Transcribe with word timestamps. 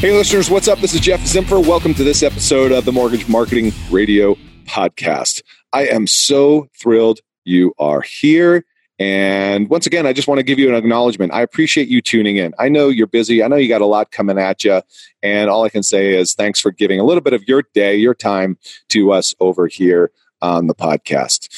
Hey, 0.00 0.12
listeners, 0.12 0.48
what's 0.48 0.66
up? 0.66 0.78
This 0.78 0.94
is 0.94 1.00
Jeff 1.02 1.20
Zimfer. 1.20 1.62
Welcome 1.62 1.92
to 1.92 2.02
this 2.02 2.22
episode 2.22 2.72
of 2.72 2.86
the 2.86 2.90
Mortgage 2.90 3.28
Marketing 3.28 3.70
Radio 3.90 4.34
Podcast. 4.64 5.42
I 5.74 5.88
am 5.88 6.06
so 6.06 6.68
thrilled 6.80 7.20
you 7.44 7.74
are 7.78 8.00
here. 8.00 8.64
And 8.98 9.68
once 9.68 9.86
again, 9.86 10.06
I 10.06 10.14
just 10.14 10.26
want 10.26 10.38
to 10.38 10.42
give 10.42 10.58
you 10.58 10.70
an 10.70 10.74
acknowledgement. 10.74 11.34
I 11.34 11.42
appreciate 11.42 11.88
you 11.88 12.00
tuning 12.00 12.38
in. 12.38 12.54
I 12.58 12.70
know 12.70 12.88
you're 12.88 13.08
busy. 13.08 13.42
I 13.42 13.48
know 13.48 13.56
you 13.56 13.68
got 13.68 13.82
a 13.82 13.86
lot 13.86 14.10
coming 14.10 14.38
at 14.38 14.64
you. 14.64 14.80
And 15.22 15.50
all 15.50 15.64
I 15.64 15.68
can 15.68 15.82
say 15.82 16.14
is 16.14 16.32
thanks 16.32 16.60
for 16.60 16.70
giving 16.70 16.98
a 16.98 17.04
little 17.04 17.20
bit 17.20 17.34
of 17.34 17.46
your 17.46 17.64
day, 17.74 17.94
your 17.94 18.14
time 18.14 18.56
to 18.88 19.12
us 19.12 19.34
over 19.38 19.66
here 19.66 20.12
on 20.40 20.66
the 20.66 20.74
podcast. 20.74 21.48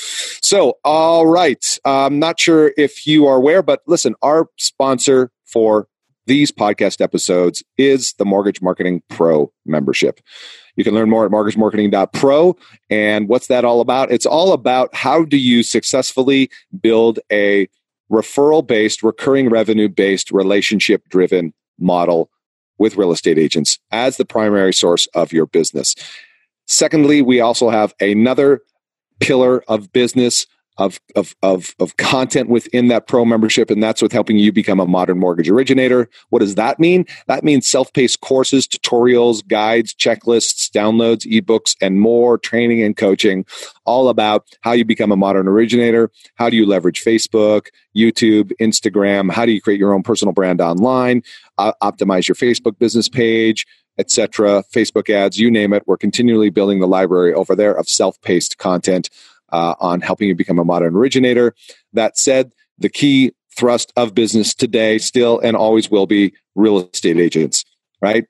So, 0.45 0.79
all 0.85 1.29
right. 1.29 1.79
I'm 1.85 2.19
not 2.19 2.41
sure 2.41 2.73
if 2.77 3.07
you 3.07 3.29
are 3.29 3.37
aware, 3.37 3.63
but 3.63 3.83
listen, 3.87 4.17
our 4.20 4.48
sponsor 4.59 5.31
for 5.45 5.87
these 6.27 6.53
podcast 6.53 7.01
episodes 7.01 7.62
is 7.77 8.15
the 8.15 8.25
Mortgage 8.25 8.62
Marketing 8.62 9.03
Pro 9.09 9.53
membership. 9.67 10.20
You 10.77 10.84
can 10.84 10.95
learn 10.95 11.11
more 11.11 11.27
at 11.27 11.33
mortgagemarketing.pro. 11.33 12.56
And 12.91 13.29
what's 13.29 13.48
that 13.48 13.64
all 13.64 13.81
about? 13.81 14.11
It's 14.11 14.27
all 14.27 14.52
about 14.52 14.95
how 14.95 15.24
do 15.24 15.36
you 15.36 15.63
successfully 15.63 16.51
build 16.80 17.19
a 17.30 17.69
referral 18.11 18.67
based, 18.67 19.02
recurring 19.02 19.48
revenue 19.48 19.89
based, 19.89 20.30
relationship 20.30 21.08
driven 21.08 21.52
model 21.79 22.30
with 22.79 22.96
real 22.96 23.13
estate 23.13 23.39
agents 23.39 23.79
as 23.91 24.17
the 24.17 24.25
primary 24.25 24.73
source 24.73 25.07
of 25.14 25.33
your 25.33 25.46
business. 25.46 25.95
Secondly, 26.67 27.23
we 27.23 27.41
also 27.41 27.70
have 27.70 27.95
another 28.01 28.63
pillar 29.20 29.63
of 29.69 29.92
business 29.92 30.46
of, 30.78 31.00
of, 31.16 31.34
of, 31.42 31.74
of 31.78 31.96
content 31.96 32.48
within 32.48 32.88
that 32.88 33.06
pro 33.06 33.24
membership, 33.24 33.70
and 33.70 33.83
that's 33.83 34.00
with 34.00 34.12
helping 34.12 34.38
you 34.38 34.52
become 34.52 34.80
a 34.80 34.86
modern 34.86 35.18
mortgage 35.18 35.48
originator. 35.48 36.08
What 36.30 36.38
does 36.40 36.55
that 36.55 36.78
mean? 36.78 37.06
That 37.27 37.44
means 37.44 37.68
self 37.68 37.92
paced 37.92 38.20
courses, 38.20 38.66
tutorials, 38.66 39.46
guides, 39.46 39.94
checklists, 39.94 40.70
downloads, 40.70 41.27
ebooks, 41.27 41.77
and 41.80 42.00
more 42.00 42.38
training 42.38 42.83
and 42.83 42.96
coaching, 42.96 43.44
all 43.84 44.08
about 44.08 44.46
how 44.62 44.72
you 44.72 44.84
become 44.84 45.12
a 45.12 45.16
modern 45.16 45.46
originator. 45.46 46.10
How 46.36 46.48
do 46.48 46.56
you 46.56 46.66
leverage 46.66 47.02
Facebook, 47.02 47.68
YouTube, 47.96 48.52
Instagram? 48.60 49.30
How 49.30 49.44
do 49.44 49.52
you 49.52 49.60
create 49.60 49.78
your 49.78 49.92
own 49.92 50.02
personal 50.02 50.33
brand 50.33 50.60
online? 50.60 51.22
Uh, 51.58 51.72
optimize 51.83 52.28
your 52.28 52.34
Facebook 52.34 52.78
business 52.78 53.08
page 53.08 53.66
etc 53.98 54.64
facebook 54.74 55.10
ads 55.10 55.39
you 55.39 55.50
name 55.50 55.72
it 55.72 55.83
we're 55.86 55.98
continually 55.98 56.48
building 56.48 56.80
the 56.80 56.86
library 56.86 57.34
over 57.34 57.54
there 57.54 57.74
of 57.74 57.89
self-paced 57.89 58.56
content 58.56 59.10
uh, 59.52 59.74
on 59.80 60.01
helping 60.01 60.29
you 60.29 60.35
become 60.35 60.58
a 60.58 60.64
modern 60.64 60.96
originator. 60.96 61.55
That 61.92 62.18
said, 62.18 62.52
the 62.79 62.89
key 62.89 63.33
thrust 63.57 63.92
of 63.96 64.14
business 64.14 64.55
today 64.55 64.98
still 64.98 65.39
and 65.40 65.57
always 65.57 65.90
will 65.90 66.07
be 66.07 66.33
real 66.55 66.89
estate 66.89 67.18
agents, 67.18 67.64
right? 68.01 68.24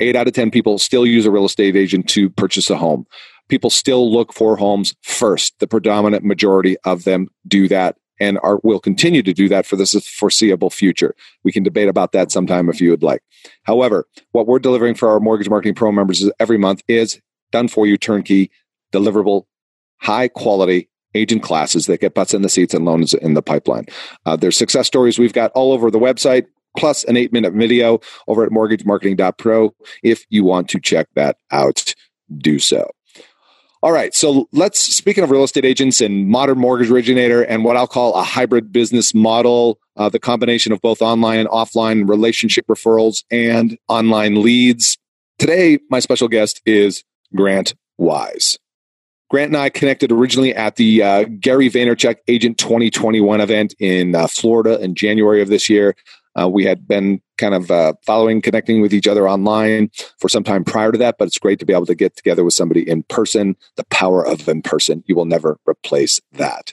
Eight 0.00 0.16
out 0.16 0.26
of 0.26 0.32
10 0.32 0.50
people 0.50 0.78
still 0.78 1.06
use 1.06 1.26
a 1.26 1.30
real 1.30 1.44
estate 1.44 1.76
agent 1.76 2.08
to 2.10 2.30
purchase 2.30 2.70
a 2.70 2.76
home. 2.76 3.06
People 3.48 3.70
still 3.70 4.10
look 4.10 4.32
for 4.32 4.56
homes 4.56 4.94
first. 5.02 5.58
The 5.58 5.66
predominant 5.66 6.24
majority 6.24 6.76
of 6.84 7.04
them 7.04 7.28
do 7.46 7.68
that 7.68 7.96
and 8.20 8.38
are, 8.42 8.60
will 8.62 8.80
continue 8.80 9.22
to 9.22 9.32
do 9.32 9.48
that 9.48 9.66
for 9.66 9.76
the 9.76 9.86
foreseeable 9.86 10.70
future. 10.70 11.14
We 11.42 11.52
can 11.52 11.62
debate 11.62 11.88
about 11.88 12.12
that 12.12 12.32
sometime 12.32 12.68
if 12.68 12.80
you 12.80 12.90
would 12.90 13.02
like. 13.02 13.22
However, 13.64 14.06
what 14.32 14.46
we're 14.46 14.58
delivering 14.58 14.94
for 14.94 15.10
our 15.10 15.20
Mortgage 15.20 15.48
Marketing 15.48 15.74
Pro 15.74 15.92
members 15.92 16.28
every 16.40 16.58
month 16.58 16.82
is 16.88 17.20
done 17.52 17.68
for 17.68 17.86
you 17.86 17.98
turnkey, 17.98 18.50
deliverable 18.92 19.44
high 19.98 20.28
quality 20.28 20.88
agent 21.14 21.42
classes 21.42 21.86
that 21.86 22.00
get 22.00 22.14
butts 22.14 22.34
in 22.34 22.42
the 22.42 22.48
seats 22.48 22.74
and 22.74 22.84
loans 22.84 23.14
in 23.14 23.34
the 23.34 23.42
pipeline. 23.42 23.86
Uh, 24.26 24.36
there's 24.36 24.56
success 24.56 24.86
stories 24.86 25.18
we've 25.18 25.32
got 25.32 25.52
all 25.52 25.72
over 25.72 25.90
the 25.90 25.98
website, 25.98 26.46
plus 26.76 27.04
an 27.04 27.16
eight 27.16 27.32
minute 27.32 27.52
video 27.52 28.00
over 28.28 28.44
at 28.44 28.50
mortgagemarketing.pro. 28.50 29.74
If 30.02 30.24
you 30.28 30.44
want 30.44 30.68
to 30.70 30.80
check 30.80 31.08
that 31.14 31.36
out, 31.50 31.94
do 32.36 32.58
so. 32.58 32.90
All 33.82 33.92
right, 33.92 34.14
so 34.14 34.48
let's 34.50 34.80
speaking 34.80 35.22
of 35.24 35.30
real 35.30 35.44
estate 35.44 35.66
agents 35.66 36.00
and 36.00 36.26
modern 36.26 36.56
mortgage 36.56 36.90
originator 36.90 37.42
and 37.42 37.64
what 37.64 37.76
I'll 37.76 37.86
call 37.86 38.14
a 38.14 38.22
hybrid 38.22 38.72
business 38.72 39.12
model, 39.12 39.78
uh, 39.98 40.08
the 40.08 40.18
combination 40.18 40.72
of 40.72 40.80
both 40.80 41.02
online 41.02 41.38
and 41.38 41.48
offline 41.50 42.08
relationship 42.08 42.66
referrals 42.66 43.24
and 43.30 43.76
online 43.88 44.42
leads. 44.42 44.96
Today, 45.38 45.80
my 45.90 46.00
special 46.00 46.28
guest 46.28 46.62
is 46.64 47.04
Grant 47.34 47.74
Wise. 47.98 48.56
Grant 49.34 49.48
and 49.48 49.56
I 49.56 49.68
connected 49.68 50.12
originally 50.12 50.54
at 50.54 50.76
the 50.76 51.02
uh, 51.02 51.24
Gary 51.40 51.68
Vaynerchuk 51.68 52.18
Agent 52.28 52.56
2021 52.56 53.40
event 53.40 53.74
in 53.80 54.14
uh, 54.14 54.28
Florida 54.28 54.80
in 54.80 54.94
January 54.94 55.42
of 55.42 55.48
this 55.48 55.68
year. 55.68 55.96
Uh, 56.40 56.48
we 56.48 56.64
had 56.64 56.86
been 56.86 57.20
kind 57.36 57.52
of 57.52 57.68
uh, 57.68 57.94
following, 58.06 58.40
connecting 58.40 58.80
with 58.80 58.94
each 58.94 59.08
other 59.08 59.28
online 59.28 59.90
for 60.20 60.28
some 60.28 60.44
time 60.44 60.62
prior 60.62 60.92
to 60.92 60.98
that, 60.98 61.16
but 61.18 61.26
it's 61.26 61.38
great 61.40 61.58
to 61.58 61.66
be 61.66 61.72
able 61.72 61.84
to 61.84 61.96
get 61.96 62.14
together 62.14 62.44
with 62.44 62.54
somebody 62.54 62.88
in 62.88 63.02
person. 63.02 63.56
The 63.74 63.82
power 63.86 64.24
of 64.24 64.48
in 64.48 64.62
person, 64.62 65.02
you 65.08 65.16
will 65.16 65.24
never 65.24 65.58
replace 65.68 66.20
that. 66.34 66.72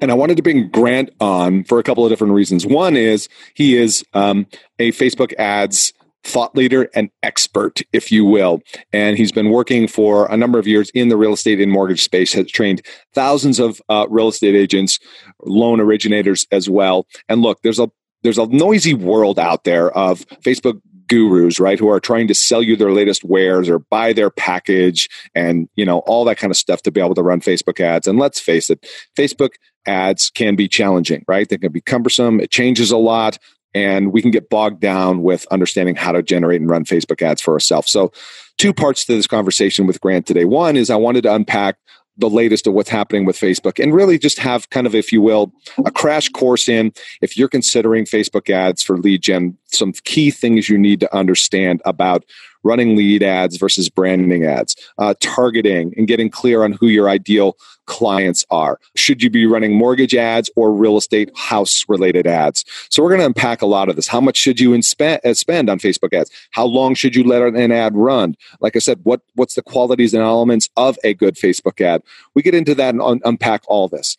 And 0.00 0.12
I 0.12 0.14
wanted 0.14 0.36
to 0.36 0.44
bring 0.44 0.68
Grant 0.68 1.10
on 1.18 1.64
for 1.64 1.80
a 1.80 1.82
couple 1.82 2.06
of 2.06 2.12
different 2.12 2.34
reasons. 2.34 2.64
One 2.64 2.96
is 2.96 3.28
he 3.54 3.76
is 3.76 4.04
um, 4.14 4.46
a 4.78 4.92
Facebook 4.92 5.34
ads 5.40 5.92
thought 6.24 6.54
leader 6.54 6.88
and 6.94 7.10
expert, 7.22 7.80
if 7.92 8.12
you 8.12 8.24
will. 8.24 8.60
And 8.92 9.16
he's 9.16 9.32
been 9.32 9.50
working 9.50 9.88
for 9.88 10.26
a 10.26 10.36
number 10.36 10.58
of 10.58 10.66
years 10.66 10.90
in 10.90 11.08
the 11.08 11.16
real 11.16 11.32
estate 11.32 11.60
and 11.60 11.72
mortgage 11.72 12.02
space, 12.02 12.32
has 12.34 12.50
trained 12.50 12.82
thousands 13.14 13.58
of 13.58 13.80
uh, 13.88 14.06
real 14.08 14.28
estate 14.28 14.54
agents, 14.54 14.98
loan 15.42 15.80
originators 15.80 16.46
as 16.52 16.68
well. 16.68 17.06
And 17.28 17.42
look, 17.42 17.62
there's 17.62 17.78
a 17.78 17.90
there's 18.22 18.38
a 18.38 18.46
noisy 18.46 18.92
world 18.92 19.38
out 19.38 19.64
there 19.64 19.90
of 19.96 20.26
Facebook 20.44 20.80
gurus, 21.10 21.58
right, 21.58 21.78
who 21.78 21.88
are 21.88 22.00
trying 22.00 22.28
to 22.28 22.34
sell 22.34 22.62
you 22.62 22.76
their 22.76 22.92
latest 22.92 23.24
wares 23.24 23.68
or 23.68 23.80
buy 23.80 24.12
their 24.12 24.30
package 24.30 25.08
and, 25.34 25.68
you 25.74 25.84
know, 25.84 25.98
all 26.00 26.24
that 26.24 26.38
kind 26.38 26.50
of 26.50 26.56
stuff 26.56 26.82
to 26.82 26.92
be 26.92 27.00
able 27.00 27.14
to 27.14 27.22
run 27.22 27.40
Facebook 27.40 27.80
ads. 27.80 28.06
And 28.06 28.18
let's 28.18 28.38
face 28.38 28.70
it, 28.70 28.86
Facebook 29.18 29.50
ads 29.86 30.30
can 30.30 30.54
be 30.54 30.68
challenging, 30.68 31.24
right? 31.26 31.48
They 31.48 31.58
can 31.58 31.72
be 31.72 31.80
cumbersome. 31.80 32.40
It 32.40 32.50
changes 32.50 32.90
a 32.90 32.96
lot 32.96 33.38
and 33.74 34.12
we 34.12 34.22
can 34.22 34.30
get 34.30 34.50
bogged 34.50 34.80
down 34.80 35.22
with 35.22 35.46
understanding 35.50 35.94
how 35.94 36.12
to 36.12 36.22
generate 36.22 36.60
and 36.60 36.70
run 36.70 36.84
Facebook 36.84 37.22
ads 37.22 37.40
for 37.40 37.54
ourselves. 37.54 37.90
So, 37.90 38.12
two 38.58 38.72
parts 38.72 39.04
to 39.06 39.14
this 39.14 39.26
conversation 39.26 39.86
with 39.86 40.00
Grant 40.00 40.26
today. 40.26 40.44
One 40.44 40.76
is 40.76 40.90
I 40.90 40.96
wanted 40.96 41.22
to 41.22 41.34
unpack 41.34 41.76
the 42.20 42.28
latest 42.28 42.66
of 42.66 42.74
what's 42.74 42.90
happening 42.90 43.24
with 43.24 43.36
Facebook 43.36 43.82
and 43.82 43.94
really 43.94 44.18
just 44.18 44.38
have 44.38 44.68
kind 44.70 44.86
of, 44.86 44.94
if 44.94 45.12
you 45.12 45.22
will, 45.22 45.52
a 45.84 45.90
crash 45.90 46.28
course 46.28 46.68
in 46.68 46.92
if 47.22 47.36
you're 47.36 47.48
considering 47.48 48.04
Facebook 48.04 48.50
ads 48.50 48.82
for 48.82 48.98
lead 48.98 49.22
gen, 49.22 49.56
some 49.66 49.92
key 50.04 50.30
things 50.30 50.68
you 50.68 50.76
need 50.76 51.00
to 51.00 51.16
understand 51.16 51.80
about 51.84 52.24
running 52.62 52.96
lead 52.96 53.22
ads 53.22 53.56
versus 53.56 53.88
branding 53.88 54.44
ads, 54.44 54.76
uh, 54.98 55.14
targeting 55.20 55.94
and 55.96 56.06
getting 56.06 56.30
clear 56.30 56.64
on 56.64 56.72
who 56.72 56.86
your 56.86 57.08
ideal 57.08 57.56
clients 57.86 58.44
are. 58.50 58.78
Should 58.94 59.22
you 59.22 59.30
be 59.30 59.46
running 59.46 59.74
mortgage 59.74 60.14
ads 60.14 60.48
or 60.54 60.72
real 60.72 60.96
estate 60.96 61.30
house 61.36 61.84
related 61.88 62.26
ads? 62.26 62.64
So 62.88 63.02
we're 63.02 63.08
going 63.08 63.20
to 63.20 63.26
unpack 63.26 63.62
a 63.62 63.66
lot 63.66 63.88
of 63.88 63.96
this. 63.96 64.06
How 64.06 64.20
much 64.20 64.36
should 64.36 64.60
you 64.60 64.80
spend, 64.82 65.20
uh, 65.24 65.34
spend 65.34 65.68
on 65.68 65.78
Facebook 65.80 66.12
ads? 66.12 66.30
How 66.52 66.64
long 66.64 66.94
should 66.94 67.16
you 67.16 67.24
let 67.24 67.42
an 67.42 67.72
ad 67.72 67.96
run? 67.96 68.36
Like 68.60 68.76
I 68.76 68.78
said, 68.78 69.00
what, 69.02 69.22
what's 69.34 69.54
the 69.54 69.62
qualities 69.62 70.14
and 70.14 70.22
elements 70.22 70.68
of 70.76 70.98
a 71.02 71.14
good 71.14 71.34
Facebook 71.34 71.80
ad? 71.80 72.02
We 72.34 72.42
get 72.42 72.54
into 72.54 72.74
that 72.76 72.90
and 72.90 73.02
un- 73.02 73.20
unpack 73.24 73.62
all 73.66 73.88
this. 73.88 74.16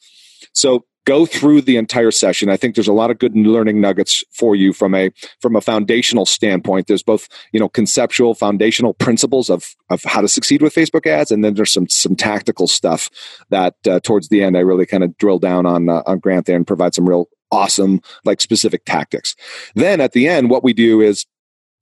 So 0.54 0.86
go 1.06 1.26
through 1.26 1.62
the 1.62 1.78
entire 1.78 2.12
session. 2.12 2.50
I 2.50 2.58
think 2.58 2.76
there's 2.76 2.88
a 2.88 2.94
lot 2.94 3.12
of 3.12 3.20
good 3.20 3.36
learning 3.36 3.82
nuggets 3.82 4.24
for 4.32 4.56
you 4.56 4.74
from 4.74 4.94
a 4.96 5.12
from 5.40 5.56
a 5.56 5.62
foundational 5.62 6.26
standpoint. 6.26 6.88
There's 6.88 7.04
both 7.04 7.28
you 7.52 7.60
know 7.60 7.70
conceptual 7.70 8.34
foundational 8.34 8.94
principles 8.94 9.50
of 9.50 9.76
of 9.90 10.04
how 10.04 10.22
to 10.22 10.28
succeed 10.28 10.62
with 10.62 10.74
facebook 10.74 11.06
ads 11.06 11.32
and 11.32 11.44
then 11.44 11.54
there's 11.54 11.72
some 11.72 11.88
some 11.90 12.16
tactical 12.16 12.68
stuff 12.68 13.10
that 13.50 13.76
uh, 13.88 14.00
towards 14.02 14.30
the 14.30 14.42
end 14.42 14.56
i 14.56 14.60
really 14.60 14.86
kind 14.86 15.04
of 15.04 15.18
drill 15.18 15.40
down 15.40 15.66
on 15.66 15.90
uh, 15.90 16.02
on 16.06 16.20
grant 16.20 16.46
there 16.46 16.56
and 16.56 16.68
provide 16.68 16.94
some 16.94 17.08
real 17.08 17.28
awesome 17.52 18.02
like 18.24 18.42
specific 18.42 18.86
tactics. 18.86 19.36
Then 19.76 20.02
at 20.02 20.14
the 20.14 20.28
end 20.28 20.50
what 20.50 20.64
we 20.64 20.74
do 20.74 21.02
is 21.02 21.26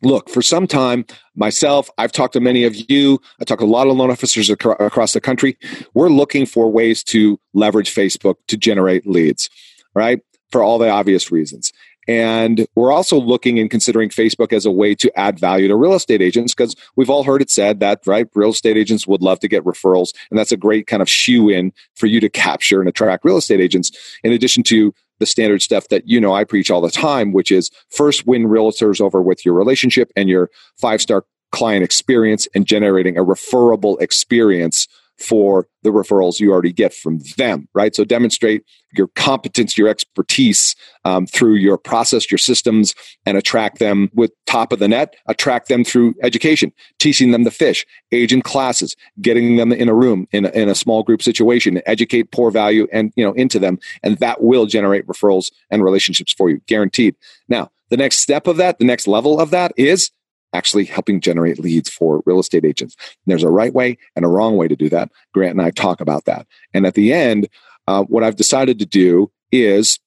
look, 0.02 0.30
for 0.30 0.42
some 0.42 0.68
time, 0.68 1.06
myself, 1.36 1.90
I've 1.98 2.12
talked 2.12 2.34
to 2.34 2.40
many 2.40 2.64
of 2.64 2.76
you, 2.90 3.20
I 3.40 3.44
talk 3.44 3.60
to 3.60 3.66
a 3.66 3.68
lot 3.68 3.88
of 3.88 3.96
loan 3.96 4.12
officers 4.12 4.50
ac- 4.50 4.70
across 4.80 5.14
the 5.14 5.22
country. 5.22 5.58
We're 5.94 6.10
looking 6.10 6.46
for 6.46 6.72
ways 6.72 7.04
to 7.06 7.40
leverage 7.54 7.94
Facebook 7.94 8.36
to 8.48 8.58
generate 8.58 9.08
leads, 9.08 9.50
right? 9.94 10.22
For 10.52 10.64
all 10.64 10.78
the 10.78 10.90
obvious 10.90 11.32
reasons. 11.32 11.72
And 12.08 12.66
we're 12.74 12.92
also 12.92 13.20
looking 13.20 13.60
and 13.60 13.70
considering 13.70 14.10
Facebook 14.10 14.52
as 14.52 14.66
a 14.66 14.72
way 14.72 14.96
to 14.96 15.16
add 15.20 15.38
value 15.38 15.68
to 15.68 15.76
real 15.76 15.94
estate 15.94 16.24
agents 16.24 16.56
because 16.56 16.76
we've 16.96 17.10
all 17.10 17.24
heard 17.24 17.40
it 17.40 17.52
said 17.52 17.80
that, 17.82 18.02
right? 18.08 18.28
Real 18.34 18.50
estate 18.50 18.78
agents 18.78 19.06
would 19.06 19.22
love 19.22 19.40
to 19.42 19.48
get 19.48 19.64
referrals. 19.64 20.12
And 20.32 20.40
that's 20.40 20.52
a 20.52 20.58
great 20.58 20.88
kind 20.88 21.04
of 21.04 21.10
shoo 21.10 21.50
in 21.50 21.72
for 21.94 22.08
you 22.08 22.20
to 22.20 22.28
capture 22.28 22.80
and 22.80 22.90
attract 22.90 23.26
real 23.26 23.38
estate 23.38 23.60
agents, 23.60 23.92
in 24.24 24.32
addition 24.32 24.64
to 24.64 24.92
the 25.20 25.26
standard 25.26 25.62
stuff 25.62 25.88
that 25.90 26.08
you 26.08 26.20
know 26.20 26.34
I 26.34 26.44
preach 26.44 26.72
all 26.72 26.82
the 26.82 26.92
time, 26.92 27.32
which 27.32 27.52
is 27.52 27.70
first 27.90 28.26
win 28.26 28.46
realtors 28.46 29.02
over 29.02 29.22
with 29.22 29.46
your 29.46 29.54
relationship 29.54 30.12
and 30.16 30.30
your 30.30 30.50
five 30.78 31.02
star 31.02 31.26
client 31.52 31.84
experience 31.84 32.48
and 32.54 32.66
generating 32.66 33.18
a 33.18 33.24
referable 33.24 33.98
experience 33.98 34.88
for 35.20 35.68
the 35.84 35.90
referrals 35.90 36.40
you 36.40 36.52
already 36.52 36.74
get 36.74 36.94
from 36.94 37.20
them, 37.38 37.68
right? 37.74 37.96
So 37.96 38.04
demonstrate 38.04 38.64
your 38.94 39.08
competence, 39.16 39.78
your 39.78 39.88
expertise 39.88 40.76
um, 41.06 41.28
through 41.28 41.56
your 41.56 41.78
process, 41.78 42.32
your 42.32 42.38
systems, 42.38 42.96
and 43.26 43.38
attract 43.38 43.80
them 43.80 44.10
with 44.14 44.32
top 44.46 44.74
of 44.74 44.80
the 44.80 44.88
net. 44.88 45.16
Attract 45.28 45.68
them 45.68 45.84
through 45.84 46.16
education, 46.24 46.72
teaching 47.00 47.32
them 47.32 47.44
to 47.44 47.52
fish, 47.52 47.86
agent 48.12 48.44
classes, 48.44 48.96
getting 49.22 49.58
them 49.58 49.72
in 49.72 49.90
a 49.90 49.94
room 49.94 50.28
in 50.32 50.46
a, 50.46 50.50
in 50.50 50.70
a 50.70 50.76
small 50.76 51.04
group 51.04 51.22
situation, 51.22 51.82
educate 51.86 52.32
pour 52.32 52.52
value 52.52 52.88
and 52.92 53.14
you 53.16 53.24
know 53.24 53.34
into 53.34 53.60
them, 53.60 53.80
and 54.04 54.18
that 54.18 54.42
will 54.42 54.66
generate 54.66 55.06
referrals 55.08 55.52
and 55.70 55.84
relationships 55.84 56.34
for 56.34 56.50
you, 56.50 56.62
guaranteed. 56.68 57.16
Now, 57.48 57.72
the 57.90 57.98
next 57.98 58.20
step 58.20 58.48
of 58.48 58.58
that, 58.58 58.80
the 58.80 58.86
next 58.86 59.08
level 59.08 59.40
of 59.40 59.52
that 59.52 59.74
is 59.78 60.12
actually 60.54 60.86
helping 60.86 61.22
generate 61.22 61.60
leads 61.60 61.90
for 61.90 62.22
real 62.26 62.40
estate 62.40 62.66
agents. 62.66 62.96
And 63.00 63.32
there's 63.32 63.44
a 63.44 63.50
right 63.50 63.74
way 63.74 63.98
and 64.16 64.26
a 64.26 64.30
wrong 64.30 64.58
way 64.58 64.68
to 64.68 64.76
do 64.76 64.90
that. 64.90 65.12
Grant 65.34 65.52
and 65.52 65.62
I 65.62 65.72
talk 65.72 66.02
about 66.02 66.26
that. 66.26 66.48
And 66.74 66.86
at 66.86 66.96
the 66.96 67.14
end, 67.14 67.48
uh, 67.88 68.04
what 68.04 68.24
I've 68.24 68.36
decided 68.36 68.80
to 68.80 68.86
do 68.86 69.32
is 69.52 70.00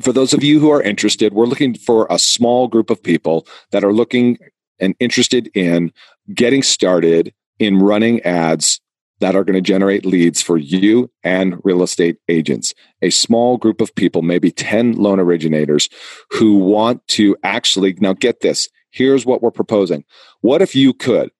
for 0.00 0.12
those 0.12 0.32
of 0.32 0.42
you 0.42 0.58
who 0.58 0.70
are 0.70 0.82
interested, 0.82 1.32
we're 1.32 1.46
looking 1.46 1.74
for 1.74 2.06
a 2.10 2.18
small 2.18 2.68
group 2.68 2.90
of 2.90 3.02
people 3.02 3.46
that 3.70 3.84
are 3.84 3.92
looking 3.92 4.38
and 4.80 4.94
interested 4.98 5.50
in 5.54 5.92
getting 6.32 6.62
started 6.62 7.32
in 7.58 7.78
running 7.78 8.20
ads 8.22 8.80
that 9.20 9.36
are 9.36 9.44
going 9.44 9.54
to 9.54 9.60
generate 9.60 10.04
leads 10.04 10.42
for 10.42 10.56
you 10.56 11.10
and 11.22 11.60
real 11.64 11.82
estate 11.82 12.18
agents. 12.28 12.74
A 13.00 13.10
small 13.10 13.56
group 13.56 13.80
of 13.80 13.94
people, 13.94 14.22
maybe 14.22 14.50
10 14.50 14.94
loan 14.94 15.20
originators 15.20 15.88
who 16.30 16.56
want 16.56 17.06
to 17.08 17.36
actually, 17.44 17.94
now 18.00 18.12
get 18.12 18.40
this, 18.40 18.68
here's 18.94 19.26
what 19.26 19.42
we're 19.42 19.50
proposing. 19.50 20.04
What 20.40 20.62
if 20.62 20.74
you 20.74 20.94
could 20.94 21.30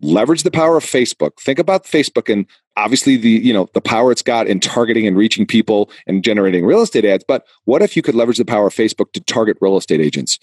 leverage 0.00 0.42
the 0.42 0.50
power 0.50 0.76
of 0.76 0.84
Facebook? 0.84 1.38
Think 1.38 1.58
about 1.58 1.84
Facebook 1.84 2.32
and 2.32 2.46
obviously 2.76 3.16
the, 3.16 3.28
you 3.30 3.52
know, 3.52 3.68
the 3.74 3.80
power 3.80 4.10
it's 4.10 4.22
got 4.22 4.46
in 4.46 4.58
targeting 4.58 5.06
and 5.06 5.16
reaching 5.16 5.46
people 5.46 5.90
and 6.06 6.24
generating 6.24 6.64
real 6.64 6.80
estate 6.80 7.04
ads, 7.04 7.24
but 7.28 7.46
what 7.64 7.82
if 7.82 7.94
you 7.94 8.02
could 8.02 8.14
leverage 8.14 8.38
the 8.38 8.44
power 8.44 8.68
of 8.68 8.74
Facebook 8.74 9.12
to 9.12 9.20
target 9.20 9.58
real 9.60 9.76
estate 9.76 10.00
agents? 10.00 10.38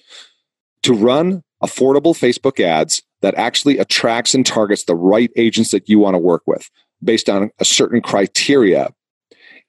To 0.83 0.93
run 0.93 1.43
affordable 1.63 2.13
Facebook 2.13 2.63
ads 2.63 3.01
that 3.21 3.33
actually 3.35 3.79
attracts 3.79 4.35
and 4.35 4.45
targets 4.45 4.83
the 4.83 4.95
right 4.95 5.31
agents 5.35 5.71
that 5.71 5.89
you 5.89 5.97
want 5.97 6.13
to 6.13 6.19
work 6.19 6.43
with 6.45 6.69
based 7.03 7.27
on 7.27 7.49
a 7.59 7.65
certain 7.65 8.01
criteria 8.01 8.93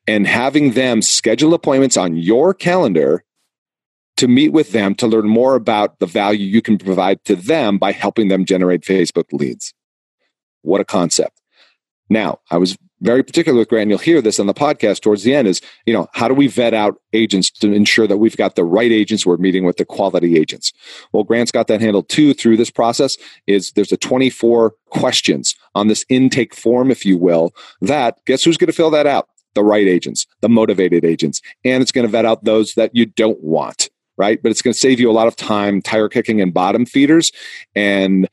and 0.06 0.26
having 0.26 0.72
them 0.72 1.00
schedule 1.00 1.54
appointments 1.54 1.96
on 1.96 2.16
your 2.16 2.52
calendar 2.52 3.24
to 4.16 4.28
meet 4.28 4.52
with 4.52 4.72
them 4.72 4.94
to 4.96 5.06
learn 5.06 5.28
more 5.28 5.54
about 5.54 5.98
the 5.98 6.06
value 6.06 6.46
you 6.46 6.62
can 6.62 6.78
provide 6.78 7.24
to 7.24 7.36
them 7.36 7.78
by 7.78 7.92
helping 7.92 8.28
them 8.28 8.44
generate 8.44 8.82
Facebook 8.82 9.32
leads. 9.32 9.74
What 10.62 10.80
a 10.80 10.84
concept. 10.84 11.40
Now, 12.08 12.40
I 12.50 12.58
was 12.58 12.76
very 13.00 13.22
particular 13.22 13.58
with 13.58 13.68
Grant, 13.68 13.90
you'll 13.90 13.98
hear 13.98 14.22
this 14.22 14.40
on 14.40 14.46
the 14.46 14.54
podcast 14.54 15.00
towards 15.00 15.22
the 15.22 15.34
end 15.34 15.46
is, 15.46 15.60
you 15.84 15.92
know, 15.92 16.08
how 16.14 16.28
do 16.28 16.34
we 16.34 16.46
vet 16.46 16.72
out 16.72 16.96
agents 17.12 17.50
to 17.50 17.72
ensure 17.72 18.06
that 18.06 18.16
we've 18.16 18.36
got 18.36 18.54
the 18.54 18.64
right 18.64 18.90
agents 18.90 19.26
we're 19.26 19.36
meeting 19.36 19.64
with 19.64 19.76
the 19.76 19.84
quality 19.84 20.38
agents? 20.38 20.72
Well, 21.12 21.24
Grant's 21.24 21.52
got 21.52 21.66
that 21.66 21.82
handled 21.82 22.08
too 22.08 22.32
through 22.32 22.56
this 22.56 22.70
process 22.70 23.18
is 23.46 23.72
there's 23.72 23.92
a 23.92 23.98
24 23.98 24.74
questions 24.88 25.54
on 25.74 25.88
this 25.88 26.06
intake 26.08 26.54
form, 26.54 26.90
if 26.90 27.04
you 27.04 27.18
will, 27.18 27.54
that 27.82 28.18
guess 28.24 28.44
who's 28.44 28.56
going 28.56 28.68
to 28.68 28.72
fill 28.72 28.90
that 28.90 29.06
out? 29.06 29.28
The 29.54 29.64
right 29.64 29.86
agents, 29.86 30.26
the 30.40 30.48
motivated 30.48 31.04
agents, 31.04 31.40
and 31.64 31.82
it's 31.82 31.92
going 31.92 32.06
to 32.06 32.10
vet 32.10 32.24
out 32.24 32.44
those 32.44 32.74
that 32.74 32.94
you 32.94 33.06
don't 33.06 33.42
want 33.42 33.90
right? 34.16 34.42
But 34.42 34.50
it's 34.50 34.62
going 34.62 34.74
to 34.74 34.78
save 34.78 35.00
you 35.00 35.10
a 35.10 35.12
lot 35.12 35.26
of 35.26 35.36
time 35.36 35.82
tire 35.82 36.08
kicking 36.08 36.40
and 36.40 36.52
bottom 36.52 36.86
feeders. 36.86 37.32
And 37.74 38.28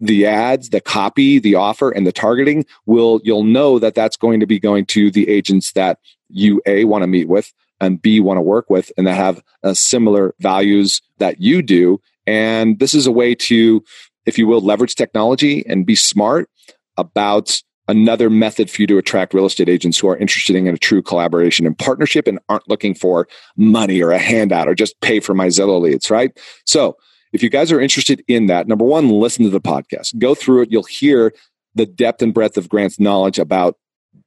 the 0.00 0.26
ads, 0.26 0.70
the 0.70 0.80
copy, 0.80 1.38
the 1.38 1.54
offer, 1.54 1.90
and 1.90 2.06
the 2.06 2.12
targeting 2.12 2.66
will, 2.86 3.20
you'll 3.24 3.44
know 3.44 3.78
that 3.78 3.94
that's 3.94 4.16
going 4.16 4.40
to 4.40 4.46
be 4.46 4.58
going 4.58 4.86
to 4.86 5.10
the 5.10 5.28
agents 5.28 5.72
that 5.72 5.98
you 6.28 6.60
A, 6.66 6.84
want 6.84 7.02
to 7.02 7.06
meet 7.06 7.28
with, 7.28 7.52
and 7.80 8.00
B, 8.00 8.20
want 8.20 8.38
to 8.38 8.42
work 8.42 8.68
with, 8.68 8.90
and 8.96 9.06
that 9.06 9.14
have 9.14 9.42
uh, 9.62 9.74
similar 9.74 10.34
values 10.40 11.00
that 11.18 11.40
you 11.40 11.62
do. 11.62 12.00
And 12.26 12.78
this 12.78 12.94
is 12.94 13.06
a 13.06 13.12
way 13.12 13.34
to, 13.34 13.84
if 14.26 14.38
you 14.38 14.46
will, 14.46 14.60
leverage 14.60 14.94
technology 14.94 15.64
and 15.66 15.86
be 15.86 15.94
smart 15.94 16.50
about 16.96 17.62
another 17.88 18.30
method 18.30 18.70
for 18.70 18.82
you 18.82 18.86
to 18.86 18.98
attract 18.98 19.34
real 19.34 19.46
estate 19.46 19.68
agents 19.68 19.98
who 19.98 20.08
are 20.08 20.16
interested 20.16 20.56
in 20.56 20.66
a 20.66 20.78
true 20.78 21.02
collaboration 21.02 21.66
and 21.66 21.78
partnership 21.78 22.26
and 22.26 22.38
aren't 22.48 22.68
looking 22.68 22.94
for 22.94 23.28
money 23.56 24.02
or 24.02 24.10
a 24.10 24.18
handout 24.18 24.68
or 24.68 24.74
just 24.74 25.00
pay 25.00 25.20
for 25.20 25.34
my 25.34 25.48
Zillow 25.48 25.80
leads, 25.80 26.10
right? 26.10 26.38
So 26.64 26.96
if 27.32 27.42
you 27.42 27.50
guys 27.50 27.70
are 27.72 27.80
interested 27.80 28.24
in 28.28 28.46
that, 28.46 28.68
number 28.68 28.84
one, 28.84 29.10
listen 29.10 29.44
to 29.44 29.50
the 29.50 29.60
podcast. 29.60 30.18
Go 30.18 30.34
through 30.34 30.62
it. 30.62 30.72
You'll 30.72 30.84
hear 30.84 31.34
the 31.74 31.86
depth 31.86 32.22
and 32.22 32.32
breadth 32.32 32.56
of 32.56 32.68
Grant's 32.68 33.00
knowledge 33.00 33.38
about 33.38 33.76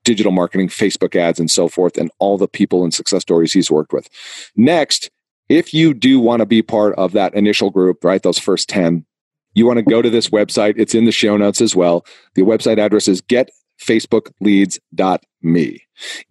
digital 0.03 0.31
marketing, 0.31 0.67
Facebook 0.67 1.15
ads, 1.15 1.39
and 1.39 1.49
so 1.49 1.67
forth, 1.67 1.97
and 1.97 2.11
all 2.19 2.37
the 2.37 2.47
people 2.47 2.83
and 2.83 2.93
success 2.93 3.21
stories 3.21 3.53
he's 3.53 3.71
worked 3.71 3.93
with. 3.93 4.09
Next, 4.55 5.09
if 5.49 5.73
you 5.73 5.93
do 5.93 6.19
want 6.19 6.41
to 6.41 6.45
be 6.45 6.61
part 6.61 6.93
of 6.95 7.13
that 7.13 7.33
initial 7.33 7.69
group, 7.69 8.03
right, 8.03 8.21
those 8.21 8.37
first 8.37 8.67
10, 8.69 9.05
you 9.57 9.65
want 9.65 9.77
to 9.77 9.83
go 9.83 10.03
to 10.03 10.09
this 10.11 10.29
website. 10.29 10.75
It's 10.77 10.93
in 10.93 11.05
the 11.05 11.11
show 11.11 11.35
notes 11.35 11.61
as 11.61 11.75
well. 11.75 12.05
The 12.35 12.43
website 12.43 12.77
address 12.77 13.07
is 13.07 13.23
getfacebookleads.me. 13.23 15.81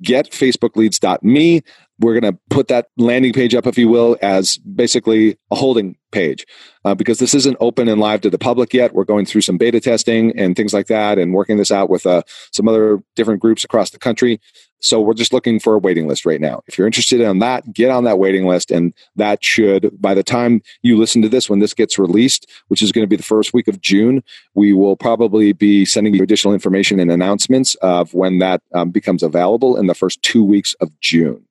Getfacebookleads.me. 0.05 1.63
We're 1.99 2.19
going 2.19 2.33
to 2.33 2.39
put 2.51 2.69
that 2.69 2.89
landing 2.97 3.33
page 3.33 3.55
up, 3.55 3.67
if 3.67 3.79
you 3.79 3.89
will, 3.89 4.17
as 4.21 4.59
basically 4.59 5.39
a 5.51 5.57
holding 5.57 5.97
page 6.13 6.47
uh, 6.85 6.95
because 6.95 7.19
this 7.19 7.35
isn't 7.35 7.57
open 7.61 7.89
and 7.89 8.01
live 8.01 8.21
to 8.23 8.31
the 8.31 8.39
public 8.39 8.73
yet. 8.73 8.95
We're 8.95 9.05
going 9.05 9.27
through 9.27 9.43
some 9.43 9.59
beta 9.59 9.81
testing 9.81 10.39
and 10.39 10.57
things 10.57 10.73
like 10.73 10.87
that 10.87 11.19
and 11.19 11.35
working 11.35 11.57
this 11.57 11.71
out 11.71 11.91
with 11.91 12.07
uh, 12.07 12.23
some 12.53 12.69
other 12.69 13.03
different 13.15 13.41
groups 13.41 13.65
across 13.65 13.91
the 13.91 13.99
country. 13.99 14.41
So 14.79 15.01
we're 15.01 15.15
just 15.15 15.33
looking 15.33 15.59
for 15.59 15.75
a 15.75 15.79
waiting 15.79 16.07
list 16.07 16.27
right 16.27 16.41
now. 16.41 16.63
If 16.67 16.77
you're 16.77 16.87
interested 16.87 17.21
in 17.21 17.39
that, 17.41 17.73
get 17.73 17.91
on 17.91 18.05
that 18.05 18.19
waiting 18.19 18.47
list. 18.47 18.71
And 18.71 18.93
that 19.17 19.43
should, 19.43 19.91
by 20.01 20.15
the 20.15 20.23
time 20.23 20.63
you 20.83 20.99
listen 20.99 21.23
to 21.23 21.29
this, 21.29 21.49
when 21.49 21.61
this 21.61 21.75
gets 21.75 21.99
released, 21.99 22.51
which 22.69 22.83
is 22.83 22.93
going 22.93 23.03
to 23.03 23.09
be 23.09 23.17
the 23.17 23.23
first 23.23 23.55
week 23.55 23.69
of 23.69 23.81
June, 23.81 24.23
we 24.55 24.73
will 24.73 24.97
probably 24.97 25.53
be 25.53 25.85
sending 25.85 26.15
you 26.15 26.23
additional 26.23 26.55
information 26.55 27.01
and 27.01 27.11
announcements 27.11 27.75
of 27.77 28.13
when 28.15 28.39
that 28.39 28.63
um, 28.75 28.91
becomes 28.91 29.23
available 29.23 29.77
in 29.77 29.87
the 29.87 29.95
first 29.95 30.23
two 30.23 30.45
weeks 30.45 30.75
of 30.81 30.91
June. 31.01 31.47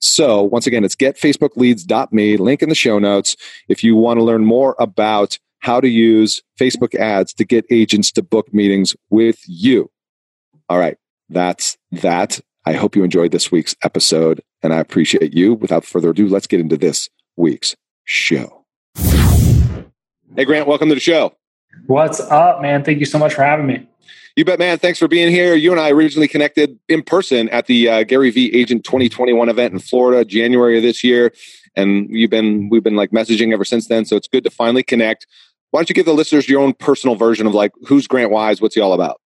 So 0.00 0.42
once 0.42 0.66
again, 0.66 0.84
it's 0.84 0.96
getfacebookleads.me, 0.96 2.36
link 2.36 2.62
in 2.62 2.68
the 2.68 2.74
show 2.74 2.98
notes. 2.98 3.36
If 3.68 3.84
you 3.84 3.96
want 3.96 4.18
to 4.18 4.24
learn 4.24 4.44
more 4.44 4.76
about 4.78 5.38
how 5.60 5.80
to 5.80 5.88
use 5.88 6.42
Facebook 6.58 6.94
ads 6.94 7.32
to 7.34 7.44
get 7.44 7.64
agents 7.70 8.10
to 8.12 8.22
book 8.22 8.52
meetings 8.52 8.96
with 9.10 9.38
you. 9.46 9.90
All 10.68 10.78
right 10.78 10.96
that's 11.32 11.76
that. 11.90 12.40
I 12.64 12.74
hope 12.74 12.94
you 12.94 13.02
enjoyed 13.02 13.32
this 13.32 13.50
week's 13.50 13.74
episode 13.82 14.40
and 14.62 14.72
I 14.72 14.78
appreciate 14.78 15.34
you. 15.34 15.54
Without 15.54 15.84
further 15.84 16.10
ado, 16.10 16.28
let's 16.28 16.46
get 16.46 16.60
into 16.60 16.76
this 16.76 17.08
week's 17.36 17.74
show. 18.04 18.64
Hey, 20.36 20.44
Grant, 20.44 20.68
welcome 20.68 20.88
to 20.88 20.94
the 20.94 21.00
show. 21.00 21.34
What's 21.86 22.20
up, 22.20 22.62
man? 22.62 22.84
Thank 22.84 23.00
you 23.00 23.06
so 23.06 23.18
much 23.18 23.34
for 23.34 23.42
having 23.42 23.66
me. 23.66 23.88
You 24.36 24.44
bet, 24.44 24.58
man. 24.58 24.78
Thanks 24.78 24.98
for 24.98 25.08
being 25.08 25.30
here. 25.30 25.54
You 25.54 25.72
and 25.72 25.80
I 25.80 25.90
originally 25.90 26.28
connected 26.28 26.78
in 26.88 27.02
person 27.02 27.48
at 27.50 27.66
the 27.66 27.88
uh, 27.88 28.02
Gary 28.04 28.30
V 28.30 28.54
Agent 28.54 28.84
2021 28.84 29.48
event 29.48 29.74
in 29.74 29.78
Florida, 29.78 30.24
January 30.24 30.78
of 30.78 30.82
this 30.82 31.04
year, 31.04 31.32
and 31.76 32.08
you've 32.10 32.30
been 32.30 32.68
we've 32.70 32.82
been 32.82 32.96
like 32.96 33.10
messaging 33.10 33.52
ever 33.52 33.64
since 33.64 33.88
then. 33.88 34.04
So 34.06 34.16
it's 34.16 34.28
good 34.28 34.44
to 34.44 34.50
finally 34.50 34.82
connect. 34.82 35.26
Why 35.70 35.80
don't 35.80 35.88
you 35.88 35.94
give 35.94 36.06
the 36.06 36.14
listeners 36.14 36.48
your 36.48 36.62
own 36.62 36.72
personal 36.74 37.14
version 37.14 37.46
of 37.46 37.54
like 37.54 37.72
who's 37.86 38.06
Grant 38.06 38.30
Wise? 38.30 38.60
What's 38.60 38.74
he 38.74 38.80
all 38.80 38.94
about? 38.94 39.20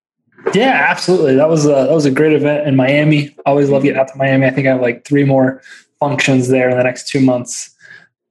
Yeah, 0.54 0.86
absolutely. 0.88 1.36
That 1.36 1.48
was 1.48 1.66
a 1.66 1.70
that 1.70 1.92
was 1.92 2.04
a 2.04 2.10
great 2.10 2.32
event 2.32 2.66
in 2.66 2.74
Miami. 2.74 3.34
Always 3.46 3.70
love 3.70 3.84
getting 3.84 4.00
out 4.00 4.08
to 4.08 4.16
Miami. 4.16 4.46
I 4.46 4.50
think 4.50 4.66
I 4.66 4.70
have 4.72 4.80
like 4.80 5.04
three 5.04 5.24
more 5.24 5.62
functions 6.00 6.48
there 6.48 6.68
in 6.68 6.76
the 6.76 6.84
next 6.84 7.08
two 7.08 7.20
months. 7.20 7.74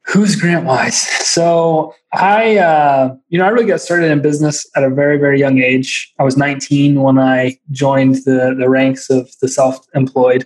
Who's 0.08 0.36
Grant 0.36 0.66
Wise? 0.66 1.02
So 1.26 1.96
I, 2.16 2.58
uh, 2.58 3.16
you 3.30 3.38
know, 3.38 3.46
I 3.46 3.50
really 3.50 3.66
got 3.66 3.82
started 3.82 4.12
in 4.12 4.22
business 4.22 4.66
at 4.76 4.84
a 4.84 4.90
very, 4.90 5.18
very 5.18 5.40
young 5.40 5.60
age. 5.60 6.14
I 6.20 6.24
was 6.24 6.38
19 6.38 7.02
when 7.02 7.18
I 7.18 7.58
joined 7.72 8.16
the 8.26 8.56
the 8.58 8.70
ranks 8.70 9.10
of 9.10 9.30
the 9.42 9.48
self-employed, 9.48 10.46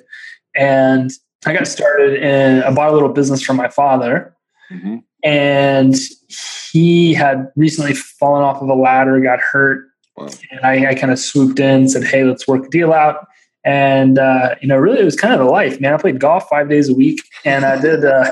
and 0.55 1.11
I 1.45 1.53
got 1.53 1.67
started 1.67 2.21
in. 2.21 2.63
I 2.63 2.71
bought 2.73 2.89
a 2.89 2.93
little 2.93 3.09
business 3.09 3.41
from 3.41 3.55
my 3.55 3.69
father, 3.69 4.35
mm-hmm. 4.71 4.97
and 5.23 5.95
he 6.71 7.13
had 7.13 7.51
recently 7.55 7.93
fallen 7.93 8.43
off 8.43 8.61
of 8.61 8.69
a 8.69 8.75
ladder, 8.75 9.19
got 9.21 9.39
hurt, 9.39 9.87
wow. 10.17 10.27
and 10.51 10.61
I, 10.61 10.91
I 10.91 10.95
kind 10.95 11.11
of 11.11 11.19
swooped 11.19 11.59
in, 11.59 11.89
said, 11.89 12.03
"Hey, 12.03 12.23
let's 12.23 12.47
work 12.47 12.65
a 12.65 12.69
deal 12.69 12.93
out." 12.93 13.25
And 13.65 14.17
uh, 14.17 14.55
you 14.61 14.67
know, 14.67 14.77
really, 14.77 14.99
it 14.99 15.05
was 15.05 15.15
kind 15.15 15.33
of 15.33 15.39
the 15.39 15.51
life, 15.51 15.79
man. 15.81 15.93
I 15.93 15.97
played 15.97 16.19
golf 16.19 16.47
five 16.49 16.69
days 16.69 16.89
a 16.89 16.93
week, 16.93 17.21
and 17.45 17.65
I 17.65 17.79
did 17.79 18.05
uh, 18.05 18.31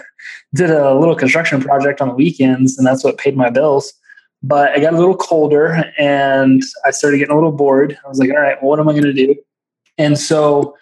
did 0.56 0.70
a 0.70 0.96
little 0.96 1.16
construction 1.16 1.62
project 1.62 2.02
on 2.02 2.10
the 2.10 2.14
weekends, 2.14 2.78
and 2.78 2.86
that's 2.86 3.04
what 3.04 3.18
paid 3.18 3.36
my 3.36 3.50
bills. 3.50 3.94
But 4.44 4.72
I 4.72 4.80
got 4.80 4.94
a 4.94 4.98
little 4.98 5.16
colder, 5.16 5.92
and 5.98 6.62
I 6.86 6.92
started 6.92 7.18
getting 7.18 7.32
a 7.32 7.36
little 7.36 7.52
bored. 7.52 7.98
I 8.06 8.08
was 8.08 8.20
like, 8.20 8.30
"All 8.30 8.40
right, 8.40 8.62
well, 8.62 8.70
what 8.70 8.80
am 8.80 8.88
I 8.88 8.94
going 8.94 9.04
to 9.04 9.14
do?" 9.14 9.36
And 9.98 10.18
so 10.18 10.76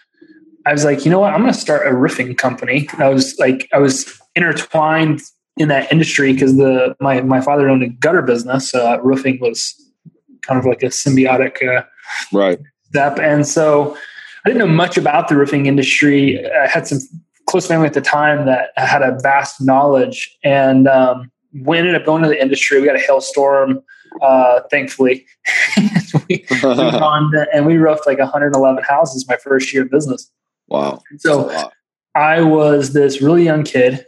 I 0.66 0.72
was 0.72 0.84
like, 0.84 1.06
"You 1.06 1.12
know 1.12 1.20
what? 1.20 1.34
I'm 1.34 1.42
going 1.42 1.54
to 1.54 1.60
start 1.60 1.88
a 1.88 1.96
roofing 1.96 2.36
company." 2.36 2.88
I 2.98 3.10
was 3.10 3.38
like, 3.40 3.70
I 3.74 3.80
was 3.80 4.20
intertwined 4.36 5.22
in 5.58 5.70
that 5.70 5.92
industry 5.92 6.34
because 6.34 6.58
the 6.58 6.96
my 7.00 7.22
my 7.22 7.42
father 7.42 7.70
owned 7.70 7.84
a 7.84 7.90
gutter 7.90 8.22
business, 8.22 8.70
so 8.70 8.86
uh, 8.86 8.98
roofing 8.98 9.40
was 9.40 9.74
kind 10.42 10.60
of 10.60 10.66
like 10.66 10.84
a 10.84 10.88
symbiotic 10.88 11.66
uh, 11.66 11.84
right 12.34 12.60
step, 12.90 13.20
and 13.20 13.48
so 13.48 13.98
I 14.46 14.50
didn't 14.50 14.60
know 14.60 14.74
much 14.74 14.98
about 14.98 15.28
the 15.28 15.36
roofing 15.36 15.66
industry. 15.66 16.46
I 16.46 16.68
had 16.68 16.88
some 16.88 17.00
close 17.48 17.68
family 17.68 17.88
at 17.88 17.94
the 17.94 18.02
time 18.02 18.46
that 18.46 18.72
had 18.76 19.02
a 19.02 19.18
vast 19.22 19.62
knowledge, 19.62 20.38
and 20.44 20.88
um, 20.88 21.32
we 21.64 21.78
ended 21.78 21.96
up 21.96 22.06
going 22.06 22.24
to 22.24 22.30
the 22.30 22.42
industry. 22.42 22.80
We 22.80 22.86
got 22.86 22.96
a 22.96 23.00
hailstorm, 23.00 23.82
uh, 24.22 24.62
thankfully. 24.72 25.26
we, 26.30 26.46
we 26.46 26.46
and 27.54 27.66
we 27.66 27.78
roofed 27.78 28.08
like 28.08 28.20
111 28.20 28.84
houses 28.84 29.26
my 29.28 29.38
first 29.38 29.74
year 29.74 29.84
of 29.84 29.92
business. 29.92 30.32
Wow! 30.68 31.02
So 31.20 31.70
I 32.16 32.42
was 32.42 32.94
this 32.94 33.22
really 33.22 33.44
young 33.44 33.64
kid, 33.64 34.06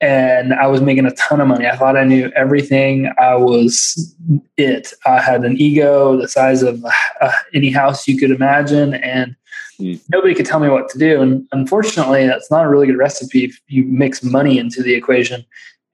and 0.00 0.52
I 0.52 0.66
was 0.66 0.80
making 0.80 1.06
a 1.06 1.12
ton 1.12 1.40
of 1.40 1.48
money. 1.48 1.66
I 1.66 1.76
thought 1.76 1.96
I 1.96 2.04
knew 2.04 2.30
everything. 2.34 3.12
I 3.20 3.36
was 3.36 4.14
it. 4.56 4.92
I 5.06 5.20
had 5.20 5.44
an 5.44 5.56
ego 5.58 6.16
the 6.16 6.28
size 6.28 6.62
of 6.62 6.84
uh, 7.20 7.32
any 7.54 7.70
house 7.70 8.08
you 8.08 8.18
could 8.18 8.32
imagine, 8.32 8.94
and 8.94 9.36
Mm. 9.82 10.00
Nobody 10.10 10.34
could 10.34 10.46
tell 10.46 10.60
me 10.60 10.68
what 10.68 10.88
to 10.90 10.98
do. 10.98 11.20
And 11.20 11.46
unfortunately, 11.52 12.26
that's 12.26 12.50
not 12.50 12.64
a 12.64 12.68
really 12.68 12.86
good 12.86 12.96
recipe 12.96 13.44
if 13.44 13.60
you 13.66 13.84
mix 13.84 14.22
money 14.22 14.58
into 14.58 14.82
the 14.82 14.94
equation. 14.94 15.44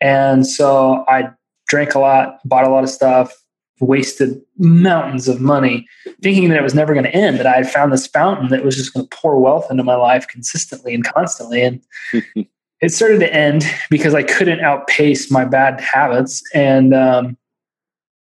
And 0.00 0.47
so 0.47 1.04
I 1.09 1.30
drank 1.68 1.95
a 1.95 1.99
lot, 1.99 2.38
bought 2.45 2.64
a 2.64 2.71
lot 2.71 2.85
of 2.85 2.90
stuff, 2.90 3.33
wasted 3.80 4.40
mountains 4.59 5.28
of 5.28 5.40
money, 5.40 5.87
thinking 6.23 6.49
that 6.49 6.59
it 6.59 6.62
was 6.62 6.75
never 6.75 6.92
going 6.92 7.04
to 7.04 7.14
end, 7.14 7.38
that 7.38 7.47
I 7.47 7.57
had 7.57 7.71
found 7.71 7.92
this 7.92 8.07
fountain 8.07 8.49
that 8.49 8.64
was 8.64 8.76
just 8.76 8.92
going 8.92 9.07
to 9.07 9.16
pour 9.16 9.38
wealth 9.38 9.71
into 9.71 9.85
my 9.85 9.95
life 9.95 10.26
consistently 10.28 10.95
and 10.95 11.04
constantly. 11.04 11.62
And 11.62 11.80
it 12.80 12.92
started 12.92 13.21
to 13.21 13.33
end 13.33 13.64
because 13.90 14.14
I 14.14 14.23
couldn't 14.23 14.61
outpace 14.61 15.30
my 15.30 15.45
bad 15.45 15.80
habits. 15.80 16.42
And 16.54 16.95
um, 16.95 17.37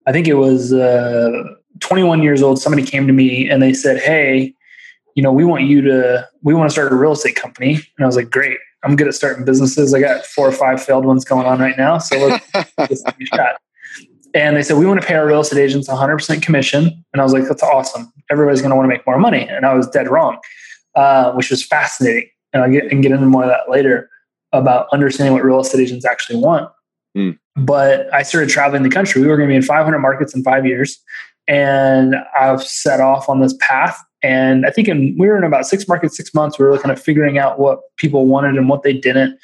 I 0.06 0.12
think 0.12 0.28
it 0.28 0.34
was 0.34 0.72
uh, 0.72 1.44
21 1.80 2.22
years 2.22 2.42
old. 2.42 2.60
Somebody 2.60 2.84
came 2.84 3.06
to 3.06 3.12
me 3.12 3.48
and 3.48 3.62
they 3.62 3.72
said, 3.72 4.00
Hey, 4.00 4.54
you 5.18 5.22
know, 5.22 5.32
we 5.32 5.44
want 5.44 5.64
you 5.64 5.80
to, 5.80 6.28
we 6.42 6.54
want 6.54 6.70
to 6.70 6.72
start 6.72 6.92
a 6.92 6.94
real 6.94 7.10
estate 7.10 7.34
company. 7.34 7.74
And 7.74 8.04
I 8.04 8.06
was 8.06 8.14
like, 8.14 8.30
great. 8.30 8.56
I'm 8.84 8.94
good 8.94 9.08
at 9.08 9.14
starting 9.14 9.44
businesses. 9.44 9.92
I 9.92 9.98
got 9.98 10.24
four 10.24 10.46
or 10.46 10.52
five 10.52 10.80
failed 10.80 11.04
ones 11.04 11.24
going 11.24 11.44
on 11.44 11.58
right 11.58 11.76
now. 11.76 11.98
So 11.98 12.16
let's, 12.24 12.72
let's 12.78 13.02
a 13.04 13.24
shot. 13.24 13.56
And 14.32 14.56
they 14.56 14.62
said, 14.62 14.76
we 14.76 14.86
want 14.86 15.00
to 15.00 15.06
pay 15.06 15.16
our 15.16 15.26
real 15.26 15.40
estate 15.40 15.58
agents 15.58 15.88
100% 15.88 16.40
commission. 16.40 17.04
And 17.12 17.20
I 17.20 17.24
was 17.24 17.32
like, 17.32 17.48
that's 17.48 17.64
awesome. 17.64 18.12
Everybody's 18.30 18.60
going 18.60 18.70
to 18.70 18.76
want 18.76 18.84
to 18.84 18.94
make 18.96 19.04
more 19.08 19.18
money. 19.18 19.44
And 19.48 19.66
I 19.66 19.74
was 19.74 19.88
dead 19.88 20.06
wrong, 20.06 20.38
uh, 20.94 21.32
which 21.32 21.50
was 21.50 21.66
fascinating. 21.66 22.30
And 22.52 22.62
I'll 22.62 22.70
get, 22.70 22.84
and 22.92 23.02
get 23.02 23.10
into 23.10 23.26
more 23.26 23.42
of 23.42 23.48
that 23.48 23.68
later 23.68 24.08
about 24.52 24.86
understanding 24.92 25.32
what 25.32 25.42
real 25.42 25.58
estate 25.58 25.80
agents 25.80 26.06
actually 26.06 26.38
want. 26.38 26.70
Mm. 27.16 27.36
But 27.56 28.06
I 28.14 28.22
started 28.22 28.50
traveling 28.50 28.84
the 28.84 28.88
country. 28.88 29.20
We 29.20 29.26
were 29.26 29.36
going 29.36 29.48
to 29.48 29.52
be 29.52 29.56
in 29.56 29.62
500 29.62 29.98
markets 29.98 30.32
in 30.32 30.44
five 30.44 30.64
years. 30.64 30.96
And 31.48 32.14
I've 32.38 32.62
set 32.62 33.00
off 33.00 33.28
on 33.28 33.40
this 33.40 33.56
path 33.58 33.98
and 34.22 34.66
I 34.66 34.70
think 34.70 34.88
in, 34.88 35.14
we 35.18 35.28
were 35.28 35.36
in 35.36 35.44
about 35.44 35.66
six 35.66 35.86
markets, 35.86 36.16
six 36.16 36.34
months. 36.34 36.58
We 36.58 36.64
were 36.64 36.78
kind 36.78 36.90
of 36.90 37.00
figuring 37.00 37.38
out 37.38 37.58
what 37.58 37.80
people 37.96 38.26
wanted 38.26 38.56
and 38.56 38.68
what 38.68 38.82
they 38.82 38.92
didn't. 38.92 39.38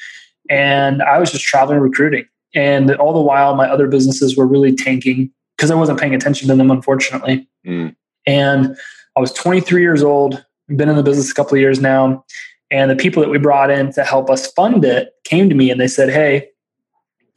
And 0.50 1.02
I 1.02 1.18
was 1.18 1.30
just 1.30 1.44
traveling 1.44 1.78
recruiting. 1.78 2.26
And 2.54 2.90
all 2.96 3.12
the 3.12 3.20
while, 3.20 3.54
my 3.54 3.68
other 3.68 3.88
businesses 3.88 4.36
were 4.36 4.46
really 4.46 4.74
tanking 4.74 5.30
because 5.56 5.70
I 5.70 5.74
wasn't 5.74 6.00
paying 6.00 6.14
attention 6.14 6.48
to 6.48 6.56
them, 6.56 6.70
unfortunately. 6.70 7.48
Mm. 7.66 7.94
And 8.26 8.76
I 9.16 9.20
was 9.20 9.32
23 9.32 9.80
years 9.80 10.02
old, 10.02 10.44
been 10.68 10.88
in 10.88 10.96
the 10.96 11.02
business 11.02 11.30
a 11.30 11.34
couple 11.34 11.54
of 11.54 11.60
years 11.60 11.80
now. 11.80 12.24
And 12.70 12.90
the 12.90 12.96
people 12.96 13.22
that 13.22 13.28
we 13.28 13.38
brought 13.38 13.70
in 13.70 13.92
to 13.92 14.02
help 14.02 14.30
us 14.30 14.50
fund 14.52 14.84
it 14.84 15.12
came 15.24 15.48
to 15.48 15.54
me 15.54 15.70
and 15.70 15.80
they 15.80 15.86
said, 15.86 16.10
Hey, 16.10 16.48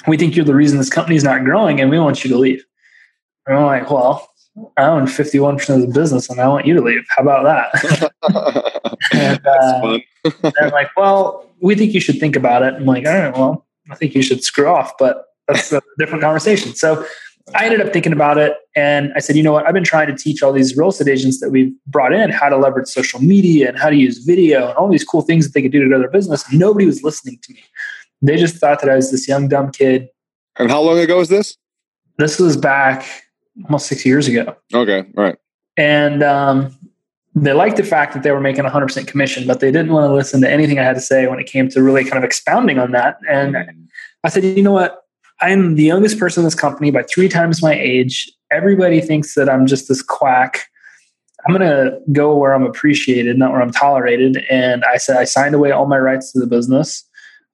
we 0.08 0.18
think 0.18 0.36
you're 0.36 0.46
the 0.46 0.56
reason 0.56 0.78
this 0.78 0.90
company's 0.90 1.24
not 1.24 1.44
growing 1.44 1.80
and 1.80 1.90
we 1.90 2.00
want 2.00 2.24
you 2.24 2.30
to 2.32 2.38
leave. 2.38 2.64
And 3.46 3.58
I'm 3.58 3.66
like, 3.66 3.92
Well, 3.92 4.28
I 4.78 4.84
own 4.84 5.06
51% 5.06 5.70
of 5.76 5.82
the 5.82 5.88
business 5.88 6.30
and 6.30 6.40
I 6.40 6.48
want 6.48 6.66
you 6.66 6.74
to 6.76 6.82
leave. 6.82 7.06
How 7.10 7.22
about 7.22 7.44
that? 7.44 8.12
and, 9.14 9.46
uh, 9.46 10.52
they're 10.60 10.72
like, 10.72 10.90
well, 10.98 11.50
we 11.62 11.76
think 11.76 11.94
you 11.94 12.00
should 12.00 12.20
think 12.20 12.36
about 12.36 12.64
it. 12.64 12.74
I'm 12.76 12.86
like, 12.86 13.06
all 13.06 13.14
right, 13.14 13.34
well, 13.34 13.68
I 13.90 13.96
think 13.96 14.16
you 14.16 14.22
should 14.22 14.44
screw 14.44 14.68
off, 14.68 14.94
but 14.98 15.26
that's 15.48 15.72
a 15.72 15.82
different 15.98 16.24
conversation. 16.24 16.76
So 16.76 17.06
I 17.56 17.66
ended 17.66 17.82
up 17.82 17.94
thinking 17.94 18.12
about 18.12 18.38
it 18.38 18.54
and 18.76 19.14
I 19.16 19.20
said, 19.20 19.36
you 19.36 19.44
know 19.44 19.54
what? 19.54 19.66
I've 19.66 19.74
been 19.74 19.84
trying 19.84 20.08
to 20.08 20.16
teach 20.16 20.42
all 20.44 20.52
these 20.52 20.76
real 20.76 20.90
estate 20.90 21.08
agents 21.08 21.40
that 21.40 21.50
we've 21.50 21.72
brought 21.86 22.14
in 22.14 22.30
how 22.32 22.50
to 22.50 22.58
leverage 22.58 22.88
social 22.88 23.22
media 23.22 23.70
and 23.70 23.80
how 23.80 23.90
to 23.90 23.96
use 23.96 24.18
video 24.20 24.70
and 24.70 24.78
all 24.78 24.90
these 24.90 25.04
cool 25.04 25.22
things 25.22 25.46
that 25.46 25.54
they 25.54 25.62
could 25.62 25.72
do 25.72 25.82
to 25.82 25.88
grow 25.88 26.00
their 26.00 26.10
business. 26.10 26.52
Nobody 26.52 26.86
was 26.86 27.04
listening 27.04 27.40
to 27.44 27.54
me. 27.54 27.64
They 28.22 28.38
just 28.38 28.56
thought 28.56 28.82
that 28.82 28.90
I 28.90 28.96
was 28.96 29.12
this 29.12 29.28
young, 29.28 29.48
dumb 29.48 29.72
kid. 29.72 30.10
And 30.58 30.70
how 30.70 30.82
long 30.82 30.98
ago 30.98 31.18
was 31.18 31.30
this? 31.30 31.56
This 32.18 32.40
was 32.40 32.58
back 32.58 33.06
almost 33.66 33.88
six 33.88 34.06
years 34.06 34.28
ago. 34.28 34.56
Okay, 34.74 35.06
right. 35.16 35.38
And 35.78 36.24
um, 36.24 36.76
they 37.36 37.54
liked 37.54 37.78
the 37.78 37.84
fact 37.84 38.14
that 38.14 38.24
they 38.24 38.32
were 38.32 38.42
making 38.42 38.64
100% 38.64 39.08
commission, 39.08 39.46
but 39.46 39.60
they 39.60 39.72
didn't 39.72 39.92
want 39.92 40.10
to 40.10 40.14
listen 40.14 40.42
to 40.42 40.50
anything 40.50 40.80
I 40.80 40.84
had 40.84 40.96
to 40.96 41.02
say 41.02 41.28
when 41.28 41.40
it 41.40 41.46
came 41.46 41.70
to 41.70 41.84
really 41.84 42.04
kind 42.04 42.18
of 42.18 42.24
expounding 42.24 42.80
on 42.80 42.92
that. 42.92 43.18
And 43.30 43.54
mm-hmm. 43.56 43.82
I 44.24 44.30
said, 44.30 44.44
you 44.44 44.64
know 44.64 44.72
what? 44.72 45.04
I'm 45.40 45.76
the 45.76 45.84
youngest 45.84 46.18
person 46.18 46.42
in 46.42 46.46
this 46.46 46.56
company 46.56 46.90
by 46.90 47.04
three 47.04 47.30
times 47.30 47.62
my 47.62 47.74
age. 47.74 48.32
Everybody 48.50 49.02
thinks 49.02 49.36
that 49.36 49.50
I'm 49.50 49.68
just 49.68 49.88
this 49.88 50.02
quack. 50.02 50.66
I'm 51.48 51.56
going 51.56 51.70
to 51.70 52.00
go 52.12 52.36
where 52.36 52.56
I'm 52.56 52.64
appreciated, 52.64 53.38
not 53.38 53.52
where 53.52 53.62
I'm 53.62 53.72
tolerated. 53.72 54.44
And 54.50 54.84
I 54.86 54.98
said, 54.98 55.18
I 55.18 55.24
signed 55.24 55.54
away 55.54 55.72
all 55.72 55.86
my 55.86 56.00
rights 56.00 56.32
to 56.32 56.40
the 56.40 56.48
business 56.48 57.04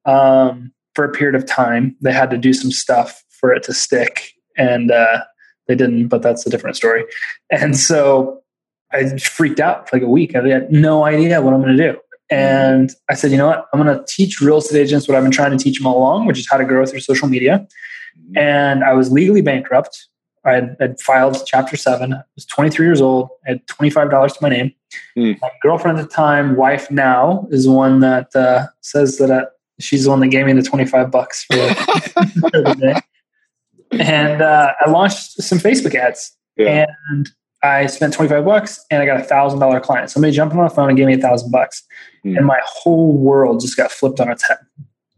um, 0.05 0.71
for 0.95 1.03
a 1.03 1.11
period 1.11 1.35
of 1.35 1.45
time. 1.45 1.95
They 1.99 2.13
had 2.13 2.29
to 2.29 2.37
do 2.37 2.53
some 2.53 2.71
stuff 2.71 3.21
for 3.29 3.53
it 3.53 3.63
to 3.63 3.73
stick. 3.73 4.31
And 4.57 4.91
uh, 4.91 5.23
they 5.67 5.75
didn't, 5.75 6.07
but 6.07 6.21
that's 6.21 6.45
a 6.45 6.49
different 6.49 6.75
story. 6.75 7.05
And 7.51 7.77
so 7.77 8.41
I 8.91 9.17
freaked 9.17 9.59
out 9.59 9.89
for 9.89 9.97
like 9.97 10.03
a 10.03 10.09
week. 10.09 10.35
I 10.35 10.47
had 10.47 10.71
no 10.71 11.05
idea 11.05 11.41
what 11.41 11.53
I'm 11.53 11.61
going 11.61 11.75
to 11.75 11.91
do. 11.91 11.99
And 12.29 12.91
I 13.09 13.15
said, 13.15 13.31
you 13.31 13.37
know 13.37 13.47
what? 13.47 13.67
I'm 13.73 13.81
going 13.81 13.95
to 13.95 14.03
teach 14.07 14.41
real 14.41 14.57
estate 14.57 14.79
agents 14.79 15.07
what 15.07 15.15
I've 15.15 15.23
been 15.23 15.31
trying 15.31 15.55
to 15.55 15.61
teach 15.61 15.77
them 15.77 15.87
all 15.87 15.97
along, 15.97 16.25
which 16.25 16.39
is 16.39 16.47
how 16.49 16.57
to 16.57 16.65
grow 16.65 16.85
through 16.85 17.01
social 17.01 17.27
media. 17.27 17.67
And 18.35 18.83
I 18.83 18.93
was 18.93 19.11
legally 19.11 19.41
bankrupt. 19.41 20.07
I 20.45 20.53
had, 20.79 20.99
filed 20.99 21.37
Chapter 21.45 21.77
7. 21.77 22.13
I 22.13 22.21
was 22.35 22.45
23 22.45 22.85
years 22.85 23.01
old. 23.01 23.29
I 23.45 23.51
had 23.51 23.67
$25 23.67 24.27
to 24.27 24.37
my 24.41 24.49
name. 24.49 24.73
Mm. 25.17 25.39
My 25.41 25.49
girlfriend 25.61 25.99
at 25.99 26.09
the 26.09 26.13
time, 26.13 26.55
wife 26.55 26.91
now, 26.91 27.47
is 27.49 27.63
the 27.65 27.71
one 27.71 28.01
that 28.01 28.35
uh, 28.35 28.67
says 28.81 29.17
that 29.17 29.31
uh, 29.31 29.45
she's 29.79 30.03
the 30.03 30.09
one 30.09 30.19
that 30.19 30.27
gave 30.27 30.45
me 30.45 30.53
the 30.53 30.61
25 30.61 31.09
bucks 31.11 31.45
for, 31.45 31.55
for 31.75 32.51
the 32.51 32.77
day 32.79 32.99
and 34.01 34.41
uh, 34.41 34.73
I 34.79 34.89
launched 34.89 35.41
some 35.41 35.59
Facebook 35.59 35.95
ads. 35.95 36.35
Yeah. 36.57 36.85
And 37.09 37.29
I 37.63 37.85
spent 37.87 38.13
25 38.13 38.45
bucks 38.45 38.83
and 38.91 39.01
I 39.01 39.05
got 39.05 39.19
a 39.19 39.23
thousand 39.23 39.59
dollar 39.59 39.79
client. 39.79 40.09
Somebody 40.09 40.33
jumped 40.33 40.55
on 40.55 40.63
the 40.63 40.69
phone 40.69 40.89
and 40.89 40.97
gave 40.97 41.07
me 41.07 41.13
a 41.13 41.17
thousand 41.17 41.51
bucks. 41.51 41.83
Mm. 42.25 42.37
And 42.37 42.45
my 42.45 42.59
whole 42.65 43.17
world 43.17 43.61
just 43.61 43.77
got 43.77 43.91
flipped 43.91 44.19
on 44.19 44.29
its 44.29 44.47
head. 44.47 44.59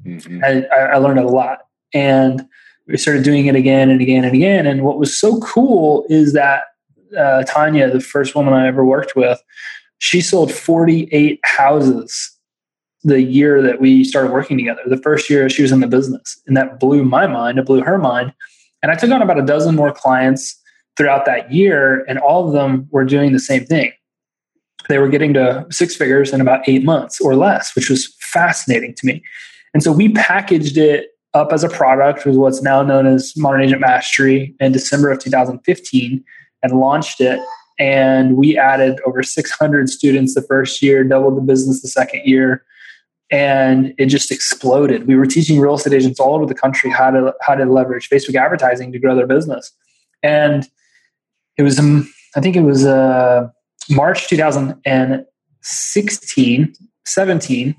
Mm-hmm. 0.05 0.43
I, 0.43 0.65
I 0.71 0.97
learned 0.97 1.19
a 1.19 1.27
lot. 1.27 1.59
And 1.93 2.47
we 2.87 2.97
started 2.97 3.23
doing 3.23 3.47
it 3.47 3.55
again 3.55 3.89
and 3.89 3.99
again 3.99 4.23
and 4.23 4.35
again. 4.35 4.67
And 4.67 4.83
what 4.83 4.99
was 4.99 5.17
so 5.17 5.39
cool 5.39 6.05
is 6.09 6.33
that 6.33 6.65
uh, 7.17 7.43
Tanya, 7.43 7.89
the 7.89 7.99
first 7.99 8.35
woman 8.35 8.53
I 8.53 8.67
ever 8.67 8.85
worked 8.85 9.15
with, 9.15 9.41
she 9.97 10.21
sold 10.21 10.53
48 10.53 11.39
houses 11.43 12.31
the 13.03 13.21
year 13.21 13.61
that 13.61 13.79
we 13.79 14.03
started 14.03 14.31
working 14.31 14.57
together, 14.57 14.81
the 14.87 14.97
first 14.97 15.29
year 15.29 15.47
she 15.47 15.61
was 15.61 15.71
in 15.71 15.79
the 15.79 15.87
business. 15.87 16.41
And 16.47 16.57
that 16.57 16.79
blew 16.79 17.03
my 17.03 17.27
mind, 17.27 17.59
it 17.59 17.65
blew 17.65 17.81
her 17.81 17.99
mind. 17.99 18.33
And 18.85 18.91
I 18.91 18.95
took 18.95 19.09
on 19.09 19.23
about 19.23 19.39
a 19.39 19.41
dozen 19.41 19.73
more 19.73 19.91
clients 19.91 20.61
throughout 20.95 21.25
that 21.25 21.51
year, 21.51 22.05
and 22.07 22.19
all 22.19 22.45
of 22.45 22.53
them 22.53 22.87
were 22.91 23.03
doing 23.03 23.31
the 23.31 23.39
same 23.39 23.65
thing. 23.65 23.91
They 24.89 24.99
were 24.99 25.07
getting 25.07 25.33
to 25.33 25.65
six 25.71 25.95
figures 25.95 26.31
in 26.31 26.39
about 26.39 26.69
eight 26.69 26.83
months 26.83 27.19
or 27.19 27.35
less, 27.35 27.75
which 27.75 27.89
was 27.89 28.15
fascinating 28.19 28.93
to 28.93 29.07
me. 29.07 29.23
And 29.73 29.81
so 29.81 29.91
we 29.91 30.09
packaged 30.09 30.77
it 30.77 31.07
up 31.33 31.51
as 31.51 31.63
a 31.63 31.69
product 31.69 32.27
with 32.27 32.35
what's 32.35 32.61
now 32.61 32.83
known 32.83 33.07
as 33.07 33.33
Modern 33.35 33.63
Agent 33.63 33.81
Mastery 33.81 34.53
in 34.59 34.71
December 34.71 35.09
of 35.09 35.17
2015 35.17 36.23
and 36.61 36.79
launched 36.79 37.21
it. 37.21 37.39
And 37.79 38.37
we 38.37 38.55
added 38.55 38.99
over 39.07 39.23
600 39.23 39.89
students 39.89 40.35
the 40.35 40.43
first 40.43 40.83
year, 40.83 41.03
doubled 41.03 41.37
the 41.37 41.41
business 41.41 41.81
the 41.81 41.87
second 41.87 42.21
year, 42.23 42.63
and 43.31 43.93
it 43.97 44.07
just 44.07 44.29
exploded. 44.31 45.07
We 45.07 45.15
were 45.15 45.25
teaching 45.25 45.57
real 45.59 45.75
estate 45.75 45.93
agents 45.93 46.19
all 46.19 46.35
over 46.35 46.45
the 46.45 46.53
country 46.53 46.89
how 46.89 47.11
to 47.11 47.33
how 47.41 47.55
to 47.55 47.63
leverage 47.65 48.09
Facebook 48.09 48.35
advertising 48.35 48.91
to 48.91 48.99
grow 48.99 49.15
their 49.15 49.27
business. 49.27 49.71
And 50.21 50.67
it 51.57 51.63
was, 51.63 51.79
um, 51.79 52.07
I 52.35 52.41
think 52.41 52.55
it 52.55 52.61
was 52.61 52.85
uh, 52.85 53.47
March 53.89 54.27
2016, 54.27 56.73
17. 57.05 57.75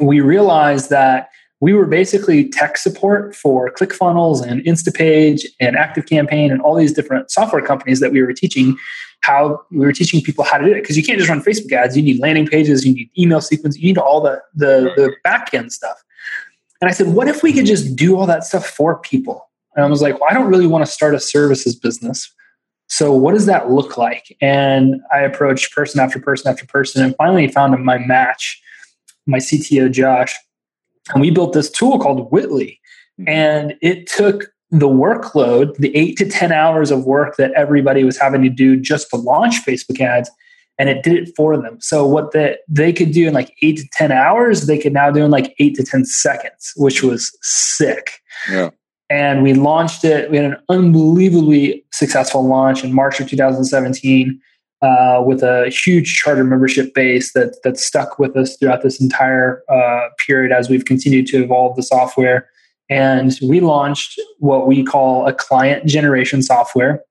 We 0.00 0.20
realized 0.20 0.90
that 0.90 1.28
we 1.60 1.72
were 1.72 1.86
basically 1.86 2.50
tech 2.50 2.76
support 2.76 3.34
for 3.34 3.72
ClickFunnels 3.72 4.46
and 4.46 4.60
Instapage 4.62 5.46
and 5.58 5.74
ActiveCampaign 5.76 6.50
and 6.50 6.60
all 6.60 6.74
these 6.74 6.92
different 6.92 7.30
software 7.30 7.62
companies 7.62 8.00
that 8.00 8.12
we 8.12 8.20
were 8.20 8.34
teaching 8.34 8.76
how 9.20 9.60
we 9.70 9.78
were 9.78 9.92
teaching 9.92 10.20
people 10.20 10.44
how 10.44 10.58
to 10.58 10.64
do 10.64 10.72
it 10.72 10.82
because 10.82 10.96
you 10.96 11.02
can't 11.02 11.18
just 11.18 11.28
run 11.28 11.42
Facebook 11.42 11.72
ads. 11.72 11.96
You 11.96 12.02
need 12.02 12.20
landing 12.20 12.46
pages, 12.46 12.84
you 12.84 12.94
need 12.94 13.10
email 13.18 13.40
sequence, 13.40 13.76
you 13.76 13.88
need 13.88 13.98
all 13.98 14.20
the 14.20 14.42
the, 14.54 14.92
the 14.96 15.14
back 15.24 15.52
end 15.52 15.72
stuff. 15.72 16.02
And 16.80 16.88
I 16.88 16.92
said, 16.92 17.08
what 17.08 17.26
if 17.26 17.42
we 17.42 17.52
could 17.52 17.66
just 17.66 17.96
do 17.96 18.16
all 18.18 18.26
that 18.26 18.44
stuff 18.44 18.66
for 18.66 18.98
people? 18.98 19.50
And 19.74 19.84
I 19.84 19.88
was 19.88 20.02
like, 20.02 20.20
well, 20.20 20.28
I 20.30 20.34
don't 20.34 20.48
really 20.48 20.66
want 20.66 20.84
to 20.84 20.90
start 20.90 21.14
a 21.14 21.20
services 21.20 21.74
business. 21.74 22.32
So 22.88 23.12
what 23.12 23.34
does 23.34 23.46
that 23.46 23.70
look 23.70 23.96
like? 23.96 24.36
And 24.40 25.00
I 25.12 25.20
approached 25.20 25.74
person 25.74 26.00
after 26.00 26.20
person 26.20 26.50
after 26.50 26.66
person 26.66 27.02
and 27.02 27.16
finally 27.16 27.48
found 27.48 27.82
my 27.84 27.98
match, 27.98 28.60
my 29.26 29.38
CTO 29.38 29.90
Josh, 29.90 30.34
and 31.12 31.20
we 31.20 31.30
built 31.30 31.52
this 31.52 31.70
tool 31.70 31.98
called 31.98 32.30
Whitley. 32.30 32.80
Mm-hmm. 33.20 33.28
And 33.28 33.74
it 33.82 34.06
took 34.06 34.52
the 34.70 34.88
workload, 34.88 35.76
the 35.76 35.94
eight 35.96 36.16
to 36.18 36.28
10 36.28 36.52
hours 36.52 36.90
of 36.90 37.04
work 37.04 37.36
that 37.36 37.52
everybody 37.52 38.04
was 38.04 38.18
having 38.18 38.42
to 38.42 38.48
do 38.48 38.76
just 38.78 39.10
to 39.10 39.16
launch 39.16 39.64
Facebook 39.64 40.00
ads, 40.00 40.30
and 40.78 40.88
it 40.88 41.02
did 41.02 41.14
it 41.14 41.34
for 41.36 41.56
them. 41.56 41.78
So, 41.80 42.06
what 42.06 42.32
the, 42.32 42.58
they 42.68 42.92
could 42.92 43.12
do 43.12 43.28
in 43.28 43.34
like 43.34 43.54
eight 43.62 43.78
to 43.78 43.88
10 43.92 44.12
hours, 44.12 44.66
they 44.66 44.78
could 44.78 44.92
now 44.92 45.10
do 45.10 45.24
in 45.24 45.30
like 45.30 45.54
eight 45.58 45.76
to 45.76 45.84
10 45.84 46.04
seconds, 46.04 46.72
which 46.76 47.02
was 47.02 47.36
sick. 47.42 48.20
Yeah. 48.50 48.70
And 49.08 49.44
we 49.44 49.54
launched 49.54 50.04
it. 50.04 50.30
We 50.30 50.36
had 50.36 50.46
an 50.46 50.56
unbelievably 50.68 51.84
successful 51.92 52.46
launch 52.46 52.82
in 52.82 52.92
March 52.92 53.20
of 53.20 53.28
2017 53.28 54.40
uh, 54.82 55.22
with 55.24 55.42
a 55.42 55.70
huge 55.70 56.14
charter 56.16 56.44
membership 56.44 56.92
base 56.92 57.32
that 57.32 57.56
that 57.62 57.78
stuck 57.78 58.18
with 58.18 58.36
us 58.36 58.56
throughout 58.56 58.82
this 58.82 59.00
entire 59.00 59.62
uh, 59.70 60.08
period 60.26 60.52
as 60.52 60.68
we've 60.68 60.84
continued 60.84 61.26
to 61.28 61.42
evolve 61.42 61.76
the 61.76 61.82
software. 61.82 62.48
And 62.88 63.36
we 63.42 63.60
launched 63.60 64.20
what 64.38 64.66
we 64.66 64.84
call 64.84 65.26
a 65.26 65.32
client 65.32 65.86
generation 65.86 66.42
software 66.42 67.02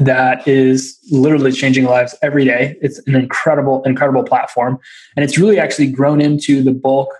that 0.00 0.46
is 0.46 0.98
literally 1.10 1.52
changing 1.52 1.84
lives 1.84 2.14
every 2.22 2.44
day. 2.44 2.76
It's 2.80 2.98
an 3.06 3.14
incredible, 3.14 3.82
incredible 3.84 4.22
platform. 4.22 4.78
And 5.16 5.24
it's 5.24 5.36
really 5.36 5.58
actually 5.58 5.88
grown 5.88 6.20
into 6.20 6.62
the 6.62 6.72
bulk 6.72 7.12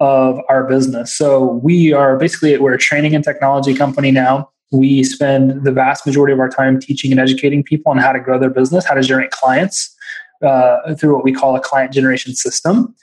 of 0.00 0.40
our 0.48 0.64
business. 0.64 1.16
So 1.16 1.60
we 1.62 1.92
are 1.92 2.16
basically, 2.16 2.56
we're 2.58 2.74
a 2.74 2.78
training 2.78 3.14
and 3.14 3.22
technology 3.22 3.74
company 3.74 4.10
now. 4.10 4.50
We 4.72 5.04
spend 5.04 5.64
the 5.64 5.72
vast 5.72 6.04
majority 6.04 6.32
of 6.32 6.40
our 6.40 6.48
time 6.48 6.80
teaching 6.80 7.12
and 7.12 7.20
educating 7.20 7.62
people 7.62 7.92
on 7.92 7.98
how 7.98 8.12
to 8.12 8.20
grow 8.20 8.38
their 8.38 8.50
business, 8.50 8.84
how 8.84 8.94
to 8.94 9.02
generate 9.02 9.30
clients 9.30 9.94
uh, 10.42 10.94
through 10.94 11.14
what 11.14 11.24
we 11.24 11.32
call 11.32 11.54
a 11.54 11.60
client 11.60 11.92
generation 11.92 12.34
system. 12.34 12.94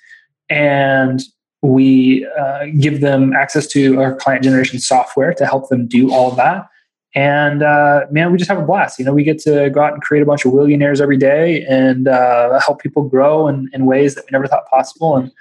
And 0.49 1.21
we 1.63 2.27
uh, 2.37 2.65
give 2.77 3.01
them 3.01 3.33
access 3.33 3.65
to 3.67 3.99
our 3.99 4.13
client 4.15 4.43
generation 4.43 4.79
software 4.79 5.33
to 5.33 5.45
help 5.45 5.69
them 5.69 5.87
do 5.87 6.11
all 6.11 6.31
that. 6.31 6.67
And 7.15 7.63
uh, 7.63 8.01
man, 8.11 8.31
we 8.31 8.37
just 8.37 8.49
have 8.49 8.59
a 8.59 8.65
blast. 8.65 8.99
You 8.99 9.05
know, 9.05 9.13
we 9.13 9.23
get 9.23 9.39
to 9.39 9.69
go 9.69 9.81
out 9.81 9.93
and 9.93 10.01
create 10.01 10.21
a 10.21 10.25
bunch 10.25 10.45
of 10.45 10.53
millionaires 10.53 10.99
every 10.99 11.17
day 11.17 11.63
and 11.69 12.07
uh, 12.07 12.59
help 12.59 12.81
people 12.81 13.03
grow 13.03 13.47
in, 13.47 13.69
in 13.73 13.85
ways 13.85 14.15
that 14.15 14.25
we 14.25 14.29
never 14.31 14.47
thought 14.47 14.67
possible. 14.69 15.15
And 15.15 15.31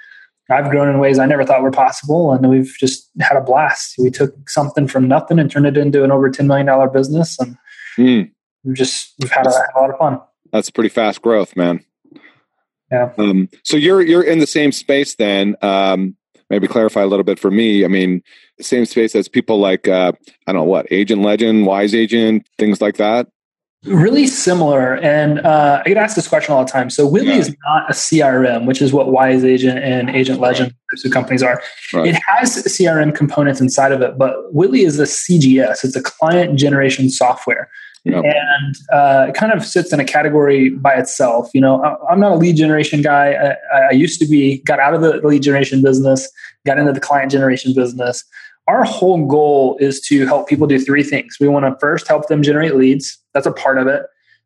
I've 0.49 0.69
grown 0.69 0.89
in 0.89 0.99
ways 0.99 1.19
I 1.19 1.25
never 1.25 1.43
thought 1.43 1.61
were 1.61 1.71
possible, 1.71 2.33
and 2.33 2.49
we've 2.49 2.75
just 2.77 3.09
had 3.21 3.37
a 3.37 3.41
blast. 3.41 3.95
We 3.97 4.09
took 4.09 4.49
something 4.49 4.87
from 4.87 5.07
nothing 5.07 5.39
and 5.39 5.49
turned 5.49 5.65
it 5.65 5.77
into 5.77 6.03
an 6.03 6.11
over 6.11 6.29
ten 6.29 6.47
million 6.47 6.67
dollar 6.67 6.89
business, 6.89 7.39
and 7.39 7.57
mm. 7.97 8.29
we've 8.63 8.75
just 8.75 9.13
we've 9.19 9.31
had 9.31 9.47
a, 9.47 9.49
a, 9.49 9.79
lot 9.79 9.89
of 9.89 9.97
fun. 9.97 10.19
That's 10.51 10.69
pretty 10.69 10.89
fast 10.89 11.21
growth, 11.21 11.55
man. 11.55 11.83
Yeah. 12.93 13.11
Um, 13.17 13.49
so 13.63 13.75
you're 13.75 14.01
you're 14.01 14.23
in 14.23 14.39
the 14.39 14.47
same 14.47 14.71
space 14.71 15.15
then. 15.15 15.55
Um, 15.61 16.15
maybe 16.49 16.67
clarify 16.67 17.01
a 17.01 17.07
little 17.07 17.23
bit 17.23 17.39
for 17.39 17.49
me. 17.49 17.83
I 17.83 17.87
mean, 17.87 18.21
same 18.61 18.85
space 18.85 19.15
as 19.15 19.27
people 19.27 19.59
like 19.59 19.87
uh, 19.87 20.13
I 20.47 20.53
don't 20.53 20.61
know 20.61 20.69
what 20.69 20.85
Agent 20.91 21.23
Legend, 21.23 21.65
Wise 21.65 21.95
Agent, 21.95 22.47
things 22.57 22.81
like 22.81 22.97
that 22.97 23.27
really 23.85 24.25
similar 24.27 24.95
and 24.97 25.39
uh, 25.39 25.81
i 25.85 25.89
get 25.89 25.97
asked 25.97 26.15
this 26.15 26.27
question 26.27 26.53
all 26.53 26.63
the 26.63 26.71
time 26.71 26.89
so 26.89 27.05
whitley 27.05 27.29
yeah. 27.29 27.39
is 27.39 27.55
not 27.65 27.89
a 27.89 27.93
crm 27.93 28.65
which 28.65 28.81
is 28.81 28.93
what 28.93 29.11
wise 29.11 29.43
agent 29.43 29.77
and 29.79 30.09
agent 30.09 30.39
legend 30.39 30.73
right. 30.91 31.01
two 31.01 31.09
companies 31.09 31.43
are 31.43 31.61
right. 31.91 32.07
it 32.07 32.15
has 32.25 32.55
crm 32.63 33.13
components 33.13 33.59
inside 33.59 33.91
of 33.91 34.01
it 34.01 34.17
but 34.17 34.53
whitley 34.53 34.83
is 34.83 34.99
a 34.99 35.03
cgs 35.03 35.83
it's 35.83 35.95
a 35.95 36.01
client 36.01 36.57
generation 36.57 37.09
software 37.09 37.69
and 38.05 38.75
uh, 38.91 39.27
it 39.29 39.33
kind 39.33 39.53
of 39.53 39.65
sits 39.65 39.93
in 39.93 39.99
a 39.99 40.05
category 40.05 40.69
by 40.69 40.93
itself 40.93 41.49
you 41.53 41.61
know 41.61 41.81
i'm 42.09 42.19
not 42.19 42.31
a 42.31 42.35
lead 42.35 42.55
generation 42.55 43.01
guy 43.01 43.55
I, 43.73 43.79
I 43.79 43.91
used 43.91 44.19
to 44.19 44.25
be 44.25 44.57
got 44.59 44.79
out 44.79 44.93
of 44.93 45.01
the 45.01 45.25
lead 45.25 45.41
generation 45.41 45.81
business 45.81 46.29
got 46.65 46.77
into 46.77 46.91
the 46.91 46.99
client 46.99 47.31
generation 47.31 47.73
business 47.73 48.25
our 48.67 48.83
whole 48.83 49.25
goal 49.25 49.77
is 49.79 49.99
to 50.01 50.25
help 50.25 50.47
people 50.47 50.67
do 50.67 50.79
three 50.79 51.03
things. 51.03 51.37
We 51.39 51.47
want 51.47 51.65
to 51.65 51.77
first 51.79 52.07
help 52.07 52.27
them 52.27 52.41
generate 52.41 52.75
leads. 52.75 53.17
That's 53.33 53.45
a 53.45 53.51
part 53.51 53.77
of 53.77 53.87
it. 53.87 54.03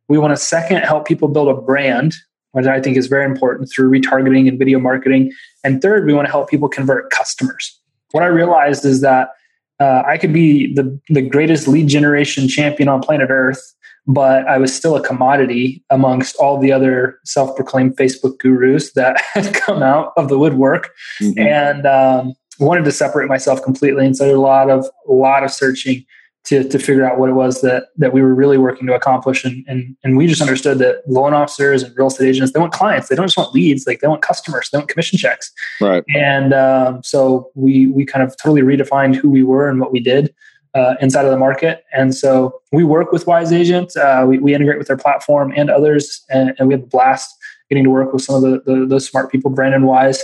We 0.07 0.17
want 0.17 0.31
to 0.31 0.37
second 0.37 0.77
help 0.79 1.05
people 1.05 1.27
build 1.27 1.49
a 1.49 1.61
brand, 1.61 2.15
which 2.53 2.65
I 2.65 2.81
think 2.81 2.97
is 2.97 3.07
very 3.07 3.25
important 3.25 3.69
through 3.69 3.91
retargeting 3.91 4.47
and 4.47 4.57
video 4.57 4.79
marketing. 4.79 5.31
And 5.63 5.81
third, 5.81 6.05
we 6.05 6.13
want 6.13 6.25
to 6.27 6.31
help 6.31 6.49
people 6.49 6.69
convert 6.69 7.11
customers. 7.11 7.79
What 8.11 8.23
I 8.23 8.27
realized 8.27 8.85
is 8.85 9.01
that 9.01 9.29
uh, 9.79 10.03
I 10.05 10.17
could 10.17 10.33
be 10.33 10.73
the, 10.73 10.99
the 11.09 11.21
greatest 11.21 11.67
lead 11.67 11.87
generation 11.87 12.47
champion 12.47 12.89
on 12.89 13.01
planet 13.01 13.29
Earth, 13.29 13.61
but 14.07 14.47
I 14.47 14.57
was 14.57 14.73
still 14.73 14.95
a 14.95 15.03
commodity 15.03 15.83
amongst 15.89 16.35
all 16.37 16.59
the 16.59 16.71
other 16.71 17.19
self 17.25 17.55
proclaimed 17.55 17.97
Facebook 17.97 18.39
gurus 18.39 18.93
that 18.93 19.21
had 19.33 19.53
come 19.53 19.83
out 19.83 20.13
of 20.17 20.29
the 20.29 20.39
woodwork. 20.39 20.91
Mm-hmm. 21.21 21.39
And 21.39 21.85
um, 21.85 22.33
wanted 22.59 22.85
to 22.85 22.91
separate 22.91 23.27
myself 23.27 23.61
completely, 23.63 24.05
and 24.05 24.15
so 24.15 24.25
did 24.25 24.35
a 24.35 24.39
lot 24.39 24.69
of 24.69 24.85
a 25.07 25.13
lot 25.13 25.43
of 25.43 25.51
searching 25.51 26.05
to 26.47 26.63
to 26.67 26.79
figure 26.79 27.05
out 27.05 27.19
what 27.19 27.29
it 27.29 27.33
was 27.33 27.61
that 27.61 27.87
that 27.97 28.13
we 28.13 28.21
were 28.21 28.33
really 28.33 28.57
working 28.57 28.87
to 28.87 28.95
accomplish. 28.95 29.43
And 29.43 29.65
and 29.67 29.95
and 30.03 30.17
we 30.17 30.27
just 30.27 30.41
understood 30.41 30.79
that 30.79 31.03
loan 31.07 31.33
officers 31.33 31.83
and 31.83 31.95
real 31.97 32.07
estate 32.07 32.29
agents 32.29 32.53
they 32.53 32.59
want 32.59 32.73
clients. 32.73 33.09
They 33.09 33.15
don't 33.15 33.27
just 33.27 33.37
want 33.37 33.53
leads. 33.53 33.85
Like 33.85 33.99
they 33.99 34.07
want 34.07 34.21
customers. 34.21 34.69
They 34.69 34.77
want 34.77 34.89
commission 34.89 35.19
checks. 35.19 35.51
Right. 35.81 36.03
And 36.15 36.53
um, 36.53 37.03
so 37.03 37.51
we 37.55 37.87
we 37.87 38.05
kind 38.05 38.23
of 38.23 38.35
totally 38.37 38.61
redefined 38.61 39.15
who 39.15 39.29
we 39.29 39.43
were 39.43 39.69
and 39.69 39.79
what 39.79 39.91
we 39.91 39.99
did. 39.99 40.33
Uh, 40.73 40.93
inside 41.01 41.25
of 41.25 41.31
the 41.31 41.37
market. 41.37 41.85
And 41.91 42.13
so 42.13 42.61
we 42.71 42.83
work 42.83 43.11
with 43.11 43.25
Wise 43.25 43.51
Agent. 43.51 43.97
Uh, 43.97 44.25
we, 44.27 44.37
we, 44.37 44.53
integrate 44.53 44.77
with 44.77 44.85
their 44.85 44.97
platform 44.97 45.51
and 45.55 45.71
others, 45.71 46.23
and, 46.29 46.53
and, 46.59 46.67
we 46.67 46.75
have 46.75 46.83
a 46.83 46.85
blast 46.85 47.33
getting 47.67 47.85
to 47.85 47.89
work 47.89 48.13
with 48.13 48.21
some 48.21 48.35
of 48.35 48.41
the, 48.43 48.61
the, 48.63 48.85
those 48.85 49.07
smart 49.07 49.31
people. 49.31 49.49
Brandon 49.49 49.87
Wise, 49.87 50.23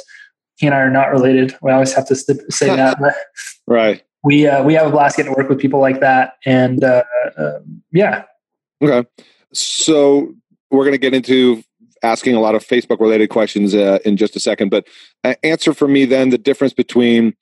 he 0.58 0.68
and 0.68 0.76
I 0.76 0.82
are 0.82 0.92
not 0.92 1.10
related. 1.12 1.56
We 1.64 1.72
always 1.72 1.94
have 1.94 2.08
to 2.08 2.16
say 2.16 2.36
that. 2.68 3.00
right. 3.66 4.04
We 4.24 4.48
uh, 4.48 4.64
we 4.64 4.74
have 4.76 4.88
a 4.88 4.92
blast 4.92 5.18
getting 5.18 5.34
to 5.34 5.38
work 5.38 5.50
with 5.50 5.60
people 5.60 5.82
like 5.82 6.00
that, 6.00 6.38
and 6.46 6.84
uh, 6.84 7.04
uh, 7.38 7.60
yeah. 7.92 8.24
Okay, 8.82 9.08
so 9.54 10.34
we're 10.72 10.84
going 10.84 10.94
to 10.94 10.98
get 10.98 11.14
into 11.14 11.64
asking 12.04 12.36
a 12.36 12.40
lot 12.40 12.56
of 12.56 12.66
Facebook 12.66 13.00
related 13.00 13.30
questions 13.30 13.74
uh, 13.74 14.00
in 14.04 14.18
just 14.18 14.36
a 14.36 14.40
second, 14.40 14.70
but 14.70 14.88
uh, 15.24 15.36
answer 15.44 15.74
for 15.74 15.88
me 15.88 16.06
then 16.06 16.30
the 16.30 16.38
difference 16.38 16.74
between 16.74 17.34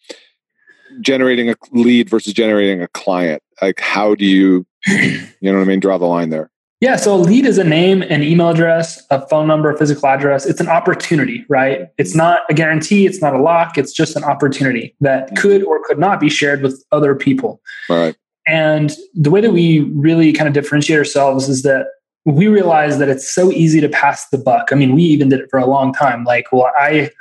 generating 1.00 1.50
a 1.50 1.56
lead 1.72 2.10
versus 2.10 2.34
generating 2.34 2.82
a 2.82 2.88
client. 2.90 3.42
Like, 3.62 3.80
how 3.80 4.14
do 4.14 4.26
you, 4.26 4.66
you 4.88 5.22
know 5.42 5.54
what 5.54 5.62
I 5.62 5.66
mean, 5.66 5.80
draw 5.80 5.98
the 5.98 6.06
line 6.06 6.30
there? 6.30 6.51
Yeah, 6.82 6.96
so 6.96 7.14
a 7.14 7.16
lead 7.16 7.46
is 7.46 7.60
a 7.60 7.64
name, 7.64 8.02
an 8.02 8.24
email 8.24 8.50
address, 8.50 9.06
a 9.12 9.26
phone 9.28 9.48
number, 9.48 9.70
a 9.72 9.78
physical 9.78 10.10
address. 10.10 10.48
It's 10.48 10.60
an 10.60 10.68
opportunity, 10.68 11.46
right? 11.48 11.88
It's 12.00 12.16
not 12.16 12.42
a 12.50 12.56
guarantee, 12.56 13.06
it's 13.06 13.22
not 13.22 13.36
a 13.36 13.38
lock, 13.40 13.78
it's 13.78 13.94
just 13.94 14.16
an 14.16 14.24
opportunity 14.24 14.96
that 15.00 15.28
Mm-hmm. 15.28 15.36
could 15.36 15.64
or 15.64 15.80
could 15.86 16.00
not 16.00 16.20
be 16.20 16.28
shared 16.28 16.64
with 16.64 16.84
other 16.92 17.14
people. 17.14 17.62
Right. 17.88 18.16
And 18.48 18.92
the 19.14 19.30
way 19.30 19.42
that 19.42 19.52
we 19.54 19.82
really 19.94 20.34
kind 20.34 20.48
of 20.48 20.56
differentiate 20.56 20.98
ourselves 20.98 21.48
is 21.48 21.62
that 21.62 21.86
we 22.26 22.48
realize 22.48 22.98
that 22.98 23.10
it's 23.10 23.32
so 23.32 23.52
easy 23.52 23.80
to 23.80 23.88
pass 23.90 24.28
the 24.30 24.40
buck. 24.40 24.70
I 24.72 24.76
mean, 24.76 24.96
we 24.96 25.04
even 25.04 25.30
did 25.30 25.40
it 25.40 25.50
for 25.52 25.60
a 25.60 25.68
long 25.68 25.94
time. 25.94 26.24
Like, 26.24 26.52
well, 26.52 26.72
I 26.76 27.12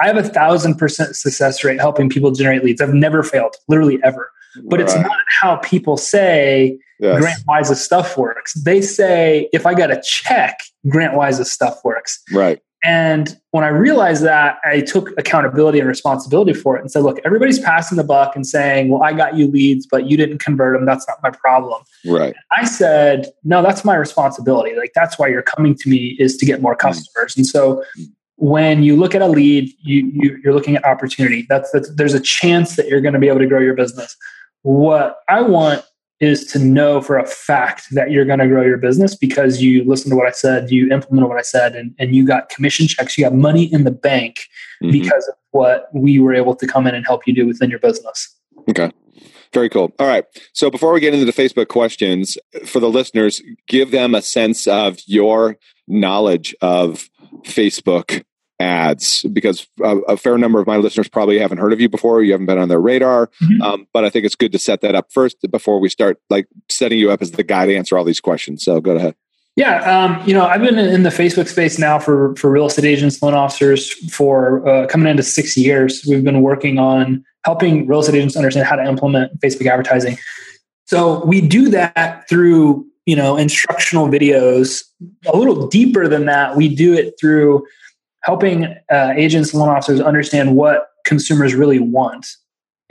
I 0.00 0.06
have 0.06 0.18
a 0.18 0.22
thousand 0.22 0.76
percent 0.76 1.16
success 1.16 1.64
rate 1.64 1.80
helping 1.80 2.10
people 2.10 2.30
generate 2.30 2.62
leads. 2.62 2.80
I've 2.82 2.94
never 2.94 3.22
failed, 3.22 3.56
literally 3.68 3.98
ever. 4.04 4.30
But 4.64 4.80
it's 4.80 4.94
not 4.94 5.16
how 5.40 5.56
people 5.56 5.96
say 5.96 6.78
Yes. 7.00 7.20
Grant 7.20 7.42
Wise's 7.46 7.80
stuff 7.80 8.16
works. 8.16 8.54
They 8.54 8.80
say 8.80 9.48
if 9.52 9.66
I 9.66 9.74
got 9.74 9.90
a 9.90 10.02
check, 10.04 10.58
Grant 10.88 11.14
Wise's 11.14 11.50
stuff 11.50 11.78
works. 11.84 12.20
Right. 12.32 12.60
And 12.84 13.36
when 13.50 13.64
I 13.64 13.68
realized 13.68 14.22
that, 14.22 14.58
I 14.64 14.80
took 14.80 15.10
accountability 15.18 15.80
and 15.80 15.88
responsibility 15.88 16.54
for 16.54 16.76
it 16.76 16.80
and 16.80 16.90
said, 16.90 17.02
look, 17.02 17.18
everybody's 17.24 17.58
passing 17.58 17.96
the 17.96 18.04
buck 18.04 18.36
and 18.36 18.46
saying, 18.46 18.88
well, 18.88 19.02
I 19.02 19.12
got 19.12 19.36
you 19.36 19.48
leads, 19.48 19.84
but 19.84 20.08
you 20.08 20.16
didn't 20.16 20.38
convert 20.38 20.76
them. 20.76 20.86
That's 20.86 21.06
not 21.08 21.18
my 21.20 21.30
problem. 21.30 21.82
Right. 22.06 22.36
I 22.52 22.64
said, 22.64 23.26
no, 23.42 23.62
that's 23.62 23.84
my 23.84 23.96
responsibility. 23.96 24.76
Like, 24.76 24.92
that's 24.94 25.18
why 25.18 25.26
you're 25.26 25.42
coming 25.42 25.74
to 25.74 25.88
me 25.88 26.16
is 26.20 26.36
to 26.36 26.46
get 26.46 26.62
more 26.62 26.76
mm. 26.76 26.78
customers. 26.78 27.36
And 27.36 27.44
so 27.44 27.82
mm. 27.98 28.06
when 28.36 28.84
you 28.84 28.96
look 28.96 29.12
at 29.12 29.22
a 29.22 29.28
lead, 29.28 29.72
you, 29.80 30.08
you, 30.14 30.40
you're 30.44 30.54
looking 30.54 30.76
at 30.76 30.84
opportunity. 30.84 31.46
That's, 31.48 31.68
that's 31.72 31.92
there's 31.96 32.14
a 32.14 32.20
chance 32.20 32.76
that 32.76 32.86
you're 32.86 33.00
going 33.00 33.14
to 33.14 33.20
be 33.20 33.28
able 33.28 33.40
to 33.40 33.46
grow 33.46 33.60
your 33.60 33.74
business. 33.74 34.16
What 34.62 35.18
I 35.28 35.42
want 35.42 35.84
is 36.20 36.46
to 36.46 36.58
know 36.58 37.00
for 37.00 37.16
a 37.16 37.26
fact 37.26 37.86
that 37.92 38.10
you're 38.10 38.24
going 38.24 38.40
to 38.40 38.48
grow 38.48 38.62
your 38.64 38.76
business 38.76 39.14
because 39.14 39.62
you 39.62 39.84
listened 39.84 40.10
to 40.10 40.16
what 40.16 40.26
I 40.26 40.32
said, 40.32 40.68
you 40.70 40.90
implemented 40.90 41.28
what 41.28 41.38
I 41.38 41.42
said, 41.42 41.76
and, 41.76 41.94
and 41.98 42.14
you 42.14 42.26
got 42.26 42.48
commission 42.48 42.88
checks, 42.88 43.16
you 43.16 43.22
got 43.24 43.34
money 43.34 43.72
in 43.72 43.84
the 43.84 43.92
bank 43.92 44.36
Mhm. 44.82 44.92
because 44.92 45.28
of 45.28 45.34
what 45.52 45.88
we 45.94 46.18
were 46.18 46.34
able 46.34 46.54
to 46.56 46.66
come 46.66 46.86
in 46.86 46.94
and 46.94 47.06
help 47.06 47.26
you 47.26 47.32
do 47.34 47.46
within 47.46 47.70
your 47.70 47.78
business. 47.78 48.36
Okay. 48.68 48.90
Very 49.54 49.68
cool. 49.68 49.92
All 49.98 50.06
right. 50.06 50.24
So 50.52 50.70
before 50.70 50.92
we 50.92 51.00
get 51.00 51.14
into 51.14 51.24
the 51.24 51.32
Facebook 51.32 51.68
questions, 51.68 52.36
for 52.66 52.80
the 52.80 52.90
listeners, 52.90 53.40
give 53.66 53.92
them 53.92 54.14
a 54.14 54.20
sense 54.22 54.66
of 54.66 54.98
your 55.06 55.56
knowledge 55.86 56.54
of 56.60 57.08
Facebook 57.44 58.22
ads 58.60 59.22
because 59.32 59.66
a, 59.82 59.98
a 59.98 60.16
fair 60.16 60.36
number 60.36 60.60
of 60.60 60.66
my 60.66 60.76
listeners 60.76 61.08
probably 61.08 61.38
haven't 61.38 61.58
heard 61.58 61.72
of 61.72 61.80
you 61.80 61.88
before. 61.88 62.22
You 62.22 62.32
haven't 62.32 62.46
been 62.46 62.58
on 62.58 62.68
their 62.68 62.80
radar. 62.80 63.30
Mhm. 63.42 63.60
Um, 63.62 63.86
but 63.92 64.04
I 64.04 64.10
think 64.10 64.24
it's 64.24 64.34
good 64.34 64.52
to 64.52 64.58
set 64.58 64.80
that 64.80 64.94
up 64.94 65.12
first 65.12 65.36
before 65.50 65.78
we 65.80 65.88
start 65.88 66.18
like 66.28 66.46
setting 66.68 66.98
you 66.98 67.10
up 67.10 67.22
as 67.22 67.32
the 67.32 67.44
guy 67.44 67.66
to 67.66 67.76
answer 67.76 67.96
all 67.96 68.04
these 68.04 68.20
questions. 68.20 68.64
So 68.64 68.80
go 68.80 68.96
ahead. 68.96 69.14
Yeah, 69.58 69.80
um, 69.82 70.22
you 70.24 70.34
know, 70.34 70.46
I've 70.46 70.60
been 70.60 70.78
in 70.78 71.02
the 71.02 71.10
Facebook 71.10 71.48
space 71.48 71.80
now 71.80 71.98
for 71.98 72.36
for 72.36 72.48
real 72.48 72.66
estate 72.66 72.84
agents, 72.84 73.20
loan 73.20 73.34
officers 73.34 73.92
for 74.12 74.66
uh, 74.68 74.86
coming 74.86 75.08
into 75.08 75.24
six 75.24 75.56
years. 75.56 76.04
We've 76.08 76.22
been 76.22 76.42
working 76.42 76.78
on 76.78 77.24
helping 77.44 77.88
real 77.88 77.98
estate 77.98 78.14
agents 78.14 78.36
understand 78.36 78.66
how 78.66 78.76
to 78.76 78.84
implement 78.84 79.40
Facebook 79.40 79.66
advertising. 79.66 80.16
So 80.86 81.24
we 81.24 81.40
do 81.40 81.70
that 81.70 82.28
through 82.28 82.86
you 83.04 83.16
know 83.16 83.36
instructional 83.36 84.06
videos. 84.06 84.84
A 85.26 85.36
little 85.36 85.66
deeper 85.66 86.06
than 86.06 86.26
that, 86.26 86.54
we 86.54 86.72
do 86.72 86.94
it 86.94 87.14
through 87.18 87.66
helping 88.22 88.64
uh, 88.90 89.12
agents 89.16 89.52
and 89.52 89.60
loan 89.60 89.68
officers 89.68 90.00
understand 90.00 90.56
what 90.56 90.88
consumers 91.04 91.54
really 91.54 91.78
want, 91.78 92.26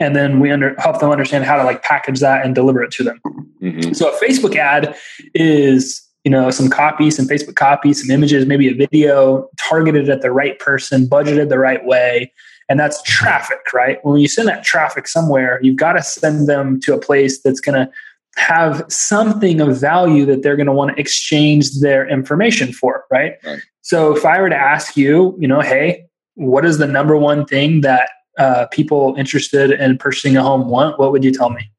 and 0.00 0.14
then 0.16 0.40
we 0.40 0.50
under, 0.50 0.74
help 0.78 1.00
them 1.00 1.10
understand 1.10 1.44
how 1.44 1.56
to 1.56 1.64
like 1.64 1.82
package 1.82 2.20
that 2.20 2.44
and 2.44 2.54
deliver 2.54 2.82
it 2.82 2.90
to 2.92 3.04
them. 3.04 3.20
Mhm. 3.62 3.94
So 3.94 4.08
a 4.08 4.18
Facebook 4.20 4.56
ad 4.56 4.96
is 5.34 6.02
you 6.24 6.30
know 6.30 6.50
some 6.50 6.68
copy, 6.68 7.10
some 7.10 7.26
Facebook 7.26 7.56
copy, 7.56 7.92
some 7.92 8.10
images, 8.10 8.46
maybe 8.46 8.68
a 8.68 8.74
video 8.74 9.48
targeted 9.58 10.08
at 10.08 10.22
the 10.22 10.30
right 10.30 10.58
person, 10.58 11.06
budgeted 11.06 11.48
the 11.48 11.58
right 11.58 11.84
way, 11.84 12.32
and 12.68 12.78
that's 12.78 13.02
traffic, 13.02 13.72
right? 13.72 14.04
When 14.04 14.20
you 14.20 14.28
send 14.28 14.48
that 14.48 14.64
traffic 14.64 15.08
somewhere, 15.08 15.58
you've 15.62 15.76
got 15.76 15.92
to 15.92 16.02
send 16.02 16.48
them 16.48 16.80
to 16.80 16.94
a 16.94 16.98
place 16.98 17.40
that's 17.40 17.60
going 17.60 17.86
to 17.86 17.90
have 18.36 18.84
something 18.88 19.60
of 19.60 19.80
value 19.80 20.24
that 20.26 20.42
they're 20.42 20.56
going 20.56 20.66
to 20.66 20.72
want 20.72 20.94
to 20.94 21.00
exchange 21.00 21.80
their 21.80 22.08
information 22.08 22.72
for, 22.72 23.04
right? 23.10 23.34
Right. 23.44 23.60
So 23.88 24.14
if 24.14 24.26
I 24.26 24.38
were 24.38 24.50
to 24.50 24.56
ask 24.56 24.98
you, 24.98 25.34
you 25.40 25.48
know, 25.48 25.62
hey, 25.62 26.04
what 26.34 26.66
is 26.66 26.76
the 26.76 26.86
number 26.86 27.16
one 27.16 27.46
thing 27.46 27.80
that 27.80 28.10
uh, 28.38 28.66
people 28.66 29.14
interested 29.16 29.70
in 29.70 29.96
purchasing 29.96 30.36
a 30.36 30.42
home 30.42 30.68
want? 30.68 30.98
What 30.98 31.10
would 31.10 31.24
you 31.24 31.32
tell 31.32 31.48
me? 31.48 31.70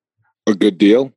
A 0.48 0.56
good 0.56 0.80
deal. 0.80 1.14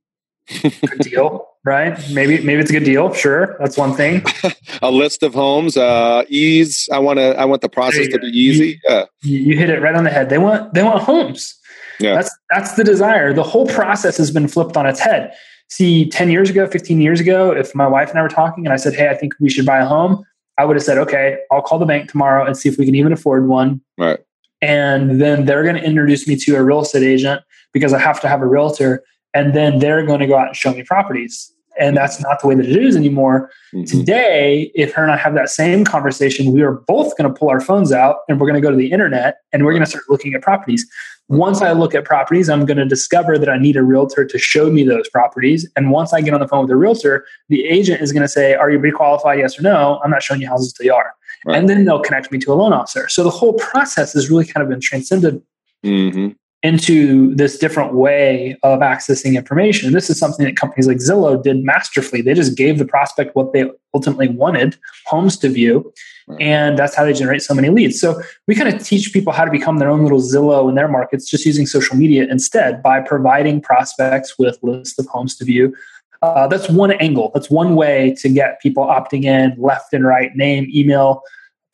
good 0.61 0.99
deal, 1.01 1.49
right? 1.65 1.99
Maybe 2.11 2.43
maybe 2.43 2.61
it's 2.61 2.69
a 2.69 2.75
good 2.75 2.85
deal. 2.85 3.11
Sure, 3.15 3.57
that's 3.59 3.79
one 3.79 3.95
thing. 3.95 4.23
A 4.83 4.91
list 4.91 5.23
of 5.23 5.33
homes. 5.33 5.79
Uh, 5.79 6.25
ease. 6.29 6.91
I 6.93 6.99
want 6.99 7.19
to. 7.19 7.39
I 7.39 7.47
want 7.47 7.63
the 7.63 7.71
process 7.71 8.09
to 8.09 8.19
be 8.19 8.27
easy. 8.27 8.79
Yeah. 8.87 9.07
You, 9.23 9.39
you 9.39 9.57
hit 9.57 9.71
it 9.71 9.81
right 9.81 9.95
on 9.95 10.05
the 10.05 10.11
head. 10.11 10.29
They 10.29 10.37
want 10.37 10.75
they 10.75 10.83
want 10.83 11.03
homes. 11.03 11.59
Yeah. 12.01 12.17
That's 12.17 12.37
that's 12.51 12.75
the 12.75 12.85
desire. 12.85 13.33
The 13.33 13.45
whole 13.45 13.67
process 13.67 14.19
has 14.19 14.31
been 14.31 14.47
flipped 14.47 14.77
on 14.77 14.85
its 14.85 15.01
head. 15.01 15.33
See, 15.71 16.11
ten 16.11 16.31
years 16.31 16.51
ago, 16.51 16.67
fifteen 16.67 17.01
years 17.01 17.19
ago, 17.19 17.51
if 17.51 17.75
my 17.75 17.87
wife 17.87 18.11
and 18.11 18.19
I 18.19 18.23
were 18.23 18.29
talking, 18.29 18.67
and 18.67 18.75
I 18.75 18.77
said, 18.77 18.95
"Hey, 18.95 19.09
I 19.09 19.15
think 19.15 19.33
we 19.41 19.49
should 19.49 19.65
buy 19.65 19.79
a 19.79 19.87
home," 19.87 20.23
I 20.59 20.65
would 20.65 20.77
have 20.77 20.85
said, 20.85 20.99
"Okay, 20.99 21.39
I'll 21.51 21.63
call 21.63 21.79
the 21.79 21.87
bank 21.87 22.11
tomorrow 22.11 22.45
and 22.45 22.57
see 22.57 22.69
if 22.69 22.79
we 22.79 22.85
can 22.85 22.95
even 22.95 23.13
afford 23.13 23.49
one." 23.49 23.81
Right. 23.99 24.19
and 24.61 25.21
then 25.21 25.45
they're 25.45 25.65
going 25.65 25.75
to 25.75 25.83
introduce 25.83 26.29
me 26.29 26.37
to 26.37 26.55
a 26.55 26.63
real 26.63 26.83
estate 26.83 27.03
agent 27.03 27.43
because 27.73 27.93
I 27.93 27.99
have 27.99 28.21
to 28.21 28.29
have 28.29 28.41
a 28.43 28.47
realtor, 28.47 29.03
and 29.35 29.55
then 29.55 29.81
they're 29.81 30.07
going 30.07 30.21
to 30.21 30.27
go 30.27 30.37
out 30.37 30.47
and 30.49 30.57
show 30.57 30.73
me 30.73 30.85
properties. 30.85 31.53
And 31.81 31.97
that's 31.97 32.21
not 32.21 32.41
the 32.41 32.47
way 32.49 32.55
that 32.55 32.67
it 32.67 32.77
is 32.77 32.95
anymore. 32.97 33.51
Mhm. 33.75 33.91
Today, 33.91 34.71
if 34.75 34.93
her 34.93 35.03
and 35.03 35.11
I 35.11 35.17
have 35.17 35.35
that 35.35 35.49
same 35.49 35.85
conversation, 35.85 36.53
we 36.53 36.61
are 36.63 36.73
both 36.87 37.17
going 37.17 37.33
to 37.33 37.37
pull 37.37 37.49
our 37.49 37.61
phones 37.61 37.91
out 37.93 38.19
and 38.29 38.39
we're 38.39 38.47
going 38.47 38.61
to 38.61 38.67
go 38.67 38.71
to 38.71 38.77
the 38.77 38.93
internet 38.93 39.39
and 39.53 39.65
we're 39.65 39.73
going 39.73 39.83
to 39.83 39.89
start 39.89 40.05
looking 40.11 40.35
at 40.35 40.43
properties. 40.43 40.87
Once 41.29 41.63
I 41.63 41.73
look 41.73 41.95
at 41.95 42.05
properties, 42.05 42.49
I'm 42.51 42.67
going 42.67 42.77
to 42.77 42.85
discover 42.85 43.39
that 43.39 43.49
I 43.49 43.57
need 43.57 43.77
a 43.77 43.83
realtor 43.83 44.25
to 44.27 44.39
show 44.39 44.71
me 44.71 44.85
those 44.85 45.09
properties. 45.09 45.71
And 45.77 45.91
once 45.91 46.13
I 46.13 46.21
get 46.21 46.35
on 46.35 46.41
the 46.41 46.49
phone 46.49 46.61
with 46.61 46.69
the 46.69 46.77
realtor, 46.77 47.25
the 47.49 47.65
agent 47.65 48.03
is 48.03 48.13
going 48.13 48.23
to 48.23 48.29
say, 48.29 48.55
Are 48.55 48.71
you 48.71 48.79
pre 48.79 48.91
qualified? 48.91 49.39
Yes 49.39 49.59
or 49.59 49.63
no? 49.63 50.01
I'm 50.05 50.11
not 50.11 50.23
showing 50.23 50.43
you 50.43 50.49
houses 50.49 50.73
till 50.73 50.87
you 50.87 50.95
are. 50.95 51.15
Right. 51.47 51.57
And 51.57 51.69
then 51.69 51.85
they'll 51.85 52.01
connect 52.01 52.31
me 52.31 52.39
to 52.41 52.53
a 52.53 52.55
loan 52.55 52.73
officer. 52.73 53.09
So 53.09 53.25
the 53.25 53.31
whole 53.31 53.55
process 53.55 54.13
has 54.13 54.31
really 54.31 54.45
kind 54.45 54.63
of 54.63 54.69
been 54.69 54.81
transcended 54.81 55.43
Mhm. 55.85 56.37
Into 56.63 57.35
this 57.35 57.59
different 57.59 57.95
way 57.95 58.57
of 58.63 58.81
accessing 58.81 59.35
information. 59.35 59.89
And 59.89 59.97
This 59.97 60.09
is 60.09 60.19
something 60.19 60.47
that 60.47 60.57
companies 60.57 60.87
like 60.87 60.99
Zillow 60.99 61.43
did 61.43 61.65
masterfully. 61.65 62.23
They 62.23 62.35
just 62.35 62.57
gave 62.57 62.79
the 62.79 62.85
prospect 62.85 63.35
what 63.35 63.53
they 63.53 63.69
ultimately 63.95 64.29
wanted, 64.29 64.77
homes 65.07 65.37
to 65.39 65.49
view, 65.49 65.93
Right. 66.29 66.41
and 66.41 66.79
that's 66.79 66.95
how 66.95 67.05
they 67.05 67.13
generate 67.13 67.43
so 67.43 67.53
many 67.53 67.69
leads. 67.69 68.01
So 68.01 68.23
we 68.47 68.55
kind 68.55 68.73
of 68.73 68.81
teach 68.83 69.13
people 69.13 69.33
how 69.33 69.45
to 69.45 69.51
become 69.51 69.79
their 69.79 69.91
own 69.91 70.05
little 70.05 70.21
Zillow 70.21 70.69
in 70.69 70.77
their 70.77 70.87
markets 70.87 71.29
just 71.29 71.45
using 71.45 71.67
social 71.67 71.97
media 71.97 72.29
instead 72.31 72.81
by 72.81 73.01
providing 73.01 73.61
prospects 73.61 74.39
with 74.39 74.57
lists 74.63 74.97
of 75.01 75.07
homes 75.07 75.37
to 75.39 75.45
view. 75.45 75.75
Uh, 76.23 76.47
that's 76.47 76.69
one 76.69 76.93
angle. 76.93 77.33
That's 77.35 77.51
one 77.51 77.75
way 77.75 78.15
to 78.21 78.29
get 78.29 78.61
people 78.61 78.85
opting 78.87 79.25
in 79.25 79.57
left 79.59 79.93
and 79.93 80.07
right, 80.07 80.31
name, 80.37 80.69
email, 80.73 81.23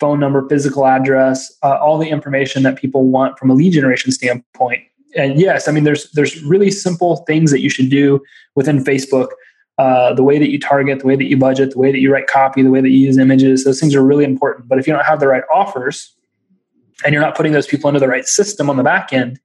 phone 0.01 0.21
number, 0.21 0.47
physical 0.49 0.87
address, 0.87 1.53
uh, 1.63 1.77
all 1.77 1.99
the 1.99 2.09
information 2.09 2.63
that 2.63 2.77
people 2.77 3.05
want 3.07 3.39
from 3.39 3.51
a 3.51 3.55
lead 3.55 3.73
generation 3.73 4.13
standpoint. 4.13 4.83
And 5.17 5.41
yes, 5.41 5.69
I 5.69 5.73
mean 5.73 5.85
there's 5.85 6.11
there's 6.13 6.43
really 6.43 6.71
simple 6.71 7.19
things 7.27 7.51
that 7.51 7.61
you 7.61 7.71
should 7.71 7.91
do 7.91 8.21
within 8.55 8.85
Facebook. 8.85 9.29
Uh, 9.79 10.13
the 10.13 10.25
way 10.25 10.39
that 10.39 10.51
you 10.51 10.59
target, 10.59 10.99
the 10.99 11.07
way 11.07 11.15
that 11.15 11.27
you 11.27 11.37
budget, 11.37 11.71
the 11.71 11.79
way 11.79 11.93
that 11.93 12.01
you 12.01 12.13
write 12.13 12.27
copy, 12.27 12.63
the 12.63 12.71
way 12.71 12.81
that 12.81 12.91
you 12.91 12.99
use 12.99 13.17
images, 13.17 13.65
those 13.65 13.79
things 13.79 13.95
are 13.95 14.03
really 14.05 14.25
important. 14.25 14.69
But 14.69 14.79
if 14.81 14.89
you 14.89 14.93
don't 14.93 15.05
have 15.05 15.21
the 15.21 15.29
right 15.29 15.45
offers 15.55 16.13
and 17.05 17.13
you're 17.13 17.23
not 17.23 17.37
putting 17.37 17.53
those 17.53 17.69
people 17.69 17.87
into 17.89 18.01
the 18.01 18.09
right 18.09 18.27
system 18.27 18.69
on 18.69 18.77
the 18.77 18.83
back 18.83 19.13
end, 19.13 19.39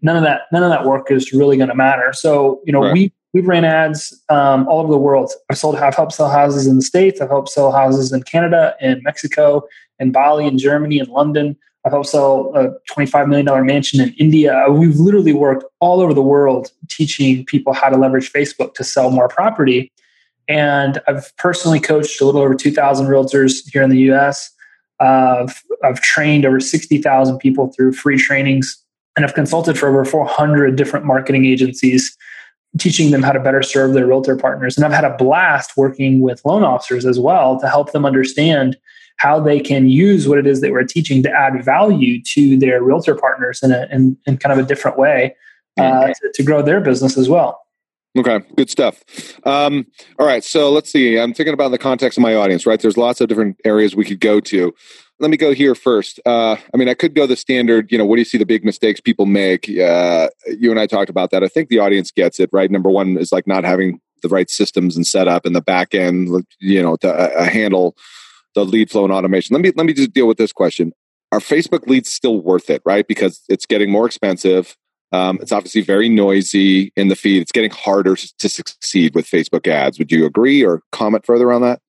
none 0.00 0.16
of 0.16 0.22
that 0.22 0.42
none 0.52 0.62
of 0.62 0.70
that 0.70 0.84
work 0.84 1.10
is 1.10 1.32
really 1.32 1.56
going 1.56 1.68
to 1.68 1.74
matter. 1.74 2.12
So 2.12 2.60
you 2.64 2.72
know 2.72 2.82
Right. 2.82 2.92
we 2.92 3.12
we've 3.32 3.46
ran 3.46 3.64
ads 3.64 4.18
um, 4.28 4.66
all 4.68 4.80
over 4.80 4.92
the 4.92 4.98
world. 4.98 5.32
I've 5.50 5.58
sold 5.58 5.76
I've 5.76 5.94
helped 5.94 6.12
sell 6.12 6.30
houses 6.30 6.66
in 6.66 6.76
the 6.76 6.82
states. 6.82 7.20
I've 7.20 7.28
helped 7.28 7.50
sell 7.50 7.72
houses 7.72 8.12
in 8.12 8.22
Canada, 8.22 8.74
in 8.80 9.02
Mexico, 9.02 9.62
in 9.98 10.12
Bali, 10.12 10.46
in 10.46 10.58
Germany, 10.58 10.98
in 10.98 11.06
London. 11.06 11.56
I've 11.84 11.92
helped 11.92 12.08
sell 12.08 12.52
a 12.54 12.70
$25 12.92 13.28
million 13.28 13.66
mansion 13.66 14.00
in 14.00 14.12
India. 14.18 14.66
We've 14.68 14.96
literally 14.96 15.32
worked 15.32 15.64
all 15.80 16.00
over 16.00 16.12
the 16.12 16.22
world 16.22 16.72
teaching 16.88 17.44
people 17.46 17.72
how 17.72 17.88
to 17.88 17.96
leverage 17.96 18.32
Facebook 18.32 18.74
to 18.74 18.84
sell 18.84 19.10
more 19.10 19.28
property. 19.28 19.92
And 20.48 21.00
I've 21.06 21.34
personally 21.36 21.78
coached 21.78 22.20
a 22.20 22.24
little 22.24 22.40
over 22.40 22.54
2,000 22.54 23.06
realtors 23.06 23.68
here 23.72 23.82
in 23.82 23.90
the 23.90 24.00
US. 24.12 24.50
Uh, 25.00 25.44
I've, 25.46 25.62
I've 25.84 26.00
trained 26.00 26.44
over 26.44 26.58
60,000 26.58 27.38
people 27.38 27.72
through 27.72 27.92
free 27.92 28.18
trainings, 28.18 28.82
and 29.16 29.24
I've 29.24 29.34
consulted 29.34 29.78
for 29.78 29.88
over 29.88 30.04
400 30.04 30.74
different 30.74 31.06
marketing 31.06 31.44
agencies, 31.44 32.16
teaching 32.78 33.10
them 33.10 33.22
how 33.22 33.32
to 33.32 33.40
better 33.40 33.62
serve 33.62 33.94
their 33.94 34.06
realtor 34.06 34.36
partners. 34.36 34.76
And 34.76 34.84
I've 34.84 34.92
had 34.92 35.04
a 35.04 35.16
blast 35.16 35.76
working 35.76 36.20
with 36.20 36.42
loan 36.44 36.64
officers 36.64 37.06
as 37.06 37.18
well 37.18 37.58
to 37.60 37.68
help 37.68 37.92
them 37.92 38.04
understand 38.04 38.76
how 39.16 39.40
they 39.40 39.58
can 39.58 39.88
use 39.88 40.28
what 40.28 40.38
it 40.38 40.46
is 40.46 40.60
that 40.60 40.70
we're 40.70 40.84
teaching 40.84 41.22
to 41.24 41.30
add 41.30 41.64
value 41.64 42.22
to 42.22 42.56
their 42.58 42.82
realtor 42.82 43.14
partners 43.16 43.62
in, 43.62 43.72
a, 43.72 43.88
in, 43.90 44.16
in 44.26 44.36
kind 44.36 44.52
of 44.52 44.64
a 44.64 44.68
different 44.68 44.98
way 44.98 45.34
uh, 45.80 46.02
Okay. 46.02 46.12
to, 46.12 46.32
to 46.34 46.42
grow 46.42 46.62
their 46.62 46.80
business 46.80 47.16
as 47.16 47.28
well. 47.28 47.60
Okay, 48.16 48.40
good 48.56 48.70
stuff. 48.70 49.02
Um, 49.44 49.86
all 50.18 50.26
right, 50.26 50.42
so 50.42 50.70
let's 50.70 50.90
see. 50.90 51.18
I'm 51.18 51.34
thinking 51.34 51.54
about 51.54 51.70
the 51.70 51.78
context 51.78 52.18
of 52.18 52.22
my 52.22 52.34
audience, 52.34 52.66
right? 52.66 52.80
There's 52.80 52.96
lots 52.96 53.20
of 53.20 53.28
different 53.28 53.60
areas 53.64 53.94
we 53.94 54.04
could 54.04 54.18
go 54.20 54.40
to. 54.40 54.74
Let 55.20 55.30
me 55.30 55.36
go 55.36 55.52
here 55.52 55.74
first. 55.74 56.20
Uh, 56.24 56.56
I 56.72 56.76
mean, 56.76 56.88
I 56.88 56.94
could 56.94 57.14
go 57.14 57.26
the 57.26 57.36
standard, 57.36 57.90
you 57.90 57.98
know, 57.98 58.06
what 58.06 58.16
do 58.16 58.20
you 58.20 58.24
see 58.24 58.38
the 58.38 58.46
big 58.46 58.64
mistakes 58.64 59.00
people 59.00 59.26
make? 59.26 59.68
Uh, 59.68 60.28
you 60.46 60.70
and 60.70 60.78
I 60.78 60.86
talked 60.86 61.10
about 61.10 61.30
that. 61.30 61.42
I 61.42 61.48
think 61.48 61.68
the 61.68 61.80
audience 61.80 62.10
gets 62.10 62.38
it, 62.38 62.50
right? 62.52 62.70
Number 62.70 62.88
one 62.88 63.16
is 63.18 63.32
like 63.32 63.46
not 63.46 63.64
having 63.64 64.00
the 64.22 64.28
right 64.28 64.48
systems 64.48 64.96
and 64.96 65.06
setup 65.06 65.44
in 65.44 65.52
the 65.52 65.60
back 65.60 65.94
end, 65.94 66.44
you 66.60 66.82
know, 66.82 66.96
to 66.96 67.08
uh, 67.12 67.44
handle 67.44 67.96
the 68.54 68.64
lead 68.64 68.90
flow 68.90 69.04
and 69.04 69.12
automation. 69.12 69.54
Let 69.54 69.62
me 69.62 69.72
let 69.76 69.86
me 69.86 69.92
just 69.92 70.12
deal 70.12 70.26
with 70.26 70.38
this 70.38 70.52
question. 70.52 70.92
Are 71.30 71.40
Facebook 71.40 71.86
leads 71.86 72.10
still 72.10 72.40
worth 72.40 72.70
it, 72.70 72.82
right? 72.84 73.06
Because 73.06 73.42
it's 73.48 73.66
getting 73.66 73.90
more 73.90 74.06
expensive 74.06 74.76
um, 75.12 75.38
it's 75.40 75.52
obviously 75.52 75.80
very 75.80 76.08
noisy 76.08 76.92
in 76.96 77.08
the 77.08 77.16
feed. 77.16 77.40
It's 77.40 77.52
getting 77.52 77.70
harder 77.70 78.16
to 78.16 78.48
succeed 78.48 79.14
with 79.14 79.26
Facebook 79.26 79.66
ads. 79.66 79.98
Would 79.98 80.12
you 80.12 80.26
agree 80.26 80.64
or 80.64 80.82
comment 80.92 81.24
further 81.24 81.50
on 81.52 81.62
that? 81.62 81.80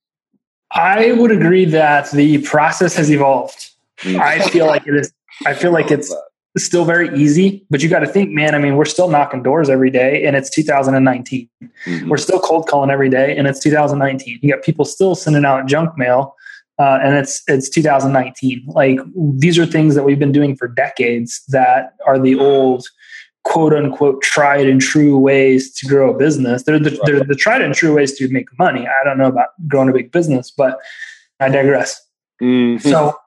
I 0.71 1.11
would 1.13 1.31
agree 1.31 1.65
that 1.65 2.11
the 2.11 2.39
process 2.39 2.95
has 2.95 3.11
evolved. 3.11 3.71
Mm. 4.01 4.19
I 4.19 4.39
feel 4.49 4.67
like 4.67 4.85
it 4.87 4.95
is. 4.95 5.11
I 5.45 5.53
feel 5.53 5.71
like 5.71 5.89
it's 5.89 6.13
still 6.57 6.85
very 6.85 7.15
easy, 7.17 7.65
but 7.69 7.81
you 7.81 7.89
got 7.89 7.99
to 7.99 8.07
think, 8.07 8.31
man. 8.31 8.55
I 8.55 8.59
mean, 8.59 8.75
we're 8.75 8.85
still 8.85 9.09
knocking 9.09 9.43
doors 9.43 9.69
every 9.69 9.89
day, 9.89 10.25
and 10.25 10.35
it's 10.35 10.49
2019. 10.49 11.49
Mm-hmm. 11.61 12.09
We're 12.09 12.17
still 12.17 12.39
cold 12.39 12.67
calling 12.67 12.89
every 12.89 13.09
day, 13.09 13.35
and 13.35 13.47
it's 13.47 13.59
2019. 13.59 14.39
You 14.41 14.53
got 14.53 14.63
people 14.63 14.85
still 14.85 15.15
sending 15.15 15.45
out 15.45 15.67
junk 15.67 15.97
mail, 15.97 16.35
uh, 16.77 16.99
and 17.01 17.15
it's 17.15 17.43
it's 17.47 17.69
2019. 17.69 18.63
Like 18.67 18.99
these 19.37 19.57
are 19.57 19.65
things 19.65 19.95
that 19.95 20.03
we've 20.03 20.19
been 20.19 20.31
doing 20.31 20.55
for 20.55 20.67
decades 20.67 21.41
that 21.49 21.93
are 22.05 22.19
the 22.19 22.35
old 22.35 22.85
quote 23.49 23.73
unquote 23.73 24.21
tried 24.21 24.67
and 24.67 24.79
true 24.79 25.17
ways 25.17 25.73
to 25.73 25.87
grow 25.87 26.13
a 26.13 26.17
business. 26.17 26.63
They're 26.63 26.77
the, 26.77 26.99
they're 27.03 27.23
the 27.23 27.35
tried 27.35 27.63
and 27.63 27.73
true 27.73 27.95
ways 27.95 28.13
to 28.19 28.29
make 28.29 28.47
money. 28.59 28.87
I 28.87 29.03
don't 29.03 29.17
know 29.17 29.27
about 29.27 29.49
growing 29.67 29.89
a 29.89 29.93
big 29.93 30.11
business, 30.11 30.51
but 30.51 30.79
I 31.39 31.49
digress. 31.49 31.99
Mm-hmm. 32.41 32.87
So, 32.87 33.17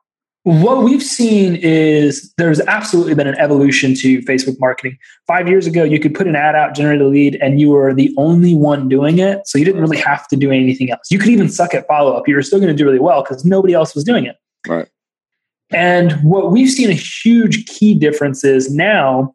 what 0.45 0.83
we've 0.83 1.03
seen 1.03 1.57
is 1.57 2.33
there's 2.39 2.61
absolutely 2.61 3.15
been 3.15 3.27
an 3.27 3.39
evolution 3.39 3.95
to 3.97 4.21
Facebook 4.23 4.59
marketing. 4.59 4.97
Five 5.27 5.49
years 5.49 5.67
ago, 5.67 5.85
you 5.85 6.01
could 6.01 6.15
put 6.15 6.27
an 6.27 6.35
ad 6.35 6.55
out, 6.57 6.75
generate 6.75 7.01
a 7.01 7.07
lead, 7.07 7.37
and 7.41 7.61
you 7.61 7.71
were 7.71 7.95
the 7.95 8.13
only 8.17 8.55
one 8.55 8.89
doing 8.89 9.19
it. 9.19 9.47
So 9.47 9.59
you 9.59 9.65
didn't 9.65 9.81
really 9.81 9.99
have 9.99 10.27
to 10.29 10.37
do 10.37 10.51
anything 10.51 10.91
else. 10.91 11.11
You 11.11 11.19
could 11.19 11.29
even 11.29 11.49
suck 11.49 11.75
at 11.75 11.87
follow 11.87 12.15
up. 12.15 12.27
You 12.27 12.35
were 12.35 12.43
still 12.43 12.59
going 12.59 12.73
to 12.73 12.77
do 12.77 12.85
really 12.85 12.99
well 12.99 13.23
because 13.23 13.45
nobody 13.45 13.75
else 13.75 13.95
was 13.95 14.03
doing 14.03 14.25
it. 14.25 14.37
Right. 14.67 14.89
And 15.71 16.13
what 16.23 16.51
we've 16.51 16.71
seen 16.71 16.91
a 16.91 16.95
huge 16.95 17.67
key 17.67 17.95
difference 17.95 18.43
is 18.43 18.73
now 18.73 19.35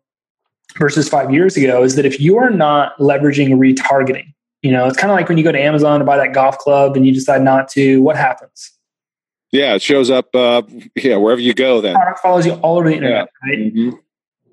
versus 0.78 1.10
five 1.10 1.34
years 1.34 1.58
ago 1.58 1.84
is 1.84 1.96
that 1.96 2.06
if 2.06 2.20
you 2.20 2.38
are 2.38 2.50
not 2.50 2.98
leveraging 2.98 3.50
retargeting, 3.50 4.34
you 4.62 4.72
know, 4.72 4.88
it's 4.88 4.98
kind 4.98 5.12
of 5.12 5.16
like 5.16 5.30
when 5.30 5.38
you 5.38 5.44
go 5.44 5.52
to 5.52 5.62
Amazon 5.62 6.00
to 6.00 6.06
buy 6.06 6.18
that 6.18 6.34
golf 6.34 6.58
club 6.58 6.96
and 6.96 7.06
you 7.06 7.14
decide 7.14 7.42
not 7.42 7.68
to, 7.70 8.02
what 8.02 8.16
happens? 8.16 8.72
Yeah, 9.52 9.76
it 9.76 9.82
shows 9.82 10.10
up, 10.10 10.36
uh, 10.36 10.62
yeah, 10.96 11.16
wherever 11.18 11.40
you 11.40 11.54
go 11.54 11.80
then. 11.80 11.96
Product 11.96 12.20
follows 12.20 12.46
you 12.46 12.54
all 12.56 12.78
over 12.78 12.90
the 12.90 12.96
internet, 12.96 13.30
yeah. 13.44 13.50
right? 13.50 13.74
Mm-hmm. 13.74 13.98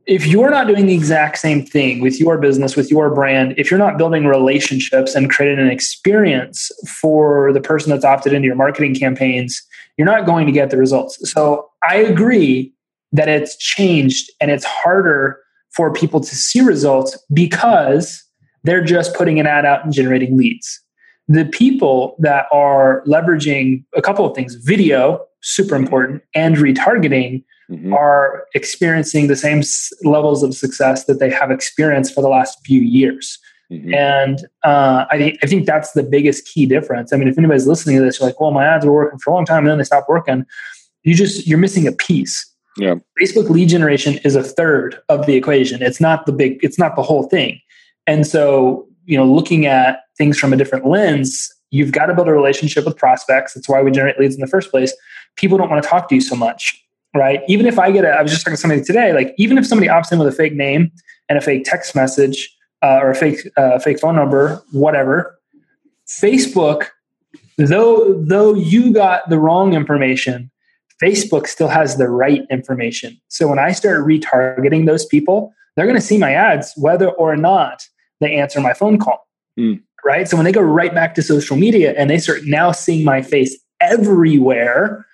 If 0.06 0.26
you're 0.26 0.50
not 0.50 0.66
doing 0.66 0.86
the 0.86 0.94
exact 0.94 1.38
same 1.38 1.64
thing 1.64 2.00
with 2.00 2.20
your 2.20 2.36
business, 2.36 2.76
with 2.76 2.90
your 2.90 3.12
brand, 3.12 3.54
if 3.56 3.70
you're 3.70 3.78
not 3.78 3.96
building 3.96 4.26
relationships 4.26 5.14
and 5.14 5.30
creating 5.30 5.58
an 5.58 5.70
experience 5.70 6.70
for 7.00 7.52
the 7.54 7.60
person 7.60 7.90
that's 7.90 8.04
opted 8.04 8.34
into 8.34 8.46
your 8.46 8.54
marketing 8.54 8.94
campaigns, 8.94 9.62
you're 9.96 10.06
not 10.06 10.26
going 10.26 10.44
to 10.46 10.52
get 10.52 10.70
the 10.70 10.76
results. 10.76 11.18
So 11.32 11.70
I 11.82 11.96
agree 11.96 12.72
that 13.12 13.28
it's 13.28 13.56
changed 13.56 14.30
and 14.40 14.50
it's 14.50 14.64
harder 14.64 15.40
for 15.74 15.92
people 15.92 16.20
to 16.20 16.34
see 16.34 16.60
results 16.60 17.18
because 17.32 18.22
they're 18.62 18.84
just 18.84 19.14
putting 19.14 19.38
an 19.40 19.46
ad 19.46 19.64
out 19.64 19.84
and 19.84 19.92
generating 19.92 20.36
leads. 20.36 20.80
The 21.28 21.44
people 21.44 22.16
that 22.18 22.46
are 22.52 23.02
leveraging 23.06 23.84
a 23.94 24.02
couple 24.02 24.26
of 24.26 24.34
things 24.34 24.54
video, 24.54 25.24
super 25.42 25.74
important, 25.74 26.22
and 26.34 26.56
retargeting 26.56 27.44
mm-hmm. 27.70 27.92
are 27.94 28.46
experiencing 28.54 29.26
the 29.26 29.36
same 29.36 29.62
levels 30.02 30.42
of 30.42 30.54
success 30.54 31.04
that 31.06 31.20
they 31.20 31.30
have 31.30 31.50
experienced 31.50 32.14
for 32.14 32.20
the 32.20 32.28
last 32.28 32.58
few 32.64 32.80
years. 32.80 33.38
Mm-hmm. 33.72 33.94
And 33.94 34.40
uh, 34.64 35.06
I, 35.10 35.16
think, 35.16 35.38
I 35.42 35.46
think 35.46 35.66
that's 35.66 35.92
the 35.92 36.02
biggest 36.02 36.46
key 36.46 36.66
difference. 36.66 37.12
I 37.12 37.16
mean, 37.16 37.28
if 37.28 37.38
anybody's 37.38 37.66
listening 37.66 37.96
to 37.96 38.02
this, 38.02 38.20
you're 38.20 38.28
like, 38.28 38.40
well, 38.40 38.50
my 38.50 38.64
ads 38.64 38.84
were 38.84 38.92
working 38.92 39.18
for 39.18 39.30
a 39.30 39.34
long 39.34 39.46
time 39.46 39.60
and 39.60 39.68
then 39.68 39.78
they 39.78 39.84
stopped 39.84 40.08
working. 40.08 40.44
You 41.02 41.14
just, 41.14 41.46
you're 41.46 41.58
missing 41.58 41.86
a 41.86 41.92
piece 41.92 42.53
yeah. 42.76 42.96
Facebook 43.20 43.50
lead 43.50 43.68
generation 43.68 44.18
is 44.24 44.34
a 44.34 44.42
third 44.42 45.00
of 45.08 45.26
the 45.26 45.34
equation. 45.34 45.82
It's 45.82 46.00
not 46.00 46.26
the 46.26 46.32
big, 46.32 46.58
it's 46.62 46.78
not 46.78 46.96
the 46.96 47.02
whole 47.02 47.24
thing. 47.24 47.60
And 48.06 48.26
so, 48.26 48.86
you 49.06 49.16
know, 49.16 49.24
looking 49.24 49.66
at 49.66 50.00
things 50.16 50.38
from 50.38 50.52
a 50.52 50.56
different 50.56 50.86
lens, 50.86 51.52
you've 51.70 51.92
got 51.92 52.06
to 52.06 52.14
build 52.14 52.28
a 52.28 52.32
relationship 52.32 52.84
with 52.84 52.96
prospects. 52.96 53.54
That's 53.54 53.68
why 53.68 53.82
we 53.82 53.90
generate 53.90 54.18
leads 54.18 54.34
in 54.34 54.40
the 54.40 54.46
first 54.46 54.70
place. 54.70 54.94
People 55.36 55.58
don't 55.58 55.70
want 55.70 55.82
to 55.82 55.88
talk 55.88 56.08
to 56.08 56.14
you 56.14 56.20
so 56.20 56.36
much, 56.36 56.80
right? 57.14 57.40
Even 57.48 57.66
if 57.66 57.78
I 57.78 57.90
get 57.90 58.04
a, 58.04 58.10
I 58.10 58.22
was 58.22 58.30
just 58.30 58.44
talking 58.44 58.56
to 58.56 58.60
somebody 58.60 58.82
today, 58.82 59.12
like 59.12 59.34
even 59.38 59.58
if 59.58 59.66
somebody 59.66 59.88
opts 59.88 60.12
in 60.12 60.18
with 60.18 60.28
a 60.28 60.32
fake 60.32 60.54
name 60.54 60.90
and 61.28 61.38
a 61.38 61.40
fake 61.40 61.64
text 61.64 61.94
message 61.94 62.54
uh, 62.82 62.98
or 63.02 63.10
a 63.10 63.14
fake, 63.14 63.48
uh, 63.56 63.78
fake 63.78 63.98
phone 63.98 64.16
number, 64.16 64.62
whatever, 64.72 65.38
Facebook, 66.08 66.88
though, 67.56 68.22
though 68.22 68.54
you 68.54 68.92
got 68.92 69.28
the 69.28 69.38
wrong 69.38 69.74
information, 69.74 70.50
Facebook 71.02 71.46
still 71.46 71.68
has 71.68 71.96
the 71.96 72.08
right 72.08 72.42
information. 72.50 73.20
So 73.28 73.48
when 73.48 73.58
I 73.58 73.72
start 73.72 74.06
retargeting 74.06 74.86
those 74.86 75.04
people, 75.06 75.52
they're 75.76 75.86
going 75.86 75.98
to 75.98 76.02
see 76.02 76.18
my 76.18 76.32
ads 76.32 76.72
whether 76.76 77.10
or 77.10 77.36
not 77.36 77.84
they 78.20 78.34
answer 78.36 78.60
my 78.60 78.74
phone 78.74 78.98
call. 78.98 79.26
Mm. 79.58 79.82
Right. 80.04 80.28
So 80.28 80.36
when 80.36 80.44
they 80.44 80.52
go 80.52 80.60
right 80.60 80.94
back 80.94 81.14
to 81.14 81.22
social 81.22 81.56
media 81.56 81.94
and 81.96 82.10
they 82.10 82.18
start 82.18 82.40
now 82.44 82.72
seeing 82.72 83.04
my 83.04 83.22
face 83.22 83.56
everywhere, 83.80 85.06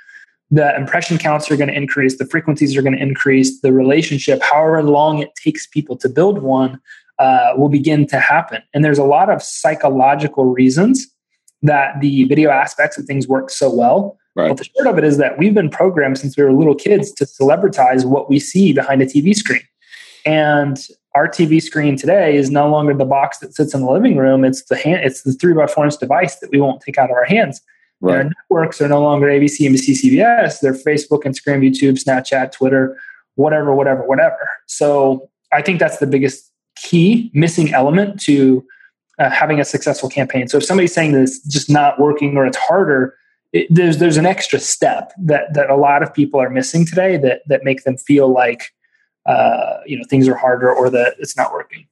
the 0.50 0.74
impression 0.74 1.16
counts 1.16 1.50
are 1.50 1.56
going 1.56 1.68
to 1.68 1.76
increase, 1.76 2.18
the 2.18 2.26
frequencies 2.26 2.76
are 2.76 2.82
going 2.82 2.96
to 2.96 3.02
increase, 3.02 3.60
the 3.60 3.72
relationship, 3.72 4.42
however 4.42 4.82
long 4.82 5.20
it 5.20 5.30
takes 5.36 5.66
people 5.66 5.96
to 5.98 6.08
build 6.08 6.42
one, 6.42 6.80
uh, 7.20 7.52
will 7.56 7.68
begin 7.68 8.06
to 8.08 8.18
happen. 8.18 8.62
And 8.74 8.84
there's 8.84 8.98
a 8.98 9.04
lot 9.04 9.30
of 9.30 9.42
psychological 9.42 10.46
reasons 10.46 11.06
that 11.62 12.00
the 12.00 12.24
video 12.24 12.50
aspects 12.50 12.98
of 12.98 13.04
things 13.04 13.28
work 13.28 13.50
so 13.50 13.72
well. 13.72 14.18
Right. 14.36 14.48
But 14.48 14.58
the 14.58 14.64
short 14.64 14.86
of 14.86 14.98
it 14.98 15.04
is 15.04 15.16
that 15.18 15.38
we've 15.38 15.54
been 15.54 15.70
programmed 15.70 16.18
since 16.18 16.36
we 16.36 16.44
were 16.44 16.52
little 16.52 16.74
kids 16.74 17.12
to 17.12 17.24
celebritize 17.24 18.04
what 18.04 18.30
we 18.30 18.38
see 18.38 18.72
behind 18.72 19.02
a 19.02 19.06
TV 19.06 19.34
screen. 19.34 19.62
And 20.24 20.78
our 21.14 21.26
TV 21.26 21.60
screen 21.60 21.96
today 21.96 22.36
is 22.36 22.50
no 22.50 22.68
longer 22.68 22.94
the 22.94 23.04
box 23.04 23.38
that 23.38 23.54
sits 23.54 23.74
in 23.74 23.80
the 23.80 23.90
living 23.90 24.16
room. 24.16 24.44
It's 24.44 24.64
the 24.64 24.76
hand, 24.76 25.04
it's 25.04 25.22
the 25.22 25.32
three 25.32 25.54
by 25.54 25.66
four 25.66 25.84
inch 25.84 25.98
device 25.98 26.36
that 26.36 26.50
we 26.50 26.60
won't 26.60 26.80
take 26.80 26.98
out 26.98 27.10
of 27.10 27.16
our 27.16 27.24
hands. 27.24 27.60
Right. 28.00 28.14
Their 28.14 28.24
networks 28.24 28.80
are 28.80 28.88
no 28.88 29.02
longer 29.02 29.26
ABC, 29.26 29.60
NBC, 29.60 30.04
CBS. 30.04 30.60
They're 30.60 30.72
Facebook, 30.72 31.24
Instagram, 31.24 31.68
YouTube, 31.68 32.02
Snapchat, 32.02 32.52
Twitter, 32.52 32.96
whatever, 33.34 33.74
whatever, 33.74 34.06
whatever. 34.06 34.48
So 34.66 35.28
I 35.52 35.62
think 35.62 35.80
that's 35.80 35.98
the 35.98 36.06
biggest 36.06 36.50
key 36.76 37.30
missing 37.34 37.74
element 37.74 38.20
to 38.22 38.64
uh, 39.18 39.28
having 39.28 39.60
a 39.60 39.64
successful 39.64 40.08
campaign. 40.08 40.48
So 40.48 40.58
if 40.58 40.64
somebody's 40.64 40.94
saying 40.94 41.12
that 41.12 41.22
it's 41.22 41.40
just 41.46 41.68
not 41.68 42.00
working 42.00 42.36
or 42.36 42.46
it's 42.46 42.56
harder, 42.56 43.14
it, 43.52 43.66
there's 43.70 43.98
there's 43.98 44.16
an 44.16 44.26
extra 44.26 44.58
step 44.58 45.12
that 45.18 45.52
that 45.54 45.70
a 45.70 45.76
lot 45.76 46.02
of 46.02 46.12
people 46.14 46.40
are 46.40 46.50
missing 46.50 46.86
today 46.86 47.16
that 47.16 47.42
that 47.48 47.64
make 47.64 47.84
them 47.84 47.96
feel 47.96 48.28
like 48.28 48.72
uh, 49.26 49.78
you 49.86 49.96
know 49.96 50.04
things 50.08 50.28
are 50.28 50.36
harder 50.36 50.72
or 50.72 50.90
that 50.90 51.14
it's 51.18 51.36
not 51.36 51.52
working. 51.52 51.86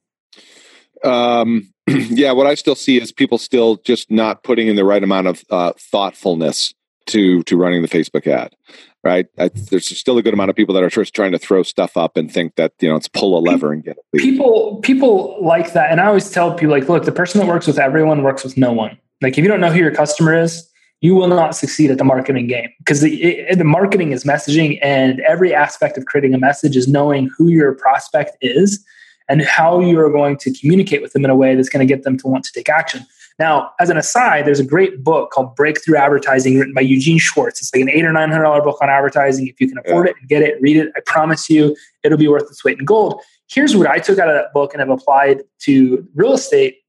Um, 1.03 1.73
yeah, 1.87 2.31
what 2.31 2.47
I 2.47 2.55
still 2.55 2.75
see 2.75 2.99
is 2.99 3.11
people 3.11 3.37
still 3.37 3.77
just 3.77 4.09
not 4.09 4.43
putting 4.43 4.67
in 4.67 4.75
the 4.75 4.85
right 4.85 5.03
amount 5.03 5.27
of 5.27 5.43
uh, 5.49 5.73
thoughtfulness 5.77 6.73
to 7.07 7.43
to 7.43 7.57
running 7.57 7.81
the 7.81 7.87
Facebook 7.87 8.27
ad. 8.27 8.55
Right, 9.01 9.27
I, 9.37 9.47
there's 9.47 9.97
still 9.97 10.17
a 10.17 10.23
good 10.23 10.33
amount 10.33 10.49
of 10.49 10.57
people 10.57 10.75
that 10.75 10.83
are 10.83 10.89
just 10.89 11.13
trying 11.13 11.31
to 11.31 11.39
throw 11.39 11.63
stuff 11.63 11.95
up 11.95 12.17
and 12.17 12.31
think 12.31 12.55
that 12.55 12.73
you 12.81 12.89
know 12.89 12.97
it's 12.97 13.07
pull 13.07 13.37
a 13.37 13.39
lever 13.39 13.71
and 13.71 13.83
get 13.83 13.97
it. 13.97 14.19
People 14.19 14.77
people 14.77 15.37
like 15.41 15.73
that, 15.73 15.91
and 15.91 16.01
I 16.01 16.07
always 16.07 16.29
tell 16.29 16.53
people 16.53 16.71
like, 16.71 16.89
look, 16.89 17.05
the 17.05 17.11
person 17.13 17.39
that 17.39 17.47
works 17.47 17.65
with 17.67 17.79
everyone 17.79 18.23
works 18.23 18.43
with 18.43 18.57
no 18.57 18.73
one. 18.73 18.97
Like, 19.21 19.37
if 19.37 19.43
you 19.43 19.49
don't 19.49 19.61
know 19.61 19.71
who 19.71 19.79
your 19.79 19.93
customer 19.93 20.37
is, 20.37 20.68
you 21.01 21.15
will 21.15 21.27
not 21.27 21.55
succeed 21.55 21.91
at 21.91 21.97
the 21.97 22.03
marketing 22.03 22.47
game. 22.47 22.69
Because 22.79 23.01
the, 23.01 23.45
the 23.55 23.63
marketing 23.63 24.11
is 24.11 24.23
messaging 24.23 24.79
and 24.81 25.21
every 25.21 25.53
aspect 25.53 25.97
of 25.97 26.05
creating 26.05 26.33
a 26.33 26.37
message 26.37 26.75
is 26.75 26.87
knowing 26.87 27.29
who 27.37 27.47
your 27.47 27.73
prospect 27.73 28.37
is 28.41 28.83
and 29.29 29.41
how 29.43 29.79
you 29.79 29.97
are 29.99 30.09
going 30.09 30.37
to 30.37 30.51
communicate 30.53 31.01
with 31.01 31.13
them 31.13 31.23
in 31.23 31.31
a 31.31 31.35
way 31.35 31.55
that's 31.55 31.69
going 31.69 31.85
to 31.85 31.93
get 31.93 32.03
them 32.03 32.17
to 32.17 32.27
want 32.27 32.43
to 32.43 32.51
take 32.51 32.67
action. 32.67 33.05
Now 33.37 33.71
as 33.79 33.89
an 33.89 33.95
aside 33.95 34.45
there's 34.45 34.59
a 34.59 34.65
great 34.65 35.01
book 35.01 35.31
called 35.31 35.55
breakthrough 35.55 35.95
advertising 35.95 36.57
written 36.57 36.73
by 36.73 36.81
eugene 36.81 37.19
schwartz. 37.19 37.61
It's 37.61 37.73
like 37.73 37.81
an 37.81 37.89
eight 37.89 38.03
or 38.03 38.11
nine 38.11 38.29
hundred 38.29 38.43
dollar 38.43 38.61
book 38.61 38.77
on 38.81 38.89
advertising. 38.89 39.47
If 39.47 39.61
you 39.61 39.69
can 39.69 39.77
afford 39.77 40.07
yeah. 40.07 40.11
it 40.11 40.15
and 40.19 40.29
get 40.29 40.41
it 40.41 40.61
read 40.61 40.75
it. 40.75 40.91
I 40.97 40.99
promise 41.05 41.49
you 41.49 41.77
it'll 42.03 42.17
be 42.17 42.27
worth 42.27 42.49
its 42.49 42.65
weight 42.65 42.79
in 42.79 42.85
gold. 42.85 43.21
Here's 43.47 43.75
what 43.75 43.87
i 43.87 43.97
took 43.97 44.19
out 44.19 44.27
of 44.29 44.35
that 44.35 44.51
book 44.53 44.73
and 44.73 44.81
have 44.81 44.89
applied 44.89 45.43
to 45.59 46.05
real 46.15 46.33
estate 46.33 46.79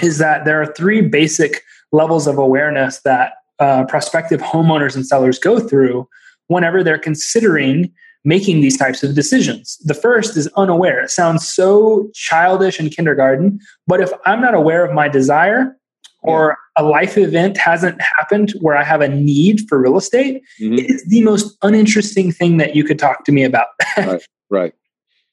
is 0.00 0.18
that 0.18 0.44
there 0.44 0.62
are 0.62 0.66
three 0.66 1.00
basic 1.00 1.62
levels 1.90 2.26
of 2.26 2.38
awareness 2.38 3.00
that 3.00 3.32
uh, 3.58 3.84
prospective 3.84 4.40
homeowners 4.40 4.94
and 4.94 5.06
sellers 5.06 5.38
go 5.38 5.58
through 5.58 6.08
whenever 6.46 6.82
they're 6.82 6.98
considering 6.98 7.92
making 8.24 8.60
these 8.60 8.76
types 8.76 9.02
of 9.02 9.14
decisions. 9.14 9.78
The 9.84 9.94
first 9.94 10.36
is 10.36 10.48
unaware. 10.56 11.02
It 11.02 11.10
sounds 11.10 11.48
so 11.48 12.10
childish 12.14 12.80
in 12.80 12.90
kindergarten, 12.90 13.60
but 13.86 14.00
if 14.00 14.10
I'm 14.26 14.40
not 14.40 14.54
aware 14.54 14.84
of 14.84 14.92
my 14.92 15.08
desire 15.08 15.76
or 16.22 16.56
a 16.76 16.82
life 16.82 17.16
event 17.16 17.56
hasn't 17.56 18.00
happened 18.18 18.52
where 18.60 18.76
I 18.76 18.82
have 18.82 19.00
a 19.00 19.08
need 19.08 19.62
for 19.68 19.80
real 19.80 19.96
estate, 19.96 20.42
mm-hmm. 20.60 20.74
it 20.74 20.90
is 20.90 21.04
the 21.06 21.22
most 21.22 21.56
uninteresting 21.62 22.32
thing 22.32 22.56
that 22.56 22.74
you 22.74 22.84
could 22.84 22.98
talk 22.98 23.24
to 23.24 23.32
me 23.32 23.44
about. 23.44 23.68
right, 23.96 24.26
right. 24.50 24.74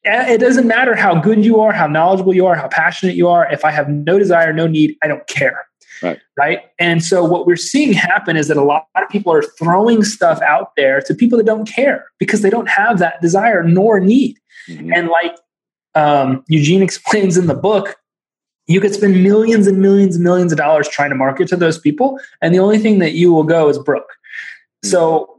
It 0.07 0.39
doesn't 0.39 0.67
matter 0.67 0.93
how 0.93 1.19
good 1.19 1.43
you 1.43 1.59
are, 1.59 1.71
how 1.73 1.88
knowledgeable 1.88 2.35
you 2.35 2.45
are, 2.45 2.55
how 2.55 2.67
passionate 2.67 3.15
you 3.15 3.27
are. 3.27 3.51
If 3.51 3.65
I 3.65 3.71
have 3.71 3.89
no 3.89 4.19
desire, 4.19 4.53
no 4.53 4.67
need, 4.67 4.95
I 5.01 5.07
don't 5.07 5.25
care. 5.25 5.65
Right. 6.01 6.19
Right. 6.38 6.60
And 6.79 7.03
so 7.03 7.23
what 7.23 7.47
we're 7.47 7.55
seeing 7.55 7.93
happen 7.93 8.38
is 8.38 8.47
that 8.47 8.58
a 8.58 8.63
lot 8.63 8.88
of 8.95 9.10
people 9.10 9.31
are 9.34 9.41
throwing 9.41 10.03
stuff 10.03 10.41
out 10.41 10.71
there 10.75 11.01
to 11.01 11.13
people 11.13 11.38
that 11.38 11.45
don't 11.45 11.67
care 11.67 12.05
because 12.19 12.41
they 12.41 12.49
don't 12.49 12.69
have 12.69 12.99
that 12.99 13.21
desire 13.21 13.63
nor 13.63 13.99
need. 13.99 14.38
Mm-hmm. 14.67 14.93
And 14.93 15.08
like 15.08 15.38
um, 15.95 16.43
Eugene 16.47 16.84
explains 16.89 17.38
in 17.38 17.47
the 17.47 17.55
book, 17.55 17.97
you 18.67 18.81
could 18.81 18.93
spend 18.93 19.21
millions 19.21 19.67
and 19.67 19.79
millions 19.79 20.15
and 20.15 20.23
millions 20.23 20.51
of 20.51 20.58
dollars 20.58 20.89
trying 20.89 21.12
to 21.12 21.15
market 21.15 21.47
to 21.49 21.55
those 21.55 21.77
people, 21.77 22.19
and 22.41 22.53
the 22.53 22.58
only 22.58 22.79
thing 22.79 22.97
that 22.97 23.13
you 23.13 23.31
will 23.31 23.43
go 23.43 23.69
is 23.69 23.77
broke. 23.77 24.01
Mm-hmm. 24.01 24.89
So 24.89 25.36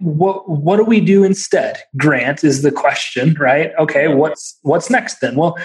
what 0.00 0.48
what 0.48 0.76
do 0.76 0.84
we 0.84 1.00
do 1.00 1.24
instead? 1.24 1.78
Grant 1.96 2.44
is 2.44 2.62
the 2.62 2.70
question, 2.70 3.34
right? 3.40 3.72
Okay, 3.78 4.08
what's 4.08 4.58
what's 4.62 4.90
next 4.90 5.20
then? 5.20 5.34
Well, 5.34 5.56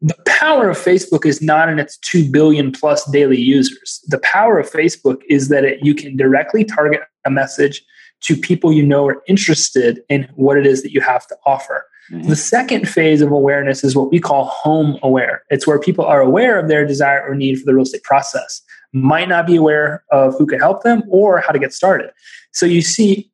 the 0.00 0.16
power 0.26 0.68
of 0.68 0.76
Facebook 0.76 1.24
is 1.24 1.40
not 1.40 1.68
in 1.68 1.78
its 1.78 1.96
2 1.98 2.30
billion 2.30 2.72
plus 2.72 3.08
daily 3.10 3.40
users. 3.40 4.00
The 4.08 4.18
power 4.18 4.58
of 4.58 4.70
Facebook 4.70 5.22
is 5.28 5.48
that 5.48 5.64
it, 5.64 5.78
you 5.82 5.94
can 5.94 6.16
directly 6.16 6.64
target 6.64 7.00
a 7.24 7.30
message 7.30 7.82
to 8.22 8.36
people 8.36 8.72
you 8.72 8.84
know 8.84 9.06
are 9.06 9.22
interested 9.26 10.00
in 10.08 10.28
what 10.34 10.58
it 10.58 10.66
is 10.66 10.82
that 10.82 10.92
you 10.92 11.00
have 11.00 11.26
to 11.28 11.36
offer. 11.46 11.86
Mm-hmm. 12.10 12.28
The 12.28 12.36
second 12.36 12.88
phase 12.88 13.20
of 13.20 13.30
awareness 13.30 13.82
is 13.82 13.96
what 13.96 14.10
we 14.10 14.20
call 14.20 14.46
home 14.46 14.98
aware. 15.02 15.42
It's 15.50 15.66
where 15.66 15.78
people 15.78 16.04
are 16.04 16.20
aware 16.20 16.58
of 16.58 16.68
their 16.68 16.86
desire 16.86 17.26
or 17.26 17.34
need 17.34 17.58
for 17.58 17.66
the 17.66 17.74
real 17.74 17.82
estate 17.82 18.04
process, 18.04 18.62
might 18.92 19.28
not 19.28 19.46
be 19.46 19.56
aware 19.56 20.04
of 20.12 20.36
who 20.38 20.46
can 20.46 20.60
help 20.60 20.82
them 20.82 21.02
or 21.08 21.40
how 21.40 21.52
to 21.52 21.58
get 21.58 21.72
started. 21.72 22.10
So 22.52 22.64
you 22.64 22.80
see, 22.80 23.30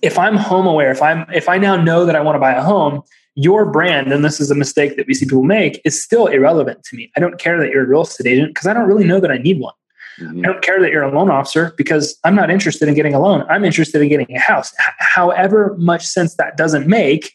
if 0.00 0.18
I'm 0.18 0.36
home 0.36 0.66
aware, 0.66 0.90
if 0.90 1.02
I'm 1.02 1.26
if 1.32 1.48
I 1.48 1.58
now 1.58 1.76
know 1.76 2.04
that 2.06 2.16
I 2.16 2.20
want 2.20 2.36
to 2.36 2.40
buy 2.40 2.52
a 2.52 2.62
home, 2.62 3.02
your 3.34 3.64
brand, 3.64 4.12
and 4.12 4.24
this 4.24 4.40
is 4.40 4.50
a 4.50 4.54
mistake 4.54 4.96
that 4.96 5.06
we 5.06 5.14
see 5.14 5.24
people 5.24 5.42
make, 5.42 5.80
is 5.84 6.00
still 6.00 6.26
irrelevant 6.26 6.84
to 6.84 6.96
me. 6.96 7.10
I 7.16 7.20
don't 7.20 7.38
care 7.38 7.58
that 7.58 7.70
you're 7.70 7.84
a 7.84 7.88
real 7.88 8.02
estate 8.02 8.26
agent 8.26 8.50
because 8.50 8.66
I 8.66 8.72
don't 8.74 8.86
really 8.86 9.04
know 9.04 9.20
that 9.20 9.30
I 9.30 9.38
need 9.38 9.58
one. 9.58 9.74
Mm-hmm. 10.20 10.40
I 10.40 10.42
don't 10.42 10.62
care 10.62 10.80
that 10.80 10.90
you're 10.90 11.02
a 11.02 11.10
loan 11.10 11.30
officer 11.30 11.72
because 11.78 12.18
I'm 12.24 12.34
not 12.34 12.50
interested 12.50 12.88
in 12.88 12.94
getting 12.94 13.14
a 13.14 13.18
loan. 13.18 13.46
I'm 13.48 13.64
interested 13.64 14.02
in 14.02 14.08
getting 14.08 14.34
a 14.36 14.38
house. 14.38 14.72
H- 14.78 14.94
however 14.98 15.74
much 15.78 16.04
sense 16.04 16.36
that 16.36 16.58
doesn't 16.58 16.86
make, 16.86 17.34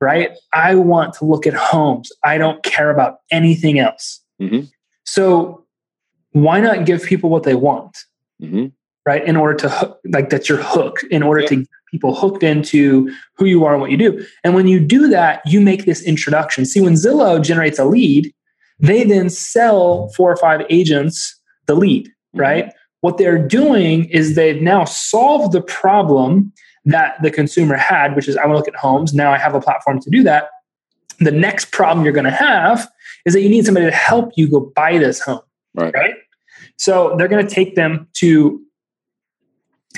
right? 0.00 0.30
I 0.54 0.76
want 0.76 1.12
to 1.14 1.26
look 1.26 1.46
at 1.46 1.52
homes. 1.52 2.10
I 2.24 2.38
don't 2.38 2.62
care 2.62 2.90
about 2.90 3.18
anything 3.30 3.78
else. 3.78 4.20
Mm-hmm. 4.40 4.66
So 5.04 5.66
why 6.32 6.60
not 6.60 6.86
give 6.86 7.04
people 7.04 7.28
what 7.28 7.42
they 7.42 7.54
want? 7.54 8.04
Mm-hmm. 8.42 8.68
Right. 9.06 9.24
In 9.24 9.34
order 9.34 9.54
to, 9.54 9.68
hook, 9.70 10.00
like, 10.04 10.28
that's 10.28 10.48
your 10.48 10.58
hook, 10.58 11.00
in 11.10 11.22
order 11.22 11.40
yeah. 11.40 11.48
to 11.48 11.66
people 11.90 12.14
hooked 12.14 12.42
into 12.42 13.12
who 13.36 13.46
you 13.46 13.64
are 13.64 13.72
and 13.72 13.80
what 13.80 13.90
you 13.90 13.96
do. 13.96 14.24
And 14.44 14.54
when 14.54 14.68
you 14.68 14.80
do 14.80 15.08
that, 15.08 15.42
you 15.46 15.60
make 15.60 15.84
this 15.84 16.02
introduction. 16.02 16.64
See, 16.64 16.80
when 16.80 16.94
Zillow 16.94 17.42
generates 17.42 17.78
a 17.78 17.84
lead, 17.84 18.32
they 18.78 19.04
then 19.04 19.28
sell 19.28 20.08
four 20.16 20.30
or 20.30 20.36
five 20.36 20.62
agents 20.70 21.38
the 21.66 21.74
lead, 21.74 22.06
mm-hmm. 22.06 22.40
right? 22.40 22.72
What 23.00 23.18
they're 23.18 23.46
doing 23.46 24.04
is 24.06 24.34
they've 24.34 24.60
now 24.60 24.84
solved 24.84 25.52
the 25.52 25.62
problem 25.62 26.52
that 26.84 27.20
the 27.22 27.30
consumer 27.30 27.76
had, 27.76 28.16
which 28.16 28.28
is 28.28 28.36
I 28.36 28.46
want 28.46 28.52
to 28.52 28.56
look 28.56 28.68
at 28.68 28.76
homes. 28.76 29.14
Now 29.14 29.32
I 29.32 29.38
have 29.38 29.54
a 29.54 29.60
platform 29.60 30.00
to 30.00 30.10
do 30.10 30.22
that. 30.24 30.48
The 31.18 31.30
next 31.30 31.72
problem 31.72 32.04
you're 32.04 32.14
going 32.14 32.24
to 32.24 32.30
have 32.30 32.88
is 33.26 33.34
that 33.34 33.42
you 33.42 33.48
need 33.48 33.66
somebody 33.66 33.86
to 33.86 33.92
help 33.92 34.32
you 34.36 34.50
go 34.50 34.72
buy 34.74 34.98
this 34.98 35.20
home, 35.20 35.40
right? 35.74 35.92
right? 35.94 36.14
So 36.78 37.14
they're 37.16 37.28
going 37.28 37.46
to 37.46 37.54
take 37.54 37.74
them 37.74 38.08
to 38.14 38.60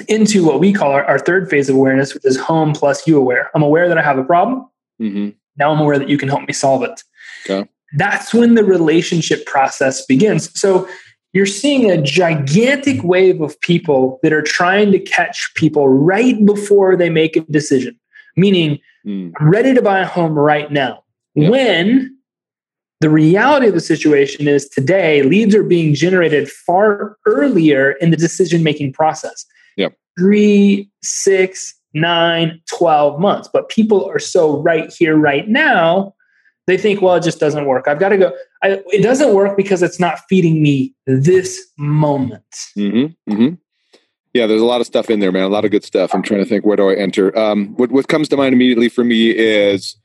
into 0.08 0.44
what 0.44 0.60
we 0.60 0.72
call 0.72 0.90
our, 0.92 1.04
our, 1.04 1.18
third 1.18 1.50
phase 1.50 1.68
of 1.68 1.76
awareness, 1.76 2.14
which 2.14 2.24
is 2.24 2.38
home 2.38 2.72
plus 2.72 3.06
you 3.06 3.18
aware. 3.18 3.50
I'm 3.54 3.62
aware 3.62 3.88
that 3.88 3.98
I 3.98 4.02
have 4.02 4.18
a 4.18 4.24
problem. 4.24 4.66
Mm-hmm. 5.00 5.30
Now 5.56 5.70
I'm 5.70 5.80
aware 5.80 5.98
that 5.98 6.08
you 6.08 6.16
can 6.16 6.28
help 6.28 6.46
me 6.46 6.52
solve 6.54 6.82
it. 6.82 7.02
Okay. 7.44 7.68
That's 7.96 8.32
when 8.32 8.54
the 8.54 8.64
relationship 8.64 9.44
process 9.44 10.04
begins. 10.06 10.58
So 10.58 10.88
you're 11.34 11.46
seeing 11.46 11.90
a 11.90 12.00
gigantic 12.00 13.02
wave 13.02 13.40
of 13.40 13.60
people 13.60 14.18
that 14.22 14.32
are 14.32 14.42
trying 14.42 14.92
to 14.92 14.98
catch 14.98 15.52
people 15.54 15.88
right 15.88 16.44
before 16.44 16.96
they 16.96 17.10
make 17.10 17.36
a 17.36 17.40
decision, 17.42 17.98
meaning 18.36 18.78
mm. 19.06 19.32
ready 19.40 19.74
to 19.74 19.82
buy 19.82 20.00
a 20.00 20.06
home 20.06 20.38
right 20.38 20.70
now. 20.70 21.04
Yep. 21.34 21.50
When 21.50 22.16
the 23.00 23.10
reality 23.10 23.66
of 23.66 23.74
the 23.74 23.80
situation 23.80 24.46
is 24.46 24.68
today, 24.68 25.22
leads 25.22 25.54
are 25.54 25.64
being 25.64 25.94
generated 25.94 26.50
far 26.50 27.18
earlier 27.26 27.92
in 27.92 28.10
the 28.10 28.16
decision 28.16 28.62
making 28.62 28.92
process 28.92 29.44
three, 30.18 30.90
six, 31.02 31.74
nine, 31.94 32.60
12 32.70 33.20
months. 33.20 33.48
But 33.52 33.68
people 33.68 34.04
are 34.06 34.18
so 34.18 34.60
right 34.62 34.92
here, 34.92 35.16
right 35.16 35.48
now, 35.48 36.14
they 36.66 36.78
think, 36.78 37.02
well, 37.02 37.16
it 37.16 37.22
just 37.22 37.40
doesn't 37.40 37.66
work. 37.66 37.88
I've 37.88 37.98
got 37.98 38.10
to 38.10 38.16
go. 38.16 38.32
I, 38.62 38.82
it 38.92 39.02
doesn't 39.02 39.34
work 39.34 39.56
because 39.56 39.82
it's 39.82 39.98
not 39.98 40.20
feeding 40.28 40.62
me 40.62 40.94
this 41.06 41.60
moment. 41.76 42.44
Mm-hmm, 42.76 43.32
mm-hmm. 43.32 43.54
Yeah, 44.32 44.46
there's 44.46 44.62
a 44.62 44.66
lot 44.66 44.80
of 44.80 44.86
stuff 44.86 45.10
in 45.10 45.20
there, 45.20 45.32
man. 45.32 45.42
A 45.42 45.48
lot 45.48 45.64
of 45.64 45.70
good 45.70 45.84
stuff. 45.84 46.14
I'm 46.14 46.22
trying 46.22 46.40
to 46.42 46.48
think 46.48 46.64
where 46.64 46.76
do 46.76 46.88
I 46.88 46.94
enter. 46.94 47.36
Um, 47.38 47.74
what 47.76 47.90
what 47.90 48.08
comes 48.08 48.28
to 48.28 48.36
mind 48.36 48.54
immediately 48.54 48.88
for 48.88 49.04
me 49.04 49.30
is 49.30 49.96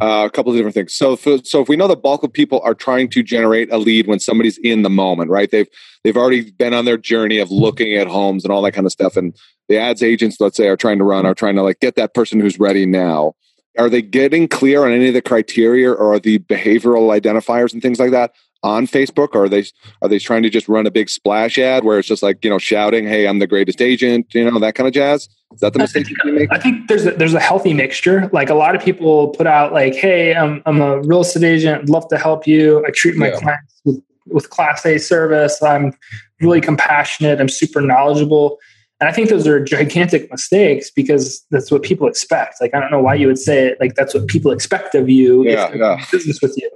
uh, 0.00 0.24
a 0.26 0.30
couple 0.30 0.52
of 0.52 0.56
different 0.56 0.74
things. 0.74 0.94
So, 0.94 1.16
so 1.16 1.60
if 1.60 1.68
we 1.68 1.76
know 1.76 1.88
the 1.88 1.96
bulk 1.96 2.22
of 2.22 2.32
people 2.32 2.60
are 2.64 2.74
trying 2.74 3.08
to 3.10 3.22
generate 3.22 3.72
a 3.72 3.78
lead 3.78 4.06
when 4.06 4.20
somebody's 4.20 4.58
in 4.58 4.82
the 4.82 4.90
moment, 4.90 5.30
right? 5.30 5.50
They've 5.50 5.68
they've 6.04 6.16
already 6.16 6.50
been 6.50 6.74
on 6.74 6.84
their 6.84 6.98
journey 6.98 7.38
of 7.38 7.50
looking 7.50 7.94
at 7.94 8.06
homes 8.06 8.44
and 8.44 8.52
all 8.52 8.62
that 8.62 8.72
kind 8.72 8.86
of 8.86 8.92
stuff, 8.92 9.16
and 9.16 9.36
the 9.68 9.78
ads 9.78 10.02
agents, 10.02 10.40
let's 10.40 10.56
say, 10.56 10.68
are 10.68 10.76
trying 10.76 10.98
to 10.98 11.04
run, 11.04 11.26
are 11.26 11.34
trying 11.34 11.56
to 11.56 11.62
like 11.62 11.80
get 11.80 11.96
that 11.96 12.14
person 12.14 12.40
who's 12.40 12.58
ready 12.58 12.86
now. 12.86 13.34
Are 13.78 13.90
they 13.90 14.00
getting 14.00 14.48
clear 14.48 14.86
on 14.86 14.92
any 14.92 15.08
of 15.08 15.14
the 15.14 15.20
criteria 15.20 15.92
or 15.92 16.18
the 16.18 16.38
behavioral 16.38 17.18
identifiers 17.18 17.74
and 17.74 17.82
things 17.82 18.00
like 18.00 18.10
that 18.10 18.32
on 18.66 18.86
Facebook? 18.86 19.28
Or 19.34 19.44
are 19.44 19.48
they 19.48 19.64
are 20.02 20.08
they 20.08 20.18
trying 20.18 20.42
to 20.42 20.50
just 20.50 20.68
run 20.68 20.86
a 20.86 20.90
big 20.90 21.08
splash 21.08 21.56
ad 21.56 21.84
where 21.84 21.98
it's 21.98 22.08
just 22.08 22.22
like 22.22 22.44
you 22.44 22.50
know 22.50 22.58
shouting, 22.58 23.06
"Hey, 23.06 23.26
I'm 23.26 23.38
the 23.38 23.46
greatest 23.46 23.80
agent," 23.80 24.26
you 24.34 24.50
know 24.50 24.58
that 24.58 24.74
kind 24.74 24.86
of 24.86 24.92
jazz? 24.92 25.28
Is 25.54 25.60
that 25.60 25.72
the 25.72 25.78
mistake 25.78 26.08
you 26.24 26.32
make? 26.32 26.52
I 26.52 26.58
think 26.58 26.88
there's 26.88 27.06
a, 27.06 27.12
there's 27.12 27.34
a 27.34 27.40
healthy 27.40 27.72
mixture. 27.72 28.28
Like 28.32 28.50
a 28.50 28.54
lot 28.54 28.74
of 28.74 28.82
people 28.82 29.28
put 29.28 29.46
out 29.46 29.72
like, 29.72 29.94
"Hey, 29.94 30.34
I'm 30.34 30.62
I'm 30.66 30.80
a 30.80 31.00
real 31.02 31.20
estate 31.20 31.44
agent. 31.44 31.82
I'd 31.82 31.88
love 31.88 32.08
to 32.08 32.18
help 32.18 32.46
you. 32.46 32.84
I 32.86 32.90
treat 32.90 33.16
my 33.16 33.28
yeah. 33.28 33.38
clients 33.38 33.80
with, 33.84 34.02
with 34.26 34.50
Class 34.50 34.84
A 34.84 34.98
service. 34.98 35.62
I'm 35.62 35.94
really 36.40 36.60
compassionate. 36.60 37.40
I'm 37.40 37.48
super 37.48 37.80
knowledgeable." 37.80 38.58
And 38.98 39.10
I 39.10 39.12
think 39.12 39.28
those 39.28 39.46
are 39.46 39.62
gigantic 39.62 40.30
mistakes 40.30 40.90
because 40.90 41.44
that's 41.50 41.70
what 41.70 41.82
people 41.82 42.08
expect. 42.08 42.62
Like, 42.62 42.74
I 42.74 42.80
don't 42.80 42.90
know 42.90 43.02
why 43.02 43.14
you 43.14 43.26
would 43.26 43.38
say 43.38 43.66
it. 43.66 43.76
Like, 43.78 43.94
that's 43.94 44.14
what 44.14 44.26
people 44.26 44.50
expect 44.50 44.94
of 44.94 45.10
you. 45.10 45.44
Yeah, 45.44 45.70
yeah. 45.74 46.02
Business 46.10 46.40
with 46.40 46.56
you 46.56 46.70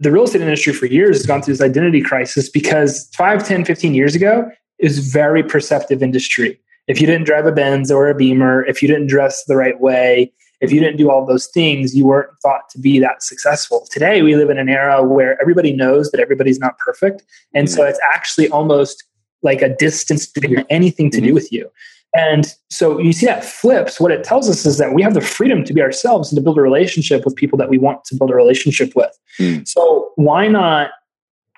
the 0.00 0.10
real 0.10 0.24
estate 0.24 0.42
industry 0.42 0.72
for 0.72 0.86
years 0.86 1.16
has 1.16 1.26
gone 1.26 1.42
through 1.42 1.54
this 1.54 1.60
identity 1.60 2.02
crisis 2.02 2.48
because 2.48 3.08
5 3.14 3.46
10 3.46 3.64
15 3.64 3.94
years 3.94 4.14
ago 4.14 4.50
it 4.78 4.84
was 4.84 4.98
very 4.98 5.42
perceptive 5.42 6.02
industry 6.02 6.60
if 6.86 7.00
you 7.00 7.06
didn't 7.06 7.24
drive 7.24 7.46
a 7.46 7.52
benz 7.52 7.90
or 7.90 8.08
a 8.08 8.14
beamer 8.14 8.64
if 8.66 8.82
you 8.82 8.88
didn't 8.88 9.06
dress 9.06 9.44
the 9.46 9.56
right 9.56 9.80
way 9.80 10.32
if 10.60 10.72
you 10.72 10.80
didn't 10.80 10.96
do 10.96 11.10
all 11.10 11.24
those 11.24 11.46
things 11.46 11.94
you 11.94 12.06
weren't 12.06 12.30
thought 12.42 12.68
to 12.70 12.78
be 12.78 12.98
that 12.98 13.22
successful 13.22 13.86
today 13.90 14.22
we 14.22 14.34
live 14.34 14.50
in 14.50 14.58
an 14.58 14.68
era 14.68 15.02
where 15.02 15.40
everybody 15.40 15.72
knows 15.72 16.10
that 16.10 16.20
everybody's 16.20 16.58
not 16.58 16.76
perfect 16.78 17.22
and 17.54 17.68
mm-hmm. 17.68 17.76
so 17.76 17.84
it's 17.84 18.00
actually 18.12 18.48
almost 18.48 19.04
like 19.42 19.62
a 19.62 19.68
distance 19.68 20.26
to 20.26 20.64
anything 20.70 21.10
to 21.10 21.18
mm-hmm. 21.18 21.28
do 21.28 21.34
with 21.34 21.52
you 21.52 21.70
and 22.14 22.46
so 22.70 22.98
you 22.98 23.12
see 23.12 23.26
that 23.26 23.44
flips. 23.44 23.98
What 23.98 24.12
it 24.12 24.22
tells 24.22 24.48
us 24.48 24.64
is 24.64 24.78
that 24.78 24.94
we 24.94 25.02
have 25.02 25.14
the 25.14 25.20
freedom 25.20 25.64
to 25.64 25.72
be 25.72 25.82
ourselves 25.82 26.30
and 26.30 26.36
to 26.36 26.42
build 26.42 26.58
a 26.58 26.62
relationship 26.62 27.24
with 27.24 27.34
people 27.34 27.58
that 27.58 27.68
we 27.68 27.76
want 27.76 28.04
to 28.04 28.14
build 28.14 28.30
a 28.30 28.34
relationship 28.34 28.92
with. 28.94 29.10
Mm. 29.40 29.66
So 29.66 30.12
why 30.14 30.46
not 30.46 30.90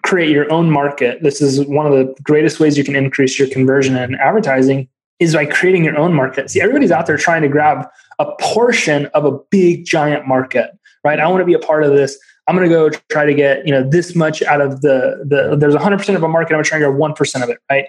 create 0.03 0.31
your 0.31 0.51
own 0.51 0.71
market? 0.71 1.23
This 1.23 1.42
is 1.42 1.64
one 1.66 1.85
of 1.85 1.92
the 1.92 2.14
greatest 2.23 2.59
ways 2.59 2.79
you 2.79 2.85
can 2.85 2.97
increase 2.97 3.38
your 3.38 3.49
conversion 3.49 3.97
in 3.97 4.14
advertising 4.14 4.88
is 5.19 5.35
by 5.35 5.45
creating 5.47 5.85
your 5.85 5.99
own 5.99 6.14
market. 6.14 6.51
See, 6.51 6.61
everybody's 6.61 6.90
out 6.90 7.07
there 7.07 7.16
trying 7.16 7.42
to 7.42 7.49
grab 7.49 7.87
a 8.19 8.26
portion 8.41 9.07
of 9.07 9.24
a 9.24 9.33
big 9.51 9.85
giant 9.85 10.26
market, 10.26 10.70
right? 11.05 11.20
I 11.20 11.26
want 11.28 11.41
to 11.43 11.47
be 11.47 11.55
a 11.55 11.59
part 11.59 11.85
of 11.85 11.93
this. 11.93 12.18
I'm 12.47 12.57
going 12.57 12.68
to 12.68 12.74
go 12.74 12.91
try 13.11 13.26
to 13.26 13.35
get, 13.35 13.66
you 13.66 13.72
know, 13.72 13.89
this 13.89 14.14
much 14.14 14.43
out 14.43 14.61
of 14.61 14.81
the 14.81 15.24
the 15.26 15.57
there's 15.57 15.74
100% 15.74 16.16
of 16.16 16.22
a 16.22 16.28
market 16.28 16.55
I'm 16.55 16.57
going 16.57 16.64
to 16.64 16.68
try 16.68 16.78
to 16.78 16.87
get 16.87 16.95
1% 16.95 17.43
of 17.43 17.51
it, 17.51 17.59
right? 17.70 17.87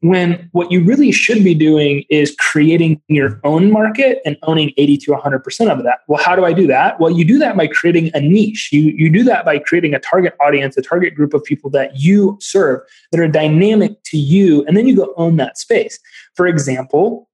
When 0.00 0.48
what 0.52 0.72
you 0.72 0.82
really 0.82 1.12
should 1.12 1.44
be 1.44 1.54
doing 1.54 2.04
is 2.08 2.34
creating 2.38 3.00
your 3.08 3.40
own 3.44 3.70
market 3.70 4.20
and 4.24 4.36
owning 4.44 4.72
80 4.76 4.96
to 4.98 5.12
100% 5.12 5.70
of 5.70 5.84
that. 5.84 6.00
Well, 6.08 6.22
how 6.22 6.34
do 6.34 6.44
I 6.44 6.52
do 6.52 6.66
that? 6.66 6.98
Well, 6.98 7.10
you 7.10 7.24
do 7.24 7.38
that 7.38 7.56
by 7.56 7.66
creating 7.66 8.10
a 8.14 8.20
niche. 8.20 8.70
You, 8.72 8.82
you 8.96 9.10
do 9.10 9.22
that 9.24 9.44
by 9.44 9.58
creating 9.58 9.94
a 9.94 9.98
target 9.98 10.34
audience, 10.40 10.76
a 10.76 10.82
target 10.82 11.14
group 11.14 11.34
of 11.34 11.44
people 11.44 11.70
that 11.70 11.98
you 11.98 12.38
serve 12.40 12.80
that 13.12 13.20
are 13.20 13.28
dynamic 13.28 14.02
to 14.04 14.18
you, 14.18 14.64
and 14.66 14.76
then 14.76 14.86
you 14.86 14.96
go 14.96 15.12
own 15.16 15.36
that 15.36 15.58
space. 15.58 15.98
For 16.34 16.46
example, 16.46 17.28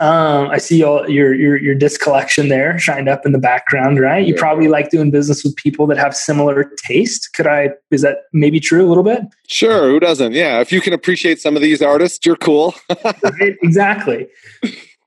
Um, 0.00 0.48
I 0.48 0.56
see 0.56 0.82
all 0.82 1.06
your, 1.10 1.34
your 1.34 1.58
your 1.58 1.74
disc 1.74 2.00
collection 2.00 2.48
there 2.48 2.78
shined 2.78 3.06
up 3.06 3.26
in 3.26 3.32
the 3.32 3.38
background, 3.38 4.00
right? 4.00 4.26
You 4.26 4.32
Yeah. 4.34 4.40
probably 4.40 4.66
like 4.68 4.88
doing 4.90 5.10
business 5.10 5.44
with 5.44 5.54
people 5.56 5.86
that 5.88 5.98
have 5.98 6.16
similar 6.16 6.72
taste. 6.86 7.34
Could 7.34 7.46
I? 7.46 7.68
Is 7.90 8.00
that 8.00 8.20
maybe 8.32 8.60
true 8.60 8.84
a 8.84 8.88
little 8.88 9.02
bit? 9.04 9.20
Sure, 9.46 9.90
who 9.90 10.00
doesn't? 10.00 10.32
Yeah, 10.32 10.60
if 10.60 10.72
you 10.72 10.80
can 10.80 10.94
appreciate 10.94 11.38
some 11.40 11.54
of 11.54 11.60
these 11.60 11.82
artists, 11.82 12.24
you're 12.24 12.36
cool. 12.36 12.74
Right? 13.22 13.56
exactly. 13.62 14.26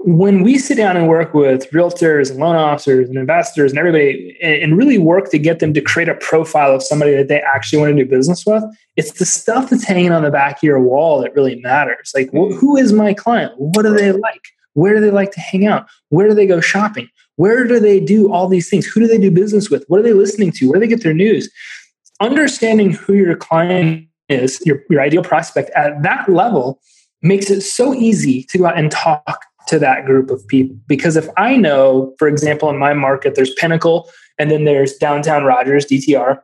When 0.05 0.43
we 0.43 0.57
sit 0.57 0.75
down 0.75 0.97
and 0.97 1.07
work 1.07 1.33
with 1.33 1.71
realtors 1.71 2.29
and 2.29 2.37
loan 2.39 2.55
officers 2.57 3.07
and 3.07 3.17
investors 3.17 3.71
and 3.71 3.79
everybody 3.79 4.37
and, 4.43 4.77
really 4.77 4.97
work 4.97 5.31
to 5.31 5.39
get 5.39 5.59
them 5.59 5.73
to 5.73 5.81
create 5.81 6.09
a 6.09 6.15
profile 6.15 6.75
of 6.75 6.83
somebody 6.83 7.15
that 7.15 7.29
they 7.29 7.39
actually 7.39 7.79
want 7.79 7.95
to 7.97 8.03
do 8.03 8.09
business 8.09 8.45
with, 8.45 8.63
it's 8.97 9.13
the 9.13 9.25
stuff 9.25 9.69
that's 9.69 9.85
hanging 9.85 10.11
on 10.11 10.21
the 10.23 10.29
back 10.29 10.57
of 10.57 10.63
your 10.63 10.79
wall 10.81 11.21
that 11.21 11.33
really 11.35 11.55
matters. 11.61 12.11
Like, 12.13 12.27
wh- 12.31 12.53
who 12.53 12.75
is 12.75 12.91
my 12.91 13.13
client? 13.13 13.53
What 13.57 13.83
do 13.83 13.93
they 13.95 14.11
like? 14.11 14.41
Where 14.73 14.93
do 14.93 15.01
they 15.01 15.11
like 15.11 15.31
to 15.31 15.39
hang 15.39 15.65
out? 15.65 15.87
Where 16.09 16.27
do 16.27 16.33
they 16.33 16.45
go 16.45 16.59
shopping? 16.59 17.09
Where 17.35 17.65
do 17.65 17.79
they 17.79 17.99
do 17.99 18.31
all 18.31 18.47
these 18.47 18.69
things? 18.69 18.85
Who 18.85 18.99
do 18.99 19.07
they 19.07 19.17
do 19.17 19.31
business 19.31 19.69
with? 19.69 19.85
What 19.87 19.99
are 19.99 20.03
they 20.03 20.13
listening 20.13 20.51
to? 20.53 20.69
Where 20.69 20.75
do 20.75 20.81
they 20.81 20.87
get 20.87 21.03
their 21.03 21.13
news? 21.13 21.49
Understanding 22.21 22.91
who 22.91 23.13
your 23.13 23.35
client 23.35 24.07
is, 24.29 24.61
your, 24.65 24.83
your 24.89 25.01
ideal 25.01 25.23
prospect 25.23 25.69
at 25.75 26.01
that 26.03 26.29
level 26.29 26.79
makes 27.21 27.49
it 27.49 27.61
so 27.61 27.93
easy 27.93 28.43
to 28.43 28.57
go 28.57 28.65
out 28.65 28.77
and 28.77 28.91
talk 28.91 29.45
to 29.67 29.79
that 29.79 30.05
group 30.05 30.29
of 30.29 30.45
people. 30.47 30.75
Because 30.87 31.15
if 31.15 31.27
I 31.37 31.55
know, 31.55 32.13
for 32.19 32.27
example, 32.27 32.69
in 32.69 32.77
my 32.77 32.93
market, 32.93 33.35
there's 33.35 33.53
Pinnacle 33.55 34.09
and 34.37 34.51
then 34.51 34.65
there's 34.65 34.95
downtown 34.95 35.43
Rogers, 35.43 35.85
DTR. 35.85 36.39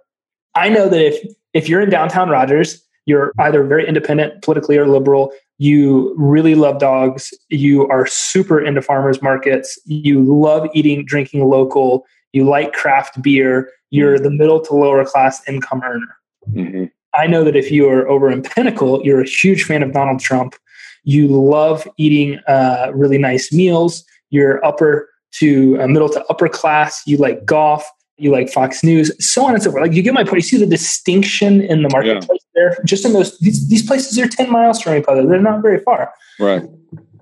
I 0.56 0.70
know 0.70 0.90
that 0.90 1.06
if 1.06 1.34
if 1.54 1.68
you're 1.68 1.82
in 1.82 1.90
downtown 1.90 2.30
Rogers, 2.30 2.82
you're 3.06 3.34
either 3.40 3.64
very 3.64 3.88
independent, 3.88 4.44
politically 4.44 4.78
or 4.78 4.88
liberal, 4.88 5.34
you 5.60 6.16
really 6.18 6.56
love 6.56 6.80
dogs, 6.80 7.34
you 7.50 7.88
are 7.90 8.08
super 8.08 8.60
into 8.60 8.82
farmers 8.82 9.22
markets, 9.22 9.78
you 9.86 10.24
love 10.24 10.68
eating, 10.74 11.06
drinking 11.06 11.46
local, 11.46 12.06
you 12.32 12.46
like 12.46 12.74
craft 12.74 13.22
beer, 13.22 13.70
you're 13.92 14.18
the 14.18 14.32
middle 14.32 14.62
to 14.62 14.74
lower 14.74 15.04
class 15.04 15.48
income 15.48 15.82
earner. 15.84 16.18
Mhm. 16.54 16.90
I 17.16 17.28
know 17.28 17.44
that 17.44 17.56
if 17.56 17.72
you 17.72 17.90
are 17.90 18.08
over 18.08 18.32
in 18.32 18.42
Pinnacle, 18.42 19.02
you're 19.04 19.22
a 19.22 19.28
huge 19.28 19.64
fan 19.64 19.84
of 19.84 19.92
Donald 19.92 20.22
Trump. 20.22 20.56
You 21.04 21.28
love 21.28 21.88
eating 21.98 22.40
uh, 22.48 22.92
really 22.94 23.18
nice 23.18 23.52
meals. 23.52 24.06
You're 24.30 24.64
upper 24.64 25.10
to 25.40 25.82
uh, 25.82 25.88
middle 25.88 26.10
to 26.10 26.24
upper 26.30 26.48
class. 26.48 27.02
You 27.06 27.18
like 27.18 27.46
golf. 27.46 27.90
You 28.20 28.32
like 28.32 28.50
Fox 28.50 28.84
News, 28.84 29.12
so 29.20 29.46
on 29.46 29.54
and 29.54 29.64
so 29.64 29.72
forth. 29.72 29.84
Like 29.84 29.94
you 29.94 30.02
get 30.02 30.14
my 30.14 30.24
point. 30.24 30.38
You 30.38 30.42
see 30.42 30.58
the 30.58 30.66
distinction 30.66 31.62
in 31.62 31.84
the 31.84 31.90
marketplace 31.90 32.44
there. 32.56 32.78
Just 32.86 33.06
in 33.06 33.14
those 33.14 33.38
these, 33.40 33.68
these 33.70 33.86
places 33.86 34.18
are 34.20 34.28
ten 34.28 34.52
miles 34.52 34.82
from 34.82 34.96
each 34.96 35.06
other. 35.08 35.26
They're 35.26 35.42
not 35.42 35.62
very 35.62 35.80
far. 35.80 36.14
Right. 36.40 36.64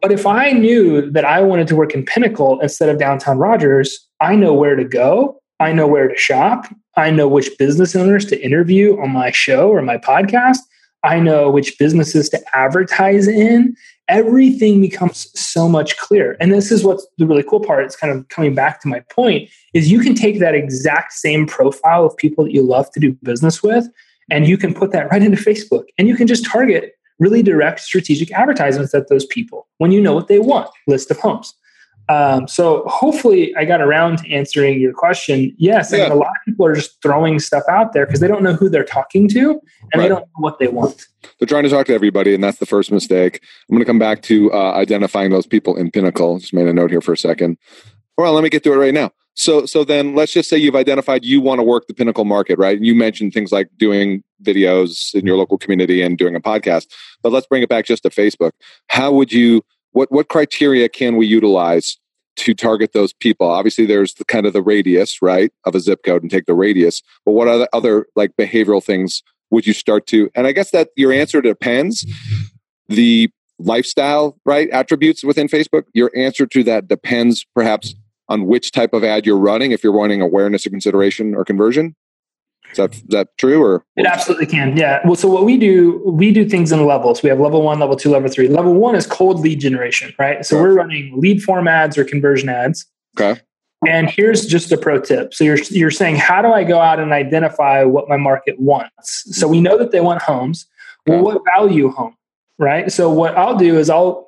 But 0.02 0.12
if 0.12 0.26
I 0.26 0.52
knew 0.52 1.10
that 1.12 1.26
I 1.26 1.42
wanted 1.42 1.68
to 1.68 1.76
work 1.76 1.94
in 1.94 2.06
Pinnacle 2.06 2.60
instead 2.60 2.90
of 2.90 3.00
downtown 3.00 3.40
Rogers, 3.40 4.08
I 4.22 4.36
know 4.36 4.54
where 4.54 4.76
to 4.76 4.84
go. 4.84 5.42
I 5.60 5.72
know 5.72 5.88
where 5.88 6.08
to 6.08 6.16
shop. 6.16 6.66
I 6.96 7.10
know 7.10 7.28
which 7.28 7.58
business 7.58 7.96
owners 7.96 8.26
to 8.26 8.42
interview 8.44 9.00
on 9.02 9.12
my 9.12 9.32
show 9.32 9.70
or 9.70 9.82
my 9.82 9.98
podcast. 9.98 10.58
I 11.04 11.20
know 11.20 11.50
which 11.50 11.78
businesses 11.78 12.30
to 12.30 12.42
advertise 12.56 13.28
in. 13.28 13.76
Everything 14.10 14.80
becomes 14.80 15.30
so 15.40 15.68
much 15.68 15.98
clearer. 15.98 16.38
And 16.40 16.54
this 16.54 16.72
is 16.72 16.84
what's 16.84 17.06
the 17.18 17.28
really 17.28 17.44
cool 17.44 17.60
part. 17.60 17.84
It's 17.86 17.96
kind 17.96 18.14
of 18.14 18.28
coming 18.30 18.56
back 18.56 18.82
to 18.82 18.88
my 18.88 19.02
point 19.12 19.50
is 19.74 19.92
you 19.92 20.00
can 20.00 20.16
take 20.16 20.40
that 20.40 20.56
exact 20.56 21.14
same 21.14 21.46
profile 21.46 22.06
of 22.06 22.16
people 22.16 22.46
that 22.46 22.54
you 22.54 22.62
love 22.62 22.90
to 22.92 23.00
do 23.00 23.14
business 23.24 23.62
with 23.62 23.88
and 24.30 24.48
you 24.48 24.58
can 24.58 24.74
put 24.74 24.92
that 24.92 25.10
right 25.12 25.24
into 25.24 25.38
Facebook 25.38 25.86
and 25.98 26.08
you 26.08 26.16
can 26.16 26.28
just 26.28 26.46
target 26.46 26.94
really 27.20 27.42
direct 27.42 27.80
strategic 27.80 28.32
advertisements 28.32 28.94
at 28.94 29.10
those 29.10 29.26
people 29.26 29.68
when 29.80 29.92
you 29.92 30.00
know 30.00 30.14
what 30.14 30.28
they 30.28 30.40
want 30.40 30.70
list 30.88 31.10
of 31.12 31.18
homes 31.18 31.54
um, 32.10 32.48
so 32.48 32.84
hopefully 32.88 33.54
i 33.58 33.66
got 33.66 33.82
around 33.82 34.18
to 34.20 34.32
answering 34.32 34.80
your 34.80 34.94
question 34.94 35.54
yes 35.58 35.94
I 35.94 35.98
mean, 35.98 36.12
a 36.12 36.16
lot 36.16 36.30
of 36.30 36.46
people 36.46 36.66
are 36.66 36.76
just 36.76 37.02
throwing 37.02 37.40
stuff 37.40 37.64
out 37.70 37.94
there 37.94 38.06
because 38.06 38.20
they 38.20 38.28
don't 38.28 38.44
know 38.44 38.54
who 38.54 38.70
they're 38.70 38.84
talking 38.84 39.28
to 39.30 39.52
and 39.52 39.60
Right. 39.96 40.04
they 40.04 40.08
don't 40.10 40.22
know 40.22 40.40
what 40.40 40.60
they 40.60 40.68
want 40.68 41.06
They're 41.40 41.48
trying 41.48 41.64
to 41.64 41.70
talk 41.70 41.86
to 41.88 41.94
everybody, 41.94 42.34
and 42.34 42.44
that's 42.44 42.58
the 42.58 42.66
first 42.66 42.92
mistake. 42.92 43.42
I'm 43.70 43.76
going 43.76 43.82
to 43.82 43.86
come 43.86 44.00
back 44.00 44.22
to 44.24 44.52
uh, 44.52 44.74
identifying 44.74 45.32
those 45.32 45.46
people 45.46 45.76
in 45.76 45.92
Pinnacle. 45.92 46.40
Just 46.40 46.54
made 46.54 46.68
a 46.68 46.74
note 46.74 46.90
here 46.90 47.02
for 47.02 47.14
a 47.14 47.18
second. 47.18 47.58
Well, 48.18 48.34
let 48.34 48.44
me 48.44 48.50
get 48.50 48.64
to 48.64 48.74
it 48.74 48.78
right 48.78 48.94
now. 48.94 49.12
So, 49.36 49.66
so 49.68 49.84
then 49.84 50.16
let's 50.16 50.32
just 50.34 50.50
say 50.50 50.58
you've 50.58 50.76
identified 50.76 51.24
you 51.24 51.40
want 51.42 51.60
to 51.60 51.64
work 51.64 51.86
the 51.88 51.94
Pinnacle 51.94 52.26
market, 52.26 52.58
right? 52.58 52.76
And 52.76 52.86
you 52.86 52.96
mentioned 52.96 53.34
things 53.34 53.52
like 53.52 53.70
doing 53.78 54.24
videos 54.44 55.14
in 55.14 55.28
your 55.28 55.38
local 55.38 55.58
community 55.60 56.02
and 56.02 56.18
doing 56.18 56.36
a 56.36 56.40
podcast. 56.40 56.88
But 57.22 57.32
let's 57.32 57.46
bring 57.46 57.62
it 57.62 57.70
back 57.70 57.86
just 57.86 58.02
to 58.04 58.10
Facebook. 58.10 58.52
How 58.88 59.12
would 59.12 59.32
you? 59.32 59.64
What 59.98 60.12
what 60.12 60.30
criteria 60.30 60.90
can 60.90 61.16
we 61.16 61.26
utilize 61.26 61.98
to 62.36 62.54
target 62.54 62.94
those 62.94 63.14
people? 63.14 63.50
Obviously, 63.50 63.88
there's 63.88 64.14
the 64.14 64.26
kind 64.26 64.46
of 64.46 64.54
the 64.54 64.62
radius, 64.62 65.24
right, 65.24 65.52
of 65.66 65.74
a 65.74 65.80
zip 65.80 66.04
code, 66.06 66.22
and 66.22 66.30
take 66.30 66.46
the 66.46 66.54
radius. 66.54 67.02
But 67.26 67.32
what 67.32 67.48
other 67.48 67.68
other 67.74 68.06
like 68.16 68.32
behavioral 68.40 68.84
things 68.84 69.24
would 69.50 69.66
you 69.66 69.74
start 69.74 70.06
to 70.08 70.30
and 70.36 70.46
i 70.46 70.52
guess 70.52 70.72
that 70.72 70.90
your 70.96 71.14
answer 71.14 71.42
depends 71.42 72.06
the 72.90 73.30
lifestyle 73.60 74.38
right 74.46 74.70
attributes 74.72 75.24
within 75.24 75.48
facebook 75.48 75.84
your 75.94 76.12
answer 76.16 76.46
to 76.46 76.64
that 76.64 76.88
depends 76.88 77.46
perhaps 77.56 77.96
on 78.30 78.46
which 78.46 78.72
type 78.72 78.94
of 78.94 79.04
ad 79.04 79.26
you're 79.26 79.38
running 79.38 79.72
if 79.72 79.84
you're 79.84 79.94
running 79.94 80.22
awareness 80.22 80.68
or 80.68 80.70
consideration 80.70 81.34
or 81.34 81.46
conversion 81.46 81.96
is 82.78 82.90
that, 82.90 82.96
is 82.96 83.04
that 83.10 83.38
true 83.38 83.64
or 83.64 83.84
It 83.96 84.06
absolutely 84.06 84.46
can. 84.46 84.78
Yeah. 84.78 85.00
Well, 85.06 85.16
so 85.16 85.28
what 85.30 85.46
we 85.46 85.58
do, 85.58 86.02
we 86.06 86.32
do 86.32 86.48
things 86.48 86.72
in 86.72 86.86
levels. 86.86 87.24
We 87.24 87.30
have 87.30 87.40
level 87.40 87.62
one, 87.62 87.80
level 87.80 87.96
two, 87.96 88.10
level 88.12 88.30
three. 88.30 88.48
Level 88.48 88.74
one 88.74 88.96
is 88.96 89.06
cold 89.08 89.40
lead 89.40 89.60
generation, 89.60 90.14
right? 90.20 90.46
So 90.46 90.58
Okay. 90.58 90.64
we're 90.64 90.74
running 90.76 91.20
lead 91.20 91.42
form 91.42 91.68
ads 91.68 91.98
or 91.98 92.04
conversion 92.04 92.50
ads. 92.50 92.86
okay 93.20 93.42
And 93.88 94.10
here's 94.10 94.46
just 94.46 94.72
a 94.72 94.78
pro 94.78 95.00
tip. 95.00 95.34
So 95.34 95.44
you're 95.44 95.60
you're 95.70 95.92
saying, 95.92 96.18
how 96.18 96.42
do 96.42 96.50
I 96.52 96.64
go 96.64 96.80
out 96.80 97.00
and 97.00 97.12
identify 97.14 97.84
what 97.84 98.08
my 98.10 98.18
market 98.18 98.60
wants? 98.60 99.24
So 99.38 99.48
we 99.48 99.62
know 99.62 99.78
that 99.78 99.92
they 99.92 100.02
want 100.02 100.22
homes. 100.22 100.66
Well, 101.06 101.24
what 101.24 101.42
value 101.56 101.90
home, 101.90 102.16
right? 102.60 102.92
So 102.92 103.10
what 103.10 103.38
I'll 103.38 103.56
do 103.58 103.78
is 103.78 103.90
I'll 103.90 104.28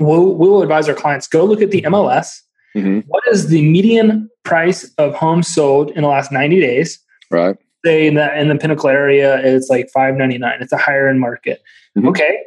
we'll, 0.00 0.34
we'll 0.34 0.62
advise 0.62 0.88
our 0.88 0.94
clients 0.94 1.28
go 1.28 1.44
look 1.44 1.62
at 1.62 1.70
the 1.70 1.82
MLS. 1.82 2.40
hmm 2.74 3.00
What 3.06 3.22
is 3.30 3.48
the 3.48 3.62
median 3.62 4.28
price 4.42 4.90
of 4.98 5.14
homes 5.14 5.46
sold 5.48 5.90
in 5.92 6.02
the 6.02 6.08
last 6.08 6.32
90 6.32 6.60
days? 6.60 6.98
Right. 7.32 7.56
Say 7.84 8.06
in 8.06 8.14
the 8.14 8.38
in 8.40 8.48
the 8.48 8.56
pinnacle 8.56 8.88
area 8.88 9.38
it's 9.44 9.68
like 9.68 9.88
599 9.92 10.58
it's 10.62 10.72
a 10.72 10.76
higher 10.76 11.08
end 11.08 11.18
market. 11.20 11.62
Mhm. 11.98 12.08
okay. 12.08 12.38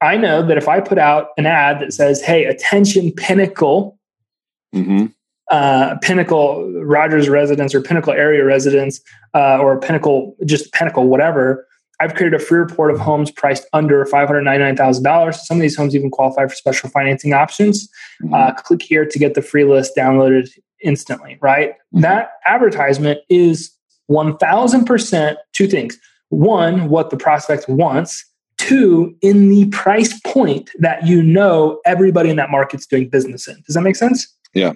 I 0.00 0.16
know 0.18 0.46
that 0.46 0.56
if 0.58 0.68
i 0.68 0.80
put 0.80 0.98
out 0.98 1.28
an 1.38 1.46
ad 1.46 1.80
that 1.80 1.92
says 1.92 2.20
hey 2.22 2.44
attention 2.44 3.10
pinnacle 3.12 3.98
hmm 4.72 5.06
uh, 5.50 5.96
pinnacle 6.00 6.72
rogers 6.84 7.28
residents 7.28 7.74
or 7.74 7.82
pinnacle 7.82 8.12
area 8.14 8.42
residents 8.44 9.00
uh, 9.34 9.58
or 9.58 9.78
pinnacle 9.78 10.34
just 10.46 10.72
pinnacle 10.72 11.06
whatever 11.06 11.66
i've 12.00 12.14
created 12.14 12.34
a 12.40 12.42
free 12.42 12.58
report 12.58 12.90
of 12.90 12.98
homes 12.98 13.30
priced 13.30 13.66
under 13.74 14.04
$599000 14.06 15.34
some 15.34 15.58
of 15.58 15.60
these 15.60 15.76
homes 15.76 15.94
even 15.94 16.10
qualify 16.10 16.46
for 16.46 16.54
special 16.54 16.88
financing 16.88 17.32
options. 17.34 17.88
Uh, 18.32 18.52
click 18.54 18.82
here 18.82 19.04
to 19.04 19.18
get 19.18 19.34
the 19.34 19.42
free 19.42 19.64
list 19.64 19.92
downloaded 19.96 20.48
instantly, 20.82 21.36
right? 21.40 21.74
Mhm. 21.94 22.00
That 22.02 22.30
advertisement 22.46 23.20
is 23.28 23.70
1000% 24.10 25.36
two 25.52 25.66
things. 25.66 25.98
One, 26.30 26.88
what 26.88 27.10
the 27.10 27.16
prospect 27.16 27.68
wants. 27.68 28.24
Two, 28.56 29.14
in 29.20 29.50
the 29.50 29.66
price 29.66 30.18
point 30.20 30.70
that 30.78 31.06
you 31.06 31.22
know 31.22 31.80
everybody 31.84 32.30
in 32.30 32.36
that 32.36 32.50
market's 32.50 32.86
doing 32.86 33.08
business 33.08 33.48
in. 33.48 33.60
Does 33.66 33.74
that 33.74 33.82
make 33.82 33.96
sense? 33.96 34.26
Yeah. 34.54 34.74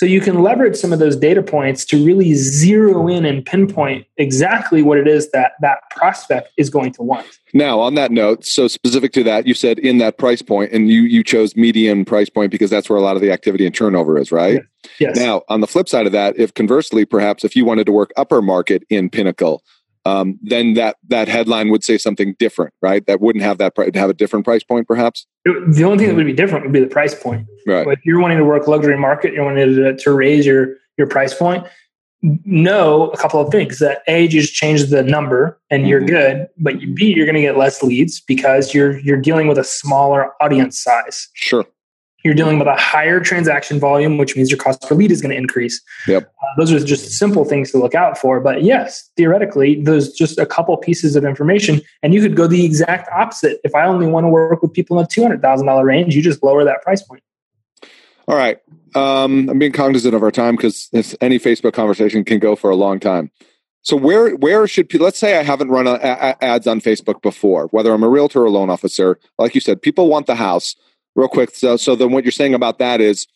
So 0.00 0.06
you 0.06 0.22
can 0.22 0.42
leverage 0.42 0.76
some 0.76 0.94
of 0.94 0.98
those 0.98 1.14
data 1.14 1.42
points 1.42 1.84
to 1.84 2.02
really 2.02 2.32
zero 2.32 3.06
in 3.06 3.26
and 3.26 3.44
pinpoint 3.44 4.06
exactly 4.16 4.80
what 4.80 4.96
it 4.96 5.06
is 5.06 5.30
that 5.32 5.52
that 5.60 5.80
prospect 5.90 6.52
is 6.56 6.70
going 6.70 6.92
to 6.92 7.02
want. 7.02 7.26
Now, 7.52 7.80
on 7.80 7.96
that 7.96 8.10
note, 8.10 8.46
so 8.46 8.66
specific 8.66 9.12
to 9.12 9.22
that, 9.24 9.46
you 9.46 9.52
said 9.52 9.78
in 9.78 9.98
that 9.98 10.16
price 10.16 10.40
point, 10.40 10.72
and 10.72 10.88
you 10.88 11.02
you 11.02 11.22
chose 11.22 11.54
median 11.54 12.06
price 12.06 12.30
point 12.30 12.50
because 12.50 12.70
that's 12.70 12.88
where 12.88 12.98
a 12.98 13.02
lot 13.02 13.14
of 13.14 13.20
the 13.20 13.30
activity 13.30 13.66
and 13.66 13.74
turnover 13.74 14.16
is, 14.16 14.32
right? 14.32 14.62
Yes. 14.98 15.16
Now, 15.18 15.42
on 15.50 15.60
the 15.60 15.66
flip 15.66 15.86
side 15.86 16.06
of 16.06 16.12
that, 16.12 16.34
if 16.38 16.54
conversely, 16.54 17.04
perhaps 17.04 17.44
if 17.44 17.54
you 17.54 17.66
wanted 17.66 17.84
to 17.84 17.92
work 17.92 18.10
upper 18.16 18.40
market 18.40 18.84
in 18.88 19.10
Pinnacle, 19.10 19.62
um, 20.10 20.38
then 20.42 20.74
that 20.74 20.96
that 21.08 21.28
headline 21.28 21.70
would 21.70 21.84
say 21.84 21.96
something 21.98 22.34
different, 22.38 22.72
right? 22.82 23.06
That 23.06 23.20
wouldn't 23.20 23.44
have 23.44 23.58
that 23.58 23.74
pri- 23.74 23.90
have 23.94 24.10
a 24.10 24.14
different 24.14 24.44
price 24.44 24.64
point, 24.64 24.86
perhaps. 24.88 25.26
It- 25.44 25.74
the 25.74 25.84
only 25.84 25.98
thing 25.98 26.08
that 26.08 26.14
would 26.16 26.26
be 26.26 26.32
different 26.32 26.64
would 26.64 26.72
be 26.72 26.80
the 26.80 26.86
price 26.86 27.14
point. 27.14 27.46
Right. 27.66 27.84
But 27.84 27.98
if 27.98 28.00
you're 28.04 28.20
wanting 28.20 28.38
to 28.38 28.44
work 28.44 28.66
luxury 28.66 28.98
market, 28.98 29.32
you're 29.32 29.44
wanting 29.44 29.74
to, 29.76 29.96
to 29.96 30.12
raise 30.12 30.44
your 30.46 30.76
your 30.98 31.06
price 31.06 31.34
point. 31.34 31.64
Know 32.44 33.08
a 33.10 33.16
couple 33.16 33.40
of 33.40 33.50
things. 33.50 33.78
That 33.78 34.02
a, 34.06 34.22
you 34.24 34.28
just 34.28 34.52
change 34.54 34.84
the 34.90 35.02
number 35.02 35.58
and 35.70 35.88
you're 35.88 36.02
Mhm. 36.02 36.08
good. 36.08 36.48
But 36.58 36.80
you- 36.82 36.92
b, 36.94 37.14
you're 37.14 37.24
going 37.24 37.36
to 37.36 37.40
get 37.40 37.56
less 37.56 37.82
leads 37.82 38.20
because 38.20 38.74
you're 38.74 38.98
you're 39.00 39.16
dealing 39.20 39.46
with 39.48 39.56
a 39.58 39.64
smaller 39.64 40.30
audience 40.42 40.78
size. 40.82 41.28
Sure. 41.34 41.64
You're 42.22 42.34
dealing 42.34 42.58
with 42.58 42.68
a 42.68 42.76
higher 42.76 43.20
transaction 43.20 43.80
volume, 43.80 44.18
which 44.18 44.36
means 44.36 44.50
your 44.50 44.58
cost 44.58 44.82
per 44.82 44.94
lead 44.94 45.10
is 45.10 45.22
going 45.22 45.30
to 45.30 45.36
increase. 45.36 45.80
Yep. 46.06 46.24
Uh, 46.24 46.46
those 46.58 46.70
are 46.70 46.84
just 46.84 47.12
simple 47.12 47.44
things 47.44 47.70
to 47.70 47.78
look 47.78 47.94
out 47.94 48.18
for. 48.18 48.40
But 48.40 48.62
yes, 48.62 49.10
theoretically, 49.16 49.82
those 49.82 50.12
just 50.12 50.38
a 50.38 50.44
couple 50.44 50.76
pieces 50.76 51.16
of 51.16 51.24
information, 51.24 51.80
and 52.02 52.12
you 52.12 52.20
could 52.20 52.36
go 52.36 52.46
the 52.46 52.64
exact 52.64 53.08
opposite. 53.10 53.60
If 53.64 53.74
I 53.74 53.86
only 53.86 54.06
want 54.06 54.24
to 54.24 54.28
work 54.28 54.60
with 54.60 54.72
people 54.72 54.98
in 54.98 55.04
the 55.04 55.08
two 55.08 55.22
hundred 55.22 55.40
thousand 55.40 55.66
dollar 55.66 55.84
range, 55.86 56.14
you 56.14 56.22
just 56.22 56.42
lower 56.42 56.64
that 56.64 56.82
price 56.82 57.02
point. 57.02 57.22
All 58.28 58.36
right. 58.36 58.58
Um, 58.94 59.48
I'm 59.48 59.58
being 59.58 59.72
cognizant 59.72 60.14
of 60.14 60.22
our 60.22 60.30
time 60.30 60.56
because 60.56 60.88
any 61.20 61.38
Facebook 61.38 61.72
conversation 61.72 62.24
can 62.24 62.38
go 62.38 62.54
for 62.54 62.70
a 62.70 62.76
long 62.76 63.00
time. 63.00 63.30
So 63.82 63.96
where 63.96 64.36
where 64.36 64.66
should 64.66 64.88
people 64.88 65.04
let's 65.04 65.18
say 65.18 65.38
I 65.38 65.42
haven't 65.42 65.68
run 65.68 65.86
ads 65.88 66.66
on 66.66 66.80
Facebook 66.80 67.22
before, 67.22 67.66
whether 67.68 67.92
I'm 67.92 68.02
a 68.02 68.08
realtor 68.08 68.42
or 68.42 68.46
a 68.46 68.50
loan 68.50 68.68
officer. 68.68 69.18
Like 69.38 69.54
you 69.54 69.60
said, 69.60 69.80
people 69.80 70.08
want 70.08 70.26
the 70.26 70.34
house. 70.34 70.76
Real 71.20 71.28
quick, 71.28 71.54
so 71.54 71.76
so 71.76 71.94
then 71.94 72.12
what 72.12 72.24
you're 72.24 72.32
saying 72.32 72.54
about 72.54 72.78
that 72.78 73.02
is 73.02 73.26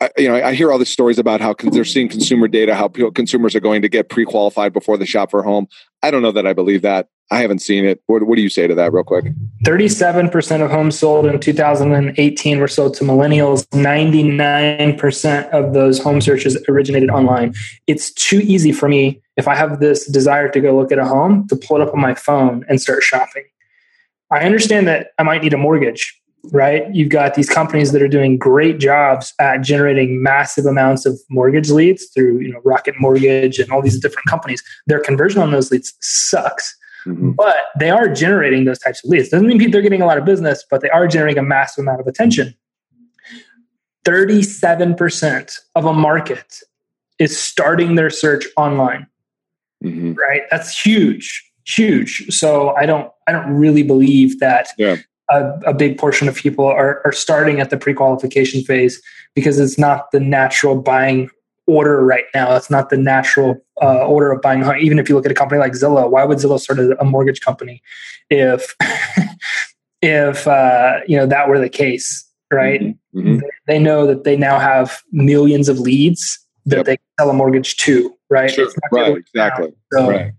I, 0.00 0.10
you 0.18 0.26
know, 0.26 0.34
I 0.34 0.52
hear 0.52 0.72
all 0.72 0.78
these 0.78 0.90
stories 0.90 1.16
about 1.16 1.40
how 1.40 1.54
they're 1.54 1.84
seeing 1.84 2.08
consumer 2.08 2.48
data, 2.48 2.74
how 2.74 2.88
consumers 2.88 3.54
are 3.54 3.60
going 3.60 3.82
to 3.82 3.88
get 3.88 4.08
pre-qualified 4.08 4.72
before 4.72 4.96
they 4.96 5.04
shop 5.04 5.30
for 5.30 5.38
a 5.38 5.44
home. 5.44 5.68
I 6.02 6.10
don't 6.10 6.22
know 6.22 6.32
that 6.32 6.44
I 6.44 6.54
believe 6.54 6.82
that. 6.82 7.06
I 7.30 7.38
haven't 7.38 7.60
seen 7.60 7.84
it. 7.84 8.02
What, 8.06 8.24
what 8.24 8.34
do 8.34 8.42
you 8.42 8.48
say 8.48 8.66
to 8.66 8.74
that, 8.74 8.92
real 8.92 9.04
quick? 9.04 9.26
37% 9.64 10.64
of 10.64 10.72
homes 10.72 10.98
sold 10.98 11.26
in 11.26 11.38
2018 11.38 12.58
were 12.58 12.66
sold 12.66 12.94
to 12.94 13.04
millennials. 13.04 13.64
99% 13.68 15.50
of 15.50 15.72
those 15.72 16.02
home 16.02 16.20
searches 16.20 16.60
originated 16.68 17.10
online. 17.10 17.54
It's 17.86 18.12
too 18.12 18.40
easy 18.40 18.72
for 18.72 18.88
me, 18.88 19.22
if 19.36 19.46
I 19.46 19.54
have 19.54 19.78
this 19.78 20.10
desire 20.10 20.48
to 20.48 20.60
go 20.60 20.76
look 20.76 20.90
at 20.90 20.98
a 20.98 21.06
home, 21.06 21.46
to 21.46 21.54
pull 21.54 21.76
it 21.76 21.86
up 21.86 21.94
on 21.94 22.00
my 22.00 22.14
phone 22.14 22.64
and 22.68 22.80
start 22.80 23.04
shopping. 23.04 23.44
I 24.32 24.40
understand 24.40 24.88
that 24.88 25.12
I 25.16 25.22
might 25.22 25.44
need 25.44 25.52
a 25.52 25.58
mortgage 25.58 26.20
right? 26.52 26.84
You've 26.94 27.08
got 27.08 27.34
these 27.34 27.48
companies 27.48 27.92
that 27.92 28.02
are 28.02 28.08
doing 28.08 28.36
great 28.38 28.78
jobs 28.78 29.32
at 29.38 29.58
generating 29.58 30.22
massive 30.22 30.66
amounts 30.66 31.06
of 31.06 31.18
mortgage 31.30 31.70
leads 31.70 32.06
through, 32.06 32.40
you 32.40 32.52
know, 32.52 32.60
Rocket 32.64 32.94
Mortgage 32.98 33.58
and 33.58 33.70
all 33.70 33.82
these 33.82 33.98
different 33.98 34.26
companies. 34.28 34.62
Their 34.86 35.00
conversion 35.00 35.40
on 35.42 35.50
those 35.50 35.70
leads 35.70 35.94
sucks. 36.00 36.76
Mm-hmm. 37.06 37.32
But 37.32 37.56
they 37.78 37.90
are 37.90 38.08
generating 38.08 38.64
those 38.64 38.78
types 38.78 39.04
of 39.04 39.10
leads. 39.10 39.28
Doesn't 39.28 39.46
mean 39.46 39.70
they're 39.70 39.82
getting 39.82 40.02
a 40.02 40.06
lot 40.06 40.18
of 40.18 40.24
business, 40.24 40.64
but 40.70 40.80
they 40.80 40.90
are 40.90 41.06
generating 41.06 41.38
a 41.38 41.42
massive 41.42 41.82
amount 41.82 42.00
of 42.00 42.06
attention. 42.06 42.54
37% 44.04 45.58
of 45.74 45.84
a 45.84 45.92
market 45.92 46.60
is 47.18 47.38
starting 47.38 47.94
their 47.94 48.10
search 48.10 48.46
online. 48.56 49.06
Mm-hmm. 49.82 50.12
Right? 50.14 50.42
That's 50.50 50.78
huge 50.78 51.50
huge 51.66 52.26
so 52.30 52.74
i 52.76 52.84
don't 52.84 53.10
i 53.26 53.32
don't 53.32 53.48
really 53.48 53.82
believe 53.82 54.38
that 54.38 54.68
yeah 54.76 54.96
a, 55.30 55.52
a, 55.66 55.74
big 55.74 55.98
portion 55.98 56.28
of 56.28 56.36
people 56.36 56.66
are, 56.66 57.00
are 57.04 57.12
starting 57.12 57.60
at 57.60 57.70
the 57.70 57.76
pre-qualification 57.76 58.62
phase 58.62 59.00
because 59.34 59.58
it's 59.58 59.78
not 59.78 60.10
the 60.10 60.20
natural 60.20 60.80
buying 60.80 61.30
order 61.66 62.04
right 62.04 62.24
now. 62.34 62.54
It's 62.56 62.70
not 62.70 62.90
the 62.90 62.96
natural 62.96 63.64
uh, 63.82 64.06
order 64.06 64.32
of 64.32 64.42
buying. 64.42 64.62
Even 64.80 64.98
if 64.98 65.08
you 65.08 65.14
look 65.14 65.24
at 65.24 65.32
a 65.32 65.34
company 65.34 65.58
like 65.58 65.72
Zillow, 65.72 66.10
why 66.10 66.24
would 66.24 66.38
Zillow 66.38 66.60
start 66.60 66.78
a, 66.78 67.04
mortgage 67.04 67.40
company 67.40 67.82
if 68.30 68.76
if 70.02 70.46
uh, 70.46 71.00
you 71.06 71.16
know 71.16 71.26
that 71.26 71.48
were 71.48 71.58
the 71.58 71.68
case, 71.68 72.28
right? 72.52 72.80
Mm-hmm. 72.80 73.18
mm-hmm. 73.18 73.46
They, 73.66 73.78
know 73.78 74.06
that 74.06 74.24
they 74.24 74.36
now 74.36 74.58
have 74.58 75.02
millions 75.10 75.68
of 75.68 75.80
leads 75.80 76.38
that 76.66 76.76
yep. 76.76 76.86
they 76.86 76.96
can 76.96 77.04
sell 77.18 77.30
a 77.30 77.32
mortgage 77.32 77.76
to, 77.78 78.14
right? 78.30 78.50
Sure. 78.50 78.70
Right. 78.92 79.16
Exactly. 79.16 79.72
So, 79.92 80.10
right. 80.10 80.32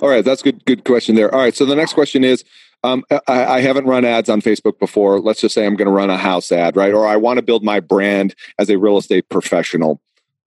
All 0.00 0.08
right. 0.08 0.24
That's 0.24 0.42
good. 0.42 0.64
Good 0.64 0.84
question 0.84 1.14
there. 1.14 1.32
All 1.34 1.40
right. 1.40 1.54
So 1.54 1.64
the 1.64 1.76
next 1.76 1.92
question 1.92 2.24
is 2.24 2.44
um, 2.82 3.04
I, 3.10 3.44
I, 3.44 3.60
haven't 3.60 3.84
run 3.84 4.04
ads 4.04 4.28
on 4.28 4.40
Facebook 4.40 4.78
before. 4.78 5.20
Let's 5.20 5.40
just 5.40 5.54
say 5.54 5.66
I'm 5.66 5.76
going 5.76 5.86
to 5.86 5.92
run 5.92 6.08
a 6.08 6.16
house 6.16 6.50
ad, 6.50 6.76
right? 6.76 6.94
Or 6.94 7.06
I 7.06 7.16
want 7.16 7.36
to 7.36 7.42
build 7.42 7.62
my 7.62 7.78
brand 7.78 8.34
as 8.58 8.70
a 8.70 8.78
real 8.78 8.96
estate 8.96 9.28
professional. 9.28 10.00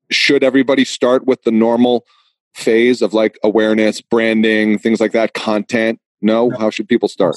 Should 0.10 0.44
everybody 0.44 0.84
start 0.84 1.26
with 1.26 1.44
the 1.44 1.52
normal 1.52 2.06
phase 2.56 3.02
of 3.02 3.14
like 3.14 3.38
awareness, 3.44 4.02
branding, 4.02 4.80
things 4.80 5.00
like 5.00 5.12
that, 5.12 5.34
content? 5.34 6.00
No? 6.22 6.50
How 6.52 6.70
should 6.70 6.88
people 6.88 7.08
start? 7.08 7.36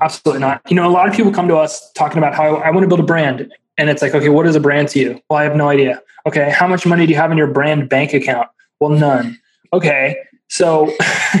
Absolutely 0.00 0.40
not. 0.40 0.62
You 0.68 0.76
know, 0.76 0.88
a 0.88 0.92
lot 0.92 1.08
of 1.08 1.14
people 1.14 1.32
come 1.32 1.48
to 1.48 1.56
us 1.56 1.90
talking 1.92 2.18
about 2.18 2.34
how 2.34 2.56
I 2.56 2.70
want 2.70 2.84
to 2.84 2.88
build 2.88 3.00
a 3.00 3.04
brand. 3.04 3.52
And 3.76 3.90
it's 3.90 4.00
like, 4.00 4.14
okay, 4.14 4.28
what 4.30 4.46
is 4.46 4.56
a 4.56 4.60
brand 4.60 4.88
to 4.88 4.98
you? 4.98 5.20
Well, 5.28 5.38
I 5.38 5.44
have 5.44 5.56
no 5.56 5.68
idea. 5.68 6.02
Okay, 6.26 6.50
how 6.50 6.66
much 6.66 6.86
money 6.86 7.06
do 7.06 7.12
you 7.12 7.18
have 7.18 7.30
in 7.30 7.38
your 7.38 7.46
brand 7.46 7.88
bank 7.88 8.12
account? 8.12 8.48
Well, 8.78 8.90
none. 8.90 9.38
Okay, 9.72 10.16
so 10.48 10.92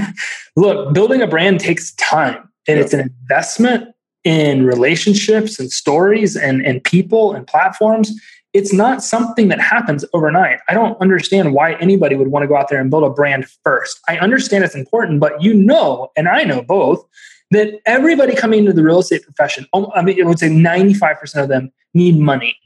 look, 0.56 0.92
building 0.92 1.22
a 1.22 1.26
brand 1.26 1.60
takes 1.60 1.92
time 1.94 2.49
and 2.68 2.78
it's 2.78 2.92
an 2.92 3.00
investment 3.00 3.94
in 4.24 4.64
relationships 4.64 5.58
and 5.58 5.72
stories 5.72 6.36
and, 6.36 6.64
and 6.64 6.84
people 6.84 7.32
and 7.32 7.46
platforms 7.46 8.12
it's 8.52 8.72
not 8.72 9.02
something 9.02 9.48
that 9.48 9.60
happens 9.60 10.04
overnight. 10.12 10.58
I 10.68 10.74
don't 10.74 11.00
understand 11.00 11.54
why 11.54 11.74
anybody 11.74 12.16
would 12.16 12.28
want 12.28 12.42
to 12.42 12.48
go 12.48 12.56
out 12.56 12.68
there 12.68 12.80
and 12.80 12.90
build 12.90 13.04
a 13.04 13.10
brand 13.10 13.46
first. 13.64 14.00
I 14.08 14.18
understand 14.18 14.64
it's 14.64 14.74
important, 14.74 15.20
but 15.20 15.40
you 15.40 15.54
know, 15.54 16.10
and 16.16 16.28
I 16.28 16.42
know 16.44 16.62
both, 16.62 17.04
that 17.52 17.80
everybody 17.86 18.34
coming 18.34 18.60
into 18.60 18.72
the 18.72 18.82
real 18.82 19.00
estate 19.00 19.22
profession, 19.22 19.66
um, 19.72 19.88
I 19.94 20.02
mean, 20.02 20.20
I 20.22 20.26
would 20.26 20.38
say 20.38 20.48
95% 20.48 21.42
of 21.42 21.48
them 21.48 21.72
need 21.94 22.18
money. 22.18 22.56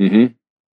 Mm-hmm. 0.00 0.32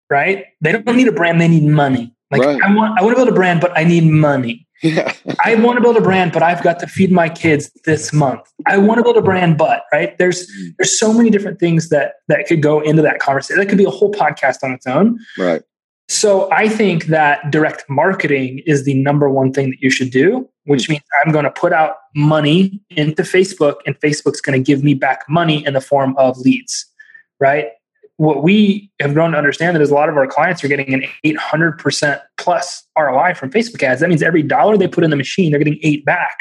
Right? 0.09 0.45
They 0.61 0.71
don't 0.71 0.95
need 0.95 1.07
a 1.07 1.11
brand, 1.11 1.39
they 1.39 1.47
need 1.47 1.67
money. 1.67 2.13
Like 2.31 2.41
right. 2.41 2.61
I 2.61 2.73
want 2.73 2.99
I 2.99 3.03
want 3.03 3.15
to 3.15 3.23
build 3.23 3.29
a 3.29 3.35
brand, 3.35 3.61
but 3.61 3.71
I 3.77 3.85
need 3.85 4.03
money. 4.03 4.66
Yeah. 4.81 5.13
I 5.45 5.55
want 5.55 5.77
to 5.77 5.81
build 5.81 5.97
a 5.97 6.01
brand, 6.01 6.31
but 6.31 6.43
I've 6.43 6.63
got 6.63 6.79
to 6.79 6.87
feed 6.87 7.11
my 7.11 7.29
kids 7.29 7.71
this 7.85 8.13
month. 8.13 8.41
I 8.65 8.77
want 8.77 8.99
to 8.99 9.03
build 9.03 9.17
a 9.17 9.21
brand, 9.21 9.57
but 9.57 9.83
right 9.91 10.17
there's 10.17 10.47
there's 10.77 10.97
so 10.99 11.13
many 11.13 11.29
different 11.29 11.59
things 11.59 11.89
that 11.89 12.15
that 12.27 12.47
could 12.47 12.61
go 12.61 12.79
into 12.81 13.01
that 13.01 13.19
conversation. 13.19 13.59
That 13.59 13.67
could 13.67 13.77
be 13.77 13.85
a 13.85 13.89
whole 13.89 14.11
podcast 14.11 14.57
on 14.63 14.71
its 14.71 14.87
own. 14.87 15.19
Right. 15.37 15.61
So 16.09 16.49
I 16.51 16.69
think 16.69 17.05
that 17.07 17.51
direct 17.51 17.83
marketing 17.89 18.61
is 18.65 18.85
the 18.85 18.93
number 18.93 19.29
one 19.29 19.51
thing 19.51 19.71
that 19.71 19.81
you 19.81 19.89
should 19.89 20.09
do, 20.09 20.47
which 20.65 20.85
mm 20.85 20.91
means 20.91 21.03
I'm 21.25 21.33
going 21.33 21.43
to 21.43 21.51
put 21.51 21.73
out 21.73 21.97
money 22.15 22.81
into 22.91 23.23
Facebook, 23.23 23.75
and 23.85 23.99
Facebook's 23.99 24.39
going 24.39 24.57
to 24.57 24.65
give 24.65 24.83
me 24.83 24.93
back 24.93 25.23
money 25.27 25.65
in 25.65 25.73
the 25.73 25.81
form 25.81 26.15
of 26.17 26.37
leads. 26.37 26.85
Right 27.39 27.67
what 28.17 28.43
we 28.43 28.91
have 28.99 29.13
grown 29.13 29.31
to 29.31 29.37
understand 29.37 29.75
that 29.75 29.81
is 29.81 29.91
a 29.91 29.93
lot 29.93 30.09
of 30.09 30.17
our 30.17 30.27
clients 30.27 30.63
are 30.63 30.67
getting 30.67 30.93
an 30.93 31.03
800% 31.23 32.19
plus 32.37 32.83
ROI 32.97 33.35
from 33.35 33.51
Facebook 33.51 33.81
ads. 33.83 34.01
That 34.01 34.09
means 34.09 34.23
every 34.23 34.43
dollar 34.43 34.75
they 34.75 34.87
put 34.87 35.03
in 35.03 35.11
the 35.11 35.15
machine, 35.15 35.51
they're 35.51 35.59
getting 35.59 35.79
eight 35.83 36.03
back. 36.03 36.39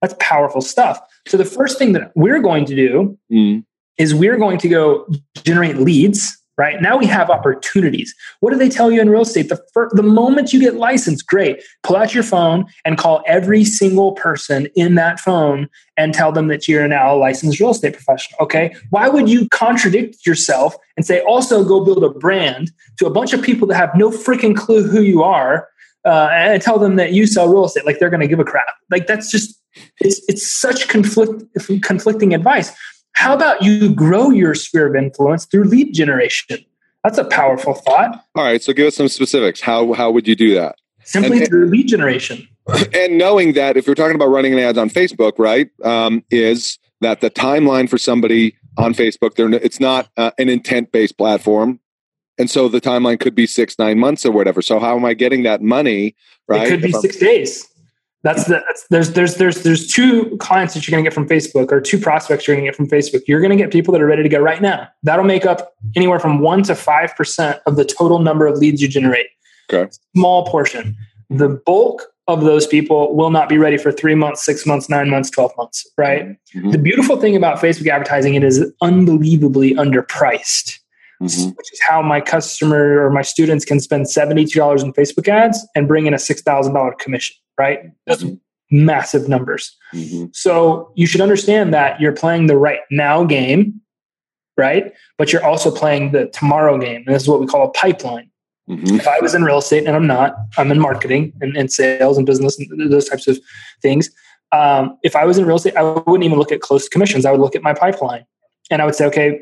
That's 0.00 0.14
powerful 0.20 0.60
stuff. 0.60 1.00
So 1.26 1.36
the 1.36 1.44
first 1.44 1.76
thing 1.76 1.92
that 1.92 2.12
we're 2.14 2.40
going 2.40 2.64
to 2.66 2.76
do 2.76 3.18
mm. 3.32 3.64
is 3.98 4.14
we're 4.14 4.38
going 4.38 4.58
to 4.58 4.68
go 4.68 5.08
generate 5.44 5.76
leads 5.76 6.37
right? 6.58 6.82
Now 6.82 6.98
we 6.98 7.06
have 7.06 7.30
opportunities. 7.30 8.12
What 8.40 8.50
do 8.50 8.58
they 8.58 8.68
tell 8.68 8.90
you 8.90 9.00
in 9.00 9.08
real 9.08 9.22
estate? 9.22 9.48
The, 9.48 9.62
fir- 9.72 9.90
the 9.92 10.02
moment 10.02 10.52
you 10.52 10.58
get 10.58 10.74
licensed, 10.74 11.26
great. 11.26 11.62
Pull 11.84 11.96
out 11.96 12.12
your 12.12 12.24
phone 12.24 12.66
and 12.84 12.98
call 12.98 13.22
every 13.26 13.64
single 13.64 14.12
person 14.12 14.66
in 14.74 14.96
that 14.96 15.20
phone 15.20 15.68
and 15.96 16.12
tell 16.12 16.32
them 16.32 16.48
that 16.48 16.66
you're 16.66 16.86
now 16.88 17.14
a 17.14 17.16
licensed 17.16 17.60
real 17.60 17.70
estate 17.70 17.94
professional. 17.94 18.38
Okay. 18.40 18.74
Why 18.90 19.08
would 19.08 19.28
you 19.28 19.48
contradict 19.50 20.26
yourself 20.26 20.74
and 20.96 21.06
say, 21.06 21.20
also 21.20 21.64
go 21.64 21.84
build 21.84 22.02
a 22.02 22.10
brand 22.10 22.72
to 22.98 23.06
a 23.06 23.10
bunch 23.10 23.32
of 23.32 23.40
people 23.40 23.68
that 23.68 23.76
have 23.76 23.94
no 23.94 24.10
freaking 24.10 24.56
clue 24.56 24.82
who 24.82 25.00
you 25.00 25.22
are 25.22 25.68
uh, 26.04 26.28
and 26.32 26.60
tell 26.60 26.78
them 26.80 26.96
that 26.96 27.12
you 27.12 27.26
sell 27.26 27.48
real 27.48 27.66
estate? 27.66 27.86
Like 27.86 28.00
they're 28.00 28.10
going 28.10 28.20
to 28.20 28.28
give 28.28 28.40
a 28.40 28.44
crap. 28.44 28.66
Like 28.90 29.06
that's 29.06 29.30
just, 29.30 29.62
it's, 30.00 30.20
it's 30.28 30.50
such 30.50 30.88
conflict, 30.88 31.44
conflicting 31.82 32.34
advice. 32.34 32.72
How 33.18 33.34
about 33.34 33.64
you 33.64 33.92
grow 33.92 34.30
your 34.30 34.54
sphere 34.54 34.86
of 34.86 34.94
influence 34.94 35.44
through 35.44 35.64
lead 35.64 35.92
generation? 35.92 36.64
That's 37.02 37.18
a 37.18 37.24
powerful 37.24 37.74
thought. 37.74 38.24
All 38.36 38.44
right, 38.44 38.62
so 38.62 38.72
give 38.72 38.86
us 38.86 38.94
some 38.94 39.08
specifics. 39.08 39.60
How 39.60 39.92
how 39.92 40.12
would 40.12 40.28
you 40.28 40.36
do 40.36 40.54
that? 40.54 40.76
Simply 41.02 41.38
and, 41.38 41.48
through 41.48 41.66
lead 41.66 41.88
generation. 41.88 42.46
And 42.94 43.18
knowing 43.18 43.54
that 43.54 43.76
if 43.76 43.86
you're 43.86 43.96
talking 43.96 44.14
about 44.14 44.28
running 44.28 44.52
an 44.52 44.60
ads 44.60 44.78
on 44.78 44.88
Facebook, 44.88 45.32
right, 45.38 45.68
um, 45.82 46.22
is 46.30 46.78
that 47.00 47.20
the 47.20 47.30
timeline 47.30 47.88
for 47.88 47.98
somebody 47.98 48.54
on 48.76 48.92
Facebook, 48.92 49.34
they're, 49.34 49.52
it's 49.54 49.80
not 49.80 50.10
uh, 50.16 50.30
an 50.38 50.48
intent 50.48 50.92
based 50.92 51.16
platform. 51.16 51.80
And 52.38 52.48
so 52.48 52.68
the 52.68 52.80
timeline 52.80 53.18
could 53.18 53.34
be 53.34 53.46
six, 53.46 53.78
nine 53.78 53.98
months 53.98 54.26
or 54.26 54.30
whatever. 54.32 54.60
So 54.62 54.78
how 54.78 54.96
am 54.96 55.04
I 55.06 55.14
getting 55.14 55.42
that 55.44 55.62
money? 55.62 56.14
Right. 56.46 56.66
It 56.66 56.70
could 56.70 56.82
be 56.82 56.92
six 56.92 57.16
days. 57.16 57.66
That's 58.24 58.44
the 58.44 58.62
that's, 58.66 58.86
there's 58.90 59.12
there's 59.12 59.36
there's 59.36 59.62
there's 59.62 59.86
two 59.86 60.36
clients 60.38 60.74
that 60.74 60.86
you're 60.86 60.92
going 60.92 61.04
to 61.04 61.08
get 61.08 61.14
from 61.14 61.28
Facebook 61.28 61.70
or 61.70 61.80
two 61.80 61.98
prospects 61.98 62.48
you're 62.48 62.56
going 62.56 62.64
to 62.64 62.70
get 62.70 62.76
from 62.76 62.88
Facebook. 62.88 63.22
You're 63.28 63.40
going 63.40 63.56
to 63.56 63.56
get 63.56 63.70
people 63.70 63.92
that 63.92 64.02
are 64.02 64.06
ready 64.06 64.24
to 64.24 64.28
go 64.28 64.40
right 64.40 64.60
now. 64.60 64.88
That'll 65.04 65.24
make 65.24 65.46
up 65.46 65.74
anywhere 65.94 66.18
from 66.18 66.40
one 66.40 66.64
to 66.64 66.74
five 66.74 67.14
percent 67.14 67.60
of 67.66 67.76
the 67.76 67.84
total 67.84 68.18
number 68.18 68.46
of 68.46 68.58
leads 68.58 68.82
you 68.82 68.88
generate. 68.88 69.26
Okay, 69.72 69.88
small 70.16 70.46
portion. 70.46 70.96
The 71.30 71.48
bulk 71.64 72.06
of 72.26 72.40
those 72.40 72.66
people 72.66 73.14
will 73.14 73.30
not 73.30 73.48
be 73.48 73.56
ready 73.56 73.78
for 73.78 73.92
three 73.92 74.16
months, 74.16 74.44
six 74.44 74.66
months, 74.66 74.88
nine 74.88 75.10
months, 75.10 75.30
twelve 75.30 75.52
months. 75.56 75.86
Right. 75.96 76.26
Mm-hmm. 76.56 76.72
The 76.72 76.78
beautiful 76.78 77.20
thing 77.20 77.36
about 77.36 77.58
Facebook 77.58 77.88
advertising 77.88 78.34
it 78.34 78.42
is 78.42 78.72
unbelievably 78.82 79.74
underpriced. 79.74 80.78
Mm-hmm. 81.20 81.48
which 81.48 81.72
is 81.72 81.80
how 81.80 82.00
my 82.00 82.20
customer 82.20 83.04
or 83.04 83.10
my 83.10 83.22
students 83.22 83.64
can 83.64 83.80
spend 83.80 84.06
$72 84.06 84.84
in 84.84 84.92
Facebook 84.92 85.26
ads 85.26 85.66
and 85.74 85.88
bring 85.88 86.06
in 86.06 86.14
a 86.14 86.16
$6,000 86.16 86.98
commission 87.00 87.34
right? 87.58 87.90
That's 88.06 88.22
mm-hmm. 88.22 88.86
massive 88.86 89.28
numbers. 89.28 89.76
Mm-hmm. 89.94 90.26
So 90.32 90.92
you 90.94 91.06
should 91.06 91.20
understand 91.20 91.74
that 91.74 92.00
you're 92.00 92.12
playing 92.12 92.46
the 92.46 92.56
right 92.56 92.80
now 92.90 93.24
game, 93.24 93.80
right? 94.56 94.92
But 95.16 95.32
you're 95.32 95.44
also 95.44 95.70
playing 95.70 96.12
the 96.12 96.26
tomorrow 96.28 96.78
game. 96.78 97.02
And 97.06 97.14
this 97.14 97.22
is 97.22 97.28
what 97.28 97.40
we 97.40 97.46
call 97.46 97.64
a 97.64 97.70
pipeline. 97.72 98.30
Mm-hmm. 98.68 98.96
If 98.96 99.08
I 99.08 99.18
was 99.20 99.34
in 99.34 99.44
real 99.44 99.58
estate 99.58 99.86
and 99.86 99.96
I'm 99.96 100.06
not, 100.06 100.36
I'm 100.58 100.70
in 100.70 100.78
marketing 100.78 101.32
and, 101.40 101.56
and 101.56 101.72
sales 101.72 102.18
and 102.18 102.26
business 102.26 102.58
and 102.58 102.90
those 102.90 103.08
types 103.08 103.26
of 103.26 103.38
things. 103.80 104.10
Um, 104.52 104.98
if 105.02 105.16
I 105.16 105.24
was 105.24 105.38
in 105.38 105.46
real 105.46 105.56
estate, 105.56 105.76
I 105.76 105.82
wouldn't 105.82 106.24
even 106.24 106.38
look 106.38 106.52
at 106.52 106.60
close 106.60 106.88
commissions. 106.88 107.24
I 107.24 107.30
would 107.30 107.40
look 107.40 107.56
at 107.56 107.62
my 107.62 107.72
pipeline 107.74 108.24
and 108.70 108.82
I 108.82 108.84
would 108.84 108.94
say, 108.94 109.06
okay, 109.06 109.40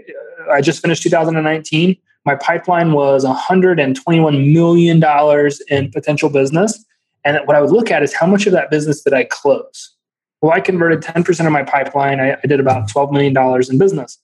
I 0.50 0.60
just 0.60 0.80
finished 0.80 1.02
2019 1.02 1.96
my 2.26 2.34
pipeline 2.34 2.92
was 2.92 3.24
121 3.24 4.52
million 4.52 5.00
dollars 5.00 5.62
in 5.70 5.90
potential 5.92 6.28
business. 6.28 6.84
And 7.26 7.40
what 7.44 7.56
I 7.56 7.60
would 7.60 7.72
look 7.72 7.90
at 7.90 8.04
is 8.04 8.14
how 8.14 8.26
much 8.26 8.46
of 8.46 8.52
that 8.52 8.70
business 8.70 9.02
did 9.02 9.12
I 9.12 9.24
close? 9.24 9.92
Well, 10.40 10.52
I 10.52 10.60
converted 10.60 11.00
10% 11.02 11.44
of 11.44 11.52
my 11.52 11.64
pipeline. 11.64 12.20
I, 12.20 12.34
I 12.34 12.46
did 12.46 12.60
about 12.60 12.88
$12 12.88 13.10
million 13.12 13.36
in 13.68 13.78
business. 13.78 14.18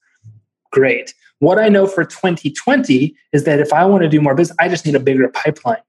Great. 0.71 1.13
What 1.41 1.59
I 1.59 1.69
know 1.69 1.89
for 1.89 2.05
2020 2.05 3.17
is 3.33 3.43
that 3.43 3.59
if 3.59 3.73
I 3.73 3.85
want 3.85 4.05
to 4.05 4.09
do 4.09 4.21
more 4.21 4.37
business, 4.37 4.57
I 4.61 4.69
just 4.69 4.87
need 4.87 4.95
a 4.95 5.01
bigger 5.01 5.29
pipeline. 5.29 5.83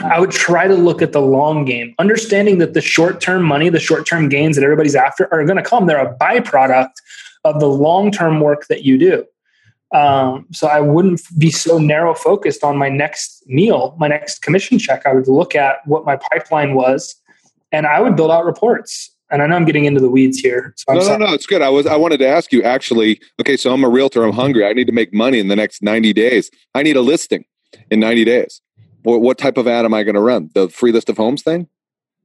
I 0.00 0.18
would 0.18 0.32
try 0.32 0.66
to 0.66 0.74
look 0.74 1.02
at 1.02 1.12
the 1.12 1.20
long 1.20 1.64
game, 1.64 1.94
understanding 2.00 2.58
that 2.58 2.74
the 2.74 2.80
short 2.80 3.20
term 3.20 3.44
money, 3.44 3.68
the 3.68 3.78
short 3.78 4.04
term 4.04 4.28
gains 4.28 4.56
that 4.56 4.64
everybody's 4.64 4.96
after 4.96 5.32
are 5.32 5.44
going 5.44 5.56
to 5.56 5.62
come. 5.62 5.86
They're 5.86 6.04
a 6.04 6.16
byproduct 6.18 6.94
of 7.44 7.60
the 7.60 7.68
long 7.68 8.10
term 8.10 8.40
work 8.40 8.66
that 8.66 8.82
you 8.82 8.98
do. 8.98 9.24
Um, 9.94 10.46
so 10.50 10.66
I 10.66 10.80
wouldn't 10.80 11.20
be 11.38 11.50
so 11.50 11.78
narrow 11.78 12.14
focused 12.14 12.64
on 12.64 12.76
my 12.76 12.88
next 12.88 13.44
meal, 13.46 13.94
my 13.98 14.08
next 14.08 14.42
commission 14.42 14.78
check. 14.78 15.06
I 15.06 15.14
would 15.14 15.28
look 15.28 15.54
at 15.54 15.86
what 15.86 16.04
my 16.04 16.16
pipeline 16.16 16.74
was 16.74 17.14
and 17.70 17.86
I 17.86 18.00
would 18.00 18.16
build 18.16 18.32
out 18.32 18.44
reports. 18.44 19.10
And 19.30 19.40
I 19.40 19.46
know 19.46 19.56
I'm 19.56 19.64
getting 19.64 19.84
into 19.84 20.00
the 20.00 20.10
weeds 20.10 20.38
here. 20.38 20.74
So 20.76 20.94
no, 20.94 21.00
no, 21.00 21.26
no, 21.26 21.32
it's 21.32 21.46
good. 21.46 21.62
I 21.62 21.68
was 21.68 21.86
I 21.86 21.96
wanted 21.96 22.18
to 22.18 22.26
ask 22.26 22.52
you 22.52 22.62
actually. 22.62 23.20
Okay, 23.40 23.56
so 23.56 23.72
I'm 23.72 23.82
a 23.82 23.88
realtor. 23.88 24.22
I'm 24.22 24.32
hungry. 24.32 24.66
I 24.66 24.72
need 24.72 24.86
to 24.86 24.92
make 24.92 25.14
money 25.14 25.38
in 25.38 25.48
the 25.48 25.56
next 25.56 25.82
90 25.82 26.12
days. 26.12 26.50
I 26.74 26.82
need 26.82 26.96
a 26.96 27.00
listing 27.00 27.44
in 27.90 28.00
90 28.00 28.24
days. 28.24 28.60
What, 29.02 29.20
what 29.22 29.38
type 29.38 29.56
of 29.56 29.66
ad 29.66 29.84
am 29.84 29.94
I 29.94 30.02
going 30.02 30.14
to 30.14 30.20
run? 30.20 30.50
The 30.54 30.68
free 30.68 30.92
list 30.92 31.08
of 31.08 31.16
homes 31.16 31.42
thing? 31.42 31.68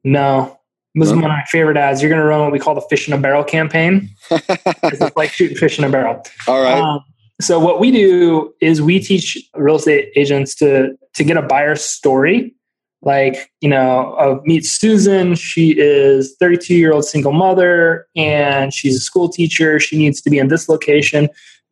No, 0.04 0.60
this 0.96 1.08
is 1.10 1.14
one 1.14 1.26
of 1.26 1.30
my 1.30 1.44
favorite 1.50 1.78
ads. 1.78 2.02
You're 2.02 2.10
going 2.10 2.22
to 2.22 2.28
run 2.28 2.42
what 2.42 2.52
we 2.52 2.60
call 2.60 2.76
the 2.76 2.82
fish 2.82 3.08
in 3.08 3.14
a 3.14 3.18
barrel 3.18 3.44
campaign. 3.44 4.10
it's 4.32 5.16
like 5.16 5.32
shooting 5.32 5.58
fish 5.58 5.78
in 5.78 5.86
a 5.86 5.90
barrel. 5.90 6.24
All 6.48 6.62
right. 6.62 6.80
Um, 6.80 7.04
so 7.42 7.60
what 7.60 7.80
we 7.80 7.92
do 7.92 8.54
is 8.62 8.82
we 8.82 9.00
teach 9.00 9.38
real 9.56 9.76
estate 9.76 10.12
agents 10.16 10.56
to 10.56 10.96
to 11.16 11.24
get 11.24 11.38
a 11.38 11.42
buyer 11.42 11.76
story. 11.76 12.56
Like 13.02 13.50
you 13.62 13.70
know 13.70 14.14
uh, 14.16 14.40
meet 14.44 14.66
susan. 14.66 15.36
She 15.36 15.74
is 15.78 16.36
32 16.40 16.76
year 16.76 16.92
old 16.92 17.06
single 17.06 17.32
mother 17.32 18.08
and 18.16 18.74
she's 18.74 18.98
a 18.98 19.00
school 19.00 19.30
teacher. 19.30 19.80
She 19.80 19.98
needs 19.98 20.22
to 20.22 20.30
be 20.30 20.38
in 20.38 20.50
this 20.50 20.68
location. 20.68 21.30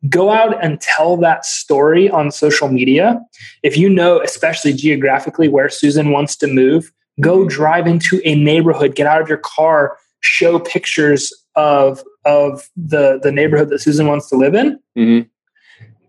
Go 0.08 0.30
out 0.30 0.62
and 0.64 0.80
tell 0.80 1.16
that 1.18 1.44
story 1.44 2.08
on 2.08 2.30
social 2.30 2.68
media. 2.68 3.20
If 3.62 3.76
you 3.76 3.90
know 3.90 4.22
especially 4.22 4.72
geographically 4.72 5.48
where 5.48 5.68
susan 5.68 6.12
wants 6.12 6.34
to 6.36 6.46
move 6.46 6.90
go 7.20 7.48
drive 7.48 7.86
into 7.86 8.22
a 8.24 8.36
neighborhood 8.36 8.94
get 8.94 9.06
out 9.06 9.20
of 9.20 9.28
your 9.28 9.38
car 9.38 9.98
show 10.20 10.58
pictures 10.58 11.32
of 11.56 12.02
of 12.24 12.68
the 12.76 13.18
the 13.22 13.32
neighborhood 13.32 13.68
that 13.68 13.80
susan 13.80 14.06
wants 14.06 14.28
to 14.30 14.36
live 14.36 14.54
in. 14.54 14.78
Mm-hmm. 14.96 15.28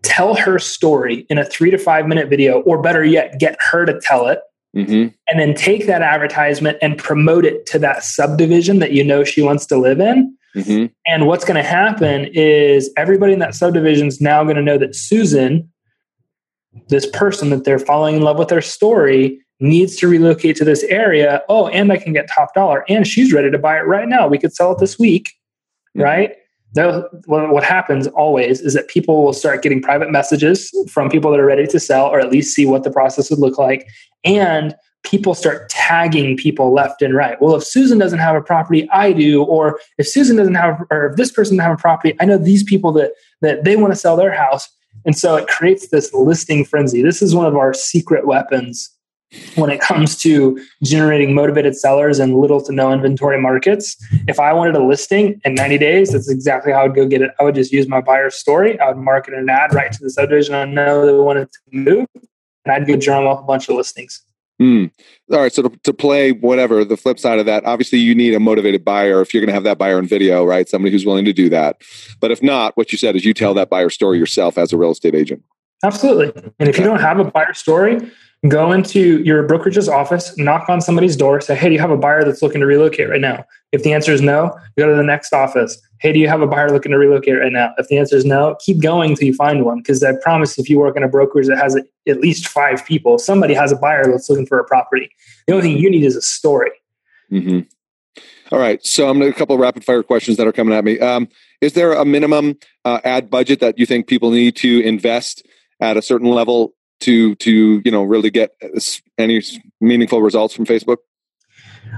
Tell 0.02 0.34
her 0.34 0.58
story 0.58 1.26
in 1.28 1.38
a 1.38 1.44
three 1.44 1.70
to 1.70 1.78
five 1.78 2.06
minute 2.06 2.28
video 2.28 2.60
or 2.60 2.80
better 2.80 3.04
yet 3.04 3.38
get 3.38 3.56
her 3.70 3.84
to 3.84 4.00
tell 4.00 4.26
it 4.28 4.40
Mm-hmm. 4.76 5.08
and 5.26 5.40
then 5.40 5.52
take 5.54 5.88
that 5.88 6.00
advertisement 6.00 6.78
and 6.80 6.96
promote 6.96 7.44
it 7.44 7.66
to 7.66 7.78
that 7.80 8.04
subdivision 8.04 8.78
that 8.78 8.92
you 8.92 9.02
know 9.02 9.24
she 9.24 9.42
wants 9.42 9.66
to 9.66 9.76
live 9.76 9.98
in. 9.98 10.36
Mm-hmm. 10.54 10.86
And 11.08 11.26
what's 11.26 11.44
going 11.44 11.56
to 11.56 11.68
happen 11.68 12.26
is 12.32 12.88
everybody 12.96 13.32
in 13.32 13.40
that 13.40 13.56
subdivision 13.56 14.06
is 14.06 14.20
now 14.20 14.44
going 14.44 14.54
to 14.54 14.62
know 14.62 14.78
that 14.78 14.94
Susan, 14.94 15.68
this 16.86 17.04
person 17.04 17.50
that 17.50 17.64
they're 17.64 17.80
falling 17.80 18.14
in 18.14 18.22
love 18.22 18.38
with 18.38 18.46
their 18.46 18.60
story, 18.60 19.40
needs 19.58 19.96
to 19.96 20.06
relocate 20.06 20.54
to 20.56 20.64
this 20.64 20.84
area. 20.84 21.42
Oh, 21.48 21.66
and 21.66 21.92
I 21.92 21.96
can 21.96 22.12
get 22.12 22.28
top 22.32 22.54
dollar. 22.54 22.84
And 22.88 23.06
she's 23.06 23.32
ready 23.32 23.50
to 23.50 23.58
buy 23.58 23.76
it 23.76 23.86
right 23.86 24.06
now. 24.06 24.28
We 24.28 24.38
could 24.38 24.54
sell 24.54 24.70
it 24.70 24.78
this 24.78 25.00
week, 25.00 25.32
mm-hmm. 25.96 26.02
right? 26.02 26.36
What 26.74 27.64
happens 27.64 28.06
always 28.08 28.60
is 28.60 28.74
that 28.74 28.88
people 28.88 29.24
will 29.24 29.32
start 29.32 29.62
getting 29.62 29.82
private 29.82 30.10
messages 30.10 30.70
from 30.88 31.10
people 31.10 31.30
that 31.30 31.40
are 31.40 31.46
ready 31.46 31.66
to 31.66 31.80
sell 31.80 32.06
or 32.06 32.20
at 32.20 32.30
least 32.30 32.54
see 32.54 32.66
what 32.66 32.84
the 32.84 32.90
process 32.90 33.30
would 33.30 33.40
look 33.40 33.58
like. 33.58 33.88
And 34.24 34.74
people 35.02 35.34
start 35.34 35.68
tagging 35.68 36.36
people 36.36 36.72
left 36.72 37.02
and 37.02 37.14
right. 37.14 37.40
Well 37.40 37.56
if 37.56 37.64
susan 37.64 37.98
doesn't 37.98 38.18
have 38.18 38.36
a 38.36 38.42
property 38.42 38.88
i 38.92 39.12
do. 39.12 39.42
Or 39.42 39.80
if 39.98 40.06
susan 40.06 40.36
doesn't 40.36 40.54
have 40.54 40.82
or 40.90 41.06
if 41.10 41.16
this 41.16 41.32
person 41.32 41.56
doesn't 41.56 41.70
have 41.70 41.78
a 41.78 41.80
property 41.80 42.14
i 42.20 42.24
know 42.24 42.38
these 42.38 42.62
people 42.62 42.92
that 42.92 43.12
that 43.40 43.64
they 43.64 43.76
want 43.76 43.92
to 43.92 43.98
sell 43.98 44.16
their 44.16 44.32
house. 44.32 44.68
And 45.06 45.16
so 45.16 45.36
it 45.36 45.48
creates 45.48 45.88
this 45.88 46.12
listing 46.12 46.64
frenzy. 46.64 47.02
This 47.02 47.22
is 47.22 47.34
one 47.34 47.46
of 47.46 47.56
our 47.56 47.72
secret 47.72 48.26
weapons 48.26 48.90
when 49.54 49.70
it 49.70 49.80
comes 49.80 50.16
to 50.18 50.60
generating 50.82 51.34
motivated 51.34 51.76
sellers 51.76 52.18
in 52.18 52.34
little 52.34 52.60
to 52.62 52.72
no 52.72 52.92
inventory 52.92 53.40
markets. 53.40 53.96
If 54.26 54.40
I 54.40 54.52
wanted 54.52 54.74
a 54.74 54.82
listing 54.82 55.40
in 55.44 55.54
90 55.54 55.78
days, 55.78 56.12
that's 56.12 56.28
exactly 56.28 56.72
how 56.72 56.80
I 56.80 56.86
would 56.86 56.96
go 56.96 57.06
get 57.06 57.22
it. 57.22 57.30
I 57.38 57.44
would 57.44 57.54
just 57.54 57.72
use 57.72 57.88
my 57.88 58.00
buyer's 58.00 58.34
story. 58.34 58.78
I 58.80 58.88
would 58.88 58.96
market 58.96 59.34
an 59.34 59.48
ad 59.48 59.72
right 59.72 59.92
to 59.92 59.98
the 60.02 60.10
subdivision 60.10 60.54
I 60.54 60.64
know 60.64 61.06
they 61.06 61.12
wanted 61.12 61.48
to 61.52 61.58
move, 61.70 62.06
and 62.64 62.72
I'd 62.72 62.86
go 62.86 62.96
drum 62.96 63.26
up 63.26 63.40
a 63.40 63.42
bunch 63.42 63.68
of 63.68 63.76
listings. 63.76 64.22
Mm. 64.60 64.90
All 65.32 65.38
right. 65.38 65.52
So 65.52 65.62
to, 65.62 65.70
to 65.84 65.94
play 65.94 66.32
whatever, 66.32 66.84
the 66.84 66.96
flip 66.96 67.18
side 67.18 67.38
of 67.38 67.46
that, 67.46 67.64
obviously 67.64 67.98
you 67.98 68.14
need 68.14 68.34
a 68.34 68.40
motivated 68.40 68.84
buyer 68.84 69.22
if 69.22 69.32
you're 69.32 69.40
going 69.40 69.48
to 69.48 69.54
have 69.54 69.64
that 69.64 69.78
buyer 69.78 69.98
in 69.98 70.06
video, 70.06 70.44
right? 70.44 70.68
Somebody 70.68 70.92
who's 70.92 71.06
willing 71.06 71.24
to 71.24 71.32
do 71.32 71.48
that. 71.48 71.80
But 72.20 72.30
if 72.30 72.42
not, 72.42 72.76
what 72.76 72.92
you 72.92 72.98
said 72.98 73.16
is 73.16 73.24
you 73.24 73.32
tell 73.32 73.54
that 73.54 73.70
buyer 73.70 73.88
story 73.88 74.18
yourself 74.18 74.58
as 74.58 74.72
a 74.74 74.76
real 74.76 74.90
estate 74.90 75.14
agent. 75.14 75.42
Absolutely. 75.82 76.52
And 76.58 76.68
if 76.68 76.76
you 76.76 76.84
don't 76.84 77.00
have 77.00 77.18
a 77.18 77.24
buyer 77.24 77.54
story, 77.54 78.00
go 78.48 78.72
into 78.72 79.22
your 79.22 79.42
brokerage's 79.42 79.88
office, 79.88 80.36
knock 80.38 80.68
on 80.68 80.80
somebody's 80.80 81.16
door, 81.16 81.40
say, 81.40 81.54
Hey, 81.54 81.68
do 81.68 81.74
you 81.74 81.80
have 81.80 81.90
a 81.90 81.96
buyer 81.96 82.24
that's 82.24 82.42
looking 82.42 82.60
to 82.60 82.66
relocate 82.66 83.08
right 83.08 83.20
now? 83.20 83.44
If 83.72 83.82
the 83.82 83.92
answer 83.92 84.12
is 84.12 84.20
no, 84.20 84.56
go 84.78 84.88
to 84.88 84.96
the 84.96 85.02
next 85.02 85.32
office. 85.32 85.80
Hey, 85.98 86.12
do 86.12 86.18
you 86.18 86.28
have 86.28 86.40
a 86.40 86.46
buyer 86.46 86.70
looking 86.70 86.92
to 86.92 86.98
relocate 86.98 87.38
right 87.38 87.52
now? 87.52 87.74
If 87.76 87.88
the 87.88 87.98
answer 87.98 88.16
is 88.16 88.24
no, 88.24 88.56
keep 88.60 88.80
going 88.80 89.10
until 89.10 89.26
you 89.26 89.34
find 89.34 89.64
one. 89.64 89.78
Because 89.78 90.02
I 90.02 90.12
promise 90.22 90.58
if 90.58 90.70
you 90.70 90.78
work 90.78 90.96
in 90.96 91.02
a 91.02 91.08
brokerage 91.08 91.46
that 91.48 91.58
has 91.58 91.76
at 91.76 92.20
least 92.20 92.48
five 92.48 92.84
people, 92.86 93.18
somebody 93.18 93.52
has 93.54 93.70
a 93.70 93.76
buyer 93.76 94.04
that's 94.10 94.30
looking 94.30 94.46
for 94.46 94.58
a 94.58 94.64
property. 94.64 95.10
The 95.46 95.52
only 95.52 95.68
thing 95.68 95.78
you 95.78 95.90
need 95.90 96.04
is 96.04 96.16
a 96.16 96.22
story. 96.22 96.70
Mm-hmm. 97.30 97.60
All 98.52 98.58
right. 98.58 98.84
So 98.84 99.08
I'm 99.08 99.18
going 99.18 99.30
to 99.30 99.36
a 99.36 99.38
couple 99.38 99.54
of 99.54 99.60
rapid 99.60 99.84
fire 99.84 100.02
questions 100.02 100.36
that 100.38 100.46
are 100.46 100.52
coming 100.52 100.74
at 100.74 100.84
me. 100.84 100.98
Um, 100.98 101.28
is 101.60 101.74
there 101.74 101.92
a 101.92 102.04
minimum 102.04 102.58
uh, 102.84 103.00
ad 103.04 103.30
budget 103.30 103.60
that 103.60 103.78
you 103.78 103.86
think 103.86 104.08
people 104.08 104.30
need 104.30 104.56
to 104.56 104.80
invest 104.80 105.46
at 105.80 105.96
a 105.96 106.02
certain 106.02 106.30
level 106.30 106.74
to 107.00 107.34
to 107.36 107.82
you 107.84 107.90
know 107.90 108.02
really 108.02 108.30
get 108.30 108.52
any 109.18 109.42
meaningful 109.80 110.22
results 110.22 110.54
from 110.54 110.66
Facebook? 110.66 110.98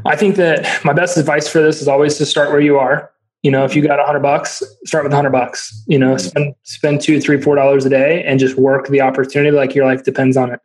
I 0.07 0.17
think 0.17 0.37
that 0.37 0.85
my 0.85 0.93
best 0.93 1.17
advice 1.17 1.49
for 1.49 1.61
this 1.61 1.81
is 1.81 1.89
always 1.89 2.17
to 2.19 2.27
start 2.27 2.51
where 2.51 2.61
you 2.61 2.79
are. 2.79 3.11
You 3.43 3.51
know, 3.51 3.65
if 3.65 3.75
you 3.75 3.87
got 3.87 3.99
a 3.99 4.05
hundred 4.05 4.21
bucks, 4.21 4.63
start 4.85 5.05
with 5.05 5.13
a 5.13 5.17
hundred 5.17 5.33
bucks. 5.33 5.83
You 5.87 5.99
know, 5.99 6.17
spend 6.17 6.55
spend 6.63 7.01
two, 7.01 7.21
three, 7.21 7.41
four 7.41 7.57
dollars 7.57 7.85
a 7.85 7.91
day, 7.91 8.23
and 8.25 8.39
just 8.39 8.57
work 8.57 8.89
the 8.89 9.01
opportunity 9.01 9.51
like 9.51 9.75
your 9.75 9.85
life 9.85 10.05
depends 10.05 10.37
on 10.37 10.53
it. 10.53 10.61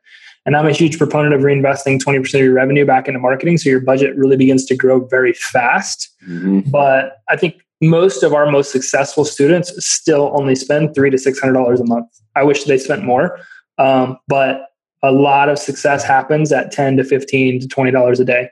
And 0.46 0.56
I'm 0.56 0.66
a 0.66 0.72
huge 0.72 0.98
proponent 0.98 1.34
of 1.34 1.42
reinvesting 1.42 2.00
20% 2.00 2.36
of 2.36 2.42
your 2.42 2.54
revenue 2.54 2.86
back 2.86 3.10
into 3.10 3.20
marketing, 3.20 3.58
so 3.58 3.70
your 3.70 3.82
budget 3.82 4.16
really 4.16 4.38
begins 4.38 4.64
to 4.68 4.78
grow 4.78 5.06
very 5.06 5.34
fast. 5.34 6.10
Mm-hmm. 6.26 6.70
But 6.72 7.18
I 7.28 7.36
think 7.36 7.56
most 7.82 8.24
of 8.24 8.34
our 8.34 8.50
most 8.50 8.72
successful 8.72 9.26
students 9.26 9.74
still 9.86 10.32
only 10.34 10.56
spend 10.56 10.96
three 10.96 11.10
to 11.10 11.18
six 11.18 11.40
hundred 11.40 11.54
dollars 11.54 11.82
a 11.82 11.86
month. 11.86 12.08
I 12.36 12.44
wish 12.44 12.64
they 12.64 12.78
spent 12.78 13.04
more, 13.04 13.40
um, 13.78 14.18
but 14.28 14.68
a 15.04 15.12
lot 15.12 15.50
of 15.50 15.60
success 15.60 16.04
happens 16.04 16.52
at 16.52 16.72
10 16.72 16.98
to 16.98 17.04
15 17.04 17.62
to 17.62 17.68
20 17.68 17.92
dollars 17.92 18.20
a 18.20 18.26
day. 18.26 18.50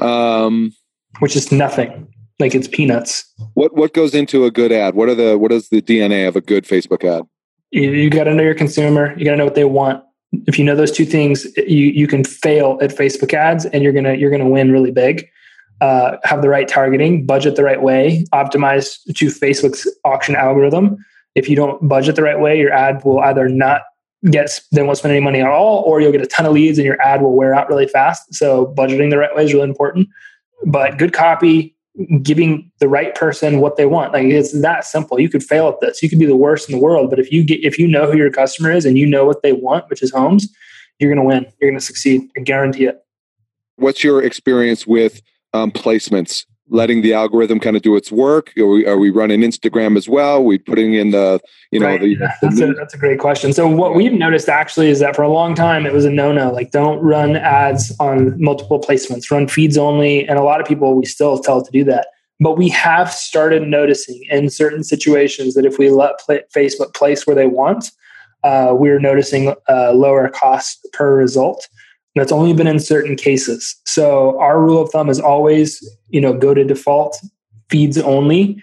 Um, 0.00 0.72
which 1.18 1.36
is 1.36 1.50
nothing. 1.52 2.06
Like 2.38 2.54
it's 2.54 2.68
peanuts. 2.68 3.24
what 3.54 3.76
what 3.76 3.92
goes 3.92 4.14
into 4.14 4.44
a 4.46 4.50
good 4.50 4.72
ad? 4.72 4.94
What 4.94 5.08
are 5.08 5.14
the 5.14 5.36
what 5.36 5.52
is 5.52 5.68
the 5.68 5.82
dna 5.82 6.26
of 6.26 6.36
a 6.36 6.40
good 6.40 6.64
facebook 6.64 7.04
ad? 7.04 7.24
You, 7.70 7.92
you 7.92 8.10
got 8.10 8.24
to 8.24 8.34
know 8.34 8.42
your 8.42 8.54
consumer. 8.54 9.16
You 9.18 9.24
got 9.24 9.32
to 9.32 9.36
know 9.36 9.44
what 9.44 9.54
they 9.54 9.64
want. 9.64 10.02
If 10.46 10.58
you 10.58 10.64
know 10.64 10.74
those 10.74 10.90
two 10.90 11.04
things 11.04 11.46
you 11.56 11.86
you 11.86 12.06
can 12.06 12.24
fail 12.24 12.78
at 12.80 12.90
facebook 12.90 13.34
ads 13.34 13.66
and 13.66 13.82
you're 13.82 13.92
gonna 13.92 14.14
you're 14.14 14.30
gonna 14.30 14.48
win 14.48 14.72
really 14.72 14.90
big. 14.90 15.28
Uh, 15.82 16.18
have 16.24 16.42
the 16.42 16.48
right 16.48 16.68
targeting 16.68 17.24
budget 17.24 17.56
the 17.56 17.64
right 17.64 17.80
way 17.80 18.22
optimize 18.34 19.02
to 19.14 19.28
facebook's 19.28 19.88
auction 20.04 20.36
algorithm 20.36 21.02
if 21.34 21.48
you 21.48 21.56
don't 21.56 21.86
budget 21.86 22.16
the 22.16 22.22
right 22.22 22.40
way, 22.40 22.58
your 22.58 22.72
ad 22.72 23.04
will 23.04 23.20
either 23.20 23.48
not 23.48 23.82
get 24.30 24.60
they 24.72 24.82
won't 24.82 24.98
spend 24.98 25.12
any 25.12 25.20
money 25.20 25.40
at 25.40 25.46
all, 25.46 25.82
or 25.86 26.00
you'll 26.00 26.12
get 26.12 26.20
a 26.20 26.26
ton 26.26 26.46
of 26.46 26.52
leads 26.52 26.78
and 26.78 26.84
your 26.84 27.00
ad 27.00 27.22
will 27.22 27.34
wear 27.34 27.54
out 27.54 27.68
really 27.68 27.86
fast. 27.86 28.34
So 28.34 28.74
budgeting 28.76 29.10
the 29.10 29.18
right 29.18 29.34
way 29.34 29.44
is 29.44 29.54
really 29.54 29.68
important. 29.68 30.08
But 30.66 30.98
good 30.98 31.12
copy, 31.12 31.74
giving 32.22 32.70
the 32.80 32.88
right 32.88 33.14
person 33.14 33.60
what 33.60 33.76
they 33.76 33.86
want, 33.86 34.12
like 34.12 34.26
it's 34.26 34.60
that 34.60 34.84
simple. 34.84 35.18
You 35.18 35.30
could 35.30 35.42
fail 35.42 35.68
at 35.68 35.80
this. 35.80 36.02
You 36.02 36.10
could 36.10 36.18
be 36.18 36.26
the 36.26 36.36
worst 36.36 36.68
in 36.68 36.76
the 36.76 36.82
world, 36.82 37.08
but 37.08 37.18
if 37.18 37.32
you 37.32 37.44
get 37.44 37.64
if 37.64 37.78
you 37.78 37.88
know 37.88 38.10
who 38.10 38.18
your 38.18 38.30
customer 38.30 38.70
is 38.70 38.84
and 38.84 38.98
you 38.98 39.06
know 39.06 39.24
what 39.24 39.42
they 39.42 39.52
want, 39.52 39.88
which 39.88 40.02
is 40.02 40.10
homes, 40.10 40.48
you're 40.98 41.12
going 41.12 41.22
to 41.22 41.26
win. 41.26 41.50
You're 41.60 41.70
going 41.70 41.80
to 41.80 41.84
succeed. 41.84 42.28
I 42.36 42.40
guarantee 42.40 42.84
it. 42.84 43.02
What's 43.76 44.04
your 44.04 44.22
experience 44.22 44.86
with 44.86 45.22
um, 45.54 45.70
placements 45.70 46.44
letting 46.70 47.02
the 47.02 47.12
algorithm 47.12 47.60
kind 47.60 47.76
of 47.76 47.82
do 47.82 47.96
its 47.96 48.10
work? 48.10 48.52
Are 48.56 48.66
we, 48.66 48.86
are 48.86 48.96
we 48.96 49.10
running 49.10 49.40
Instagram 49.40 49.96
as 49.96 50.08
well? 50.08 50.36
Are 50.36 50.40
we 50.40 50.58
putting 50.58 50.94
in 50.94 51.10
the, 51.10 51.40
you 51.70 51.80
know, 51.80 51.86
right. 51.86 52.00
the, 52.00 52.14
the 52.14 52.32
that's, 52.40 52.60
a, 52.60 52.72
that's, 52.72 52.94
a, 52.94 52.98
great 52.98 53.18
question. 53.18 53.52
So 53.52 53.68
what 53.68 53.94
we've 53.94 54.12
noticed 54.12 54.48
actually 54.48 54.88
is 54.88 55.00
that 55.00 55.16
for 55.16 55.22
a 55.22 55.28
long 55.28 55.54
time 55.54 55.84
it 55.84 55.92
was 55.92 56.04
a 56.04 56.10
no-no. 56.10 56.52
Like 56.52 56.70
don't 56.70 57.00
run 57.00 57.36
ads 57.36 57.94
on 58.00 58.40
multiple 58.42 58.80
placements, 58.80 59.30
run 59.30 59.48
feeds 59.48 59.76
only. 59.76 60.26
And 60.28 60.38
a 60.38 60.42
lot 60.42 60.60
of 60.60 60.66
people 60.66 60.94
we 60.94 61.04
still 61.04 61.38
tell 61.38 61.62
to 61.62 61.70
do 61.70 61.84
that. 61.84 62.08
But 62.38 62.56
we 62.56 62.70
have 62.70 63.12
started 63.12 63.62
noticing 63.64 64.24
in 64.30 64.48
certain 64.48 64.82
situations 64.82 65.54
that 65.54 65.66
if 65.66 65.78
we 65.78 65.90
let 65.90 66.18
play, 66.20 66.42
Facebook 66.54 66.94
place 66.94 67.26
where 67.26 67.36
they 67.36 67.46
want, 67.46 67.90
uh, 68.44 68.72
we're 68.72 68.98
noticing 68.98 69.54
a 69.68 69.92
lower 69.92 70.28
cost 70.28 70.88
per 70.92 71.14
result. 71.14 71.68
That's 72.14 72.32
only 72.32 72.52
been 72.52 72.66
in 72.66 72.80
certain 72.80 73.16
cases. 73.16 73.76
So 73.86 74.38
our 74.40 74.60
rule 74.60 74.82
of 74.82 74.90
thumb 74.90 75.08
is 75.08 75.20
always, 75.20 75.80
you 76.08 76.20
know, 76.20 76.32
go 76.32 76.54
to 76.54 76.64
default 76.64 77.16
feeds 77.68 77.98
only. 77.98 78.60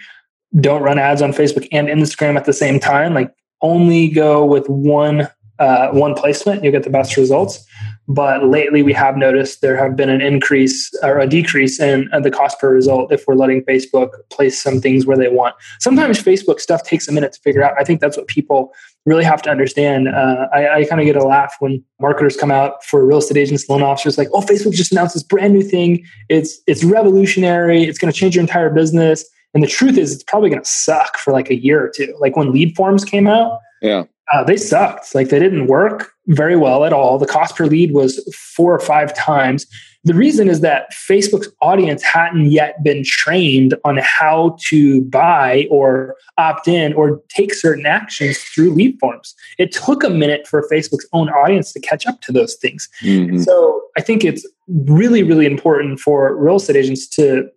Don't 0.59 0.83
run 0.83 0.99
ads 0.99 1.21
on 1.21 1.31
Facebook 1.31 1.67
and 1.71 1.87
Instagram 1.87 2.35
at 2.35 2.45
the 2.45 2.53
same 2.53 2.79
time. 2.79 3.13
Like 3.13 3.33
only 3.61 4.09
go 4.09 4.45
with 4.45 4.67
one 4.67 5.29
uh, 5.59 5.89
one 5.89 6.13
placement, 6.13 6.63
you'll 6.63 6.71
get 6.71 6.83
the 6.83 6.89
best 6.89 7.17
results. 7.17 7.65
But 8.07 8.45
lately, 8.45 8.83
we 8.83 8.93
have 8.93 9.17
noticed 9.17 9.61
there 9.61 9.75
have 9.75 9.95
been 9.95 10.09
an 10.09 10.21
increase 10.21 10.89
or 11.03 11.19
a 11.19 11.27
decrease 11.27 11.79
in 11.79 12.09
uh, 12.13 12.19
the 12.19 12.31
cost 12.31 12.59
per 12.59 12.73
result 12.73 13.11
if 13.11 13.27
we're 13.27 13.35
letting 13.35 13.63
Facebook 13.63 14.11
place 14.29 14.61
some 14.61 14.79
things 14.79 15.05
where 15.05 15.17
they 15.17 15.27
want. 15.27 15.55
Sometimes 15.79 16.21
Facebook 16.21 16.59
stuff 16.59 16.83
takes 16.83 17.07
a 17.07 17.11
minute 17.11 17.33
to 17.33 17.41
figure 17.41 17.63
out. 17.63 17.73
I 17.77 17.83
think 17.83 17.99
that's 17.99 18.15
what 18.15 18.27
people 18.27 18.71
really 19.07 19.23
have 19.23 19.41
to 19.43 19.49
understand. 19.49 20.09
Uh, 20.09 20.47
I, 20.53 20.79
I 20.79 20.85
kind 20.85 20.99
of 20.99 21.05
get 21.05 21.15
a 21.15 21.23
laugh 21.23 21.55
when 21.59 21.83
marketers 21.99 22.35
come 22.35 22.51
out 22.51 22.83
for 22.83 23.05
real 23.05 23.19
estate 23.19 23.37
agents, 23.37 23.67
loan 23.69 23.81
officers, 23.81 24.17
like, 24.17 24.27
"Oh, 24.33 24.41
Facebook 24.41 24.73
just 24.73 24.91
announced 24.91 25.15
this 25.15 25.23
brand 25.23 25.53
new 25.53 25.63
thing. 25.63 26.05
It's 26.29 26.59
it's 26.67 26.83
revolutionary. 26.83 27.83
It's 27.85 27.97
going 27.97 28.11
to 28.11 28.17
change 28.17 28.35
your 28.35 28.41
entire 28.41 28.69
business." 28.69 29.25
And 29.53 29.63
the 29.63 29.67
truth 29.67 29.97
is, 29.97 30.13
it's 30.13 30.23
probably 30.23 30.49
going 30.49 30.61
to 30.61 30.69
suck 30.69 31.17
for 31.17 31.31
like 31.31 31.49
a 31.49 31.55
year 31.55 31.83
or 31.83 31.89
two. 31.89 32.15
Like 32.19 32.35
when 32.35 32.51
lead 32.51 32.75
forms 32.75 33.05
came 33.05 33.27
out, 33.27 33.59
yeah, 33.81 34.03
uh, 34.33 34.43
they 34.43 34.57
sucked. 34.57 35.15
Like 35.15 35.29
they 35.29 35.39
didn't 35.39 35.67
work 35.67 36.11
very 36.27 36.57
well 36.57 36.83
at 36.83 36.91
all. 36.91 37.17
The 37.17 37.25
cost 37.25 37.55
per 37.55 37.65
lead 37.65 37.93
was 37.93 38.21
four 38.55 38.75
or 38.75 38.79
five 38.79 39.15
times. 39.15 39.65
The 40.07 40.13
reason 40.13 40.47
is 40.47 40.61
that 40.61 40.93
Facebook's 40.93 41.49
audience 41.61 42.01
hadn't 42.01 42.49
yet 42.49 42.81
been 42.81 43.03
trained 43.03 43.75
on 43.83 43.97
how 43.97 44.57
to 44.67 45.01
buy 45.01 45.67
or 45.69 46.15
opt 46.37 46.69
in 46.69 46.93
or 46.93 47.21
take 47.27 47.53
certain 47.53 47.85
actions 47.85 48.37
through 48.37 48.73
lead 48.73 48.97
forms. 49.01 49.35
It 49.57 49.73
took 49.73 50.05
a 50.05 50.09
minute 50.09 50.47
for 50.47 50.65
Facebook's 50.71 51.05
own 51.11 51.27
audience 51.29 51.73
to 51.73 51.81
catch 51.81 52.07
up 52.07 52.21
to 52.21 52.31
those 52.31 52.55
things. 52.55 52.87
Mm-hmm. 53.01 53.39
So 53.39 53.81
I 53.97 54.01
think 54.01 54.23
it's 54.23 54.47
really, 54.67 55.23
really 55.23 55.45
important 55.45 55.99
for 55.99 56.37
real 56.37 56.55
estate 56.55 56.77
agents 56.77 57.05
to 57.09 57.49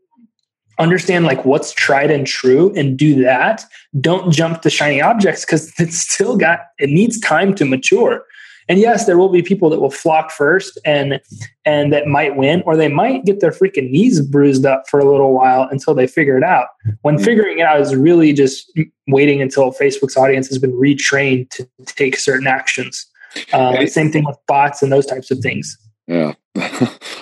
understand 0.81 1.27
like 1.27 1.45
what's 1.45 1.73
tried 1.73 2.11
and 2.11 2.27
true 2.27 2.73
and 2.75 2.99
do 2.99 3.23
that 3.23 3.65
don't 4.01 4.33
jump 4.33 4.63
to 4.63 4.71
shiny 4.71 5.01
objects 5.01 5.45
because 5.45 5.73
it's 5.79 5.99
still 5.99 6.37
got 6.37 6.61
it 6.79 6.89
needs 6.89 7.21
time 7.21 7.55
to 7.55 7.65
mature 7.65 8.25
and 8.71 8.79
yes 8.79 9.05
there 9.05 9.19
will 9.19 9.29
be 9.29 9.43
people 9.43 9.69
that 9.69 9.81
will 9.81 9.91
flock 9.91 10.31
first 10.31 10.79
and 10.85 11.21
and 11.67 11.93
that 11.93 12.07
might 12.07 12.37
win 12.37 12.63
or 12.65 12.77
they 12.77 12.89
might 12.89 13.25
get 13.25 13.41
their 13.41 13.51
freaking 13.51 13.91
knees 13.91 14.21
bruised 14.21 14.65
up 14.65 14.85
for 14.89 15.01
a 15.01 15.05
little 15.05 15.35
while 15.35 15.69
until 15.71 15.93
they 15.93 16.07
figure 16.07 16.39
it 16.39 16.45
out. 16.45 16.69
When 17.03 17.17
mm-hmm. 17.17 17.25
figuring 17.25 17.59
it 17.59 17.63
out 17.63 17.81
is 17.81 17.95
really 17.95 18.33
just 18.33 18.73
waiting 19.09 19.43
until 19.43 19.73
facebook's 19.73 20.17
audience 20.17 20.49
has 20.49 20.59
been 20.59 20.73
retrained 20.73 21.51
to 21.51 21.69
take 21.85 22.17
certain 22.17 22.47
actions. 22.47 23.07
Uh, 23.53 23.85
same 23.87 24.11
thing 24.11 24.25
with 24.25 24.39
bots 24.47 24.83
and 24.83 24.93
those 24.93 25.07
types 25.07 25.31
of 25.31 25.41
things. 25.41 25.77
Yeah. 26.07 26.35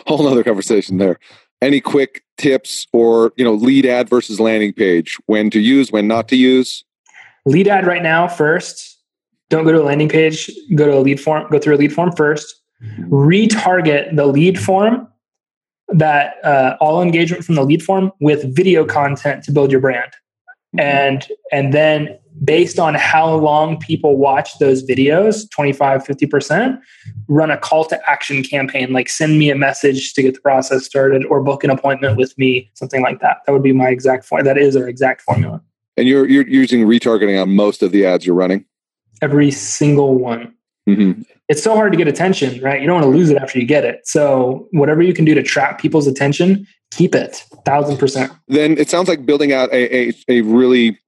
Whole 0.06 0.26
other 0.28 0.44
conversation 0.44 0.98
there. 0.98 1.18
Any 1.60 1.80
quick 1.80 2.22
tips 2.36 2.86
or 2.92 3.32
you 3.36 3.44
know 3.44 3.54
lead 3.54 3.86
ad 3.86 4.10
versus 4.10 4.38
landing 4.38 4.74
page? 4.74 5.16
When 5.26 5.50
to 5.50 5.60
use 5.60 5.90
when 5.90 6.06
not 6.06 6.28
to 6.28 6.36
use? 6.36 6.84
Lead 7.46 7.68
ad 7.68 7.86
right 7.86 8.02
now 8.02 8.28
first 8.28 8.97
don't 9.50 9.64
go 9.64 9.72
to 9.72 9.80
a 9.80 9.84
landing 9.84 10.08
page 10.08 10.50
go 10.74 10.86
to 10.86 10.98
a 10.98 11.00
lead 11.00 11.20
form 11.20 11.48
go 11.50 11.58
through 11.58 11.74
a 11.74 11.78
lead 11.78 11.92
form 11.92 12.12
first. 12.12 12.54
Retarget 13.08 14.14
the 14.14 14.26
lead 14.26 14.58
form 14.58 15.08
that 15.88 16.34
uh, 16.44 16.76
all 16.80 17.02
engagement 17.02 17.44
from 17.44 17.56
the 17.56 17.64
lead 17.64 17.82
form 17.82 18.12
with 18.20 18.54
video 18.54 18.84
content 18.84 19.42
to 19.44 19.52
build 19.52 19.72
your 19.72 19.80
brand. 19.80 20.12
Mm-hmm. 20.76 20.80
and 20.80 21.28
and 21.50 21.72
then 21.72 22.18
based 22.44 22.78
on 22.78 22.94
how 22.94 23.34
long 23.34 23.78
people 23.78 24.18
watch 24.18 24.58
those 24.58 24.86
videos 24.86 25.50
25 25.50 26.04
50% 26.04 26.78
run 27.26 27.50
a 27.50 27.56
call 27.56 27.86
to 27.86 27.98
action 28.06 28.42
campaign 28.42 28.92
like 28.92 29.08
send 29.08 29.38
me 29.38 29.50
a 29.50 29.54
message 29.54 30.12
to 30.12 30.20
get 30.20 30.34
the 30.34 30.40
process 30.42 30.84
started 30.84 31.24
or 31.24 31.42
book 31.42 31.64
an 31.64 31.70
appointment 31.70 32.18
with 32.18 32.36
me 32.36 32.70
something 32.74 33.00
like 33.00 33.20
that. 33.20 33.38
That 33.46 33.52
would 33.52 33.62
be 33.62 33.72
my 33.72 33.88
exact 33.88 34.26
formula 34.26 34.54
that 34.54 34.60
is 34.60 34.76
our 34.76 34.86
exact 34.86 35.22
formula. 35.22 35.62
And 35.96 36.06
you're 36.06 36.28
you're 36.28 36.46
using 36.46 36.84
retargeting 36.84 37.40
on 37.40 37.56
most 37.56 37.82
of 37.82 37.90
the 37.90 38.04
ads 38.04 38.26
you're 38.26 38.36
running 38.36 38.66
every 39.22 39.50
single 39.50 40.14
one 40.14 40.54
mm-hmm. 40.88 41.20
it's 41.48 41.62
so 41.62 41.74
hard 41.74 41.92
to 41.92 41.98
get 41.98 42.08
attention 42.08 42.60
right 42.62 42.80
you 42.80 42.86
don't 42.86 43.00
want 43.00 43.04
to 43.04 43.16
lose 43.16 43.30
it 43.30 43.36
after 43.38 43.58
you 43.58 43.66
get 43.66 43.84
it 43.84 44.06
so 44.06 44.68
whatever 44.72 45.02
you 45.02 45.14
can 45.14 45.24
do 45.24 45.34
to 45.34 45.42
trap 45.42 45.80
people's 45.80 46.06
attention 46.06 46.66
keep 46.90 47.14
it 47.14 47.44
thousand 47.64 47.96
percent 47.98 48.32
then 48.48 48.76
it 48.78 48.88
sounds 48.88 49.08
like 49.08 49.26
building 49.26 49.52
out 49.52 49.70
a, 49.72 50.08
a, 50.08 50.12
a 50.28 50.40
really 50.42 50.98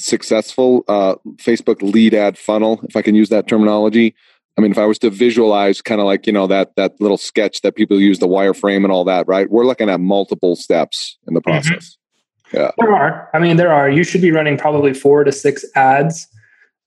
successful 0.00 0.84
uh, 0.88 1.14
Facebook 1.36 1.82
lead 1.82 2.14
ad 2.14 2.38
funnel, 2.38 2.80
if 2.88 2.96
I 2.96 3.02
can 3.02 3.14
use 3.14 3.28
that 3.28 3.46
terminology. 3.46 4.14
I 4.58 4.62
mean, 4.62 4.72
if 4.72 4.78
I 4.78 4.86
was 4.86 4.98
to 5.00 5.10
visualize 5.10 5.80
kind 5.80 6.00
of 6.00 6.06
like, 6.06 6.26
you 6.26 6.32
know, 6.32 6.46
that 6.48 6.74
that 6.76 7.00
little 7.00 7.16
sketch 7.16 7.62
that 7.62 7.76
people 7.76 8.00
use 8.00 8.18
the 8.18 8.28
wireframe 8.28 8.84
and 8.84 8.92
all 8.92 9.04
that, 9.04 9.26
right? 9.28 9.50
We're 9.50 9.64
looking 9.64 9.88
at 9.88 10.00
multiple 10.00 10.56
steps 10.56 11.18
in 11.28 11.34
the 11.34 11.40
mm-hmm. 11.40 11.50
process. 11.50 11.96
Mm-hmm. 12.48 12.56
Yeah. 12.56 12.70
There 12.78 12.94
are. 12.94 13.30
I 13.32 13.38
mean, 13.38 13.56
there 13.56 13.72
are. 13.72 13.88
You 13.88 14.02
should 14.02 14.20
be 14.20 14.32
running 14.32 14.58
probably 14.58 14.92
four 14.92 15.22
to 15.22 15.30
six 15.30 15.64
ads 15.76 16.26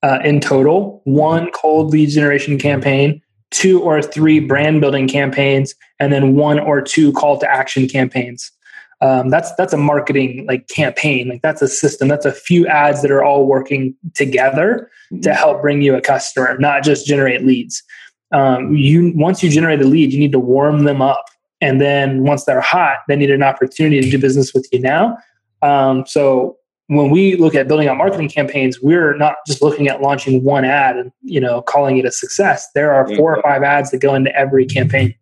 uh, 0.04 0.18
in 0.22 0.38
total, 0.38 1.00
one 1.04 1.50
cold 1.52 1.90
lead 1.90 2.10
generation 2.10 2.58
campaign, 2.58 3.22
two 3.50 3.80
or 3.80 4.02
three 4.02 4.38
brand 4.38 4.82
building 4.82 5.08
campaigns, 5.08 5.74
and 5.98 6.12
then 6.12 6.34
one 6.34 6.58
or 6.58 6.82
two 6.82 7.10
call 7.14 7.38
to 7.38 7.50
action 7.50 7.88
campaigns. 7.88 8.52
Um, 9.00 9.30
that's 9.30 9.54
that's 9.54 9.72
a 9.72 9.78
marketing 9.78 10.44
like 10.46 10.68
campaign. 10.68 11.28
Like 11.28 11.40
that's 11.40 11.62
a 11.62 11.68
system. 11.68 12.08
That's 12.08 12.26
a 12.26 12.32
few 12.32 12.66
ads 12.66 13.00
that 13.00 13.10
are 13.10 13.24
all 13.24 13.46
working 13.46 13.94
together 14.12 14.90
to 15.08 15.16
mm-hmm. 15.16 15.30
help 15.30 15.62
bring 15.62 15.80
you 15.80 15.94
a 15.94 16.02
customer 16.02 16.58
not 16.58 16.82
just 16.82 17.06
generate 17.06 17.44
leads. 17.44 17.82
Um, 18.30 18.76
you 18.76 19.12
once 19.16 19.42
you 19.42 19.50
generate 19.50 19.80
a 19.80 19.86
lead 19.86 20.12
you 20.12 20.18
need 20.18 20.32
to 20.32 20.38
warm 20.38 20.84
them 20.84 21.00
up. 21.00 21.24
And 21.60 21.80
then 21.80 22.24
once 22.24 22.44
they're 22.44 22.60
hot 22.60 22.98
they 23.08 23.16
need 23.16 23.30
an 23.30 23.42
opportunity 23.42 24.02
to 24.02 24.10
do 24.10 24.18
business 24.18 24.52
with 24.52 24.68
you 24.70 24.80
now. 24.80 25.16
Um, 25.62 26.04
so 26.06 26.58
when 26.88 27.10
we 27.10 27.36
look 27.36 27.54
at 27.54 27.66
building 27.66 27.88
out 27.88 27.96
marketing 27.96 28.28
campaigns 28.28 28.80
we're 28.80 29.16
not 29.16 29.36
just 29.46 29.62
looking 29.62 29.88
at 29.88 30.00
launching 30.00 30.44
one 30.44 30.64
ad 30.64 30.96
and 30.96 31.12
you 31.22 31.40
know 31.40 31.62
calling 31.62 31.96
it 31.98 32.04
a 32.04 32.10
success 32.10 32.68
there 32.74 32.92
are 32.92 33.08
four 33.16 33.36
or 33.36 33.42
five 33.42 33.62
ads 33.62 33.90
that 33.90 33.98
go 33.98 34.14
into 34.14 34.34
every 34.36 34.66
campaign 34.66 35.14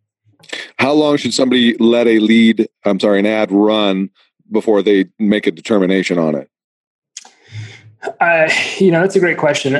how 0.78 0.92
long 0.92 1.16
should 1.16 1.34
somebody 1.34 1.76
let 1.78 2.06
a 2.06 2.18
lead, 2.18 2.68
I'm 2.84 3.00
sorry, 3.00 3.20
an 3.20 3.26
ad 3.26 3.50
run 3.52 4.10
before 4.50 4.82
they 4.82 5.06
make 5.18 5.46
a 5.46 5.50
determination 5.50 6.18
on 6.18 6.34
it? 6.34 6.50
Uh, 8.20 8.50
you 8.78 8.90
know, 8.90 9.00
that's 9.00 9.16
a 9.16 9.20
great 9.20 9.38
question. 9.38 9.74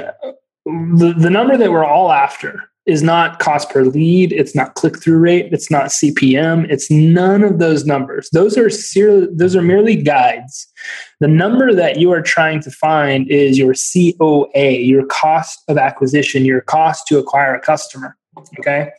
The, 0.65 1.15
the 1.17 1.31
number 1.31 1.57
that 1.57 1.71
we're 1.73 1.85
all 1.85 2.13
after 2.13 2.71
is 2.87 3.03
not 3.03 3.39
cost 3.39 3.71
per 3.71 3.85
lead. 3.85 4.33
It's 4.33 4.55
not 4.55 4.75
click 4.75 5.01
through 5.01 5.19
rate. 5.19 5.53
It's 5.53 5.71
not 5.71 5.87
CPM. 5.87 6.69
It's 6.69 6.91
none 6.91 7.45
of 7.45 7.59
those 7.59 7.87
numbers. 7.87 8.29
Those 8.33 8.59
are 8.59 8.71
ser- 8.71 9.29
those 9.33 9.55
are 9.55 9.63
merely 9.63 9.97
guides. 9.97 10.67
The 11.21 11.29
number 11.29 11.75
that 11.75 11.99
you 11.99 12.11
are 12.11 12.23
trying 12.23 12.61
to 12.63 12.71
find 12.71 13.29
is 13.31 13.57
your 13.57 13.75
COA, 13.75 14.79
your 14.81 15.07
cost 15.07 15.63
of 15.69 15.79
acquisition, 15.79 16.45
your 16.45 16.61
cost 16.61 17.07
to 17.09 17.19
acquire 17.19 17.55
a 17.55 17.61
customer. 17.61 18.17
Okay. 18.59 18.91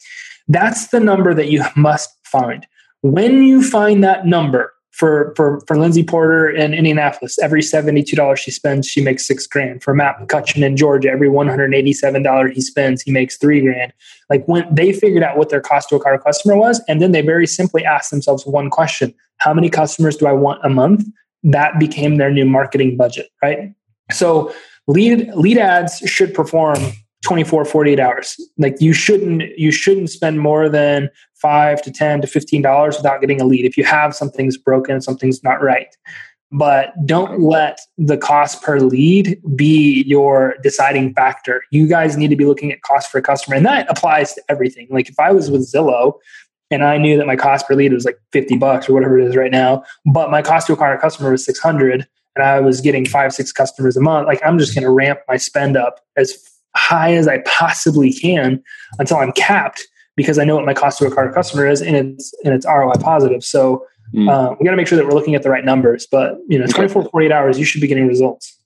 That's 0.48 0.88
the 0.88 1.00
number 1.00 1.34
that 1.34 1.50
you 1.50 1.64
must 1.76 2.10
find. 2.24 2.66
When 3.02 3.44
you 3.44 3.62
find 3.62 4.04
that 4.04 4.26
number 4.26 4.73
for 4.94 5.34
for 5.36 5.60
for 5.68 5.76
Lindsay 5.76 6.04
Porter 6.04 6.50
in 6.50 6.74
Indianapolis, 6.74 7.40
every 7.40 7.64
seventy-two 7.64 8.16
dollars 8.16 8.40
she 8.40 8.52
spends, 8.52 8.88
she 8.88 9.04
makes 9.04 9.28
six 9.28 9.48
grand. 9.48 9.84
For 9.84 9.94
Matt 9.94 10.20
McCutcheon 10.20 10.64
in 10.64 10.78
Georgia, 10.78 11.10
every 11.10 11.28
one 11.28 11.48
hundred 11.48 11.74
eighty-seven 11.74 12.22
dollars 12.22 12.54
he 12.54 12.62
spends, 12.62 13.02
he 13.02 13.12
makes 13.12 13.36
three 13.38 13.60
grand. 13.60 13.92
Like 14.30 14.46
when 14.46 14.74
they 14.74 14.94
figured 14.94 15.24
out 15.24 15.36
what 15.36 15.50
their 15.50 15.62
cost 15.62 15.90
to 15.90 15.96
acquire 15.96 16.20
customer 16.20 16.56
was, 16.56 16.80
and 16.88 17.02
then 17.02 17.12
they 17.12 17.22
very 17.22 17.48
simply 17.48 17.84
asked 17.84 18.12
themselves 18.12 18.46
one 18.46 18.70
question: 18.70 19.14
How 19.38 19.54
many 19.54 19.70
customers 19.70 20.16
do 20.16 20.28
I 20.28 20.34
want 20.34 20.64
a 20.64 20.70
month? 20.70 21.06
That 21.42 21.80
became 21.80 22.18
their 22.18 22.32
new 22.32 22.46
marketing 22.46 22.96
budget, 22.96 23.30
right? 23.42 23.74
So 24.12 24.54
lead 24.88 25.28
lead 25.34 25.58
ads 25.58 25.98
should 26.06 26.36
perform 26.36 26.78
24 27.24 27.66
48 27.66 28.00
hours. 28.00 28.40
Like 28.58 28.80
you 28.80 28.94
shouldn't 28.94 29.44
you 29.58 29.72
shouldn't 29.72 30.10
spend 30.10 30.40
more 30.40 30.70
than 30.70 31.10
5 31.36 31.82
to 31.82 31.92
10 31.92 32.22
to 32.22 32.28
15 32.28 32.62
dollars 32.62 32.98
without 32.98 33.22
getting 33.22 33.42
a 33.42 33.46
lead. 33.46 33.66
If 33.66 33.78
you 33.78 33.84
have 33.84 34.16
something's 34.16 34.58
broken 34.58 35.02
something's 35.02 35.44
not 35.44 35.62
right. 35.62 35.96
But 36.52 36.94
don't 37.08 37.40
let 37.42 37.80
the 37.98 38.16
cost 38.16 38.62
per 38.62 38.80
lead 38.80 39.42
be 39.56 40.04
your 40.04 40.56
deciding 40.62 41.16
factor. 41.16 41.64
You 41.72 41.88
guys 41.88 42.16
need 42.16 42.28
to 42.28 42.36
be 42.36 42.46
looking 42.46 42.72
at 42.72 42.84
cost 42.84 43.12
per 43.12 43.22
customer 43.22 43.56
and 43.56 43.66
that 43.66 43.90
applies 43.90 44.36
to 44.36 44.44
everything. 44.50 44.88
Like 44.92 45.10
if 45.10 45.20
i 45.20 45.32
was 45.32 45.50
with 45.50 45.62
zillow 45.62 46.14
and 46.72 46.84
i 46.84 46.98
knew 46.98 47.18
that 47.18 47.28
my 47.28 47.36
cost 47.36 47.68
per 47.68 47.76
lead 47.76 47.94
was 47.94 48.06
like 48.06 48.20
50 48.32 48.58
bucks 48.58 48.90
or 48.90 48.94
whatever 48.94 49.20
it 49.20 49.28
is 49.28 49.36
right 49.36 49.52
now 49.52 49.84
but 50.06 50.32
my 50.32 50.42
cost 50.42 50.68
to 50.68 50.74
acquire 50.74 50.94
a 50.94 51.00
customer 51.00 51.32
was 51.32 51.46
600 51.46 52.08
and 52.36 52.46
i 52.46 52.60
was 52.60 52.82
getting 52.82 53.06
five 53.06 53.34
six 53.34 53.52
customers 53.52 53.98
a 53.98 54.02
month 54.02 54.28
like 54.28 54.40
i'm 54.46 54.58
just 54.58 54.74
going 54.74 54.84
to 54.84 54.90
ramp 54.90 55.20
my 55.28 55.38
spend 55.38 55.76
up 55.78 56.00
as 56.18 56.34
high 56.76 57.14
as 57.14 57.28
I 57.28 57.40
possibly 57.40 58.12
can 58.12 58.62
until 59.00 59.18
I'm 59.18 59.32
capped 59.34 59.82
because 60.16 60.38
I 60.38 60.44
know 60.44 60.56
what 60.56 60.66
my 60.66 60.74
cost 60.74 61.00
to 61.00 61.08
acquire 61.08 61.32
customer 61.32 61.68
is 61.68 61.82
and 61.82 61.96
it's 61.96 62.34
and 62.44 62.54
it's 62.54 62.66
ROI 62.66 62.94
positive. 63.00 63.44
So 63.44 63.86
mm. 64.14 64.30
uh, 64.30 64.56
we 64.60 64.66
got 64.66 64.72
to 64.72 64.78
make 64.78 64.88
sure 64.88 64.98
that 64.98 65.06
we're 65.06 65.14
looking 65.14 65.36
at 65.36 65.44
the 65.44 65.50
right 65.50 65.66
numbers. 65.66 66.08
But 66.10 66.38
you 66.48 66.60
know, 66.60 66.68
24, 66.68 67.10
48 67.10 67.32
hours, 67.32 67.60
you 67.60 67.66
should 67.66 67.82
be 67.82 67.88
getting 67.88 68.08
results. 68.08 68.58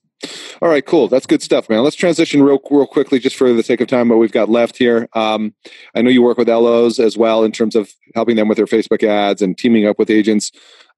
All 0.60 0.68
right, 0.68 0.84
cool. 0.84 1.06
That's 1.06 1.26
good 1.26 1.42
stuff, 1.42 1.68
man. 1.68 1.84
Let's 1.84 1.94
transition 1.94 2.42
real, 2.42 2.58
real 2.70 2.86
quickly, 2.86 3.20
just 3.20 3.36
for 3.36 3.52
the 3.52 3.62
sake 3.62 3.80
of 3.80 3.86
time, 3.86 4.08
what 4.08 4.18
we've 4.18 4.32
got 4.32 4.48
left 4.48 4.76
here. 4.76 5.08
Um, 5.12 5.54
I 5.94 6.02
know 6.02 6.10
you 6.10 6.22
work 6.22 6.38
with 6.38 6.48
LOs 6.48 6.98
as 6.98 7.16
well 7.16 7.44
in 7.44 7.52
terms 7.52 7.76
of 7.76 7.92
helping 8.16 8.34
them 8.34 8.48
with 8.48 8.56
their 8.56 8.66
Facebook 8.66 9.04
ads 9.04 9.40
and 9.40 9.56
teaming 9.56 9.86
up 9.86 9.96
with 9.96 10.10
agents. 10.10 10.50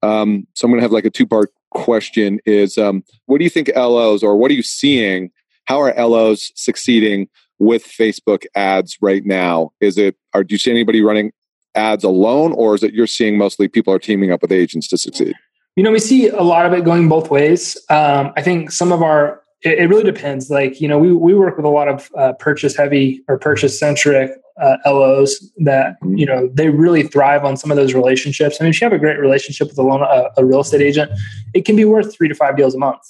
Um, 0.03 0.47
so 0.55 0.65
I'm 0.65 0.71
going 0.71 0.79
to 0.79 0.83
have 0.83 0.93
like 0.93 1.05
a 1.05 1.11
two 1.11 1.27
part 1.27 1.51
question: 1.71 2.41
Is 2.47 2.79
um, 2.79 3.05
what 3.27 3.39
do 3.39 3.45
you 3.45 3.51
think 3.51 3.71
LOs, 3.77 4.23
or 4.23 4.37
what 4.37 4.51
are 4.51 4.55
you 4.55 4.63
seeing? 4.63 5.31
How 5.71 5.81
are 5.83 5.95
LOs 5.97 6.51
succeeding 6.57 7.29
with 7.61 7.85
Facebook 7.85 8.45
ads 8.57 8.99
right 9.01 9.25
now? 9.25 9.71
Is 9.81 9.99
it, 9.99 10.17
are 10.35 10.43
do 10.43 10.53
you 10.53 10.59
see 10.59 10.73
anybody 10.73 11.01
running 11.01 11.31
ads 11.77 12.03
alone, 12.03 12.53
or 12.55 12.75
is 12.75 12.83
it 12.83 12.93
you're 12.93 13.07
seeing 13.07 13.39
mostly 13.39 13.69
people 13.69 13.95
are 13.95 14.01
teaming 14.01 14.33
up 14.33 14.43
with 14.43 14.51
agents 14.51 14.89
to 14.89 14.99
succeed? 14.99 15.37
You 15.77 15.85
know, 15.85 15.93
we 15.93 16.01
see 16.01 16.27
a 16.27 16.43
lot 16.43 16.67
of 16.67 16.73
it 16.73 16.85
going 16.85 17.09
both 17.09 17.31
ways. 17.31 17.77
Um, 17.89 18.33
I 18.37 18.43
think 18.43 18.73
some 18.73 18.91
of 18.91 19.01
our 19.01 19.43
it, 19.63 19.79
it, 19.79 19.87
really 19.89 20.03
depends. 20.03 20.51
Like, 20.51 20.81
you 20.81 20.89
know, 20.89 20.99
we, 20.99 21.15
we 21.15 21.35
work 21.35 21.57
with 21.57 21.65
a 21.65 21.69
lot 21.69 21.87
of 21.87 22.11
uh, 22.19 22.33
purchase 22.33 22.77
heavy 22.77 23.23
or 23.29 23.39
purchase 23.39 23.79
centric 23.79 24.33
uh, 24.61 24.77
LOs 24.87 25.39
that, 25.59 26.01
mm-hmm. 26.03 26.17
you 26.17 26.27
know, 26.27 26.51
they 26.53 26.71
really 26.71 27.05
thrive 27.05 27.45
on 27.45 27.57
some 27.57 27.71
of 27.71 27.77
those 27.77 27.95
relationships. 27.95 28.57
I 28.61 28.65
mean, 28.65 28.71
if 28.71 28.81
you 28.81 28.87
have 28.87 28.93
a 28.93 28.99
great 28.99 29.21
relationship 29.21 29.69
with 29.69 29.79
a 29.79 29.83
loan, 29.83 30.03
a, 30.03 30.31
a 30.37 30.45
real 30.45 30.63
estate 30.63 30.81
agent, 30.81 31.13
it 31.55 31.65
can 31.65 31.77
be 31.77 31.85
worth 31.85 32.13
three 32.13 32.27
to 32.27 32.35
five 32.35 32.57
deals 32.57 32.75
a 32.75 32.79
month. 32.79 33.03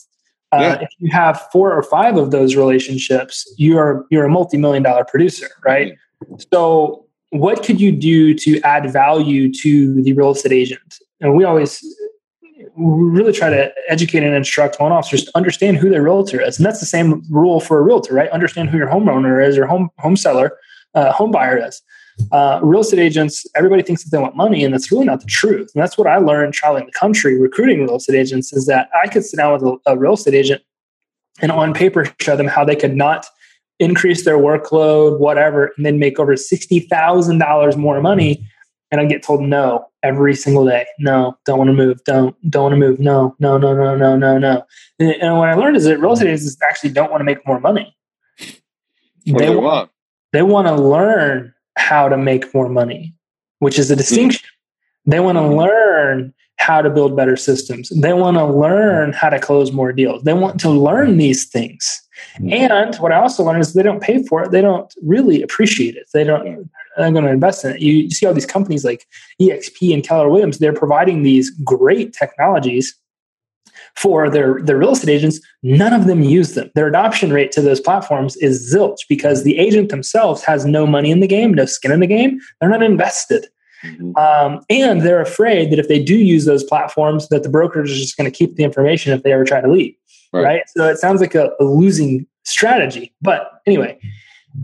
Uh, 0.53 0.59
yeah. 0.61 0.81
If 0.81 0.89
you 0.99 1.11
have 1.13 1.41
four 1.53 1.73
or 1.73 1.83
five 1.83 2.17
of 2.17 2.31
those 2.33 2.57
relationships, 2.57 3.53
you're 3.57 4.05
you're 4.11 4.25
a 4.25 4.29
multi-million 4.29 4.83
dollar 4.83 5.05
producer, 5.05 5.49
right? 5.65 5.93
Mm-hmm. 6.25 6.35
So, 6.53 7.07
what 7.31 7.63
could 7.63 7.81
you 7.81 7.93
do 7.93 8.35
to 8.35 8.61
add 8.63 8.91
value 8.93 9.53
to 9.63 10.03
the 10.03 10.13
real 10.13 10.33
estate 10.33 10.53
agent? 10.53 10.99
And 11.21 11.37
we 11.37 11.45
always 11.45 11.85
we 12.77 13.09
really 13.09 13.33
try 13.33 13.51
to 13.51 13.73
educate 13.89 14.23
and 14.23 14.35
instruct 14.35 14.81
loan 14.81 14.93
officers 14.93 15.25
to 15.25 15.31
understand 15.37 15.77
who 15.77 15.89
their 15.89 16.03
realtor 16.03 16.41
is. 16.41 16.59
And 16.59 16.67
that's 16.67 16.81
the 16.81 16.87
same 16.87 17.23
rule 17.31 17.61
for 17.61 17.79
a 17.79 17.83
realtor, 17.83 18.15
right? 18.15 18.31
Understand 18.31 18.71
who 18.71 18.79
your 18.79 18.89
homeowner 18.89 19.47
is 19.47 19.57
or 19.57 19.67
home 19.67 19.91
home 19.99 20.17
seller, 20.17 20.59
uh, 20.95 21.13
home 21.13 21.31
buyer 21.31 21.65
is. 21.65 21.83
Uh, 22.33 22.61
real 22.63 22.81
estate 22.81 23.01
agents, 23.01 23.47
everybody 23.55 23.83
thinks 23.83 24.05
that 24.05 24.11
they 24.11 24.23
want 24.23 24.37
money, 24.37 24.65
and 24.65 24.73
that's 24.73 24.91
really 24.91 25.05
not 25.05 25.21
the 25.21 25.27
truth. 25.27 25.71
And 25.75 25.83
that's 25.83 25.99
what 25.99 26.07
I 26.07 26.19
learned 26.19 26.55
traveling 26.55 26.87
the 26.87 26.93
country 26.93 27.39
recruiting 27.39 27.83
real 27.83 27.97
estate 27.97 28.17
agents 28.17 28.53
is 28.53 28.67
that 28.67 28.89
I 29.03 29.09
could 29.09 29.25
sit 29.25 29.37
down 29.37 29.53
with 29.53 29.63
a, 29.63 29.93
a 29.93 29.99
real 29.99 30.15
estate 30.15 30.35
agent 30.35 30.63
and 31.41 31.51
on 31.51 31.75
paper 31.75 32.13
show 32.21 32.37
them 32.37 32.47
how 32.47 32.65
they 32.65 32.77
could 32.77 32.97
not 32.97 33.27
increase 33.79 34.25
their 34.25 34.39
workload, 34.39 35.19
whatever, 35.19 35.73
and 35.77 35.87
then 35.87 35.99
make 35.99 36.19
over 36.19 36.35
$60,000 36.35 37.77
more 37.77 38.01
money 38.01 38.47
and 38.91 39.01
I 39.01 39.05
get 39.05 39.23
told 39.23 39.43
no 39.43 39.87
every 40.03 40.35
single 40.35 40.67
day. 40.67 40.87
No, 40.99 41.37
don't 41.45 41.59
want 41.59 41.69
to 41.69 41.75
move. 41.75 42.03
Don't 42.05 42.37
don't 42.51 42.65
want 42.65 42.73
to 42.73 42.79
move. 42.79 43.01
No, 43.01 43.37
no, 43.39 43.57
no, 43.59 43.75
no, 43.75 43.97
no, 43.97 44.17
no, 44.17 44.39
no. 44.39 44.65
And, 44.99 45.11
and 45.11 45.37
what 45.37 45.49
I 45.49 45.55
learned 45.55 45.77
is 45.77 45.85
that 45.85 46.01
real 46.01 46.13
estate 46.13 46.29
agents 46.29 46.57
actually 46.63 46.91
don't 46.91 47.11
want 47.11 47.21
to 47.21 47.25
make 47.25 47.47
more 47.47 47.61
money. 47.61 47.95
What 49.27 49.39
they, 49.39 49.47
they 49.47 49.51
want, 49.51 49.63
want 49.63 49.91
they 50.33 50.43
want 50.43 50.69
to 50.69 50.75
learn 50.75 51.55
how 51.81 52.09
to 52.09 52.17
make 52.17 52.55
more 52.55 52.69
money, 52.69 53.15
which 53.59 53.79
is 53.79 53.91
a 53.91 53.97
distinction. 53.97 54.47
Mm-hmm. 54.47 55.11
They 55.11 55.21
want 55.21 55.39
to 55.39 55.49
learn 55.49 56.35
how 56.57 56.83
to 56.83 56.91
build 56.91 57.17
better 57.17 57.37
systems. 57.37 57.89
They 57.89 58.13
want 58.13 58.37
to 58.37 58.45
learn 58.45 59.15
how 59.15 59.31
to 59.31 59.41
close 59.41 59.73
more 59.73 59.93
deals. 59.93 60.23
They 60.25 60.35
want 60.35 60.61
to 60.61 60.71
learn 60.71 61.17
these 61.17 61.49
things. 61.49 62.01
Mm-hmm. 62.35 62.53
And 62.53 62.97
what 62.97 63.13
I 63.13 63.17
also 63.17 63.43
learned 63.43 63.63
is 63.63 63.73
they 63.73 63.83
don't 63.83 64.03
pay 64.03 64.23
for 64.25 64.45
it. 64.45 64.51
They 64.51 64.61
don't 64.61 64.93
really 65.03 65.43
appreciate 65.43 65.97
it. 65.97 66.07
They 66.13 66.23
don't 66.23 66.71
I'm 66.99 67.13
going 67.13 67.25
to 67.25 67.31
invest 67.31 67.65
in 67.65 67.73
it. 67.73 67.81
You, 67.81 67.95
you 67.95 68.11
see 68.11 68.27
all 68.27 68.35
these 68.35 68.47
companies 68.47 68.85
like 68.85 69.07
EXP 69.41 69.95
and 69.95 70.05
Keller 70.05 70.29
Williams, 70.29 70.59
they're 70.59 70.73
providing 70.73 71.23
these 71.23 71.51
great 71.65 72.13
technologies 72.13 72.95
for 73.97 74.31
their, 74.31 74.61
their 74.63 74.79
real 74.79 74.93
estate 74.93 75.13
agents. 75.13 75.41
None 75.63 75.93
of 75.93 76.07
them 76.07 76.23
use 76.23 76.55
them. 76.55 76.71
Their 76.75 76.87
adoption 76.87 77.33
rate 77.33 77.53
to 77.53 77.61
those 77.61 77.81
platforms 77.81 78.37
is 78.37 78.73
zilch 78.75 78.99
because 79.09 79.45
the 79.45 79.59
agent 79.59 79.91
themselves 79.91 80.43
has 80.45 80.65
no 80.65 80.87
money 80.87 81.11
in 81.11 81.21
the 81.21 81.27
game, 81.27 81.53
no 81.55 81.67
skin 81.67 81.93
in 81.93 82.01
the 82.01 82.07
game. 82.07 82.39
They're 82.61 82.71
not 82.71 82.83
invested. 82.83 83.47
Mm-hmm. 83.85 84.17
Um, 84.17 84.61
and 84.69 85.03
they're 85.03 85.21
afraid 85.21 85.71
that 85.71 85.79
if 85.79 85.89
they 85.89 86.03
do 86.03 86.17
use 86.17 86.45
those 86.45 86.65
platforms, 86.65 87.29
that 87.29 87.43
the 87.43 87.49
brokers 87.49 87.91
are 87.91 87.95
just 87.95 88.17
going 88.17 88.31
to 88.31 88.37
keep 88.37 88.57
the 88.57 88.65
information 88.65 89.13
if 89.13 89.23
they 89.23 89.33
ever 89.33 89.45
try 89.45 89.61
to 89.61 89.71
leave. 89.71 89.95
Right. 90.33 90.43
right? 90.43 90.63
So 90.77 90.89
it 90.89 90.99
sounds 90.99 91.21
like 91.21 91.35
a, 91.35 91.51
a 91.59 91.65
losing 91.65 92.27
strategy. 92.45 93.15
But 93.21 93.51
anyway, 93.67 93.99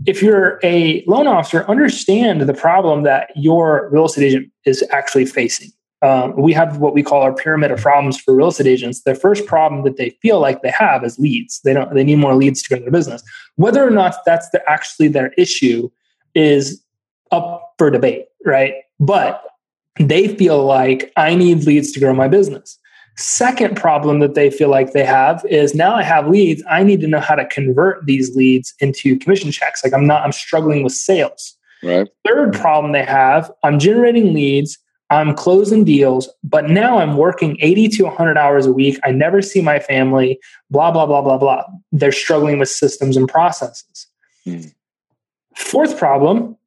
if 0.05 0.21
you're 0.21 0.59
a 0.63 1.03
loan 1.07 1.27
officer, 1.27 1.65
understand 1.69 2.41
the 2.41 2.53
problem 2.53 3.03
that 3.03 3.31
your 3.35 3.89
real 3.91 4.05
estate 4.05 4.25
agent 4.25 4.51
is 4.65 4.83
actually 4.91 5.25
facing. 5.25 5.71
Um, 6.03 6.35
we 6.35 6.53
have 6.53 6.77
what 6.77 6.93
we 6.93 7.01
call 7.01 7.21
our 7.21 7.33
pyramid 7.33 7.71
of 7.71 7.79
problems 7.81 8.19
for 8.19 8.35
real 8.35 8.49
estate 8.49 8.67
agents. 8.67 9.01
The 9.01 9.15
first 9.15 9.47
problem 9.47 9.83
that 9.83 9.97
they 9.97 10.11
feel 10.21 10.39
like 10.39 10.61
they 10.61 10.69
have 10.69 11.03
is 11.03 11.17
leads. 11.17 11.59
They 11.61 11.73
don't. 11.73 11.93
They 11.93 12.03
need 12.03 12.17
more 12.17 12.35
leads 12.35 12.61
to 12.63 12.69
grow 12.69 12.79
their 12.79 12.91
business. 12.91 13.23
Whether 13.55 13.85
or 13.85 13.89
not 13.89 14.15
that's 14.25 14.49
the, 14.51 14.61
actually 14.69 15.07
their 15.07 15.33
issue 15.37 15.89
is 16.35 16.83
up 17.31 17.73
for 17.77 17.89
debate, 17.89 18.25
right? 18.45 18.73
But 18.99 19.43
they 19.99 20.27
feel 20.27 20.63
like 20.63 21.11
I 21.17 21.33
need 21.33 21.65
leads 21.65 21.91
to 21.93 21.99
grow 21.99 22.13
my 22.13 22.27
business. 22.27 22.77
Second 23.15 23.75
problem 23.75 24.19
that 24.19 24.35
they 24.35 24.51
feel 24.51 24.69
like 24.69 24.93
they 24.93 25.03
have 25.03 25.43
is 25.49 25.73
now 25.73 25.95
I 25.95 26.03
have 26.03 26.27
leads. 26.27 26.63
I 26.69 26.83
need 26.83 27.01
to 27.01 27.07
know 27.07 27.19
how 27.19 27.33
to 27.33 27.45
convert 27.47 28.05
these 28.05 28.35
leads 28.35 28.75
into 28.79 29.17
commission 29.17 29.51
checks. 29.51 29.83
Like 29.83 29.93
I'm 29.93 30.05
not, 30.05 30.21
I'm 30.21 30.31
struggling 30.31 30.83
with 30.83 30.93
sales. 30.93 31.57
Right. 31.81 32.07
Third 32.27 32.53
problem 32.53 32.91
they 32.91 33.03
have, 33.03 33.51
I'm 33.63 33.79
generating 33.79 34.35
leads, 34.35 34.77
I'm 35.09 35.33
closing 35.33 35.85
deals, 35.85 36.29
but 36.43 36.69
now 36.69 36.99
I'm 36.99 37.15
working 37.15 37.57
80 37.61 37.87
to 37.89 38.03
100 38.03 38.37
hours 38.37 38.65
a 38.65 38.73
week. 38.73 38.99
I 39.03 39.11
never 39.11 39.41
see 39.41 39.61
my 39.61 39.79
family, 39.79 40.39
blah, 40.69 40.91
blah, 40.91 41.05
blah, 41.05 41.21
blah, 41.21 41.37
blah. 41.37 41.63
They're 41.91 42.11
struggling 42.11 42.59
with 42.59 42.69
systems 42.69 43.15
and 43.15 43.27
processes. 43.27 44.07
Hmm. 44.43 44.61
Fourth 45.55 45.97
problem, 45.97 46.57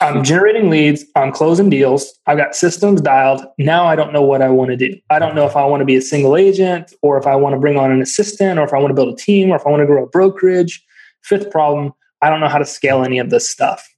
I'm 0.00 0.22
generating 0.22 0.68
leads, 0.68 1.04
I'm 1.16 1.32
closing 1.32 1.70
deals, 1.70 2.12
I've 2.26 2.36
got 2.36 2.54
systems 2.54 3.00
dialed. 3.00 3.44
Now 3.58 3.86
I 3.86 3.96
don't 3.96 4.12
know 4.12 4.20
what 4.20 4.42
I 4.42 4.48
want 4.50 4.70
to 4.70 4.76
do. 4.76 4.94
I 5.08 5.18
don't 5.18 5.34
know 5.34 5.46
if 5.46 5.56
I 5.56 5.64
want 5.64 5.80
to 5.80 5.86
be 5.86 5.96
a 5.96 6.02
single 6.02 6.36
agent 6.36 6.92
or 7.00 7.16
if 7.16 7.26
I 7.26 7.34
want 7.34 7.54
to 7.54 7.58
bring 7.58 7.78
on 7.78 7.90
an 7.90 8.02
assistant 8.02 8.58
or 8.58 8.64
if 8.64 8.74
I 8.74 8.78
want 8.78 8.90
to 8.90 8.94
build 8.94 9.14
a 9.14 9.16
team 9.16 9.50
or 9.50 9.56
if 9.56 9.66
I 9.66 9.70
want 9.70 9.80
to 9.80 9.86
grow 9.86 10.04
a 10.04 10.06
brokerage. 10.06 10.84
Fifth 11.22 11.50
problem, 11.50 11.94
I 12.20 12.28
don't 12.28 12.40
know 12.40 12.48
how 12.48 12.58
to 12.58 12.66
scale 12.66 13.02
any 13.02 13.18
of 13.18 13.30
this 13.30 13.50
stuff. 13.50 13.88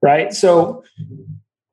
Right. 0.00 0.32
So 0.32 0.82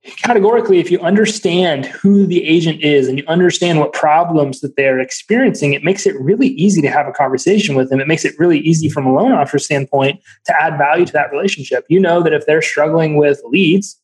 categorically, 0.03 0.79
if 0.79 0.91
you 0.91 0.99
understand 0.99 1.85
who 1.85 2.25
the 2.25 2.43
agent 2.45 2.81
is 2.81 3.07
and 3.07 3.17
you 3.17 3.23
understand 3.27 3.79
what 3.79 3.93
problems 3.93 4.59
that 4.61 4.75
they're 4.75 4.99
experiencing, 4.99 5.73
it 5.73 5.83
makes 5.83 6.05
it 6.05 6.19
really 6.19 6.49
easy 6.49 6.81
to 6.81 6.89
have 6.89 7.07
a 7.07 7.11
conversation 7.11 7.75
with 7.75 7.89
them. 7.89 7.99
It 7.99 8.07
makes 8.07 8.25
it 8.25 8.37
really 8.37 8.59
easy 8.59 8.89
from 8.89 9.05
a 9.05 9.13
loan 9.13 9.31
officer 9.31 9.59
standpoint 9.59 10.21
to 10.45 10.61
add 10.61 10.77
value 10.77 11.05
to 11.05 11.13
that 11.13 11.31
relationship. 11.31 11.85
You 11.87 11.99
know 11.99 12.21
that 12.21 12.33
if 12.33 12.45
they're 12.45 12.61
struggling 12.61 13.15
with 13.15 13.41
leads, 13.45 13.99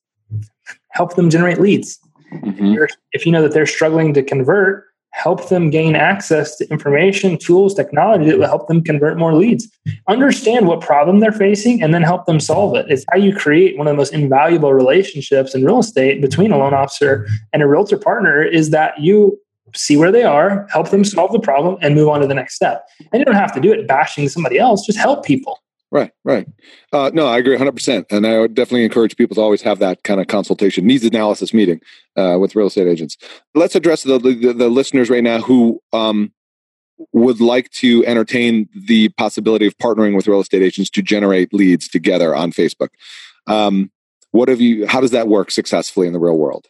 help 0.89 1.15
them 1.15 1.29
generate 1.29 1.59
leads. 1.59 1.99
Mm-hmm. 2.33 2.83
If 3.11 3.25
you 3.25 3.31
know 3.31 3.41
that 3.41 3.53
they're 3.53 3.65
struggling 3.65 4.13
to 4.13 4.23
convert, 4.23 4.85
help 5.11 5.49
them 5.49 5.69
gain 5.69 5.95
access 5.95 6.55
to 6.57 6.69
information, 6.69 7.37
tools, 7.37 7.73
technology 7.73 8.25
that 8.25 8.39
will 8.39 8.47
help 8.47 8.67
them 8.67 8.83
convert 8.83 9.17
more 9.17 9.33
leads. 9.33 9.67
Understand 10.07 10.67
what 10.67 10.81
problem 10.81 11.19
they're 11.19 11.31
facing 11.31 11.81
and 11.81 11.93
then 11.93 12.03
help 12.03 12.25
them 12.25 12.39
solve 12.39 12.75
it. 12.75 12.85
It's 12.89 13.05
how 13.11 13.17
you 13.17 13.35
create 13.35 13.77
one 13.77 13.87
of 13.87 13.91
the 13.91 13.97
most 13.97 14.13
invaluable 14.13 14.73
relationships 14.73 15.55
in 15.55 15.65
real 15.65 15.79
estate 15.79 16.21
between 16.21 16.51
a 16.51 16.57
loan 16.57 16.73
officer 16.73 17.27
and 17.53 17.61
a 17.61 17.67
realtor 17.67 17.97
partner 17.97 18.41
is 18.43 18.69
that 18.69 18.99
you 18.99 19.39
see 19.75 19.97
where 19.97 20.11
they 20.11 20.23
are, 20.23 20.67
help 20.71 20.89
them 20.89 21.03
solve 21.03 21.31
the 21.31 21.39
problem 21.39 21.77
and 21.81 21.95
move 21.95 22.09
on 22.09 22.21
to 22.21 22.27
the 22.27 22.33
next 22.33 22.55
step. 22.55 22.87
And 23.11 23.19
you 23.19 23.25
don't 23.25 23.35
have 23.35 23.53
to 23.53 23.59
do 23.59 23.71
it 23.71 23.87
bashing 23.87 24.29
somebody 24.29 24.57
else, 24.57 24.85
just 24.85 24.97
help 24.97 25.25
people. 25.25 25.59
Right, 25.91 26.11
right. 26.23 26.47
Uh, 26.93 27.09
no, 27.13 27.25
I 27.25 27.39
agree 27.39 27.57
100%. 27.57 28.05
And 28.11 28.27
I 28.27 28.39
would 28.39 28.53
definitely 28.53 28.85
encourage 28.85 29.17
people 29.17 29.35
to 29.35 29.41
always 29.41 29.63
have 29.63 29.79
that 29.79 30.03
kind 30.03 30.21
of 30.21 30.27
consultation, 30.27 30.85
needs 30.85 31.03
analysis 31.03 31.51
meeting 31.51 31.81
uh, 32.15 32.37
with 32.39 32.55
real 32.55 32.67
estate 32.67 32.87
agents. 32.87 33.17
Let's 33.55 33.75
address 33.75 34.03
the, 34.03 34.19
the, 34.19 34.53
the 34.53 34.69
listeners 34.69 35.09
right 35.09 35.23
now 35.23 35.39
who 35.41 35.81
um, 35.91 36.31
would 37.11 37.41
like 37.41 37.71
to 37.71 38.05
entertain 38.05 38.69
the 38.75 39.09
possibility 39.09 39.65
of 39.65 39.75
partnering 39.79 40.15
with 40.15 40.27
real 40.27 40.41
estate 40.41 40.61
agents 40.61 40.91
to 40.91 41.01
generate 41.01 41.53
leads 41.53 41.87
together 41.87 42.35
on 42.35 42.51
Facebook. 42.51 42.89
Um, 43.47 43.91
what 44.31 44.47
have 44.47 44.61
you, 44.61 44.85
how 44.85 45.01
does 45.01 45.11
that 45.11 45.27
work 45.27 45.49
successfully 45.49 46.05
in 46.05 46.13
the 46.13 46.19
real 46.19 46.37
world? 46.37 46.67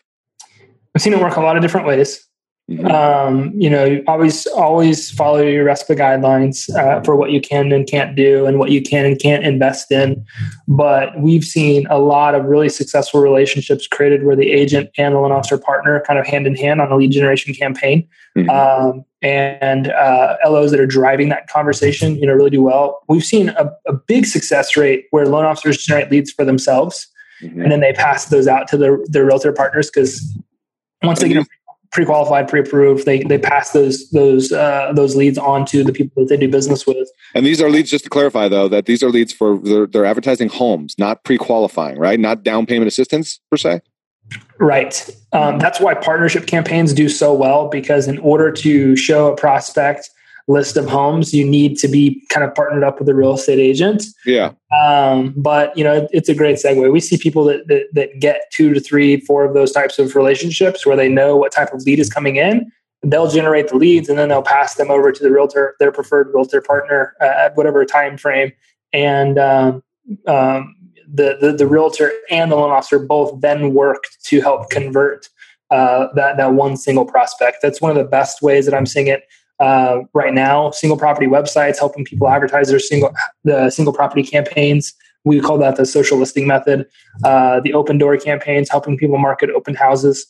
I've 0.95 1.01
seen 1.01 1.11
it 1.11 1.20
work 1.20 1.36
a 1.36 1.41
lot 1.41 1.57
of 1.57 1.61
different 1.61 1.88
ways. 1.88 2.26
Mm-hmm. 2.70 2.86
Um, 2.86 3.51
you 3.55 3.67
know, 3.67 3.99
always 4.05 4.45
always 4.47 5.09
follow 5.09 5.41
your 5.41 5.65
RESPA 5.65 5.97
guidelines 5.97 6.70
uh, 6.76 7.01
for 7.01 7.15
what 7.15 7.32
you 7.32 7.41
can 7.41 7.72
and 7.72 7.88
can't 7.88 8.15
do, 8.15 8.45
and 8.45 8.59
what 8.59 8.70
you 8.70 8.80
can 8.80 9.05
and 9.05 9.20
can't 9.20 9.43
invest 9.43 9.91
in. 9.91 10.24
But 10.67 11.20
we've 11.20 11.43
seen 11.43 11.88
a 11.89 11.97
lot 11.97 12.36
of 12.36 12.45
really 12.45 12.70
successful 12.70 13.22
relationships 13.22 13.88
created 13.88 14.24
where 14.24 14.36
the 14.36 14.51
agent 14.51 14.91
and 14.97 15.15
the 15.15 15.20
loan 15.20 15.32
officer 15.32 15.57
partner 15.57 16.03
kind 16.05 16.20
of 16.20 16.28
hand 16.28 16.45
in 16.45 16.55
hand 16.55 16.80
on 16.80 16.91
a 16.91 16.95
lead 16.95 17.11
generation 17.11 17.55
campaign. 17.55 18.07
Mm-hmm. 18.38 18.49
Um, 18.51 19.03
and 19.24 19.88
uh, 19.88 20.38
LOs 20.45 20.70
that 20.70 20.80
are 20.80 20.88
driving 20.88 21.30
that 21.30 21.47
conversation, 21.47 22.17
you 22.17 22.28
know, 22.28 22.34
really 22.34 22.51
do 22.51 22.61
well. 22.61 23.01
We've 23.09 23.26
seen 23.26 23.49
a, 23.49 23.72
a 23.88 23.93
big 23.93 24.28
success 24.28 24.78
rate 24.78 25.05
where 25.09 25.26
loan 25.26 25.43
officers 25.43 25.84
generate 25.84 26.11
leads 26.11 26.32
for 26.32 26.45
themselves, 26.45 27.07
mm-hmm. 27.41 27.63
and 27.63 27.72
then 27.72 27.80
they 27.80 27.93
pass 27.93 28.26
those 28.26 28.47
out 28.47 28.67
to 28.67 28.78
their 28.78 28.99
their 29.07 29.26
realtor 29.26 29.53
partners 29.53 29.89
because 29.89 30.38
once 31.01 31.20
they 31.20 31.30
get 31.30 31.47
pre-qualified, 31.92 32.48
pre-approved. 32.48 33.06
They 33.06 33.24
they 33.24 33.38
pass 33.38 33.72
those 33.72 34.10
those 34.12 34.52
uh, 34.52 34.92
those 34.94 35.16
leads 35.16 35.38
on 35.38 35.66
to 35.68 35.84
the 35.84 35.94
people 35.94 36.24
that 36.24 36.30
they 36.30 36.38
do 36.38 36.50
business 36.50 36.86
with. 36.86 37.10
And 37.34 37.46
these 37.46 37.62
are 37.62 37.70
leads. 37.70 37.90
Just 37.90 38.04
to 38.06 38.10
clarify, 38.10 38.48
though, 38.48 38.68
that 38.68 38.86
these 38.86 39.02
are 39.04 39.10
leads 39.10 39.34
for 39.34 39.58
they're, 39.60 39.88
they're 39.88 40.06
advertising 40.06 40.50
homes, 40.50 40.96
not 40.98 41.24
pre-qualifying, 41.24 41.98
right? 41.98 42.20
Not 42.20 42.44
down 42.44 42.66
payment 42.66 42.88
assistance 42.88 43.40
per 43.50 43.58
se. 43.58 43.82
Right. 44.60 45.10
Um, 45.34 45.58
that's 45.58 45.80
why 45.80 45.96
partnership 45.96 46.46
campaigns 46.46 46.94
do 46.94 47.10
so 47.10 47.34
well 47.34 47.68
because 47.68 48.08
in 48.08 48.20
order 48.20 48.52
to 48.52 48.96
show 48.96 49.32
a 49.32 49.36
prospect 49.36 50.10
list 50.50 50.76
of 50.78 50.89
homes, 50.89 51.32
you 51.32 51.47
need 51.47 51.78
to 51.78 51.88
be 51.88 52.26
kind 52.30 52.43
of 52.43 52.54
partnered 52.56 52.84
up 52.84 52.97
with 52.97 53.08
a 53.08 53.14
real 53.14 53.36
estate 53.36 53.60
agent. 53.60 54.04
Yeah. 54.26 54.52
Um, 54.84 55.34
but 55.38 55.78
you 55.78 55.84
know, 55.84 56.08
it's 56.12 56.28
a 56.28 56.34
great 56.34 56.58
segue. 56.58 56.91
We 56.91 57.00
see 57.00 57.18
people 57.18 57.43
that, 57.45 57.68
that, 57.68 57.86
that 57.93 58.20
get 58.20 58.41
two 58.52 58.74
to 58.74 58.80
three, 58.80 59.20
four 59.22 59.45
of 59.45 59.54
those 59.54 59.72
types 59.72 60.00
of 60.00 60.16
relationships 60.16 60.86
where 60.86 60.97
they 60.97 61.08
know 61.08 61.38
what 61.38 61.52
type 61.52 61.72
of 61.72 61.84
lead 61.84 62.00
is 62.00 62.10
coming 62.10 62.38
in. 62.38 62.72
They'll 63.04 63.30
generate 63.30 63.70
the 63.70 63.78
leads 63.78 64.10
and 64.10 64.18
then 64.18 64.28
they'll 64.30 64.41
pass 64.41 64.74
them 64.74 64.89
over 64.89 65.12
to 65.12 65.24
the 65.24 65.32
realtor, 65.32 65.76
their 65.80 65.91
preferred 65.91 66.32
realtor 66.34 66.62
partner 66.62 67.14
uh, 67.22 67.26
at 67.26 67.56
whatever 67.56 67.86
time 67.86 68.18
frame. 68.18 68.52
And 68.91 69.38
um, 69.38 69.84
um, 70.28 70.76
the, 71.08 71.38
the, 71.39 71.54
the 71.54 71.68
realtor 71.68 72.12
and 72.32 72.52
the 72.52 72.56
loan 72.56 72.72
officer 72.72 72.97
both 72.97 73.39
then 73.39 73.76
work 73.76 74.06
to 74.26 74.41
help 74.41 74.72
convert 74.72 75.30
uh, 75.70 76.08
that 76.16 76.38
that 76.38 76.54
one 76.54 76.76
single 76.76 77.06
prospect. 77.06 77.58
That's 77.62 77.80
one 77.80 77.91
of 77.91 77.97
the 77.97 78.04
best 78.04 78.41
ways 78.41 78.66
that 78.66 78.74
I'm 78.74 78.88
seeing 78.88 79.06
it 79.06 79.24
uh, 79.60 80.01
right 80.14 80.34
now. 80.34 80.72
Single 80.72 80.97
property 80.97 81.28
websites 81.28 81.78
helping 81.78 82.05
people 82.05 82.28
advertise 82.28 82.70
their 82.70 82.80
single 82.80 83.14
the 83.43 83.70
single 83.70 83.93
property 83.93 84.24
campaigns. 84.24 84.93
We 85.26 85.41
call 85.41 85.57
that 85.60 85.76
the 85.76 85.86
social 85.86 86.18
listing 86.18 86.47
method. 86.47 86.88
Uh, 87.24 87.60
the 87.60 87.74
open 87.74 87.97
door 87.97 88.16
campaigns 88.18 88.70
helping 88.70 88.97
people 88.97 89.18
market 89.18 89.49
open 89.49 89.76
houses. 89.76 90.26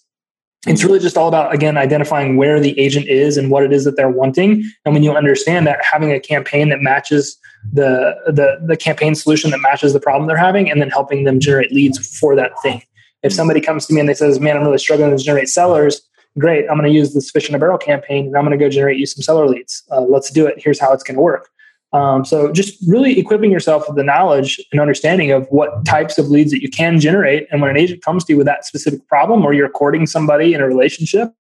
It's 0.67 0.84
really 0.84 0.99
just 0.99 1.15
all 1.15 1.30
about 1.30 1.53
again 1.53 1.77
identifying 1.77 2.36
where 2.36 2.59
the 2.59 2.77
agent 2.77 3.07
is 3.07 3.38
and 3.38 3.49
what 3.49 3.63
it 3.63 3.71
is 3.71 3.86
that 3.86 3.95
they're 3.95 4.09
wanting. 4.09 4.63
And 4.84 4.93
when 4.93 5.03
you 5.03 5.13
understand 5.13 5.65
that, 5.67 5.80
having 5.89 6.11
a 6.11 6.19
campaign 6.19 6.69
that 6.69 6.82
matches 6.82 7.38
the 7.71 8.15
the 8.25 8.59
the 8.65 8.75
campaign 8.75 9.15
solution 9.15 9.51
that 9.51 9.59
matches 9.59 9.93
the 9.93 9.99
problem 9.99 10.27
they're 10.27 10.38
having, 10.38 10.69
and 10.69 10.82
then 10.82 10.89
helping 10.89 11.23
them 11.23 11.39
generate 11.39 11.71
leads 11.71 11.97
for 12.17 12.36
that 12.36 12.51
thing. 12.61 12.82
If 13.21 13.34
somebody 13.34 13.61
comes 13.61 13.86
to 13.86 13.93
me 13.93 13.99
and 13.99 14.09
they 14.09 14.13
says, 14.13 14.39
"Man, 14.39 14.57
I'm 14.57 14.63
really 14.63 14.77
struggling 14.80 15.15
to 15.15 15.23
generate 15.23 15.49
sellers," 15.49 16.01
great, 16.38 16.69
I'm 16.69 16.77
going 16.77 16.89
to 16.89 16.95
use 16.95 17.13
this 17.13 17.32
fish 17.32 17.49
in 17.49 17.55
a 17.55 17.59
barrel 17.59 17.77
campaign 17.77 18.27
and 18.27 18.36
I'm 18.36 18.45
going 18.45 18.57
to 18.57 18.63
go 18.63 18.69
generate 18.69 18.97
you 18.97 19.05
some 19.05 19.21
seller 19.21 19.47
leads. 19.47 19.84
Uh, 19.91 20.01
let's 20.01 20.30
do 20.32 20.45
it. 20.45 20.55
Here's 20.57 20.80
how 20.80 20.93
it's 20.93 21.03
going 21.03 21.15
to 21.15 21.21
work. 21.21 21.49
Um, 21.91 22.23
so 22.23 22.51
just 22.51 22.77
really 22.88 23.17
equipping 23.17 23.51
yourself 23.51 23.86
with 23.88 23.97
the 23.97 24.03
knowledge 24.03 24.59
and 24.71 24.80
understanding 24.80 25.32
of 25.32 25.47
what 25.47 25.86
types 25.86 26.19
of 26.19 26.27
leads 26.27 26.51
that 26.51 26.61
you 26.61 26.69
can 26.69 26.99
generate. 26.99 27.47
And 27.51 27.61
when 27.61 27.69
an 27.71 27.77
agent 27.77 28.03
comes 28.03 28.23
to 28.25 28.34
you 28.34 28.38
with 28.38 28.45
that 28.45 28.65
specific 28.65 29.07
problem 29.07 29.43
or 29.43 29.53
you're 29.53 29.69
courting 29.69 30.05
somebody 30.05 30.53
in 30.53 30.61
a 30.61 30.67
relationship, 30.67 31.34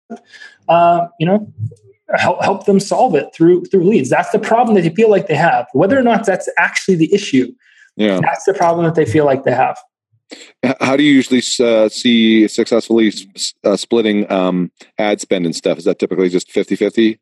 uh, 0.69 1.07
you 1.19 1.25
know, 1.25 1.51
help, 2.15 2.41
help 2.41 2.65
them 2.65 2.79
solve 2.79 3.13
it 3.15 3.27
through, 3.35 3.65
through 3.65 3.83
leads. 3.83 4.09
That's 4.09 4.31
the 4.31 4.39
problem 4.39 4.75
that 4.75 4.85
you 4.85 4.91
feel 4.91 5.09
like 5.09 5.27
they 5.27 5.35
have. 5.35 5.67
Whether 5.73 5.99
or 5.99 6.03
not 6.03 6.25
that's 6.25 6.47
actually 6.57 6.95
the 6.95 7.13
issue, 7.13 7.53
yeah. 7.97 8.21
that's 8.21 8.45
the 8.45 8.53
problem 8.53 8.85
that 8.85 8.95
they 8.95 9.05
feel 9.05 9.25
like 9.25 9.43
they 9.43 9.51
have. 9.51 9.77
How 10.81 10.97
do 10.97 11.03
you 11.03 11.13
usually 11.13 11.41
uh, 11.65 11.89
see 11.89 12.47
successfully 12.47 13.13
uh, 13.63 13.77
splitting 13.77 14.29
um, 14.31 14.71
ad 14.97 15.21
spend 15.21 15.45
and 15.45 15.55
stuff? 15.55 15.77
Is 15.77 15.85
that 15.85 15.99
typically 15.99 16.29
just 16.29 16.51
50 16.51 16.75
50? 16.75 17.19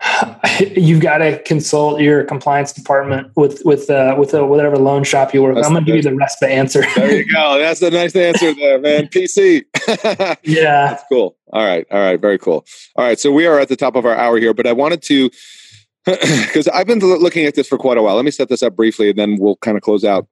You've 0.76 1.00
got 1.00 1.18
to 1.18 1.42
consult 1.42 2.00
your 2.00 2.24
compliance 2.24 2.72
department 2.72 3.30
with 3.36 3.62
with 3.64 3.90
uh, 3.90 4.14
with 4.18 4.32
uh, 4.34 4.46
whatever 4.46 4.76
loan 4.76 5.04
shop 5.04 5.34
you 5.34 5.42
work. 5.42 5.56
That's 5.56 5.66
I'm 5.66 5.72
going 5.72 5.84
to 5.84 5.88
give 5.88 5.96
you 5.96 6.10
the 6.10 6.14
rest 6.14 6.42
of 6.42 6.48
the 6.48 6.54
answer. 6.54 6.84
there 6.94 7.16
you 7.16 7.32
go. 7.32 7.58
That's 7.58 7.82
a 7.82 7.90
nice 7.90 8.14
answer 8.14 8.54
there, 8.54 8.80
man. 8.80 9.06
PC. 9.12 9.64
yeah, 10.44 10.88
that's 10.88 11.04
cool. 11.10 11.36
All 11.52 11.64
right, 11.64 11.86
all 11.90 11.98
right, 11.98 12.20
very 12.20 12.38
cool. 12.38 12.64
All 12.96 13.04
right, 13.04 13.18
so 13.18 13.32
we 13.32 13.46
are 13.46 13.58
at 13.58 13.68
the 13.68 13.76
top 13.76 13.96
of 13.96 14.06
our 14.06 14.14
hour 14.14 14.38
here, 14.38 14.54
but 14.54 14.66
I 14.66 14.72
wanted 14.72 15.02
to 15.02 15.30
because 16.04 16.68
I've 16.68 16.86
been 16.86 17.00
looking 17.00 17.44
at 17.46 17.54
this 17.54 17.66
for 17.66 17.78
quite 17.78 17.98
a 17.98 18.02
while. 18.02 18.14
Let 18.14 18.24
me 18.24 18.30
set 18.30 18.48
this 18.48 18.62
up 18.62 18.76
briefly, 18.76 19.10
and 19.10 19.18
then 19.18 19.36
we'll 19.38 19.56
kind 19.56 19.76
of 19.76 19.82
close 19.82 20.04
out 20.04 20.28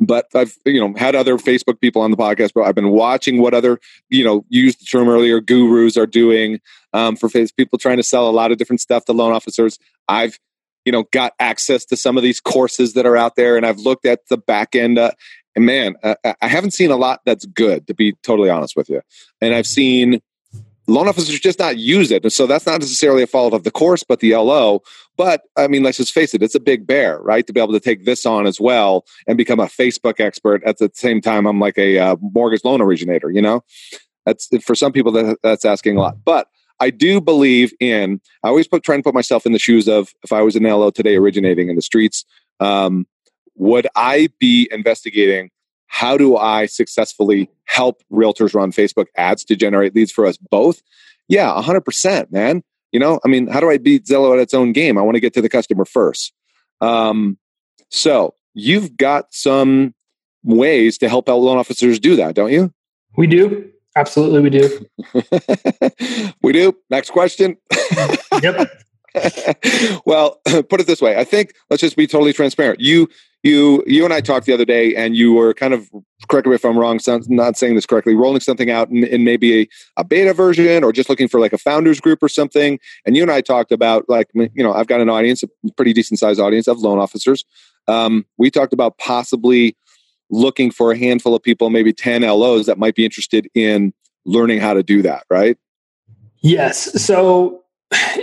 but 0.00 0.26
I've 0.34 0.56
you 0.64 0.80
know 0.80 0.94
had 0.96 1.14
other 1.14 1.36
Facebook 1.36 1.80
people 1.80 2.02
on 2.02 2.10
the 2.10 2.16
podcast, 2.16 2.52
but 2.54 2.62
I've 2.62 2.74
been 2.74 2.90
watching 2.90 3.40
what 3.40 3.54
other 3.54 3.78
you 4.08 4.24
know 4.24 4.44
used 4.48 4.80
the 4.80 4.86
term 4.86 5.08
earlier 5.08 5.40
gurus 5.40 5.96
are 5.96 6.06
doing 6.06 6.60
um, 6.92 7.16
for 7.16 7.28
face 7.28 7.52
people 7.52 7.78
trying 7.78 7.98
to 7.98 8.02
sell 8.02 8.28
a 8.28 8.32
lot 8.32 8.50
of 8.50 8.58
different 8.58 8.80
stuff 8.80 9.04
to 9.04 9.12
loan 9.12 9.32
officers. 9.32 9.78
I've 10.08 10.38
you 10.84 10.92
know 10.92 11.04
got 11.12 11.34
access 11.38 11.84
to 11.86 11.96
some 11.96 12.16
of 12.16 12.22
these 12.22 12.40
courses 12.40 12.94
that 12.94 13.06
are 13.06 13.16
out 13.16 13.36
there, 13.36 13.56
and 13.56 13.66
I've 13.66 13.78
looked 13.78 14.06
at 14.06 14.20
the 14.28 14.38
back 14.38 14.74
end. 14.74 14.98
Uh, 14.98 15.12
and 15.54 15.66
man, 15.66 15.96
I, 16.02 16.34
I 16.40 16.48
haven't 16.48 16.72
seen 16.72 16.90
a 16.90 16.96
lot 16.96 17.20
that's 17.26 17.44
good 17.44 17.86
to 17.88 17.94
be 17.94 18.14
totally 18.22 18.50
honest 18.50 18.76
with 18.76 18.88
you. 18.88 19.02
And 19.40 19.54
I've 19.54 19.66
seen 19.66 20.20
loan 20.86 21.08
officers 21.08 21.38
just 21.40 21.58
not 21.58 21.76
use 21.76 22.10
it. 22.10 22.22
And 22.22 22.32
so 22.32 22.46
that's 22.46 22.66
not 22.66 22.80
necessarily 22.80 23.22
a 23.22 23.26
fault 23.26 23.54
of 23.54 23.64
the 23.64 23.70
course, 23.70 24.02
but 24.02 24.20
the 24.20 24.34
LO. 24.34 24.82
But 25.16 25.42
I 25.56 25.68
mean, 25.68 25.82
let's 25.82 25.98
just 25.98 26.12
face 26.12 26.34
it, 26.34 26.42
it's 26.42 26.54
a 26.54 26.60
big 26.60 26.86
bear, 26.86 27.20
right? 27.20 27.46
To 27.46 27.52
be 27.52 27.60
able 27.60 27.72
to 27.72 27.80
take 27.80 28.04
this 28.04 28.24
on 28.24 28.46
as 28.46 28.60
well 28.60 29.04
and 29.26 29.36
become 29.36 29.60
a 29.60 29.66
Facebook 29.66 30.18
expert 30.18 30.62
at 30.64 30.78
the 30.78 30.90
same 30.94 31.20
time, 31.20 31.46
I'm 31.46 31.60
like 31.60 31.78
a 31.78 31.98
uh, 31.98 32.16
mortgage 32.20 32.64
loan 32.64 32.80
originator, 32.80 33.30
you 33.30 33.42
know? 33.42 33.62
That's 34.24 34.48
for 34.62 34.74
some 34.74 34.92
people 34.92 35.12
that, 35.12 35.38
that's 35.42 35.64
asking 35.64 35.96
a 35.96 36.00
lot. 36.00 36.24
But 36.24 36.48
I 36.78 36.90
do 36.90 37.20
believe 37.20 37.72
in, 37.80 38.20
I 38.42 38.48
always 38.48 38.66
put, 38.66 38.82
try 38.82 38.94
and 38.94 39.04
put 39.04 39.14
myself 39.14 39.44
in 39.44 39.52
the 39.52 39.58
shoes 39.58 39.88
of 39.88 40.14
if 40.22 40.32
I 40.32 40.42
was 40.42 40.56
an 40.56 40.62
LO 40.62 40.90
today 40.90 41.16
originating 41.16 41.68
in 41.68 41.76
the 41.76 41.82
streets, 41.82 42.24
um, 42.58 43.06
would 43.56 43.86
I 43.94 44.28
be 44.38 44.68
investigating 44.72 45.50
how 45.88 46.16
do 46.16 46.36
I 46.36 46.66
successfully 46.66 47.50
help 47.64 48.02
realtors 48.12 48.54
run 48.54 48.70
Facebook 48.70 49.06
ads 49.16 49.44
to 49.44 49.56
generate 49.56 49.94
leads 49.94 50.12
for 50.12 50.24
us 50.24 50.36
both? 50.36 50.82
Yeah, 51.28 51.48
100%, 51.60 52.30
man. 52.30 52.62
You 52.92 53.00
know, 53.00 53.20
I 53.24 53.28
mean, 53.28 53.46
how 53.46 53.60
do 53.60 53.70
I 53.70 53.78
beat 53.78 54.04
Zillow 54.06 54.32
at 54.32 54.40
its 54.40 54.54
own 54.54 54.72
game? 54.72 54.98
I 54.98 55.02
want 55.02 55.14
to 55.14 55.20
get 55.20 55.34
to 55.34 55.42
the 55.42 55.48
customer 55.48 55.84
first. 55.84 56.32
Um, 56.80 57.38
so 57.90 58.34
you've 58.54 58.96
got 58.96 59.26
some 59.32 59.94
ways 60.42 60.98
to 60.98 61.08
help 61.08 61.28
out 61.28 61.36
loan 61.36 61.58
officers 61.58 61.98
do 61.98 62.16
that, 62.16 62.34
don't 62.34 62.52
you? 62.52 62.72
We 63.16 63.26
do. 63.26 63.70
Absolutely, 63.96 64.40
we 64.40 64.50
do. 64.50 64.86
we 66.42 66.52
do. 66.52 66.76
Next 66.90 67.10
question. 67.10 67.56
yep. 68.42 68.70
well, 70.04 70.40
put 70.68 70.80
it 70.80 70.86
this 70.86 71.02
way. 71.02 71.16
I 71.16 71.24
think 71.24 71.54
let's 71.68 71.80
just 71.80 71.96
be 71.96 72.06
totally 72.06 72.32
transparent. 72.32 72.80
You 72.80 73.08
you 73.42 73.82
you 73.86 74.04
and 74.04 74.12
I 74.12 74.20
talked 74.20 74.46
the 74.46 74.52
other 74.52 74.64
day, 74.64 74.94
and 74.94 75.16
you 75.16 75.32
were 75.32 75.54
kind 75.54 75.72
of 75.72 75.88
correct 76.28 76.46
me 76.46 76.54
if 76.54 76.64
I'm 76.64 76.78
wrong. 76.78 77.00
Not 77.28 77.56
saying 77.56 77.74
this 77.74 77.86
correctly. 77.86 78.14
Rolling 78.14 78.40
something 78.40 78.70
out 78.70 78.90
in, 78.90 79.04
in 79.04 79.24
maybe 79.24 79.62
a, 79.62 79.68
a, 79.98 80.04
beta 80.04 80.34
version, 80.34 80.84
or 80.84 80.92
just 80.92 81.08
looking 81.08 81.28
for 81.28 81.40
like 81.40 81.52
a 81.52 81.58
founders 81.58 82.00
group 82.00 82.22
or 82.22 82.28
something. 82.28 82.78
And 83.06 83.16
you 83.16 83.22
and 83.22 83.30
I 83.30 83.40
talked 83.40 83.72
about 83.72 84.08
like 84.08 84.28
you 84.34 84.50
know 84.62 84.72
I've 84.72 84.88
got 84.88 85.00
an 85.00 85.08
audience, 85.08 85.42
a 85.42 85.48
pretty 85.76 85.92
decent 85.92 86.18
sized 86.18 86.38
audience 86.38 86.68
of 86.68 86.78
loan 86.78 86.98
officers. 86.98 87.44
Um, 87.88 88.26
we 88.36 88.50
talked 88.50 88.74
about 88.74 88.98
possibly 88.98 89.76
looking 90.28 90.70
for 90.70 90.92
a 90.92 90.98
handful 90.98 91.34
of 91.34 91.42
people, 91.42 91.70
maybe 91.70 91.94
ten 91.94 92.22
LOs 92.22 92.66
that 92.66 92.78
might 92.78 92.94
be 92.94 93.04
interested 93.06 93.48
in 93.54 93.94
learning 94.26 94.60
how 94.60 94.74
to 94.74 94.82
do 94.82 95.00
that. 95.02 95.24
Right? 95.30 95.56
Yes. 96.42 97.02
So 97.02 97.64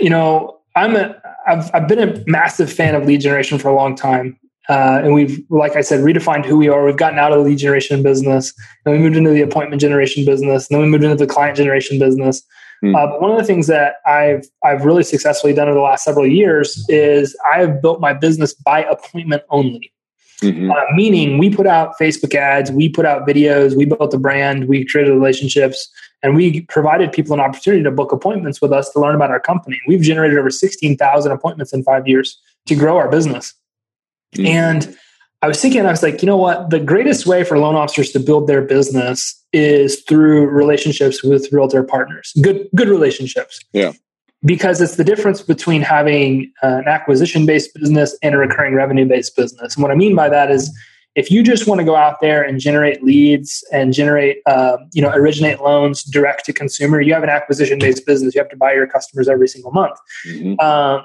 you 0.00 0.10
know 0.10 0.60
I'm 0.76 0.94
a 0.94 1.20
I've 1.48 1.70
I've 1.74 1.88
been 1.88 2.08
a 2.08 2.22
massive 2.28 2.72
fan 2.72 2.94
of 2.94 3.04
lead 3.04 3.20
generation 3.20 3.58
for 3.58 3.68
a 3.68 3.74
long 3.74 3.96
time. 3.96 4.38
Uh, 4.68 5.00
and 5.02 5.14
we've, 5.14 5.42
like 5.48 5.76
I 5.76 5.80
said, 5.80 6.00
redefined 6.00 6.44
who 6.44 6.58
we 6.58 6.68
are. 6.68 6.84
We've 6.84 6.96
gotten 6.96 7.18
out 7.18 7.32
of 7.32 7.38
the 7.38 7.44
lead 7.44 7.58
generation 7.58 8.02
business, 8.02 8.52
and 8.84 8.94
we 8.94 9.00
moved 9.00 9.16
into 9.16 9.30
the 9.30 9.40
appointment 9.40 9.80
generation 9.80 10.24
business, 10.26 10.68
and 10.68 10.76
then 10.76 10.82
we 10.84 10.90
moved 10.90 11.04
into 11.04 11.16
the 11.16 11.26
client 11.26 11.56
generation 11.56 11.98
business. 11.98 12.42
Mm. 12.84 12.94
Uh, 12.94 13.06
but 13.06 13.20
one 13.20 13.30
of 13.30 13.38
the 13.38 13.44
things 13.44 13.66
that 13.66 13.94
I've 14.06 14.44
I've 14.62 14.84
really 14.84 15.02
successfully 15.02 15.52
done 15.52 15.68
over 15.68 15.74
the 15.74 15.82
last 15.82 16.04
several 16.04 16.26
years 16.26 16.84
is 16.88 17.36
I 17.50 17.60
have 17.60 17.80
built 17.80 18.00
my 18.00 18.12
business 18.12 18.52
by 18.52 18.84
appointment 18.84 19.42
only. 19.48 19.90
Mm-hmm. 20.42 20.70
Uh, 20.70 20.74
meaning, 20.94 21.38
we 21.38 21.50
put 21.50 21.66
out 21.66 21.98
Facebook 21.98 22.34
ads, 22.34 22.70
we 22.70 22.88
put 22.88 23.04
out 23.04 23.26
videos, 23.26 23.74
we 23.74 23.86
built 23.86 24.14
a 24.14 24.18
brand, 24.18 24.68
we 24.68 24.84
created 24.84 25.10
relationships, 25.10 25.90
and 26.22 26.36
we 26.36 26.60
provided 26.62 27.10
people 27.10 27.34
an 27.34 27.40
opportunity 27.40 27.82
to 27.82 27.90
book 27.90 28.12
appointments 28.12 28.60
with 28.60 28.72
us 28.72 28.90
to 28.90 29.00
learn 29.00 29.16
about 29.16 29.30
our 29.30 29.40
company. 29.40 29.80
We've 29.88 30.02
generated 30.02 30.38
over 30.38 30.50
sixteen 30.50 30.96
thousand 30.96 31.32
appointments 31.32 31.72
in 31.72 31.82
five 31.82 32.06
years 32.06 32.38
to 32.66 32.76
grow 32.76 32.98
our 32.98 33.10
business. 33.10 33.54
Mm-hmm. 34.34 34.46
And 34.46 34.96
I 35.40 35.48
was 35.48 35.60
thinking, 35.60 35.86
I 35.86 35.90
was 35.90 36.02
like, 36.02 36.20
you 36.22 36.26
know 36.26 36.36
what? 36.36 36.70
The 36.70 36.80
greatest 36.80 37.26
way 37.26 37.44
for 37.44 37.58
loan 37.58 37.76
officers 37.76 38.10
to 38.12 38.20
build 38.20 38.48
their 38.48 38.62
business 38.62 39.34
is 39.52 40.02
through 40.02 40.48
relationships 40.48 41.22
with 41.22 41.52
realtor 41.52 41.82
partners. 41.82 42.32
Good, 42.42 42.68
good 42.74 42.88
relationships. 42.88 43.60
Yeah. 43.72 43.92
Because 44.44 44.80
it's 44.80 44.96
the 44.96 45.04
difference 45.04 45.42
between 45.42 45.82
having 45.82 46.52
an 46.62 46.86
acquisition 46.86 47.46
based 47.46 47.74
business 47.74 48.16
and 48.22 48.34
a 48.34 48.38
recurring 48.38 48.74
revenue 48.74 49.06
based 49.06 49.36
business. 49.36 49.74
And 49.74 49.82
what 49.82 49.92
I 49.92 49.94
mean 49.94 50.14
by 50.14 50.28
that 50.28 50.50
is, 50.50 50.76
if 51.14 51.32
you 51.32 51.42
just 51.42 51.66
want 51.66 51.80
to 51.80 51.84
go 51.84 51.96
out 51.96 52.20
there 52.20 52.42
and 52.44 52.60
generate 52.60 53.02
leads 53.02 53.64
and 53.72 53.92
generate, 53.92 54.38
uh, 54.46 54.76
you 54.92 55.02
know, 55.02 55.10
originate 55.10 55.60
loans 55.60 56.04
direct 56.04 56.44
to 56.44 56.52
consumer, 56.52 57.00
you 57.00 57.12
have 57.12 57.24
an 57.24 57.28
acquisition 57.28 57.80
based 57.80 58.06
business. 58.06 58.34
You 58.34 58.40
have 58.40 58.50
to 58.50 58.56
buy 58.56 58.72
your 58.72 58.86
customers 58.86 59.28
every 59.28 59.48
single 59.48 59.72
month. 59.72 59.98
Mm-hmm. 60.28 60.60
Um, 60.60 61.04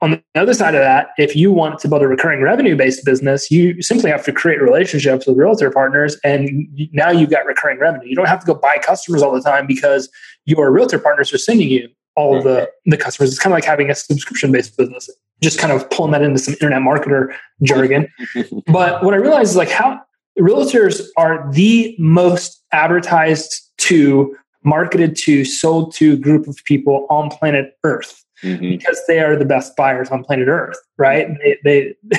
on 0.00 0.12
the 0.12 0.22
other 0.40 0.54
side 0.54 0.74
of 0.74 0.80
that, 0.80 1.08
if 1.18 1.34
you 1.34 1.52
want 1.52 1.80
to 1.80 1.88
build 1.88 2.02
a 2.02 2.08
recurring 2.08 2.42
revenue 2.42 2.76
based 2.76 3.04
business, 3.04 3.50
you 3.50 3.82
simply 3.82 4.10
have 4.10 4.24
to 4.24 4.32
create 4.32 4.62
relationships 4.62 5.26
with 5.26 5.36
realtor 5.36 5.70
partners. 5.70 6.16
And 6.22 6.68
now 6.92 7.10
you've 7.10 7.30
got 7.30 7.44
recurring 7.46 7.78
revenue. 7.80 8.08
You 8.08 8.14
don't 8.14 8.28
have 8.28 8.40
to 8.40 8.46
go 8.46 8.54
buy 8.54 8.78
customers 8.78 9.22
all 9.22 9.32
the 9.32 9.40
time 9.40 9.66
because 9.66 10.08
your 10.44 10.70
realtor 10.70 10.98
partners 10.98 11.32
are 11.32 11.38
sending 11.38 11.68
you 11.68 11.88
all 12.14 12.36
of 12.36 12.44
the, 12.44 12.70
the 12.86 12.96
customers. 12.96 13.30
It's 13.30 13.38
kind 13.38 13.52
of 13.52 13.56
like 13.56 13.64
having 13.64 13.90
a 13.90 13.94
subscription 13.94 14.52
based 14.52 14.76
business, 14.76 15.10
just 15.42 15.58
kind 15.58 15.72
of 15.72 15.88
pulling 15.90 16.12
that 16.12 16.22
into 16.22 16.38
some 16.38 16.54
internet 16.54 16.80
marketer 16.80 17.34
jargon. 17.62 18.08
but 18.66 19.02
what 19.02 19.14
I 19.14 19.18
realized 19.18 19.50
is 19.50 19.56
like 19.56 19.70
how 19.70 20.00
realtors 20.38 21.02
are 21.16 21.48
the 21.52 21.96
most 21.98 22.62
advertised 22.72 23.62
to, 23.78 24.36
marketed 24.64 25.16
to, 25.16 25.44
sold 25.44 25.94
to 25.94 26.16
group 26.16 26.46
of 26.46 26.56
people 26.64 27.06
on 27.10 27.30
planet 27.30 27.76
Earth 27.84 28.24
mm-hmm. 28.42 28.60
because 28.60 29.00
they 29.06 29.20
are 29.20 29.36
the 29.36 29.44
best 29.44 29.76
buyers 29.76 30.10
on 30.10 30.24
planet 30.24 30.48
Earth, 30.48 30.78
right? 30.96 31.28
They, 31.64 31.94
they 32.10 32.18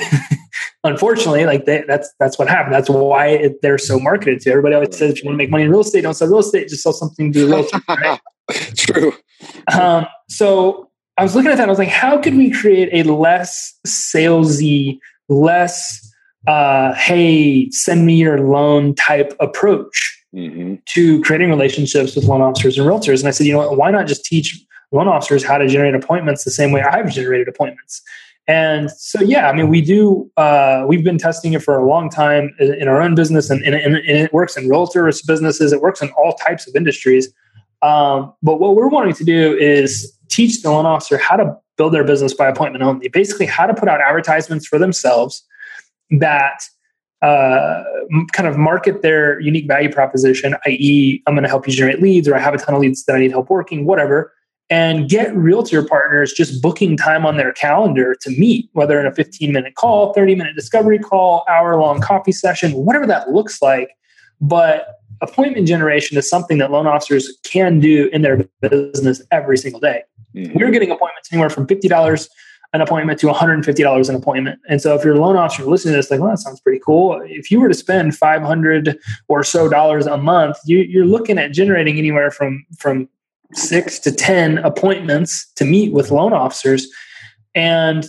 unfortunately, 0.84 1.44
like 1.44 1.64
they, 1.64 1.84
that's 1.86 2.10
that's 2.18 2.38
what 2.38 2.48
happened. 2.48 2.74
That's 2.74 2.90
why 2.90 3.28
it, 3.28 3.62
they're 3.62 3.78
so 3.78 3.98
marketed 3.98 4.40
to. 4.42 4.50
Everybody 4.50 4.74
always 4.74 4.96
says, 4.96 5.12
if 5.12 5.22
you 5.22 5.28
want 5.28 5.34
to 5.34 5.38
make 5.38 5.50
money 5.50 5.64
in 5.64 5.70
real 5.70 5.80
estate, 5.80 6.02
don't 6.02 6.14
sell 6.14 6.28
real 6.28 6.38
estate, 6.38 6.68
just 6.68 6.82
sell 6.82 6.92
something 6.92 7.32
to 7.32 7.46
real 7.46 7.64
estate. 7.64 7.82
Right? 7.88 8.20
True. 8.76 9.12
Um, 9.72 10.06
so 10.28 10.90
I 11.16 11.22
was 11.22 11.34
looking 11.34 11.50
at 11.50 11.58
that. 11.58 11.68
I 11.68 11.70
was 11.70 11.78
like, 11.78 11.88
how 11.88 12.18
could 12.18 12.34
we 12.34 12.50
create 12.50 12.88
a 12.92 13.12
less 13.12 13.78
salesy, 13.86 14.98
less 15.28 16.06
uh, 16.46 16.94
hey, 16.94 17.70
send 17.70 18.06
me 18.06 18.14
your 18.14 18.40
loan 18.40 18.94
type 18.94 19.36
approach 19.38 20.24
mm-hmm. 20.34 20.76
to 20.86 21.22
creating 21.22 21.50
relationships 21.50 22.16
with 22.16 22.24
loan 22.24 22.40
officers 22.40 22.78
and 22.78 22.88
realtors? 22.88 23.20
And 23.20 23.28
I 23.28 23.32
said, 23.32 23.46
you 23.46 23.52
know 23.52 23.58
what? 23.58 23.76
Why 23.76 23.90
not 23.90 24.06
just 24.06 24.24
teach 24.24 24.58
loan 24.92 25.08
officers 25.08 25.44
how 25.44 25.58
to 25.58 25.66
generate 25.68 25.94
appointments 25.94 26.44
the 26.44 26.50
same 26.50 26.72
way 26.72 26.82
I've 26.82 27.10
generated 27.12 27.48
appointments. 27.48 28.02
And 28.46 28.90
so, 28.90 29.22
yeah, 29.22 29.48
I 29.48 29.52
mean, 29.52 29.68
we 29.68 29.80
do, 29.80 30.28
uh, 30.36 30.84
we've 30.88 31.04
been 31.04 31.18
testing 31.18 31.52
it 31.52 31.62
for 31.62 31.78
a 31.78 31.86
long 31.86 32.10
time 32.10 32.54
in 32.58 32.88
our 32.88 33.00
own 33.00 33.14
business 33.14 33.48
and, 33.48 33.62
and, 33.62 33.76
and 33.76 33.96
it 33.96 34.32
works 34.32 34.56
in 34.56 34.68
realtors 34.68 35.24
businesses. 35.24 35.72
It 35.72 35.80
works 35.80 36.02
in 36.02 36.10
all 36.18 36.34
types 36.34 36.66
of 36.66 36.74
industries. 36.74 37.32
Um, 37.82 38.32
but 38.42 38.58
what 38.58 38.74
we're 38.74 38.88
wanting 38.88 39.14
to 39.14 39.24
do 39.24 39.56
is 39.56 40.16
teach 40.28 40.62
the 40.62 40.70
loan 40.70 40.84
officer 40.84 41.16
how 41.16 41.36
to 41.36 41.56
build 41.76 41.94
their 41.94 42.04
business 42.04 42.34
by 42.34 42.48
appointment 42.48 42.82
only, 42.82 43.08
basically 43.08 43.46
how 43.46 43.66
to 43.66 43.74
put 43.74 43.88
out 43.88 44.00
advertisements 44.00 44.66
for 44.66 44.78
themselves 44.78 45.46
that 46.10 46.64
uh, 47.22 47.84
kind 48.32 48.48
of 48.48 48.56
market 48.56 49.02
their 49.02 49.38
unique 49.40 49.68
value 49.68 49.92
proposition, 49.92 50.56
i.e., 50.66 51.22
I'm 51.26 51.34
going 51.34 51.44
to 51.44 51.48
help 51.48 51.68
you 51.68 51.72
generate 51.72 52.02
leads, 52.02 52.26
or 52.26 52.34
I 52.34 52.40
have 52.40 52.54
a 52.54 52.58
ton 52.58 52.74
of 52.74 52.80
leads 52.80 53.04
that 53.04 53.14
I 53.14 53.20
need 53.20 53.30
help 53.30 53.48
working, 53.48 53.84
whatever 53.84 54.32
and 54.70 55.08
get 55.08 55.34
realtor 55.36 55.84
partners 55.84 56.32
just 56.32 56.62
booking 56.62 56.96
time 56.96 57.26
on 57.26 57.36
their 57.36 57.52
calendar 57.52 58.14
to 58.20 58.30
meet, 58.30 58.70
whether 58.72 59.00
in 59.00 59.06
a 59.06 59.14
15 59.14 59.52
minute 59.52 59.74
call, 59.74 60.12
30 60.12 60.36
minute 60.36 60.54
discovery 60.54 60.98
call, 60.98 61.44
hour 61.48 61.78
long 61.78 62.00
coffee 62.00 62.32
session, 62.32 62.72
whatever 62.72 63.06
that 63.06 63.30
looks 63.30 63.60
like. 63.60 63.90
But 64.40 65.00
appointment 65.20 65.66
generation 65.66 66.16
is 66.16 66.30
something 66.30 66.58
that 66.58 66.70
loan 66.70 66.86
officers 66.86 67.36
can 67.44 67.80
do 67.80 68.08
in 68.12 68.22
their 68.22 68.48
business 68.60 69.20
every 69.30 69.58
single 69.58 69.80
day. 69.80 70.02
Mm-hmm. 70.34 70.58
We're 70.58 70.70
getting 70.70 70.90
appointments 70.90 71.30
anywhere 71.32 71.50
from 71.50 71.66
$50 71.66 72.28
an 72.72 72.80
appointment 72.80 73.18
to 73.18 73.26
$150 73.26 74.08
an 74.08 74.14
appointment. 74.14 74.60
And 74.68 74.80
so 74.80 74.94
if 74.94 75.04
you're 75.04 75.16
a 75.16 75.20
loan 75.20 75.36
officer 75.36 75.64
listening 75.64 75.94
to 75.94 75.96
this, 75.96 76.10
like, 76.10 76.20
well, 76.20 76.30
that 76.30 76.38
sounds 76.38 76.60
pretty 76.60 76.80
cool. 76.86 77.20
If 77.26 77.50
you 77.50 77.60
were 77.60 77.66
to 77.66 77.74
spend 77.74 78.16
500 78.16 78.96
or 79.26 79.42
so 79.42 79.68
dollars 79.68 80.06
a 80.06 80.16
month, 80.16 80.56
you, 80.64 81.02
are 81.02 81.04
looking 81.04 81.36
at 81.36 81.52
generating 81.52 81.98
anywhere 81.98 82.30
from, 82.30 82.64
from 82.78 83.08
six 83.54 83.98
to 84.00 84.12
10 84.12 84.58
appointments 84.58 85.50
to 85.56 85.64
meet 85.64 85.92
with 85.92 86.10
loan 86.10 86.32
officers. 86.32 86.86
And 87.54 88.06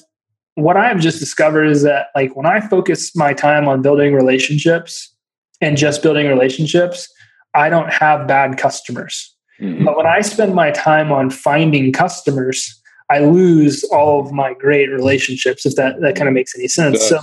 what 0.56 0.78
I've 0.78 1.00
just 1.00 1.20
discovered 1.20 1.66
is 1.66 1.84
that, 1.84 2.08
like, 2.16 2.36
when 2.36 2.46
I 2.46 2.60
focus 2.60 3.16
my 3.16 3.34
time 3.34 3.68
on 3.68 3.82
building 3.82 4.14
relationships 4.14 5.14
and 5.62 5.78
just 5.78 6.04
building 6.04 6.28
relationships, 6.28 7.12
I 7.54 7.70
don't 7.70 7.92
have 7.92 8.28
bad 8.28 8.58
customers. 8.58 9.36
Mm-hmm. 9.60 9.86
But 9.86 9.98
when 9.98 10.06
I 10.06 10.22
spend 10.22 10.56
my 10.56 10.72
time 10.72 11.12
on 11.12 11.30
finding 11.30 11.92
customers, 11.92 12.80
I 13.10 13.20
lose 13.20 13.84
all 13.86 14.22
of 14.26 14.32
my 14.32 14.54
great 14.54 14.90
relationships, 14.90 15.66
if 15.66 15.76
that, 15.76 16.02
that 16.02 16.16
kind 16.16 16.28
of 16.28 16.34
makes 16.34 16.58
any 16.58 16.68
sense. 16.68 17.02
So, 17.08 17.20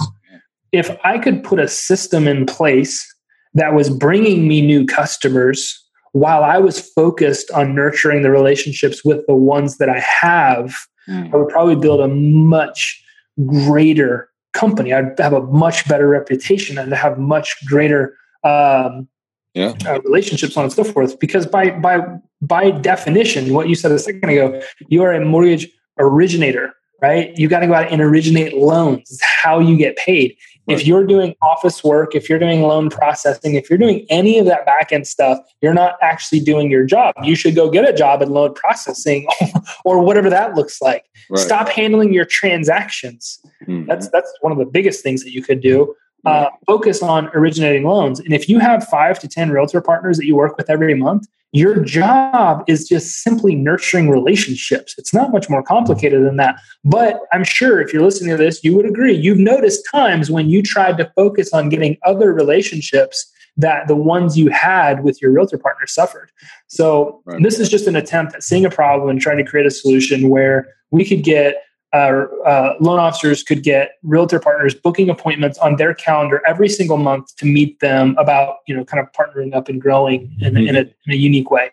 if 0.70 0.94
I 1.02 1.18
could 1.18 1.42
put 1.42 1.58
a 1.58 1.68
system 1.68 2.28
in 2.28 2.44
place 2.44 3.06
that 3.54 3.72
was 3.74 3.88
bringing 3.88 4.46
me 4.46 4.60
new 4.60 4.84
customers 4.84 5.82
while 6.12 6.44
I 6.44 6.58
was 6.58 6.80
focused 6.80 7.50
on 7.50 7.74
nurturing 7.74 8.22
the 8.22 8.30
relationships 8.30 9.04
with 9.04 9.26
the 9.26 9.34
ones 9.34 9.78
that 9.78 9.88
I 9.88 10.00
have, 10.00 10.74
mm. 11.08 11.32
I 11.32 11.36
would 11.36 11.48
probably 11.48 11.76
build 11.76 12.00
a 12.00 12.08
much 12.08 13.02
greater 13.46 14.28
company. 14.52 14.92
I'd 14.92 15.18
have 15.18 15.32
a 15.32 15.42
much 15.42 15.88
better 15.88 16.08
reputation 16.08 16.78
and 16.78 16.92
have 16.92 17.18
much 17.18 17.54
greater 17.66 18.16
um, 18.44 19.08
yeah. 19.54 19.74
uh, 19.86 20.00
relationships 20.02 20.56
on 20.56 20.64
and 20.64 20.72
so 20.72 20.84
forth. 20.84 21.18
Because 21.18 21.46
by 21.46 21.70
by 21.70 22.00
by 22.40 22.70
definition, 22.70 23.52
what 23.52 23.68
you 23.68 23.74
said 23.74 23.92
a 23.92 23.98
second 23.98 24.28
ago, 24.28 24.60
you 24.88 25.02
are 25.02 25.12
a 25.12 25.24
mortgage 25.24 25.68
originator, 25.98 26.72
right? 27.02 27.36
You 27.36 27.48
got 27.48 27.60
to 27.60 27.66
go 27.66 27.74
out 27.74 27.90
and 27.92 28.00
originate 28.00 28.56
loans. 28.56 29.10
It's 29.10 29.22
how 29.22 29.58
you 29.58 29.76
get 29.76 29.96
paid. 29.96 30.36
If 30.68 30.86
you're 30.86 31.06
doing 31.06 31.34
office 31.42 31.82
work, 31.82 32.14
if 32.14 32.28
you're 32.28 32.38
doing 32.38 32.62
loan 32.62 32.90
processing, 32.90 33.54
if 33.54 33.70
you're 33.70 33.78
doing 33.78 34.06
any 34.10 34.38
of 34.38 34.46
that 34.46 34.66
back 34.66 34.92
end 34.92 35.06
stuff, 35.06 35.38
you're 35.62 35.74
not 35.74 35.96
actually 36.02 36.40
doing 36.40 36.70
your 36.70 36.84
job. 36.84 37.14
You 37.22 37.34
should 37.34 37.54
go 37.54 37.70
get 37.70 37.88
a 37.88 37.92
job 37.92 38.22
in 38.22 38.30
loan 38.30 38.54
processing 38.54 39.26
or 39.84 40.00
whatever 40.00 40.28
that 40.30 40.54
looks 40.54 40.80
like. 40.80 41.04
Right. 41.30 41.40
Stop 41.40 41.68
handling 41.68 42.12
your 42.12 42.24
transactions. 42.24 43.40
Mm-hmm. 43.62 43.86
That's 43.86 44.08
that's 44.10 44.32
one 44.40 44.52
of 44.52 44.58
the 44.58 44.66
biggest 44.66 45.02
things 45.02 45.24
that 45.24 45.32
you 45.32 45.42
could 45.42 45.60
do. 45.60 45.94
Uh, 46.24 46.50
focus 46.66 47.02
on 47.02 47.28
originating 47.28 47.84
loans. 47.84 48.18
And 48.20 48.34
if 48.34 48.48
you 48.48 48.58
have 48.58 48.86
five 48.88 49.18
to 49.20 49.28
10 49.28 49.50
realtor 49.50 49.80
partners 49.80 50.18
that 50.18 50.26
you 50.26 50.34
work 50.36 50.56
with 50.56 50.68
every 50.68 50.94
month, 50.94 51.26
your 51.52 51.82
job 51.82 52.64
is 52.66 52.86
just 52.86 53.22
simply 53.22 53.54
nurturing 53.54 54.10
relationships. 54.10 54.94
It's 54.98 55.14
not 55.14 55.32
much 55.32 55.48
more 55.48 55.62
complicated 55.62 56.24
than 56.26 56.36
that. 56.36 56.60
But 56.84 57.20
I'm 57.32 57.44
sure 57.44 57.80
if 57.80 57.92
you're 57.92 58.02
listening 58.02 58.30
to 58.30 58.36
this, 58.36 58.62
you 58.62 58.76
would 58.76 58.84
agree. 58.84 59.14
You've 59.14 59.38
noticed 59.38 59.86
times 59.90 60.30
when 60.30 60.50
you 60.50 60.62
tried 60.62 60.98
to 60.98 61.10
focus 61.16 61.52
on 61.52 61.70
getting 61.70 61.96
other 62.04 62.32
relationships 62.32 63.32
that 63.56 63.88
the 63.88 63.96
ones 63.96 64.38
you 64.38 64.50
had 64.50 65.02
with 65.02 65.20
your 65.22 65.32
realtor 65.32 65.58
partner 65.58 65.86
suffered. 65.86 66.30
So 66.68 67.22
right. 67.24 67.42
this 67.42 67.58
is 67.58 67.68
just 67.68 67.86
an 67.86 67.96
attempt 67.96 68.34
at 68.34 68.42
seeing 68.42 68.64
a 68.64 68.70
problem 68.70 69.08
and 69.08 69.20
trying 69.20 69.38
to 69.38 69.44
create 69.44 69.66
a 69.66 69.70
solution 69.70 70.28
where 70.28 70.68
we 70.90 71.04
could 71.04 71.24
get 71.24 71.56
uh, 71.92 72.26
uh, 72.44 72.74
loan 72.80 72.98
officers 72.98 73.42
could 73.42 73.62
get 73.62 73.92
realtor 74.02 74.38
partners 74.38 74.74
booking 74.74 75.08
appointments 75.08 75.58
on 75.58 75.76
their 75.76 75.94
calendar 75.94 76.42
every 76.46 76.68
single 76.68 76.98
month 76.98 77.34
to 77.36 77.46
meet 77.46 77.80
them 77.80 78.14
about 78.18 78.56
you 78.66 78.76
know 78.76 78.84
kind 78.84 79.00
of 79.00 79.10
partnering 79.12 79.54
up 79.54 79.68
and 79.68 79.80
growing 79.80 80.34
in, 80.40 80.54
mm-hmm. 80.54 80.68
in, 80.68 80.76
a, 80.76 80.80
in 80.80 81.12
a, 81.12 81.14
unique 81.14 81.50
way 81.50 81.70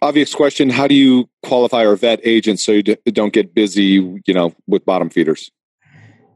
obvious 0.00 0.34
question 0.34 0.68
how 0.68 0.86
do 0.86 0.94
you 0.94 1.28
qualify 1.44 1.84
or 1.84 1.94
vet 1.94 2.20
agents 2.24 2.64
so 2.64 2.72
you 2.72 2.82
don't 2.82 3.32
get 3.32 3.54
busy 3.54 4.20
you 4.26 4.34
know 4.34 4.52
with 4.66 4.84
bottom 4.84 5.08
feeders 5.08 5.50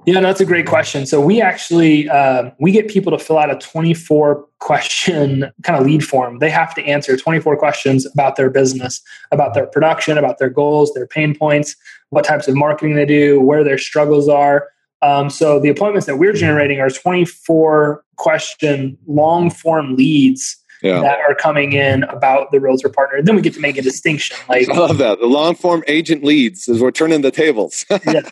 yeah, 0.06 0.20
that's 0.20 0.40
a 0.40 0.44
great 0.44 0.66
question. 0.66 1.04
So 1.04 1.20
we 1.20 1.40
actually 1.40 2.08
uh, 2.08 2.50
we 2.60 2.70
get 2.70 2.88
people 2.88 3.10
to 3.16 3.22
fill 3.22 3.38
out 3.38 3.50
a 3.50 3.56
24 3.56 4.46
question 4.60 5.50
kind 5.62 5.78
of 5.78 5.84
lead 5.84 6.04
form. 6.04 6.38
They 6.38 6.50
have 6.50 6.74
to 6.76 6.84
answer 6.84 7.16
24 7.16 7.56
questions 7.56 8.06
about 8.06 8.36
their 8.36 8.48
business, 8.48 9.02
about 9.32 9.54
their 9.54 9.66
production, 9.66 10.16
about 10.16 10.38
their 10.38 10.48
goals, 10.48 10.94
their 10.94 11.08
pain 11.08 11.34
points, 11.34 11.74
what 12.10 12.24
types 12.24 12.46
of 12.46 12.54
marketing 12.54 12.94
they 12.94 13.04
do, 13.04 13.40
where 13.40 13.64
their 13.64 13.78
struggles 13.78 14.28
are. 14.28 14.68
Um, 15.02 15.28
so 15.28 15.58
the 15.58 15.68
appointments 15.68 16.06
that 16.06 16.18
we're 16.18 16.32
generating 16.32 16.80
are 16.80 16.88
24 16.88 18.04
question 18.16 18.96
long 19.06 19.50
form 19.50 19.96
leads 19.96 20.56
yeah. 20.82 21.00
that 21.00 21.18
are 21.20 21.34
coming 21.34 21.72
in 21.72 22.04
about 22.04 22.50
the 22.52 22.60
realtor 22.60 22.88
partner. 22.88 23.18
And 23.18 23.26
then 23.26 23.36
we 23.36 23.42
get 23.42 23.54
to 23.54 23.60
make 23.60 23.76
a 23.76 23.82
distinction. 23.82 24.36
Like 24.48 24.68
I 24.68 24.72
love 24.74 24.98
that. 24.98 25.18
The 25.20 25.26
long 25.26 25.54
form 25.54 25.82
agent 25.86 26.24
leads 26.24 26.68
is 26.68 26.80
we're 26.80 26.90
turning 26.90 27.22
the 27.22 27.30
tables. 27.30 27.84
yeah. 28.06 28.28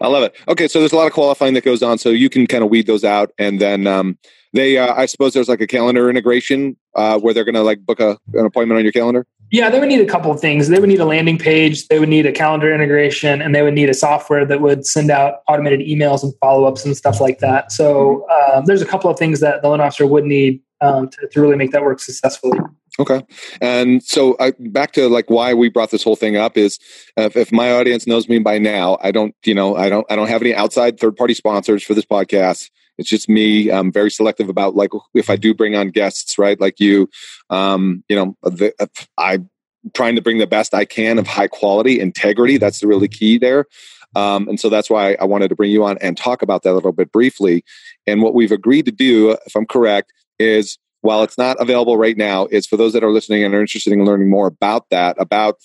I 0.00 0.08
love 0.08 0.22
it. 0.22 0.34
Okay, 0.48 0.68
so 0.68 0.80
there's 0.80 0.92
a 0.92 0.96
lot 0.96 1.06
of 1.06 1.12
qualifying 1.12 1.54
that 1.54 1.64
goes 1.64 1.82
on, 1.82 1.98
so 1.98 2.10
you 2.10 2.28
can 2.28 2.46
kind 2.46 2.64
of 2.64 2.70
weed 2.70 2.86
those 2.86 3.04
out, 3.04 3.32
and 3.38 3.60
then 3.60 3.86
um, 3.86 4.18
they, 4.52 4.78
uh, 4.78 4.94
I 4.94 5.06
suppose, 5.06 5.34
there's 5.34 5.48
like 5.48 5.60
a 5.60 5.66
calendar 5.66 6.08
integration 6.08 6.76
uh, 6.94 7.18
where 7.18 7.34
they're 7.34 7.44
going 7.44 7.56
to 7.56 7.62
like 7.62 7.84
book 7.84 8.00
a, 8.00 8.18
an 8.34 8.46
appointment 8.46 8.78
on 8.78 8.84
your 8.84 8.92
calendar. 8.92 9.26
Yeah, 9.50 9.70
they 9.70 9.78
would 9.78 9.88
need 9.88 10.00
a 10.00 10.06
couple 10.06 10.32
of 10.32 10.40
things. 10.40 10.68
They 10.68 10.78
would 10.78 10.88
need 10.88 11.00
a 11.00 11.04
landing 11.04 11.38
page, 11.38 11.88
they 11.88 11.98
would 11.98 12.08
need 12.08 12.26
a 12.26 12.32
calendar 12.32 12.74
integration, 12.74 13.42
and 13.42 13.54
they 13.54 13.62
would 13.62 13.74
need 13.74 13.88
a 13.88 13.94
software 13.94 14.44
that 14.46 14.60
would 14.60 14.86
send 14.86 15.10
out 15.10 15.40
automated 15.48 15.80
emails 15.80 16.22
and 16.22 16.32
follow 16.40 16.64
ups 16.64 16.84
and 16.84 16.96
stuff 16.96 17.20
like 17.20 17.40
that. 17.40 17.70
So 17.70 18.26
uh, 18.30 18.62
there's 18.62 18.82
a 18.82 18.86
couple 18.86 19.10
of 19.10 19.18
things 19.18 19.40
that 19.40 19.62
the 19.62 19.68
loan 19.68 19.80
officer 19.80 20.06
would 20.06 20.24
need 20.24 20.60
um, 20.80 21.08
to, 21.08 21.28
to 21.28 21.40
really 21.40 21.56
make 21.56 21.72
that 21.72 21.82
work 21.82 22.00
successfully. 22.00 22.58
Okay. 22.98 23.22
And 23.60 24.02
so 24.04 24.34
uh, 24.34 24.52
back 24.58 24.92
to 24.92 25.08
like 25.08 25.28
why 25.28 25.52
we 25.52 25.68
brought 25.68 25.90
this 25.90 26.04
whole 26.04 26.14
thing 26.14 26.36
up 26.36 26.56
is 26.56 26.78
uh, 27.18 27.22
if, 27.22 27.36
if, 27.36 27.52
my 27.52 27.72
audience 27.72 28.06
knows 28.06 28.28
me 28.28 28.38
by 28.38 28.58
now, 28.58 28.98
I 29.02 29.10
don't, 29.10 29.34
you 29.44 29.54
know, 29.54 29.74
I 29.74 29.88
don't, 29.88 30.06
I 30.10 30.14
don't 30.14 30.28
have 30.28 30.42
any 30.42 30.54
outside 30.54 31.00
third 31.00 31.16
party 31.16 31.34
sponsors 31.34 31.82
for 31.82 31.94
this 31.94 32.04
podcast. 32.04 32.70
It's 32.96 33.08
just 33.08 33.28
me. 33.28 33.70
I'm 33.72 33.90
very 33.90 34.12
selective 34.12 34.48
about 34.48 34.76
like 34.76 34.90
if 35.12 35.28
I 35.28 35.34
do 35.34 35.54
bring 35.54 35.74
on 35.74 35.90
guests, 35.90 36.38
right? 36.38 36.60
Like 36.60 36.78
you, 36.78 37.10
um, 37.50 38.04
you 38.08 38.14
know, 38.14 38.36
the, 38.44 38.72
I'm 39.18 39.50
trying 39.92 40.14
to 40.14 40.22
bring 40.22 40.38
the 40.38 40.46
best 40.46 40.72
I 40.72 40.84
can 40.84 41.18
of 41.18 41.26
high 41.26 41.48
quality 41.48 41.98
integrity. 41.98 42.58
That's 42.58 42.78
the 42.78 42.86
really 42.86 43.08
key 43.08 43.38
there. 43.38 43.66
Um, 44.14 44.48
and 44.48 44.60
so 44.60 44.68
that's 44.68 44.88
why 44.88 45.16
I 45.20 45.24
wanted 45.24 45.48
to 45.48 45.56
bring 45.56 45.72
you 45.72 45.84
on 45.84 45.98
and 45.98 46.16
talk 46.16 46.42
about 46.42 46.62
that 46.62 46.70
a 46.70 46.74
little 46.74 46.92
bit 46.92 47.10
briefly. 47.10 47.64
And 48.06 48.22
what 48.22 48.34
we've 48.34 48.52
agreed 48.52 48.84
to 48.84 48.92
do, 48.92 49.32
if 49.46 49.56
I'm 49.56 49.66
correct, 49.66 50.12
is 50.38 50.78
while 51.04 51.22
it's 51.22 51.36
not 51.36 51.60
available 51.60 51.98
right 51.98 52.16
now, 52.16 52.46
is 52.46 52.66
for 52.66 52.78
those 52.78 52.94
that 52.94 53.04
are 53.04 53.10
listening 53.10 53.44
and 53.44 53.54
are 53.54 53.60
interested 53.60 53.92
in 53.92 54.06
learning 54.06 54.30
more 54.30 54.46
about 54.46 54.88
that, 54.88 55.14
about 55.20 55.58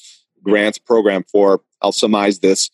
Grant's 0.44 0.78
program 0.78 1.24
for, 1.32 1.62
I'll 1.82 1.94
surmise 1.94 2.40
this, 2.40 2.70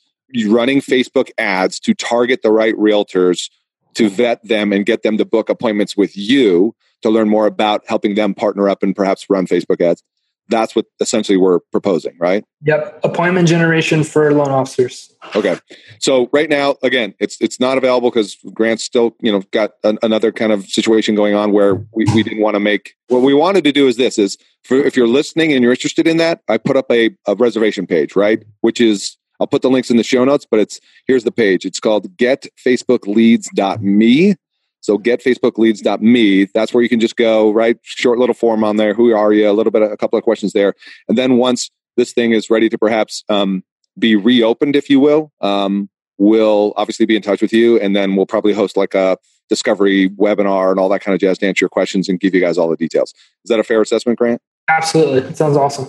running 0.47 0.81
Facebook 0.81 1.29
ads 1.37 1.79
to 1.81 1.93
target 1.93 2.41
the 2.41 2.51
right 2.51 2.73
realtors 2.75 3.51
to 3.93 4.09
vet 4.09 4.43
them 4.47 4.73
and 4.73 4.83
get 4.83 5.03
them 5.03 5.15
to 5.19 5.25
book 5.25 5.47
appointments 5.47 5.95
with 5.95 6.17
you 6.17 6.75
to 7.03 7.11
learn 7.11 7.29
more 7.29 7.45
about 7.45 7.83
helping 7.87 8.15
them 8.15 8.33
partner 8.33 8.67
up 8.67 8.81
and 8.81 8.95
perhaps 8.95 9.29
run 9.29 9.45
Facebook 9.45 9.79
ads 9.79 10.01
that's 10.49 10.75
what 10.75 10.85
essentially 10.99 11.37
we're 11.37 11.59
proposing, 11.71 12.17
right? 12.19 12.43
Yep, 12.63 12.99
appointment 13.03 13.47
generation 13.47 14.03
for 14.03 14.33
loan 14.33 14.49
officers. 14.49 15.13
Okay, 15.35 15.57
so 15.99 16.29
right 16.31 16.49
now, 16.49 16.75
again, 16.83 17.15
it's 17.19 17.41
it's 17.41 17.59
not 17.59 17.77
available 17.77 18.09
because 18.11 18.37
Grant's 18.53 18.83
still, 18.83 19.15
you 19.21 19.31
know, 19.31 19.41
got 19.51 19.71
an, 19.83 19.97
another 20.03 20.31
kind 20.31 20.51
of 20.51 20.65
situation 20.65 21.15
going 21.15 21.33
on 21.35 21.51
where 21.51 21.75
we, 21.93 22.05
we 22.13 22.21
didn't 22.23 22.41
want 22.41 22.55
to 22.55 22.59
make. 22.59 22.95
What 23.07 23.21
we 23.21 23.33
wanted 23.33 23.63
to 23.63 23.71
do 23.71 23.87
is 23.87 23.97
this: 23.97 24.19
is 24.19 24.37
for, 24.63 24.77
if 24.77 24.95
you're 24.95 25.07
listening 25.07 25.53
and 25.53 25.63
you're 25.63 25.71
interested 25.71 26.07
in 26.07 26.17
that, 26.17 26.41
I 26.47 26.57
put 26.57 26.77
up 26.77 26.91
a, 26.91 27.09
a 27.27 27.35
reservation 27.35 27.87
page, 27.87 28.15
right? 28.15 28.43
Which 28.61 28.79
is 28.81 29.17
I'll 29.39 29.47
put 29.47 29.61
the 29.61 29.69
links 29.69 29.89
in 29.89 29.97
the 29.97 30.03
show 30.03 30.23
notes, 30.23 30.45
but 30.49 30.59
it's 30.59 30.79
here's 31.07 31.23
the 31.23 31.31
page. 31.31 31.65
It's 31.65 31.79
called 31.79 32.15
getfacebookleads.me 32.17 34.35
so 34.85 34.99
getfacebookleads.me. 34.99 36.45
That's 36.53 36.73
where 36.73 36.83
you 36.83 36.89
can 36.89 36.99
just 36.99 37.15
go, 37.15 37.51
right? 37.51 37.77
Short 37.81 38.19
little 38.19 38.35
form 38.35 38.63
on 38.63 38.77
there. 38.77 38.93
Who 38.93 39.15
are 39.15 39.33
you? 39.33 39.49
A 39.49 39.51
little 39.51 39.71
bit, 39.71 39.81
of, 39.81 39.91
a 39.91 39.97
couple 39.97 40.17
of 40.17 40.23
questions 40.23 40.53
there. 40.53 40.75
And 41.09 41.17
then 41.17 41.37
once 41.37 41.71
this 41.97 42.13
thing 42.13 42.33
is 42.33 42.49
ready 42.49 42.69
to 42.69 42.77
perhaps 42.77 43.23
um, 43.27 43.63
be 43.97 44.15
reopened, 44.15 44.75
if 44.75 44.89
you 44.89 44.99
will, 44.99 45.31
um, 45.41 45.89
we'll 46.19 46.73
obviously 46.77 47.07
be 47.07 47.15
in 47.15 47.23
touch 47.23 47.41
with 47.41 47.51
you. 47.51 47.79
And 47.79 47.95
then 47.95 48.15
we'll 48.15 48.27
probably 48.27 48.53
host 48.53 48.77
like 48.77 48.93
a 48.93 49.17
discovery 49.49 50.09
webinar 50.11 50.69
and 50.69 50.79
all 50.79 50.89
that 50.89 51.01
kind 51.01 51.15
of 51.15 51.19
jazz 51.19 51.39
to 51.39 51.47
answer 51.47 51.63
your 51.63 51.69
questions 51.69 52.07
and 52.07 52.19
give 52.19 52.35
you 52.35 52.41
guys 52.41 52.57
all 52.57 52.69
the 52.69 52.77
details. 52.77 53.11
Is 53.43 53.49
that 53.49 53.59
a 53.59 53.63
fair 53.63 53.81
assessment, 53.81 54.19
Grant? 54.19 54.41
Absolutely. 54.67 55.29
It 55.29 55.37
sounds 55.37 55.57
awesome. 55.57 55.87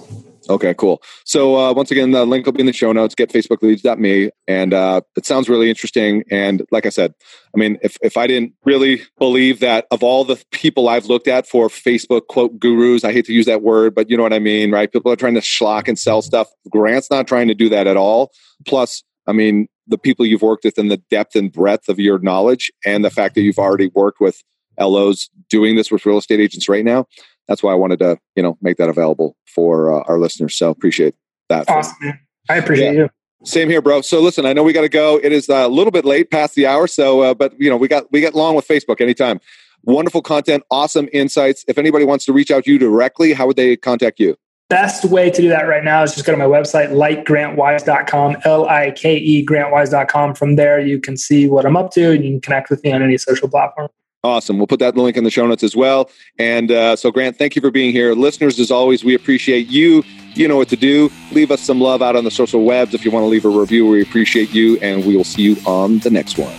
Okay, 0.48 0.74
cool. 0.74 1.02
So 1.24 1.56
uh, 1.56 1.72
once 1.72 1.90
again, 1.90 2.12
the 2.12 2.24
link 2.24 2.46
will 2.46 2.52
be 2.52 2.60
in 2.60 2.66
the 2.66 2.72
show 2.72 2.92
notes. 2.92 3.14
Get 3.14 3.30
FacebookLeads.me, 3.30 4.30
and 4.46 4.72
uh, 4.72 5.00
it 5.16 5.26
sounds 5.26 5.48
really 5.48 5.68
interesting. 5.68 6.22
And 6.30 6.64
like 6.70 6.86
I 6.86 6.90
said, 6.90 7.14
I 7.54 7.58
mean, 7.58 7.78
if 7.82 7.96
if 8.00 8.16
I 8.16 8.26
didn't 8.26 8.52
really 8.64 9.02
believe 9.18 9.60
that 9.60 9.86
of 9.90 10.02
all 10.04 10.24
the 10.24 10.42
people 10.52 10.88
I've 10.88 11.06
looked 11.06 11.26
at 11.26 11.48
for 11.48 11.68
Facebook 11.68 12.28
quote 12.28 12.58
gurus, 12.60 13.02
I 13.02 13.12
hate 13.12 13.26
to 13.26 13.32
use 13.32 13.46
that 13.46 13.62
word, 13.62 13.94
but 13.94 14.08
you 14.08 14.16
know 14.16 14.22
what 14.22 14.32
I 14.32 14.38
mean, 14.38 14.70
right? 14.70 14.90
People 14.90 15.10
are 15.10 15.16
trying 15.16 15.34
to 15.34 15.40
schlock 15.40 15.88
and 15.88 15.98
sell 15.98 16.22
stuff. 16.22 16.48
Grant's 16.70 17.10
not 17.10 17.26
trying 17.26 17.48
to 17.48 17.54
do 17.54 17.68
that 17.70 17.88
at 17.88 17.96
all. 17.96 18.30
Plus, 18.66 19.02
I 19.26 19.32
mean, 19.32 19.66
the 19.88 19.98
people 19.98 20.24
you've 20.24 20.42
worked 20.42 20.64
with 20.64 20.78
and 20.78 20.90
the 20.90 21.02
depth 21.10 21.34
and 21.34 21.50
breadth 21.50 21.88
of 21.88 21.98
your 21.98 22.20
knowledge, 22.20 22.70
and 22.84 23.04
the 23.04 23.10
fact 23.10 23.34
that 23.34 23.42
you've 23.42 23.58
already 23.58 23.90
worked 23.94 24.20
with 24.20 24.42
LOs 24.78 25.28
doing 25.50 25.74
this 25.74 25.90
with 25.90 26.06
real 26.06 26.18
estate 26.18 26.38
agents 26.38 26.68
right 26.68 26.84
now 26.84 27.06
that's 27.48 27.62
why 27.62 27.72
I 27.72 27.74
wanted 27.74 27.98
to, 28.00 28.18
you 28.34 28.42
know, 28.42 28.58
make 28.60 28.76
that 28.78 28.88
available 28.88 29.36
for 29.46 29.92
uh, 29.92 30.04
our 30.08 30.18
listeners. 30.18 30.56
So 30.56 30.70
appreciate 30.70 31.14
that. 31.48 31.68
Awesome. 31.68 32.18
I 32.48 32.56
appreciate 32.56 32.94
yeah. 32.94 33.02
you. 33.02 33.10
Same 33.44 33.68
here, 33.68 33.82
bro. 33.82 34.00
So 34.00 34.20
listen, 34.20 34.46
I 34.46 34.52
know 34.52 34.62
we 34.62 34.72
got 34.72 34.80
to 34.82 34.88
go. 34.88 35.20
It 35.22 35.32
is 35.32 35.48
a 35.48 35.68
little 35.68 35.90
bit 35.90 36.04
late 36.04 36.30
past 36.30 36.54
the 36.54 36.66
hour. 36.66 36.86
So, 36.86 37.20
uh, 37.20 37.34
but 37.34 37.52
you 37.60 37.70
know, 37.70 37.76
we 37.76 37.86
got, 37.88 38.10
we 38.10 38.20
get 38.20 38.34
long 38.34 38.56
with 38.56 38.66
Facebook 38.66 39.00
anytime. 39.00 39.40
Wonderful 39.82 40.22
content, 40.22 40.64
awesome 40.70 41.08
insights. 41.12 41.64
If 41.68 41.78
anybody 41.78 42.04
wants 42.04 42.24
to 42.24 42.32
reach 42.32 42.50
out 42.50 42.64
to 42.64 42.72
you 42.72 42.78
directly, 42.78 43.32
how 43.34 43.46
would 43.46 43.56
they 43.56 43.76
contact 43.76 44.18
you? 44.18 44.36
Best 44.68 45.04
way 45.04 45.30
to 45.30 45.42
do 45.42 45.48
that 45.48 45.68
right 45.68 45.84
now 45.84 46.02
is 46.02 46.12
just 46.12 46.26
go 46.26 46.32
to 46.32 46.38
my 46.38 46.44
website, 46.44 46.90
likegrantwise.com, 46.90 48.38
L-I-K-E 48.44 49.46
grantwise.com. 49.46 50.34
From 50.34 50.56
there, 50.56 50.80
you 50.80 50.98
can 50.98 51.16
see 51.16 51.46
what 51.46 51.64
I'm 51.64 51.76
up 51.76 51.92
to 51.92 52.10
and 52.10 52.24
you 52.24 52.32
can 52.32 52.40
connect 52.40 52.68
with 52.68 52.82
me 52.82 52.90
on 52.90 53.00
any 53.00 53.16
social 53.16 53.48
platform. 53.48 53.88
Awesome. 54.26 54.58
We'll 54.58 54.66
put 54.66 54.80
that 54.80 54.96
link 54.96 55.16
in 55.16 55.22
the 55.22 55.30
show 55.30 55.46
notes 55.46 55.62
as 55.62 55.76
well. 55.76 56.10
And 56.36 56.72
uh, 56.72 56.96
so, 56.96 57.12
Grant, 57.12 57.38
thank 57.38 57.54
you 57.54 57.62
for 57.62 57.70
being 57.70 57.92
here. 57.92 58.12
Listeners, 58.12 58.58
as 58.58 58.72
always, 58.72 59.04
we 59.04 59.14
appreciate 59.14 59.68
you. 59.68 60.02
You 60.34 60.48
know 60.48 60.56
what 60.56 60.68
to 60.70 60.76
do. 60.76 61.12
Leave 61.30 61.52
us 61.52 61.60
some 61.60 61.80
love 61.80 62.02
out 62.02 62.16
on 62.16 62.24
the 62.24 62.32
social 62.32 62.64
webs. 62.64 62.92
If 62.92 63.04
you 63.04 63.12
want 63.12 63.22
to 63.22 63.28
leave 63.28 63.44
a 63.44 63.48
review, 63.48 63.86
we 63.86 64.02
appreciate 64.02 64.52
you. 64.52 64.80
And 64.80 65.06
we 65.06 65.16
will 65.16 65.22
see 65.22 65.42
you 65.42 65.56
on 65.64 66.00
the 66.00 66.10
next 66.10 66.38
one. 66.38 66.52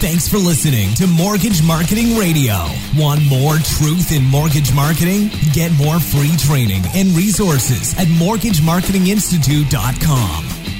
Thanks 0.00 0.26
for 0.26 0.38
listening 0.38 0.94
to 0.94 1.06
Mortgage 1.06 1.62
Marketing 1.62 2.16
Radio. 2.16 2.54
Want 2.96 3.22
more 3.26 3.58
truth 3.58 4.10
in 4.10 4.24
mortgage 4.24 4.74
marketing? 4.74 5.28
Get 5.52 5.70
more 5.72 6.00
free 6.00 6.34
training 6.38 6.82
and 6.94 7.10
resources 7.10 7.92
at 7.98 8.06
mortgagemarketinginstitute.com. 8.06 10.79